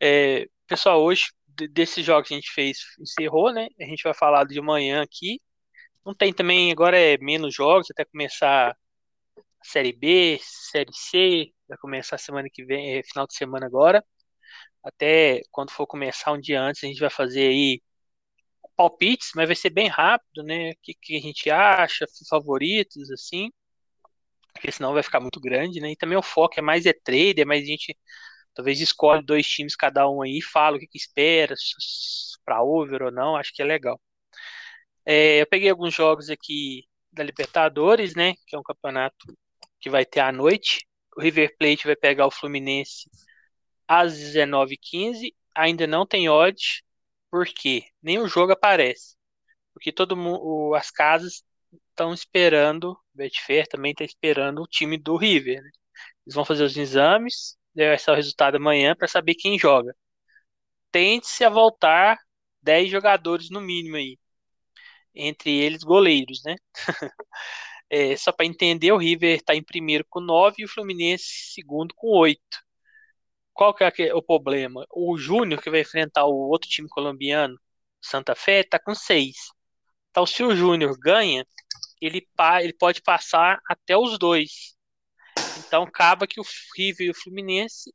É, 0.00 0.48
pessoal, 0.66 1.00
hoje, 1.02 1.26
desses 1.72 2.04
jogos 2.04 2.28
que 2.28 2.34
a 2.34 2.38
gente 2.38 2.52
fez, 2.52 2.78
encerrou, 3.00 3.52
né? 3.52 3.68
A 3.80 3.84
gente 3.84 4.02
vai 4.04 4.14
falar 4.14 4.44
de 4.44 4.60
manhã 4.60 5.02
aqui. 5.02 5.40
Não 6.04 6.14
tem 6.14 6.32
também, 6.32 6.72
agora 6.72 6.98
é 6.98 7.18
menos 7.18 7.54
jogos, 7.54 7.90
até 7.90 8.04
começar 8.04 8.70
a 8.72 8.76
Série 9.64 9.92
B, 9.92 10.38
Série 10.42 10.92
C, 10.92 11.52
vai 11.68 11.78
começar 11.78 12.18
semana 12.18 12.48
que 12.52 12.64
vem, 12.64 12.98
é, 12.98 13.02
final 13.04 13.26
de 13.26 13.34
semana 13.34 13.66
agora. 13.66 14.04
Até 14.84 15.42
quando 15.50 15.70
for 15.72 15.86
começar 15.86 16.32
um 16.32 16.40
dia 16.40 16.60
antes, 16.62 16.84
a 16.84 16.86
gente 16.88 17.00
vai 17.00 17.10
fazer 17.10 17.48
aí 17.48 17.82
palpites, 18.76 19.30
mas 19.36 19.46
vai 19.48 19.56
ser 19.56 19.70
bem 19.70 19.88
rápido, 19.88 20.42
né? 20.44 20.72
O 20.72 20.76
que, 20.82 20.94
que 20.94 21.16
a 21.16 21.20
gente 21.20 21.50
acha, 21.50 22.06
favoritos, 22.28 23.10
assim, 23.10 23.50
porque 24.54 24.72
senão 24.72 24.94
vai 24.94 25.02
ficar 25.02 25.20
muito 25.20 25.40
grande, 25.40 25.80
né? 25.80 25.92
E 25.92 25.96
também 25.96 26.16
o 26.16 26.22
foco 26.22 26.54
é 26.58 26.62
mais 26.62 26.86
é 26.86 26.92
trader, 26.92 27.46
mas 27.46 27.62
a 27.62 27.66
gente 27.66 27.96
talvez 28.54 28.80
escolhe 28.80 29.24
dois 29.24 29.46
times 29.46 29.76
cada 29.76 30.08
um 30.08 30.22
aí, 30.22 30.40
fala 30.42 30.76
o 30.76 30.80
que, 30.80 30.86
que 30.86 30.98
espera, 30.98 31.54
para 32.44 32.62
over 32.62 33.02
ou 33.02 33.10
não, 33.10 33.36
acho 33.36 33.52
que 33.54 33.62
é 33.62 33.64
legal. 33.64 34.00
É, 35.06 35.40
eu 35.42 35.46
peguei 35.46 35.70
alguns 35.70 35.94
jogos 35.94 36.30
aqui 36.30 36.84
da 37.12 37.22
Libertadores, 37.22 38.14
né? 38.14 38.34
Que 38.46 38.56
é 38.56 38.58
um 38.58 38.62
campeonato 38.62 39.26
que 39.80 39.90
vai 39.90 40.04
ter 40.04 40.20
à 40.20 40.32
noite. 40.32 40.86
O 41.16 41.20
River 41.20 41.56
Plate 41.58 41.86
vai 41.86 41.96
pegar 41.96 42.26
o 42.26 42.30
Fluminense 42.30 43.08
às 43.88 44.14
19h15. 44.14 45.34
Ainda 45.56 45.86
não 45.86 46.06
tem 46.06 46.28
odds, 46.28 46.82
porque 47.30 47.84
o 48.20 48.28
jogo 48.28 48.52
aparece. 48.52 49.16
Porque 49.74 49.92
todo 49.92 50.16
mundo, 50.16 50.74
as 50.74 50.90
casas 50.90 51.44
estão 51.90 52.14
esperando, 52.14 52.96
Betfair 53.14 53.66
também 53.68 53.92
está 53.92 54.04
esperando 54.04 54.62
o 54.62 54.66
time 54.66 54.98
do 54.98 55.16
River. 55.16 55.62
Né? 55.62 55.70
Eles 56.26 56.34
vão 56.34 56.44
fazer 56.44 56.64
os 56.64 56.76
exames, 56.76 57.56
vai 57.74 57.98
ser 57.98 58.10
o 58.12 58.14
resultado 58.14 58.56
amanhã 58.56 58.94
para 58.96 59.08
saber 59.08 59.34
quem 59.34 59.58
joga. 59.58 59.94
Tente-se 60.92 61.44
a 61.44 61.50
voltar 61.50 62.18
10 62.62 62.90
jogadores 62.90 63.50
no 63.50 63.60
mínimo 63.60 63.96
aí. 63.96 64.18
Entre 65.14 65.50
eles 65.52 65.82
goleiros, 65.84 66.42
né? 66.44 66.56
É, 67.90 68.16
só 68.16 68.32
para 68.32 68.46
entender, 68.46 68.92
o 68.92 68.96
River 68.96 69.36
está 69.36 69.54
em 69.54 69.62
primeiro 69.62 70.04
com 70.08 70.20
9 70.20 70.56
e 70.60 70.64
o 70.64 70.68
Fluminense 70.68 71.24
segundo 71.54 71.94
com 71.94 72.08
8. 72.08 72.40
Qual 73.52 73.72
que 73.74 73.84
é 74.02 74.14
o 74.14 74.22
problema? 74.22 74.84
O 74.90 75.16
Júnior, 75.16 75.62
que 75.62 75.70
vai 75.70 75.80
enfrentar 75.80 76.24
o 76.26 76.34
outro 76.50 76.68
time 76.68 76.88
colombiano, 76.88 77.58
Santa 78.02 78.34
Fé, 78.34 78.60
está 78.60 78.78
com 78.78 78.94
6. 78.94 79.36
Então, 80.10 80.26
se 80.26 80.42
o 80.44 80.56
Júnior 80.56 80.98
ganha, 80.98 81.46
ele, 82.00 82.26
ele 82.62 82.72
pode 82.74 83.02
passar 83.02 83.60
até 83.68 83.96
os 83.96 84.18
dois. 84.18 84.73
Então, 85.66 85.82
acaba 85.84 86.26
que 86.26 86.40
o 86.40 86.44
River 86.76 87.06
e 87.06 87.10
o 87.10 87.14
Fluminense, 87.14 87.92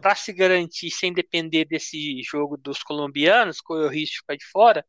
para 0.00 0.14
se 0.14 0.32
garantir 0.32 0.90
sem 0.90 1.12
depender 1.12 1.64
desse 1.64 2.22
jogo 2.22 2.56
dos 2.56 2.82
colombianos, 2.82 3.60
correr 3.60 3.84
o 3.84 3.88
risco 3.88 4.14
de 4.14 4.20
ficar 4.20 4.36
de 4.36 4.46
fora, 4.46 4.86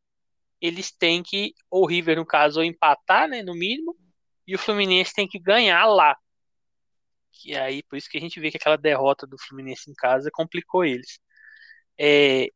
eles 0.60 0.90
têm 0.90 1.22
que, 1.22 1.54
ou 1.70 1.84
o 1.84 1.86
River, 1.86 2.16
no 2.16 2.26
caso, 2.26 2.60
ou 2.60 2.64
empatar, 2.64 3.28
né, 3.28 3.42
no 3.42 3.54
mínimo, 3.54 3.96
e 4.46 4.54
o 4.54 4.58
Fluminense 4.58 5.14
tem 5.14 5.28
que 5.28 5.38
ganhar 5.38 5.84
lá. 5.86 6.16
E 7.44 7.54
aí, 7.54 7.82
por 7.82 7.96
isso 7.96 8.08
que 8.08 8.16
a 8.16 8.20
gente 8.20 8.40
vê 8.40 8.50
que 8.50 8.56
aquela 8.56 8.76
derrota 8.76 9.26
do 9.26 9.36
Fluminense 9.38 9.90
em 9.90 9.94
casa 9.94 10.30
complicou 10.32 10.84
eles. 10.84 11.18
É, 11.98 12.48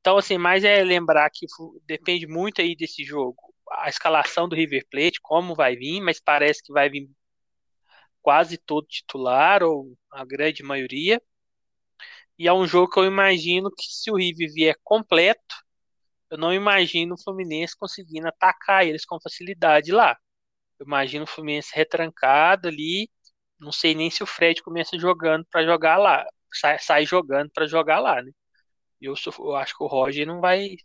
então, 0.00 0.16
assim, 0.16 0.38
mais 0.38 0.64
é 0.64 0.82
lembrar 0.84 1.28
que 1.32 1.46
depende 1.84 2.26
muito 2.26 2.60
aí 2.60 2.76
desse 2.76 3.04
jogo. 3.04 3.36
A 3.70 3.88
escalação 3.88 4.48
do 4.48 4.56
River 4.56 4.86
Plate, 4.90 5.20
como 5.20 5.54
vai 5.54 5.76
vir, 5.76 6.00
mas 6.00 6.20
parece 6.20 6.62
que 6.62 6.72
vai 6.72 6.88
vir 6.88 7.08
quase 8.26 8.58
todo 8.58 8.88
titular, 8.88 9.62
ou 9.62 9.96
a 10.10 10.24
grande 10.24 10.64
maioria. 10.64 11.22
E 12.36 12.48
é 12.48 12.52
um 12.52 12.66
jogo 12.66 12.90
que 12.90 12.98
eu 12.98 13.04
imagino 13.04 13.70
que 13.70 13.84
se 13.84 14.10
o 14.10 14.16
River 14.16 14.52
vier 14.52 14.76
completo, 14.82 15.54
eu 16.30 16.36
não 16.38 16.52
imagino 16.52 17.14
o 17.14 17.22
Fluminense 17.22 17.76
conseguindo 17.76 18.26
atacar 18.28 18.84
eles 18.84 19.06
com 19.06 19.20
facilidade 19.20 19.92
lá. 19.92 20.16
Eu 20.78 20.86
imagino 20.86 21.24
o 21.24 21.26
Fluminense 21.28 21.70
retrancado 21.74 22.68
ali. 22.68 23.08
Não 23.60 23.72
sei 23.72 23.94
nem 23.94 24.10
se 24.10 24.22
o 24.24 24.26
Fred 24.26 24.62
começa 24.62 24.98
jogando 24.98 25.46
para 25.50 25.64
jogar 25.64 25.96
lá, 25.98 26.26
sai, 26.52 26.78
sai 26.80 27.06
jogando 27.06 27.50
para 27.52 27.66
jogar 27.68 28.00
lá, 28.00 28.22
né? 28.22 28.32
Eu, 29.00 29.14
eu, 29.38 29.56
acho 29.56 29.76
que 29.76 29.84
o 29.84 29.88
Roger 29.88 30.26
não 30.26 30.40
vai 30.40 30.76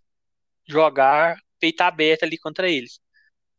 jogar 0.68 1.38
peito 1.60 1.82
aberto 1.82 2.24
ali 2.24 2.38
contra 2.38 2.70
eles. 2.70 3.00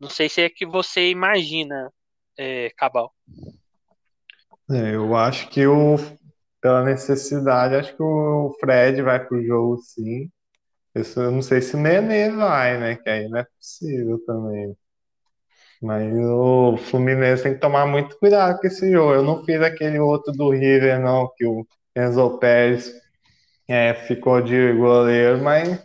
Não 0.00 0.10
sei 0.10 0.28
se 0.28 0.42
é 0.42 0.50
que 0.50 0.66
você 0.66 1.10
imagina, 1.10 1.92
é, 2.38 2.70
Cabal. 2.76 3.14
É, 4.70 4.94
eu 4.94 5.14
acho 5.16 5.48
que 5.50 5.66
o, 5.66 5.96
pela 6.60 6.84
necessidade, 6.84 7.74
acho 7.76 7.94
que 7.96 8.02
o 8.02 8.56
Fred 8.60 9.02
vai 9.02 9.24
pro 9.24 9.42
jogo 9.44 9.78
sim. 9.78 10.30
Eu 10.94 11.32
não 11.32 11.42
sei 11.42 11.60
se 11.62 11.76
o 11.76 11.80
Nenê 11.80 12.30
vai, 12.30 12.78
né? 12.78 12.96
Que 12.96 13.10
aí 13.10 13.28
não 13.28 13.38
é 13.38 13.44
possível 13.44 14.18
também. 14.26 14.76
Mas 15.80 16.12
o 16.16 16.76
Fluminense 16.76 17.42
tem 17.42 17.54
que 17.54 17.60
tomar 17.60 17.86
muito 17.86 18.16
cuidado 18.18 18.60
com 18.60 18.66
esse 18.66 18.90
jogo. 18.90 19.14
Eu 19.14 19.22
não 19.24 19.44
fiz 19.44 19.60
aquele 19.60 19.98
outro 19.98 20.32
do 20.32 20.50
River, 20.50 21.00
não, 21.00 21.28
que 21.36 21.44
o 21.44 21.66
Enzo 21.96 22.38
Pérez 22.38 22.92
é, 23.68 23.94
ficou 23.94 24.40
de 24.42 24.72
goleiro, 24.74 25.42
mas 25.42 25.82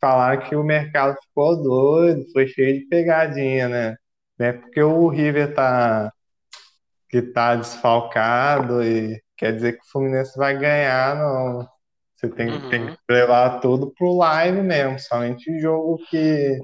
falaram 0.00 0.42
que 0.42 0.56
o 0.56 0.64
mercado 0.64 1.16
ficou 1.22 1.62
doido, 1.62 2.26
foi 2.32 2.48
cheio 2.48 2.80
de 2.80 2.86
pegadinha, 2.86 3.68
né? 3.68 3.96
né? 4.38 4.52
Porque 4.54 4.82
o 4.82 5.08
River 5.08 5.54
tá 5.54 6.12
que 7.10 7.20
tá 7.20 7.56
desfalcado 7.56 8.82
e 8.82 9.20
quer 9.36 9.52
dizer 9.52 9.72
que 9.72 9.82
o 9.82 9.90
Fluminense 9.90 10.38
vai 10.38 10.56
ganhar, 10.56 11.16
não. 11.16 11.68
Você 12.16 12.28
tem, 12.28 12.50
uhum. 12.50 12.68
tem 12.68 12.86
que 12.86 12.98
levar 13.08 13.60
tudo 13.60 13.92
pro 13.96 14.16
live 14.16 14.62
mesmo, 14.62 14.98
somente 14.98 15.58
jogo 15.58 15.98
que 16.08 16.60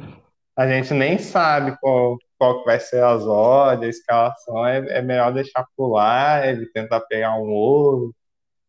a 0.55 0.68
gente 0.68 0.93
nem 0.94 1.18
sabe 1.18 1.77
qual, 1.81 2.16
qual 2.39 2.60
que 2.60 2.66
vai 2.66 2.78
ser 2.78 3.02
as 3.02 3.23
odds, 3.24 3.85
a 3.85 3.89
escalação, 3.89 4.66
é, 4.66 4.98
é 4.98 5.02
melhor 5.02 5.32
deixar 5.32 5.66
pro 5.74 5.89
live, 5.89 6.70
tentar 6.73 7.01
pegar 7.01 7.35
um 7.36 7.51
ouro, 7.51 8.14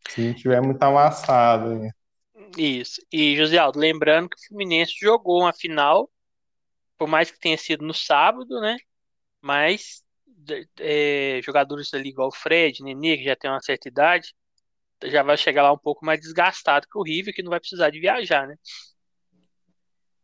se 0.10 0.22
não 0.22 0.34
tiver 0.34 0.62
muito 0.62 0.82
amassado. 0.82 1.76
Né? 1.76 1.92
Isso. 2.58 3.02
E, 3.12 3.36
José 3.36 3.58
Aldo, 3.58 3.80
lembrando 3.80 4.30
que 4.30 4.38
o 4.38 4.48
Fluminense 4.48 4.94
jogou 5.00 5.42
uma 5.42 5.54
final, 5.54 6.10
por 6.98 7.08
mais 7.08 7.30
que 7.30 7.40
tenha 7.40 7.58
sido 7.58 7.86
no 7.86 7.94
sábado, 7.94 8.60
né? 8.62 8.78
Mas 9.42 10.04
é, 10.80 11.40
jogadores 11.44 11.94
ali 11.94 12.10
igual 12.10 12.30
o 12.30 12.36
Fred, 12.36 12.84
Nenê, 12.84 13.18
que 13.18 13.24
já 13.24 13.36
tem 13.36 13.50
uma 13.50 13.62
certa 13.62 13.88
idade, 13.88 14.34
já 15.04 15.24
vai 15.24 15.38
chegar 15.38 15.64
lá 15.64 15.72
um 15.72 15.78
pouco 15.78 16.06
mais 16.06 16.20
desgastado 16.20 16.88
que 16.88 16.98
o 16.98 17.04
River, 17.04 17.34
que 17.34 17.44
não 17.44 17.52
vai 17.52 17.60
precisar 17.60 17.90
de 17.90 18.00
viajar, 18.00 18.48
né? 18.48 18.56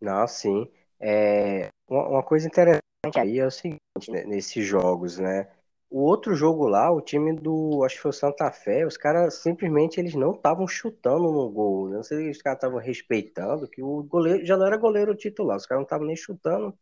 Não, 0.02 0.28
sim. 0.28 0.70
É, 1.00 1.70
uma, 1.88 2.24
coisa 2.24 2.48
interessante 2.48 2.82
aí 3.18 3.40
é 3.40 3.45
o 3.45 3.52
seguinte, 3.52 3.82
né, 4.10 4.24
nesses 4.26 4.66
jogos, 4.66 5.18
né? 5.18 5.50
O 5.90 6.02
outro 6.02 6.34
jogo 6.34 6.68
lá, 6.68 6.91
o 6.91 7.02
time 7.02 7.34
do, 7.34 7.84
acho 7.84 7.98
que 7.98 8.02
foi 8.02 8.10
o 8.10 8.14
Santa 8.14 8.52
Fé, 8.52 8.86
os 8.86 8.98
caras 8.98 9.36
simplesmente 9.36 10.00
eles 10.00 10.16
não 10.16 10.32
estavam 10.32 10.68
chutando 10.68 11.32
no 11.32 11.50
gol. 11.52 11.88
Né? 11.90 11.98
Não 11.98 12.04
sei 12.04 12.18
se 12.26 12.32
os 12.32 12.41
caras 12.41 12.58
estavam 12.58 12.80
respeitando, 12.80 13.68
que 13.70 13.84
o 13.84 14.02
goleiro 14.04 14.44
já 14.44 14.58
não 14.58 14.66
era 14.66 14.76
goleiro 14.76 15.16
titular, 15.16 15.56
os 15.56 15.68
caras 15.68 15.82
não 15.82 15.86
estavam 15.86 16.08
nem 16.08 16.16
chutando. 16.16 16.76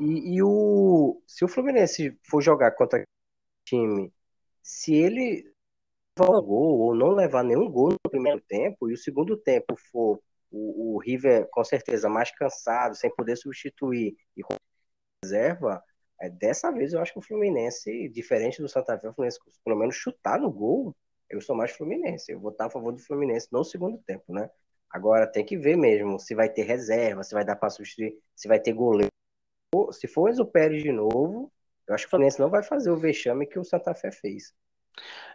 E, 0.00 0.36
e, 0.36 0.42
o, 0.42 1.22
se 1.26 1.44
o 1.44 1.48
Fluminense 1.48 2.18
for 2.24 2.40
jogar 2.42 2.72
contra 2.72 3.04
time, 3.66 4.12
se 4.62 4.94
ele 4.94 5.52
levar 6.18 6.40
gol 6.40 6.80
ou 6.80 6.94
não 6.94 7.10
levar 7.12 7.44
nenhum 7.44 7.70
gol 7.70 7.90
no 7.90 8.10
primeiro 8.10 8.40
tempo, 8.40 8.90
e 8.90 8.94
o 8.94 8.98
segundo 8.98 9.36
tempo 9.36 9.76
for 9.92 10.20
o, 10.50 10.96
o 10.96 10.98
River 10.98 11.48
com 11.50 11.64
certeza 11.64 12.08
mais 12.08 12.30
cansado, 12.32 12.96
sem 12.96 13.14
poder 13.14 13.36
substituir 13.36 14.16
e 14.36 14.42
reserva, 15.24 15.82
é, 16.20 16.30
dessa 16.30 16.70
vez 16.70 16.92
eu 16.92 17.00
acho 17.00 17.12
que 17.12 17.18
o 17.18 17.22
Fluminense, 17.22 18.08
diferente 18.08 18.60
do 18.62 18.68
Santa 18.68 18.98
Fé, 18.98 19.08
o 19.08 19.14
Fluminense 19.14 19.38
pelo 19.64 19.78
menos 19.78 19.94
chutar 19.96 20.40
no 20.40 20.50
gol, 20.50 20.94
eu 21.28 21.40
sou 21.40 21.56
mais 21.56 21.72
Fluminense. 21.72 22.32
Eu 22.32 22.40
vou 22.40 22.50
estar 22.52 22.66
a 22.66 22.70
favor 22.70 22.92
do 22.92 23.02
Fluminense 23.02 23.48
no 23.52 23.64
segundo 23.64 23.98
tempo, 23.98 24.32
né? 24.32 24.50
Agora 24.90 25.26
tem 25.26 25.44
que 25.44 25.56
ver 25.56 25.76
mesmo 25.76 26.18
se 26.18 26.34
vai 26.34 26.48
ter 26.52 26.62
reserva, 26.62 27.22
se 27.22 27.34
vai 27.34 27.44
dar 27.44 27.56
para 27.56 27.70
substituir, 27.70 28.18
se 28.34 28.48
vai 28.48 28.58
ter 28.60 28.72
goleiro. 28.72 29.09
Se 29.92 30.08
for 30.08 30.30
o 30.30 30.46
Pérez 30.46 30.82
de 30.82 30.90
novo, 30.90 31.52
eu 31.86 31.94
acho 31.94 32.04
que 32.04 32.08
o 32.08 32.10
Fluminense 32.10 32.40
não 32.40 32.50
vai 32.50 32.62
fazer 32.62 32.90
o 32.90 32.96
vexame 32.96 33.46
que 33.46 33.58
o 33.58 33.64
Santa 33.64 33.94
Fé 33.94 34.10
fez. 34.10 34.52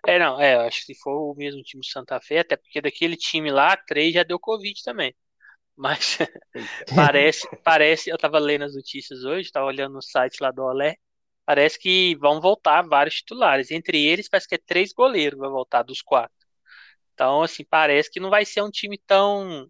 É, 0.06 0.20
não, 0.20 0.40
é, 0.40 0.56
acho 0.68 0.80
que 0.86 0.94
se 0.94 1.02
for 1.02 1.32
o 1.32 1.36
mesmo 1.36 1.62
time 1.64 1.82
do 1.82 1.88
Santa 1.88 2.20
Fé, 2.20 2.40
até 2.40 2.58
porque 2.58 2.82
daquele 2.82 3.16
time 3.16 3.50
lá, 3.50 3.78
três 3.78 4.14
já 4.14 4.24
deu 4.24 4.38
Covid 4.38 4.82
também. 4.84 5.16
Mas 5.76 6.18
parece, 6.96 7.48
parece, 7.64 8.10
eu 8.10 8.18
tava 8.18 8.38
lendo 8.40 8.66
as 8.66 8.76
notícias 8.76 9.24
hoje, 9.24 9.52
tava 9.52 9.68
olhando 9.68 9.94
no 9.94 10.02
site 10.02 10.42
lá 10.42 10.52
do 10.52 10.64
Olé, 10.64 10.96
parece 11.46 11.80
que 11.80 12.16
vão 12.18 12.42
voltar 12.42 12.82
vários 12.84 13.16
titulares. 13.16 13.72
Entre 13.72 14.04
eles, 14.06 14.30
parece 14.30 14.48
que 14.48 14.56
é 14.56 14.60
três 14.60 14.94
goleiros 14.94 15.40
vai 15.40 15.50
voltar 15.50 15.84
dos 15.84 16.02
quatro. 16.02 16.36
Então, 17.14 17.42
assim, 17.44 17.64
parece 17.66 18.12
que 18.12 18.20
não 18.20 18.30
vai 18.30 18.46
ser 18.46 18.62
um 18.62 18.70
time 18.70 18.98
tão 19.08 19.70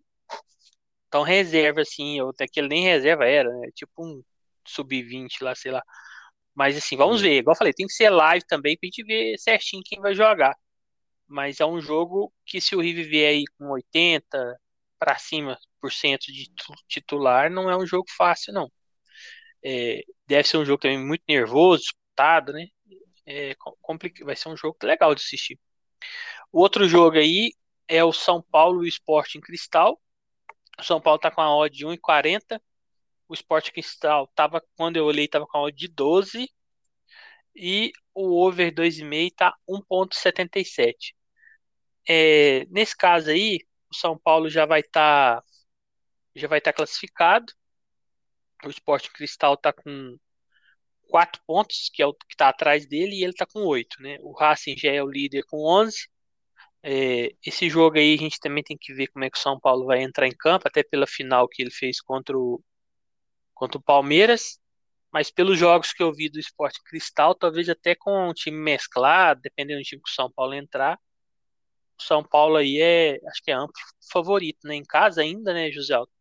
tão 1.09 1.23
reserva 1.23 1.81
assim, 1.81 2.19
ou 2.21 2.29
até 2.31 2.47
que 2.47 2.59
ele 2.59 2.67
nem 2.69 2.83
reserva 2.83 3.25
era, 3.25 3.49
né? 3.59 3.69
Tipo 3.73 4.05
um 4.05 4.23
sub-20 4.67 5.41
lá, 5.43 5.55
sei 5.55 5.71
lá. 5.71 5.83
Mas 6.55 6.77
assim, 6.77 6.97
vamos 6.97 7.21
ver. 7.21 7.39
Igual 7.39 7.53
eu 7.53 7.57
falei, 7.57 7.73
tem 7.73 7.87
que 7.87 7.93
ser 7.93 8.09
live 8.09 8.45
também 8.47 8.77
pra 8.77 8.87
gente 8.87 9.03
ver 9.03 9.37
certinho 9.39 9.83
quem 9.85 9.99
vai 9.99 10.15
jogar. 10.15 10.55
Mas 11.27 11.59
é 11.59 11.65
um 11.65 11.81
jogo 11.81 12.33
que 12.45 12.61
se 12.61 12.75
o 12.75 12.81
River 12.81 13.07
vier 13.07 13.29
aí 13.31 13.45
com 13.57 13.69
80 13.71 14.59
para 14.99 15.17
cima 15.17 15.57
por 15.81 15.91
cento 15.91 16.27
de 16.27 16.51
titular, 16.87 17.49
não 17.51 17.69
é 17.69 17.77
um 17.77 17.85
jogo 17.85 18.05
fácil, 18.17 18.53
não. 18.53 18.71
É, 19.63 20.03
deve 20.27 20.47
ser 20.47 20.57
um 20.57 20.65
jogo 20.65 20.79
também 20.81 20.99
muito 21.03 21.23
nervoso, 21.27 21.83
disputado, 21.83 22.53
né? 22.53 22.67
É, 23.25 23.55
vai 24.23 24.35
ser 24.35 24.49
um 24.49 24.57
jogo 24.57 24.77
legal 24.83 25.15
de 25.15 25.21
assistir. 25.21 25.59
O 26.51 26.61
outro 26.61 26.87
jogo 26.87 27.17
aí 27.17 27.51
é 27.87 28.03
o 28.03 28.13
São 28.13 28.41
Paulo 28.41 28.85
e 28.85 28.89
o 28.89 29.41
Cristal. 29.41 29.99
O 30.79 30.83
São 30.83 31.01
Paulo 31.01 31.19
tá 31.19 31.31
com 31.31 31.41
a 31.41 31.55
odd 31.55 31.75
de 31.75 31.85
1,40. 31.85 32.61
O 33.27 33.33
Sport 33.33 33.71
Cristal 33.71 34.27
tava, 34.35 34.61
quando 34.77 34.97
eu 34.97 35.05
olhei, 35.05 35.27
tava 35.27 35.47
com 35.47 35.65
a 35.65 35.71
de 35.71 35.87
12. 35.87 36.49
E 37.55 37.91
o 38.13 38.45
over 38.45 38.73
2,5 38.73 39.31
tá 39.35 39.55
1,77. 39.67 41.15
É, 42.07 42.65
nesse 42.69 42.95
caso 42.95 43.29
aí, 43.29 43.59
o 43.89 43.95
São 43.95 44.17
Paulo 44.17 44.49
já 44.49 44.65
vai 44.65 44.81
estar 44.81 45.41
tá, 45.41 45.43
já 46.35 46.47
vai 46.47 46.59
estar 46.59 46.71
tá 46.73 46.77
classificado. 46.77 47.53
O 48.63 48.69
Sport 48.69 49.09
Cristal 49.09 49.55
está 49.55 49.73
com 49.73 50.17
quatro 51.09 51.41
pontos, 51.45 51.89
que 51.93 52.01
é 52.01 52.05
o 52.05 52.13
que 52.13 52.25
está 52.31 52.49
atrás 52.49 52.85
dele, 52.87 53.15
e 53.15 53.23
ele 53.23 53.31
está 53.31 53.45
com 53.45 53.61
oito, 53.65 54.01
né? 54.01 54.17
O 54.21 54.33
Racing 54.33 54.75
já 54.77 54.91
é 54.91 55.01
o 55.03 55.09
líder 55.09 55.43
com 55.45 55.57
11. 55.65 56.09
É, 56.83 57.31
esse 57.45 57.69
jogo 57.69 57.97
aí 57.97 58.13
a 58.15 58.17
gente 58.17 58.39
também 58.39 58.63
tem 58.63 58.77
que 58.77 58.93
ver 58.93 59.07
como 59.07 59.25
é 59.25 59.29
que 59.29 59.37
o 59.37 59.41
São 59.41 59.59
Paulo 59.59 59.85
vai 59.85 60.03
entrar 60.03 60.27
em 60.27 60.35
campo, 60.35 60.67
até 60.67 60.83
pela 60.83 61.07
final 61.07 61.47
que 61.47 61.61
ele 61.63 61.71
fez 61.71 62.01
contra 62.01 62.37
o, 62.37 62.61
contra 63.55 63.79
o 63.79 63.83
Palmeiras. 63.83 64.59
Mas 65.11 65.31
pelos 65.31 65.57
jogos 65.57 65.93
que 65.93 66.03
eu 66.03 66.13
vi 66.13 66.29
do 66.29 66.39
Esporte 66.39 66.83
Cristal, 66.83 67.33
talvez 67.33 67.69
até 67.69 67.95
com 67.95 68.29
um 68.29 68.33
time 68.33 68.57
mesclado, 68.57 69.41
dependendo 69.41 69.79
do 69.79 69.83
time 69.83 70.01
que 70.01 70.09
o 70.09 70.13
São 70.13 70.29
Paulo 70.29 70.53
entrar, 70.53 70.99
o 71.97 72.03
São 72.03 72.23
Paulo 72.23 72.57
aí 72.57 72.81
é, 72.81 73.19
acho 73.29 73.41
que 73.41 73.49
é 73.49 73.53
amplo 73.53 73.73
favorito, 74.11 74.67
né? 74.67 74.75
Em 74.75 74.83
casa 74.83 75.21
ainda, 75.21 75.53
né, 75.53 75.71
José 75.71 75.93
Alto? 75.93 76.11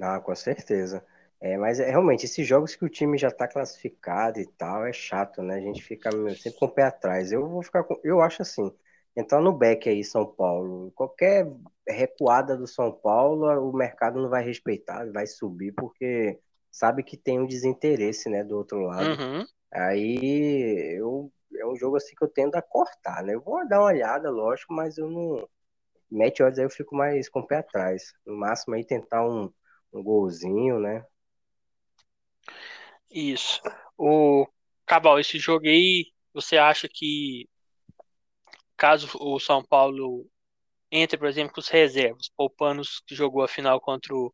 Ah, 0.00 0.20
com 0.20 0.34
certeza. 0.34 1.04
É, 1.40 1.56
mas 1.58 1.80
é, 1.80 1.90
realmente, 1.90 2.24
esses 2.24 2.46
jogos 2.46 2.74
que 2.74 2.84
o 2.84 2.88
time 2.88 3.18
já 3.18 3.28
está 3.28 3.46
classificado 3.46 4.40
e 4.40 4.46
tal, 4.46 4.86
é 4.86 4.92
chato, 4.92 5.42
né? 5.42 5.56
A 5.56 5.60
gente 5.60 5.82
fica 5.82 6.10
sempre 6.36 6.58
com 6.58 6.66
o 6.66 6.70
pé 6.70 6.84
atrás. 6.84 7.32
Eu 7.32 7.48
vou 7.48 7.62
ficar 7.62 7.84
com. 7.84 7.98
Eu 8.02 8.20
acho 8.20 8.42
assim, 8.42 8.72
entrar 9.16 9.40
no 9.40 9.52
back 9.52 9.88
aí, 9.88 10.02
São 10.04 10.24
Paulo, 10.24 10.92
qualquer 10.92 11.46
recuada 11.88 12.56
do 12.56 12.66
São 12.66 12.92
Paulo, 12.92 13.46
o 13.68 13.76
mercado 13.76 14.20
não 14.20 14.28
vai 14.28 14.44
respeitar, 14.44 15.10
vai 15.12 15.26
subir, 15.26 15.72
porque 15.72 16.38
sabe 16.70 17.02
que 17.02 17.16
tem 17.16 17.40
um 17.40 17.46
desinteresse, 17.46 18.28
né, 18.28 18.42
do 18.42 18.56
outro 18.56 18.80
lado. 18.80 19.20
Uhum. 19.20 19.46
Aí 19.72 20.96
eu 20.96 21.32
é 21.58 21.66
um 21.66 21.76
jogo 21.76 21.96
assim 21.96 22.14
que 22.14 22.24
eu 22.24 22.28
tendo 22.28 22.54
a 22.56 22.62
cortar, 22.62 23.22
né? 23.22 23.34
Eu 23.34 23.40
vou 23.40 23.66
dar 23.66 23.80
uma 23.80 23.86
olhada, 23.86 24.30
lógico, 24.30 24.72
mas 24.72 24.98
eu 24.98 25.08
não. 25.10 25.48
Mete 26.10 26.42
odds 26.42 26.58
aí 26.58 26.64
eu 26.64 26.70
fico 26.70 26.94
mais 26.94 27.28
com 27.28 27.40
o 27.40 27.46
pé 27.46 27.58
atrás. 27.58 28.12
No 28.24 28.36
máximo 28.36 28.74
aí 28.74 28.84
tentar 28.84 29.26
um, 29.26 29.52
um 29.92 30.02
golzinho, 30.02 30.78
né? 30.78 31.04
Isso. 33.10 33.60
O 33.96 34.46
Cabal, 34.84 35.18
esse 35.18 35.38
jogo 35.38 35.66
aí, 35.66 36.12
você 36.32 36.56
acha 36.56 36.88
que 36.88 37.48
caso 38.76 39.08
o 39.18 39.40
São 39.40 39.64
Paulo 39.64 40.28
entre, 40.96 41.18
por 41.18 41.28
exemplo, 41.28 41.54
os 41.58 41.68
reservas, 41.68 42.30
poupando 42.36 42.80
os 42.82 43.00
que 43.06 43.14
jogou 43.14 43.42
a 43.42 43.48
final 43.48 43.80
contra 43.80 44.14
o, 44.14 44.32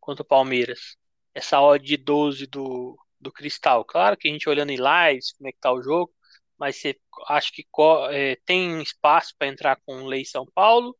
contra 0.00 0.22
o 0.22 0.26
Palmeiras, 0.26 0.96
essa 1.34 1.60
odd 1.60 1.84
de 1.84 1.96
12 1.96 2.46
do, 2.46 2.96
do 3.20 3.32
Cristal, 3.32 3.84
claro 3.84 4.16
que 4.16 4.28
a 4.28 4.32
gente 4.32 4.48
olhando 4.48 4.70
em 4.70 4.76
lives, 4.76 5.32
como 5.32 5.48
é 5.48 5.52
que 5.52 5.58
tá 5.60 5.72
o 5.72 5.82
jogo, 5.82 6.12
mas 6.58 6.76
você 6.76 6.98
acha 7.28 7.50
que 7.52 7.66
é, 8.10 8.36
tem 8.46 8.82
espaço 8.82 9.34
para 9.38 9.48
entrar 9.48 9.76
com 9.84 10.02
o 10.02 10.06
Lei 10.06 10.24
São 10.24 10.46
Paulo? 10.54 10.96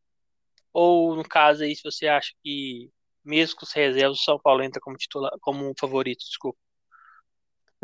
Ou 0.72 1.16
no 1.16 1.24
caso 1.26 1.62
aí, 1.64 1.74
se 1.74 1.82
você 1.82 2.06
acha 2.06 2.32
que 2.42 2.90
mesmo 3.24 3.56
com 3.56 3.64
os 3.64 3.72
reservas, 3.72 4.20
o 4.20 4.24
São 4.24 4.38
Paulo 4.38 4.62
entra 4.62 4.80
como 4.80 4.96
titular, 4.96 5.32
como 5.40 5.68
um 5.68 5.72
favorito, 5.78 6.20
desculpa. 6.20 6.58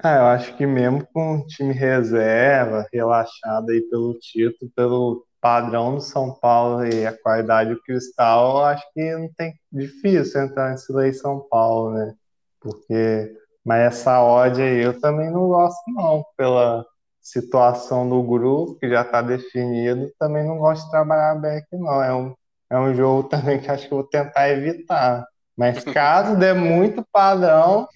Ah, 0.02 0.16
eu 0.16 0.26
acho 0.26 0.56
que 0.56 0.66
mesmo 0.66 1.06
com 1.12 1.38
o 1.38 1.46
time 1.46 1.74
reserva, 1.74 2.86
relaxado 2.92 3.70
aí 3.70 3.80
pelo 3.82 4.18
título, 4.18 4.70
pelo 4.74 5.26
padrão 5.42 5.96
do 5.96 6.00
São 6.00 6.32
Paulo 6.32 6.86
e 6.86 7.04
a 7.04 7.12
qualidade 7.12 7.74
do 7.74 7.82
Cristal, 7.82 8.58
eu 8.58 8.64
acho 8.64 8.84
que 8.94 9.12
não 9.16 9.28
tem 9.36 9.52
difícil 9.72 10.40
entrar 10.40 10.70
nesse 10.70 10.92
Lei 10.92 11.12
São 11.12 11.40
Paulo, 11.50 11.90
né? 11.90 12.14
Porque, 12.60 13.36
mas 13.64 13.80
essa 13.82 14.22
odd 14.22 14.62
aí 14.62 14.78
eu 14.82 14.98
também 15.00 15.32
não 15.32 15.48
gosto 15.48 15.82
não, 15.88 16.24
pela 16.36 16.86
situação 17.20 18.08
do 18.08 18.22
grupo, 18.22 18.76
que 18.76 18.88
já 18.88 19.02
está 19.02 19.20
definido, 19.20 20.12
também 20.16 20.46
não 20.46 20.58
gosto 20.58 20.84
de 20.84 20.90
trabalhar 20.92 21.34
back, 21.34 21.66
não. 21.72 22.02
É 22.02 22.14
um, 22.14 22.34
é 22.70 22.78
um 22.78 22.94
jogo 22.94 23.26
também 23.28 23.60
que 23.60 23.68
acho 23.68 23.88
que 23.88 23.94
vou 23.94 24.04
tentar 24.04 24.48
evitar. 24.48 25.26
Mas 25.56 25.82
caso 25.84 26.38
dê 26.38 26.52
muito 26.52 27.04
padrão, 27.12 27.88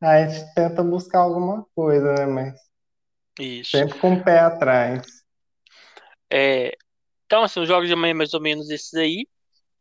a 0.00 0.24
gente 0.24 0.54
tenta 0.54 0.80
buscar 0.82 1.20
alguma 1.20 1.66
coisa, 1.74 2.14
né? 2.14 2.26
Mas 2.26 2.54
Isso. 3.40 3.72
sempre 3.72 3.98
com 3.98 4.14
o 4.14 4.22
pé 4.22 4.38
atrás. 4.38 5.24
É, 6.30 6.76
então, 7.26 7.42
assim, 7.42 7.60
os 7.60 7.68
jogos 7.68 7.88
de 7.88 7.94
amanhã 7.94 8.14
mais 8.14 8.34
ou 8.34 8.40
menos 8.40 8.70
esses 8.70 8.94
aí. 8.94 9.26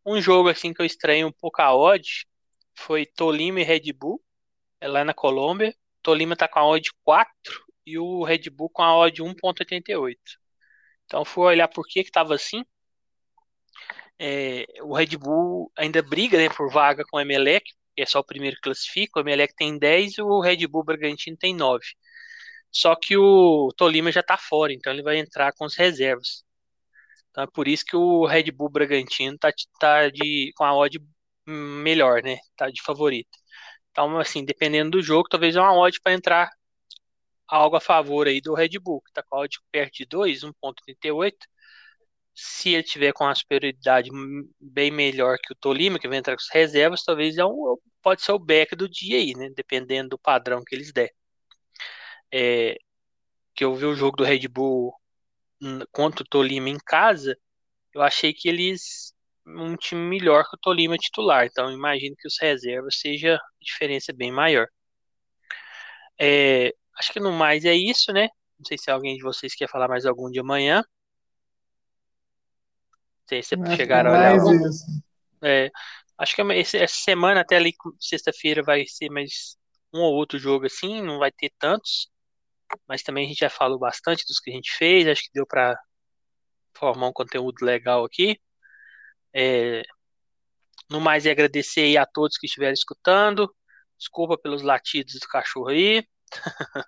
Um 0.06 0.22
jogo 0.22 0.49
assim 0.49 0.74
que 0.74 0.82
eu 0.82 0.86
estranho 0.86 1.28
um 1.28 1.32
pouco 1.32 1.61
a 1.61 1.76
odd 1.76 2.28
foi 2.76 3.06
Tolima 3.06 3.61
e 3.61 3.64
Red 3.64 3.94
Bull, 3.94 4.22
é 4.82 4.88
lá 4.88 5.06
na 5.06 5.14
Colômbia. 5.14 5.76
Tolima 6.02 6.36
tá 6.36 6.48
com 6.48 6.60
a 6.60 6.68
odd 6.68 6.90
4 7.03 7.30
e 7.86 7.98
o 7.98 8.24
Red 8.24 8.49
Bull 8.52 8.70
com 8.70 8.84
a 8.84 8.95
odd 8.98 9.22
1.88. 9.22 10.18
Então 11.06 11.26
fui 11.26 11.45
olhar 11.45 11.68
por 11.68 11.86
que 11.88 12.03
que 12.03 12.10
estava 12.10 12.36
assim. 12.36 12.65
É, 14.20 14.65
o 14.82 14.94
Red 14.95 15.18
Bull 15.18 15.72
ainda 15.78 16.02
briga 16.02 16.38
né, 16.38 16.49
por 16.49 16.72
vaga 16.72 17.03
com 17.10 17.18
o 17.18 17.22
Emelec, 17.22 17.65
que 17.95 18.02
é 18.02 18.06
só 18.06 18.20
o 18.20 18.24
primeiro 18.24 18.56
que 18.57 18.61
classifica. 18.64 19.20
O 19.20 19.24
Emelec 19.24 19.53
tem 19.56 19.78
10 19.78 20.18
e 20.18 20.22
o 20.22 20.40
Red 20.41 20.68
Bull 20.68 20.84
Bragantino 20.84 21.38
tem 21.38 21.56
9. 21.56 21.84
Só 22.72 22.95
que 22.95 23.18
o 23.18 23.70
Tolima 23.78 24.11
já 24.11 24.22
está 24.22 24.38
fora, 24.38 24.74
então 24.74 24.91
ele 24.94 25.03
vai 25.03 25.18
entrar 25.18 25.53
com 25.53 25.65
as 25.65 25.76
reservas. 25.76 26.44
Então 27.34 27.43
é 27.45 27.47
por 27.47 27.68
isso 27.68 27.84
que 27.85 27.95
o 27.95 28.26
Red 28.27 28.51
Bull 28.51 28.69
Bragantino 28.69 29.35
está 29.35 29.51
tá 29.80 30.10
de, 30.10 30.51
com 30.55 30.64
a 30.65 30.76
odd 30.76 30.99
melhor, 31.47 32.22
né? 32.23 32.38
Tá 32.55 32.69
de 32.69 32.81
favorito. 32.84 33.30
Então, 33.91 34.19
assim, 34.19 34.45
dependendo 34.45 34.91
do 34.91 35.01
jogo, 35.03 35.30
talvez 35.30 35.55
é 35.55 35.61
uma 35.61 35.73
odd 35.76 35.99
para 36.01 36.14
entrar 36.14 36.49
algo 37.47 37.76
a 37.77 37.81
favor 37.81 38.27
aí 38.27 38.41
do 38.41 38.53
Red 38.53 38.80
Bull, 38.80 39.01
que 39.01 39.10
está 39.11 39.23
com 39.23 39.38
a 39.38 39.41
odd 39.41 39.57
perto 39.72 39.93
de 39.97 40.05
2, 40.05 40.43
1.38. 40.43 41.35
se 42.35 42.72
ele 42.73 42.84
tiver 42.84 43.14
com 43.14 43.23
uma 43.26 43.35
superioridade 43.35 44.10
bem 44.60 44.91
melhor 44.91 45.38
que 45.39 45.53
o 45.53 45.55
Tolima, 45.55 45.99
que 45.99 46.07
vai 46.07 46.18
entrar 46.18 46.35
com 46.35 46.41
as 46.41 46.49
reservas, 46.53 47.03
talvez 47.03 47.38
é 47.38 47.45
um, 47.45 47.77
pode 48.01 48.22
ser 48.23 48.31
o 48.34 48.39
back 48.39 48.76
do 48.76 48.89
dia 48.89 49.18
aí, 49.18 49.34
né? 49.35 49.49
Dependendo 49.55 50.10
do 50.10 50.19
padrão 50.19 50.64
que 50.64 50.76
eles 50.76 50.91
der. 50.93 51.11
É, 52.31 52.77
que 53.55 53.64
eu 53.65 53.76
vi 53.76 53.85
o 53.85 53.95
jogo 53.95 54.18
do 54.18 54.23
Red 54.23 54.47
Bull 54.47 54.93
contra 55.91 56.23
o 56.23 56.27
Tolima 56.27 56.69
em 56.69 56.77
casa, 56.77 57.38
eu 57.94 58.02
achei 58.02 58.34
que 58.34 58.49
eles 58.49 59.14
um 59.45 59.76
time 59.76 60.02
melhor 60.02 60.44
que 60.49 60.56
o 60.56 60.60
Tolima 60.60 60.98
titular, 60.98 61.45
então 61.45 61.72
imagino 61.72 62.15
que 62.18 62.27
os 62.27 62.38
reservas 62.40 62.99
seja 62.99 63.40
diferença 63.61 64.14
bem 64.14 64.31
maior. 64.31 64.68
É, 66.19 66.73
acho 66.98 67.11
que 67.11 67.19
no 67.19 67.31
mais 67.31 67.65
é 67.65 67.73
isso, 67.73 68.14
né? 68.14 68.30
Não 68.57 68.65
sei 68.65 68.77
se 68.77 68.90
alguém 68.90 69.18
de 69.18 69.23
vocês 69.23 69.56
quer 69.56 69.69
falar 69.69 69.88
mais 69.88 70.06
algum 70.06 70.30
de 70.31 70.40
amanhã. 70.40 70.84
Não 73.22 73.27
sei 73.27 73.44
se 73.44 73.56
vocês 73.56 73.76
chegaram 73.76 74.11
a 74.11 74.14
olhar. 74.14 74.40
Algum. 74.40 74.69
É, 75.41 75.69
acho 76.18 76.35
que 76.35 76.41
essa 76.41 76.88
semana 76.88 77.41
até 77.41 77.57
ali 77.57 77.73
sexta-feira 77.99 78.64
vai 78.64 78.85
ser 78.88 79.10
mais 79.10 79.57
um 79.94 79.99
ou 79.99 80.14
outro 80.14 80.40
jogo 80.40 80.65
assim, 80.65 81.02
não 81.02 81.19
vai 81.19 81.31
ter 81.31 81.52
tantos, 81.60 82.10
mas 82.88 83.04
também 83.04 83.26
a 83.26 83.28
gente 83.30 83.40
já 83.40 83.50
falou 83.50 83.80
bastante 83.80 84.26
dos 84.28 84.40
que 84.40 84.52
a 84.52 84.54
gente 84.54 84.72
fez, 84.78 85.08
acho 85.08 85.24
que 85.24 85.32
deu 85.34 85.45
para 85.45 85.78
formar 86.78 87.08
um 87.08 87.14
conteúdo 87.14 87.64
legal 87.66 88.06
aqui. 88.06 88.40
É, 89.34 89.84
no 90.90 91.02
mais, 91.02 91.26
é 91.26 91.32
agradecer 91.32 91.98
a 91.98 92.06
todos 92.06 92.38
que 92.38 92.45
estiveram 92.45 92.74
escutando. 92.74 93.54
Desculpa 93.98 94.38
pelos 94.38 94.62
latidos 94.62 95.16
do 95.20 95.28
cachorro 95.28 95.70
aí. 95.70 96.06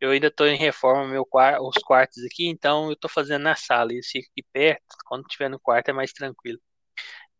eu 0.00 0.10
ainda 0.10 0.28
estou 0.28 0.46
em 0.46 0.56
reforma 0.56 1.08
meu 1.08 1.26
os 1.62 1.82
quartos 1.82 2.24
aqui, 2.24 2.48
então 2.48 2.86
eu 2.86 2.92
estou 2.94 3.10
fazendo 3.10 3.42
na 3.42 3.56
sala. 3.56 3.92
Isso 3.94 4.10
fica 4.12 4.28
aqui 4.30 4.44
perto. 4.52 4.84
Quando 5.06 5.22
estiver 5.26 5.48
no 5.48 5.60
quarto 5.60 5.88
é 5.88 5.92
mais 5.92 6.12
tranquilo. 6.12 6.60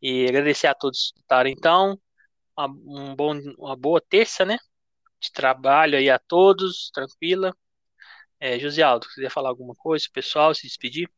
E 0.02 0.26
agradecer 0.28 0.66
a 0.68 0.74
todos 0.74 0.98
que 1.12 1.18
escutaram, 1.18 1.50
então. 1.50 1.98
Uma, 2.56 2.68
um 2.68 3.16
bom, 3.16 3.38
uma 3.58 3.76
boa 3.76 4.00
terça, 4.00 4.44
né? 4.44 4.58
De 5.22 5.30
trabalho 5.30 5.96
aí 5.96 6.10
a 6.10 6.18
todos, 6.18 6.90
tranquila. 6.92 7.54
É, 8.40 8.58
José 8.58 8.82
Aldo, 8.82 9.06
quiser 9.06 9.30
falar 9.30 9.50
alguma 9.50 9.72
coisa, 9.72 10.04
pessoal, 10.12 10.52
se 10.52 10.66
despedir? 10.66 11.08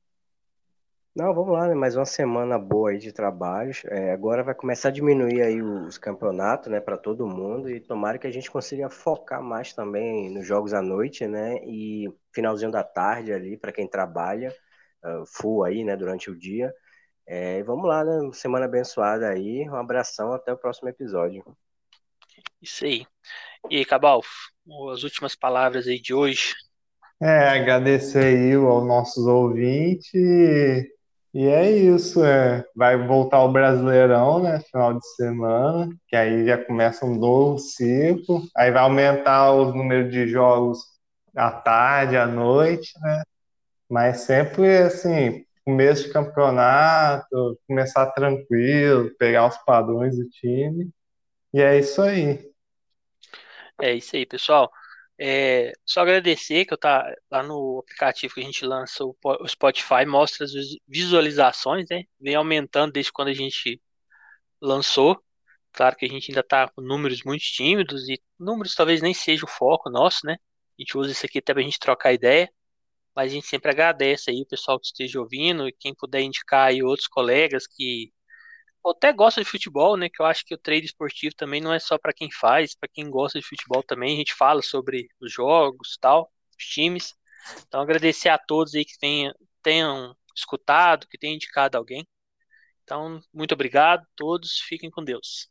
Não, 1.16 1.32
vamos 1.32 1.54
lá, 1.54 1.68
né? 1.68 1.74
Mais 1.74 1.96
uma 1.96 2.04
semana 2.04 2.58
boa 2.58 2.90
aí 2.90 2.98
de 2.98 3.12
trabalhos. 3.12 3.82
É, 3.86 4.12
agora 4.12 4.42
vai 4.42 4.54
começar 4.54 4.88
a 4.88 4.92
diminuir 4.92 5.40
aí 5.40 5.62
os 5.62 5.96
campeonatos, 5.96 6.70
né, 6.70 6.80
para 6.80 6.98
todo 6.98 7.26
mundo 7.26 7.70
e 7.70 7.80
tomara 7.80 8.18
que 8.18 8.26
a 8.26 8.30
gente 8.30 8.50
consiga 8.50 8.90
focar 8.90 9.42
mais 9.42 9.72
também 9.72 10.28
nos 10.28 10.46
jogos 10.46 10.74
à 10.74 10.82
noite, 10.82 11.26
né? 11.26 11.56
E 11.64 12.12
finalzinho 12.30 12.70
da 12.70 12.84
tarde 12.84 13.32
ali 13.32 13.56
para 13.56 13.72
quem 13.72 13.88
trabalha 13.88 14.54
uh, 15.02 15.24
full 15.24 15.64
aí, 15.64 15.82
né, 15.82 15.96
durante 15.96 16.30
o 16.30 16.36
dia. 16.36 16.74
É, 17.26 17.62
vamos 17.62 17.88
lá, 17.88 18.04
né? 18.04 18.30
Semana 18.34 18.66
abençoada 18.66 19.28
aí. 19.30 19.66
Um 19.70 19.76
abração, 19.76 20.34
até 20.34 20.52
o 20.52 20.58
próximo 20.58 20.90
episódio. 20.90 21.42
Isso 22.60 22.84
aí. 22.84 23.06
E 23.70 23.78
aí, 23.78 23.84
Cabal, 23.84 24.22
as 24.92 25.02
últimas 25.02 25.34
palavras 25.34 25.86
aí 25.86 26.00
de 26.00 26.12
hoje. 26.12 26.54
É, 27.20 27.48
agradecer 27.48 28.24
aí 28.24 28.54
aos 28.54 28.86
nossos 28.86 29.26
ouvintes 29.26 30.12
e 31.34 31.46
é 31.48 31.68
isso, 31.68 32.24
é. 32.24 32.64
vai 32.76 32.96
voltar 32.96 33.42
o 33.42 33.50
Brasileirão, 33.50 34.40
né, 34.40 34.60
final 34.70 34.94
de 34.94 35.04
semana, 35.16 35.88
que 36.06 36.14
aí 36.14 36.46
já 36.46 36.56
começa 36.64 37.04
um 37.04 37.16
novo 37.16 37.58
ciclo, 37.58 38.42
aí 38.56 38.70
vai 38.70 38.82
aumentar 38.84 39.52
os 39.52 39.74
números 39.74 40.12
de 40.12 40.28
jogos 40.28 40.78
à 41.34 41.50
tarde, 41.50 42.16
à 42.16 42.24
noite, 42.24 42.92
né, 43.00 43.22
mas 43.90 44.20
sempre, 44.20 44.78
assim, 44.78 45.44
começo 45.64 46.04
de 46.04 46.12
campeonato, 46.12 47.58
começar 47.66 48.06
tranquilo, 48.12 49.10
pegar 49.18 49.48
os 49.48 49.56
padrões 49.64 50.16
do 50.16 50.28
time, 50.30 50.88
e 51.52 51.60
é 51.60 51.78
isso 51.78 52.00
aí. 52.00 52.53
É 53.80 53.92
isso 53.94 54.16
aí, 54.16 54.26
pessoal. 54.26 54.70
É, 55.18 55.72
só 55.84 56.00
agradecer 56.00 56.64
que 56.64 56.74
eu 56.74 56.78
tá 56.78 57.04
lá 57.30 57.42
no 57.42 57.78
aplicativo 57.80 58.34
que 58.34 58.40
a 58.40 58.44
gente 58.44 58.64
lança, 58.64 59.04
o 59.04 59.14
Spotify 59.48 60.04
mostra 60.06 60.44
as 60.44 60.52
visualizações, 60.88 61.86
né? 61.90 62.02
Vem 62.20 62.34
aumentando 62.34 62.92
desde 62.92 63.12
quando 63.12 63.28
a 63.28 63.34
gente 63.34 63.80
lançou. 64.60 65.22
Claro 65.72 65.96
que 65.96 66.06
a 66.06 66.08
gente 66.08 66.30
ainda 66.30 66.40
está 66.40 66.68
com 66.68 66.82
números 66.82 67.22
muito 67.24 67.42
tímidos 67.44 68.08
e 68.08 68.20
números 68.38 68.74
talvez 68.74 69.02
nem 69.02 69.14
seja 69.14 69.44
o 69.44 69.48
foco 69.48 69.90
nosso, 69.90 70.20
né? 70.26 70.34
A 70.78 70.82
gente 70.82 70.98
usa 70.98 71.12
isso 71.12 71.26
aqui 71.26 71.38
até 71.38 71.52
para 71.54 71.62
a 71.62 71.64
gente 71.64 71.78
trocar 71.78 72.12
ideia, 72.12 72.50
mas 73.14 73.32
a 73.32 73.34
gente 73.34 73.46
sempre 73.46 73.70
agradece 73.70 74.30
aí 74.30 74.42
o 74.42 74.46
pessoal 74.46 74.80
que 74.80 74.86
esteja 74.86 75.20
ouvindo 75.20 75.68
e 75.68 75.72
quem 75.72 75.94
puder 75.94 76.22
indicar 76.22 76.68
aí 76.68 76.82
outros 76.82 77.08
colegas 77.08 77.66
que 77.66 78.12
ou 78.84 78.92
até 78.92 79.12
gosta 79.12 79.42
de 79.42 79.50
futebol, 79.50 79.96
né? 79.96 80.08
Que 80.10 80.22
eu 80.22 80.26
acho 80.26 80.44
que 80.44 80.54
o 80.54 80.58
trade 80.58 80.86
esportivo 80.86 81.34
também 81.34 81.60
não 81.60 81.72
é 81.72 81.78
só 81.80 81.98
para 81.98 82.12
quem 82.12 82.30
faz, 82.30 82.74
para 82.76 82.88
quem 82.88 83.10
gosta 83.10 83.40
de 83.40 83.46
futebol 83.46 83.82
também. 83.82 84.14
A 84.14 84.18
gente 84.18 84.34
fala 84.34 84.62
sobre 84.62 85.08
os 85.20 85.32
jogos, 85.32 85.96
tal, 86.00 86.30
os 86.58 86.66
times. 86.66 87.14
Então 87.66 87.80
agradecer 87.80 88.28
a 88.28 88.38
todos 88.38 88.74
aí 88.74 88.84
que 88.84 88.98
tenham, 89.62 90.16
escutado, 90.36 91.08
que 91.08 91.18
tenham 91.18 91.34
indicado 91.36 91.78
alguém. 91.78 92.06
Então 92.84 93.20
muito 93.32 93.54
obrigado, 93.54 94.06
todos 94.16 94.58
fiquem 94.60 94.90
com 94.90 95.04
Deus. 95.04 95.48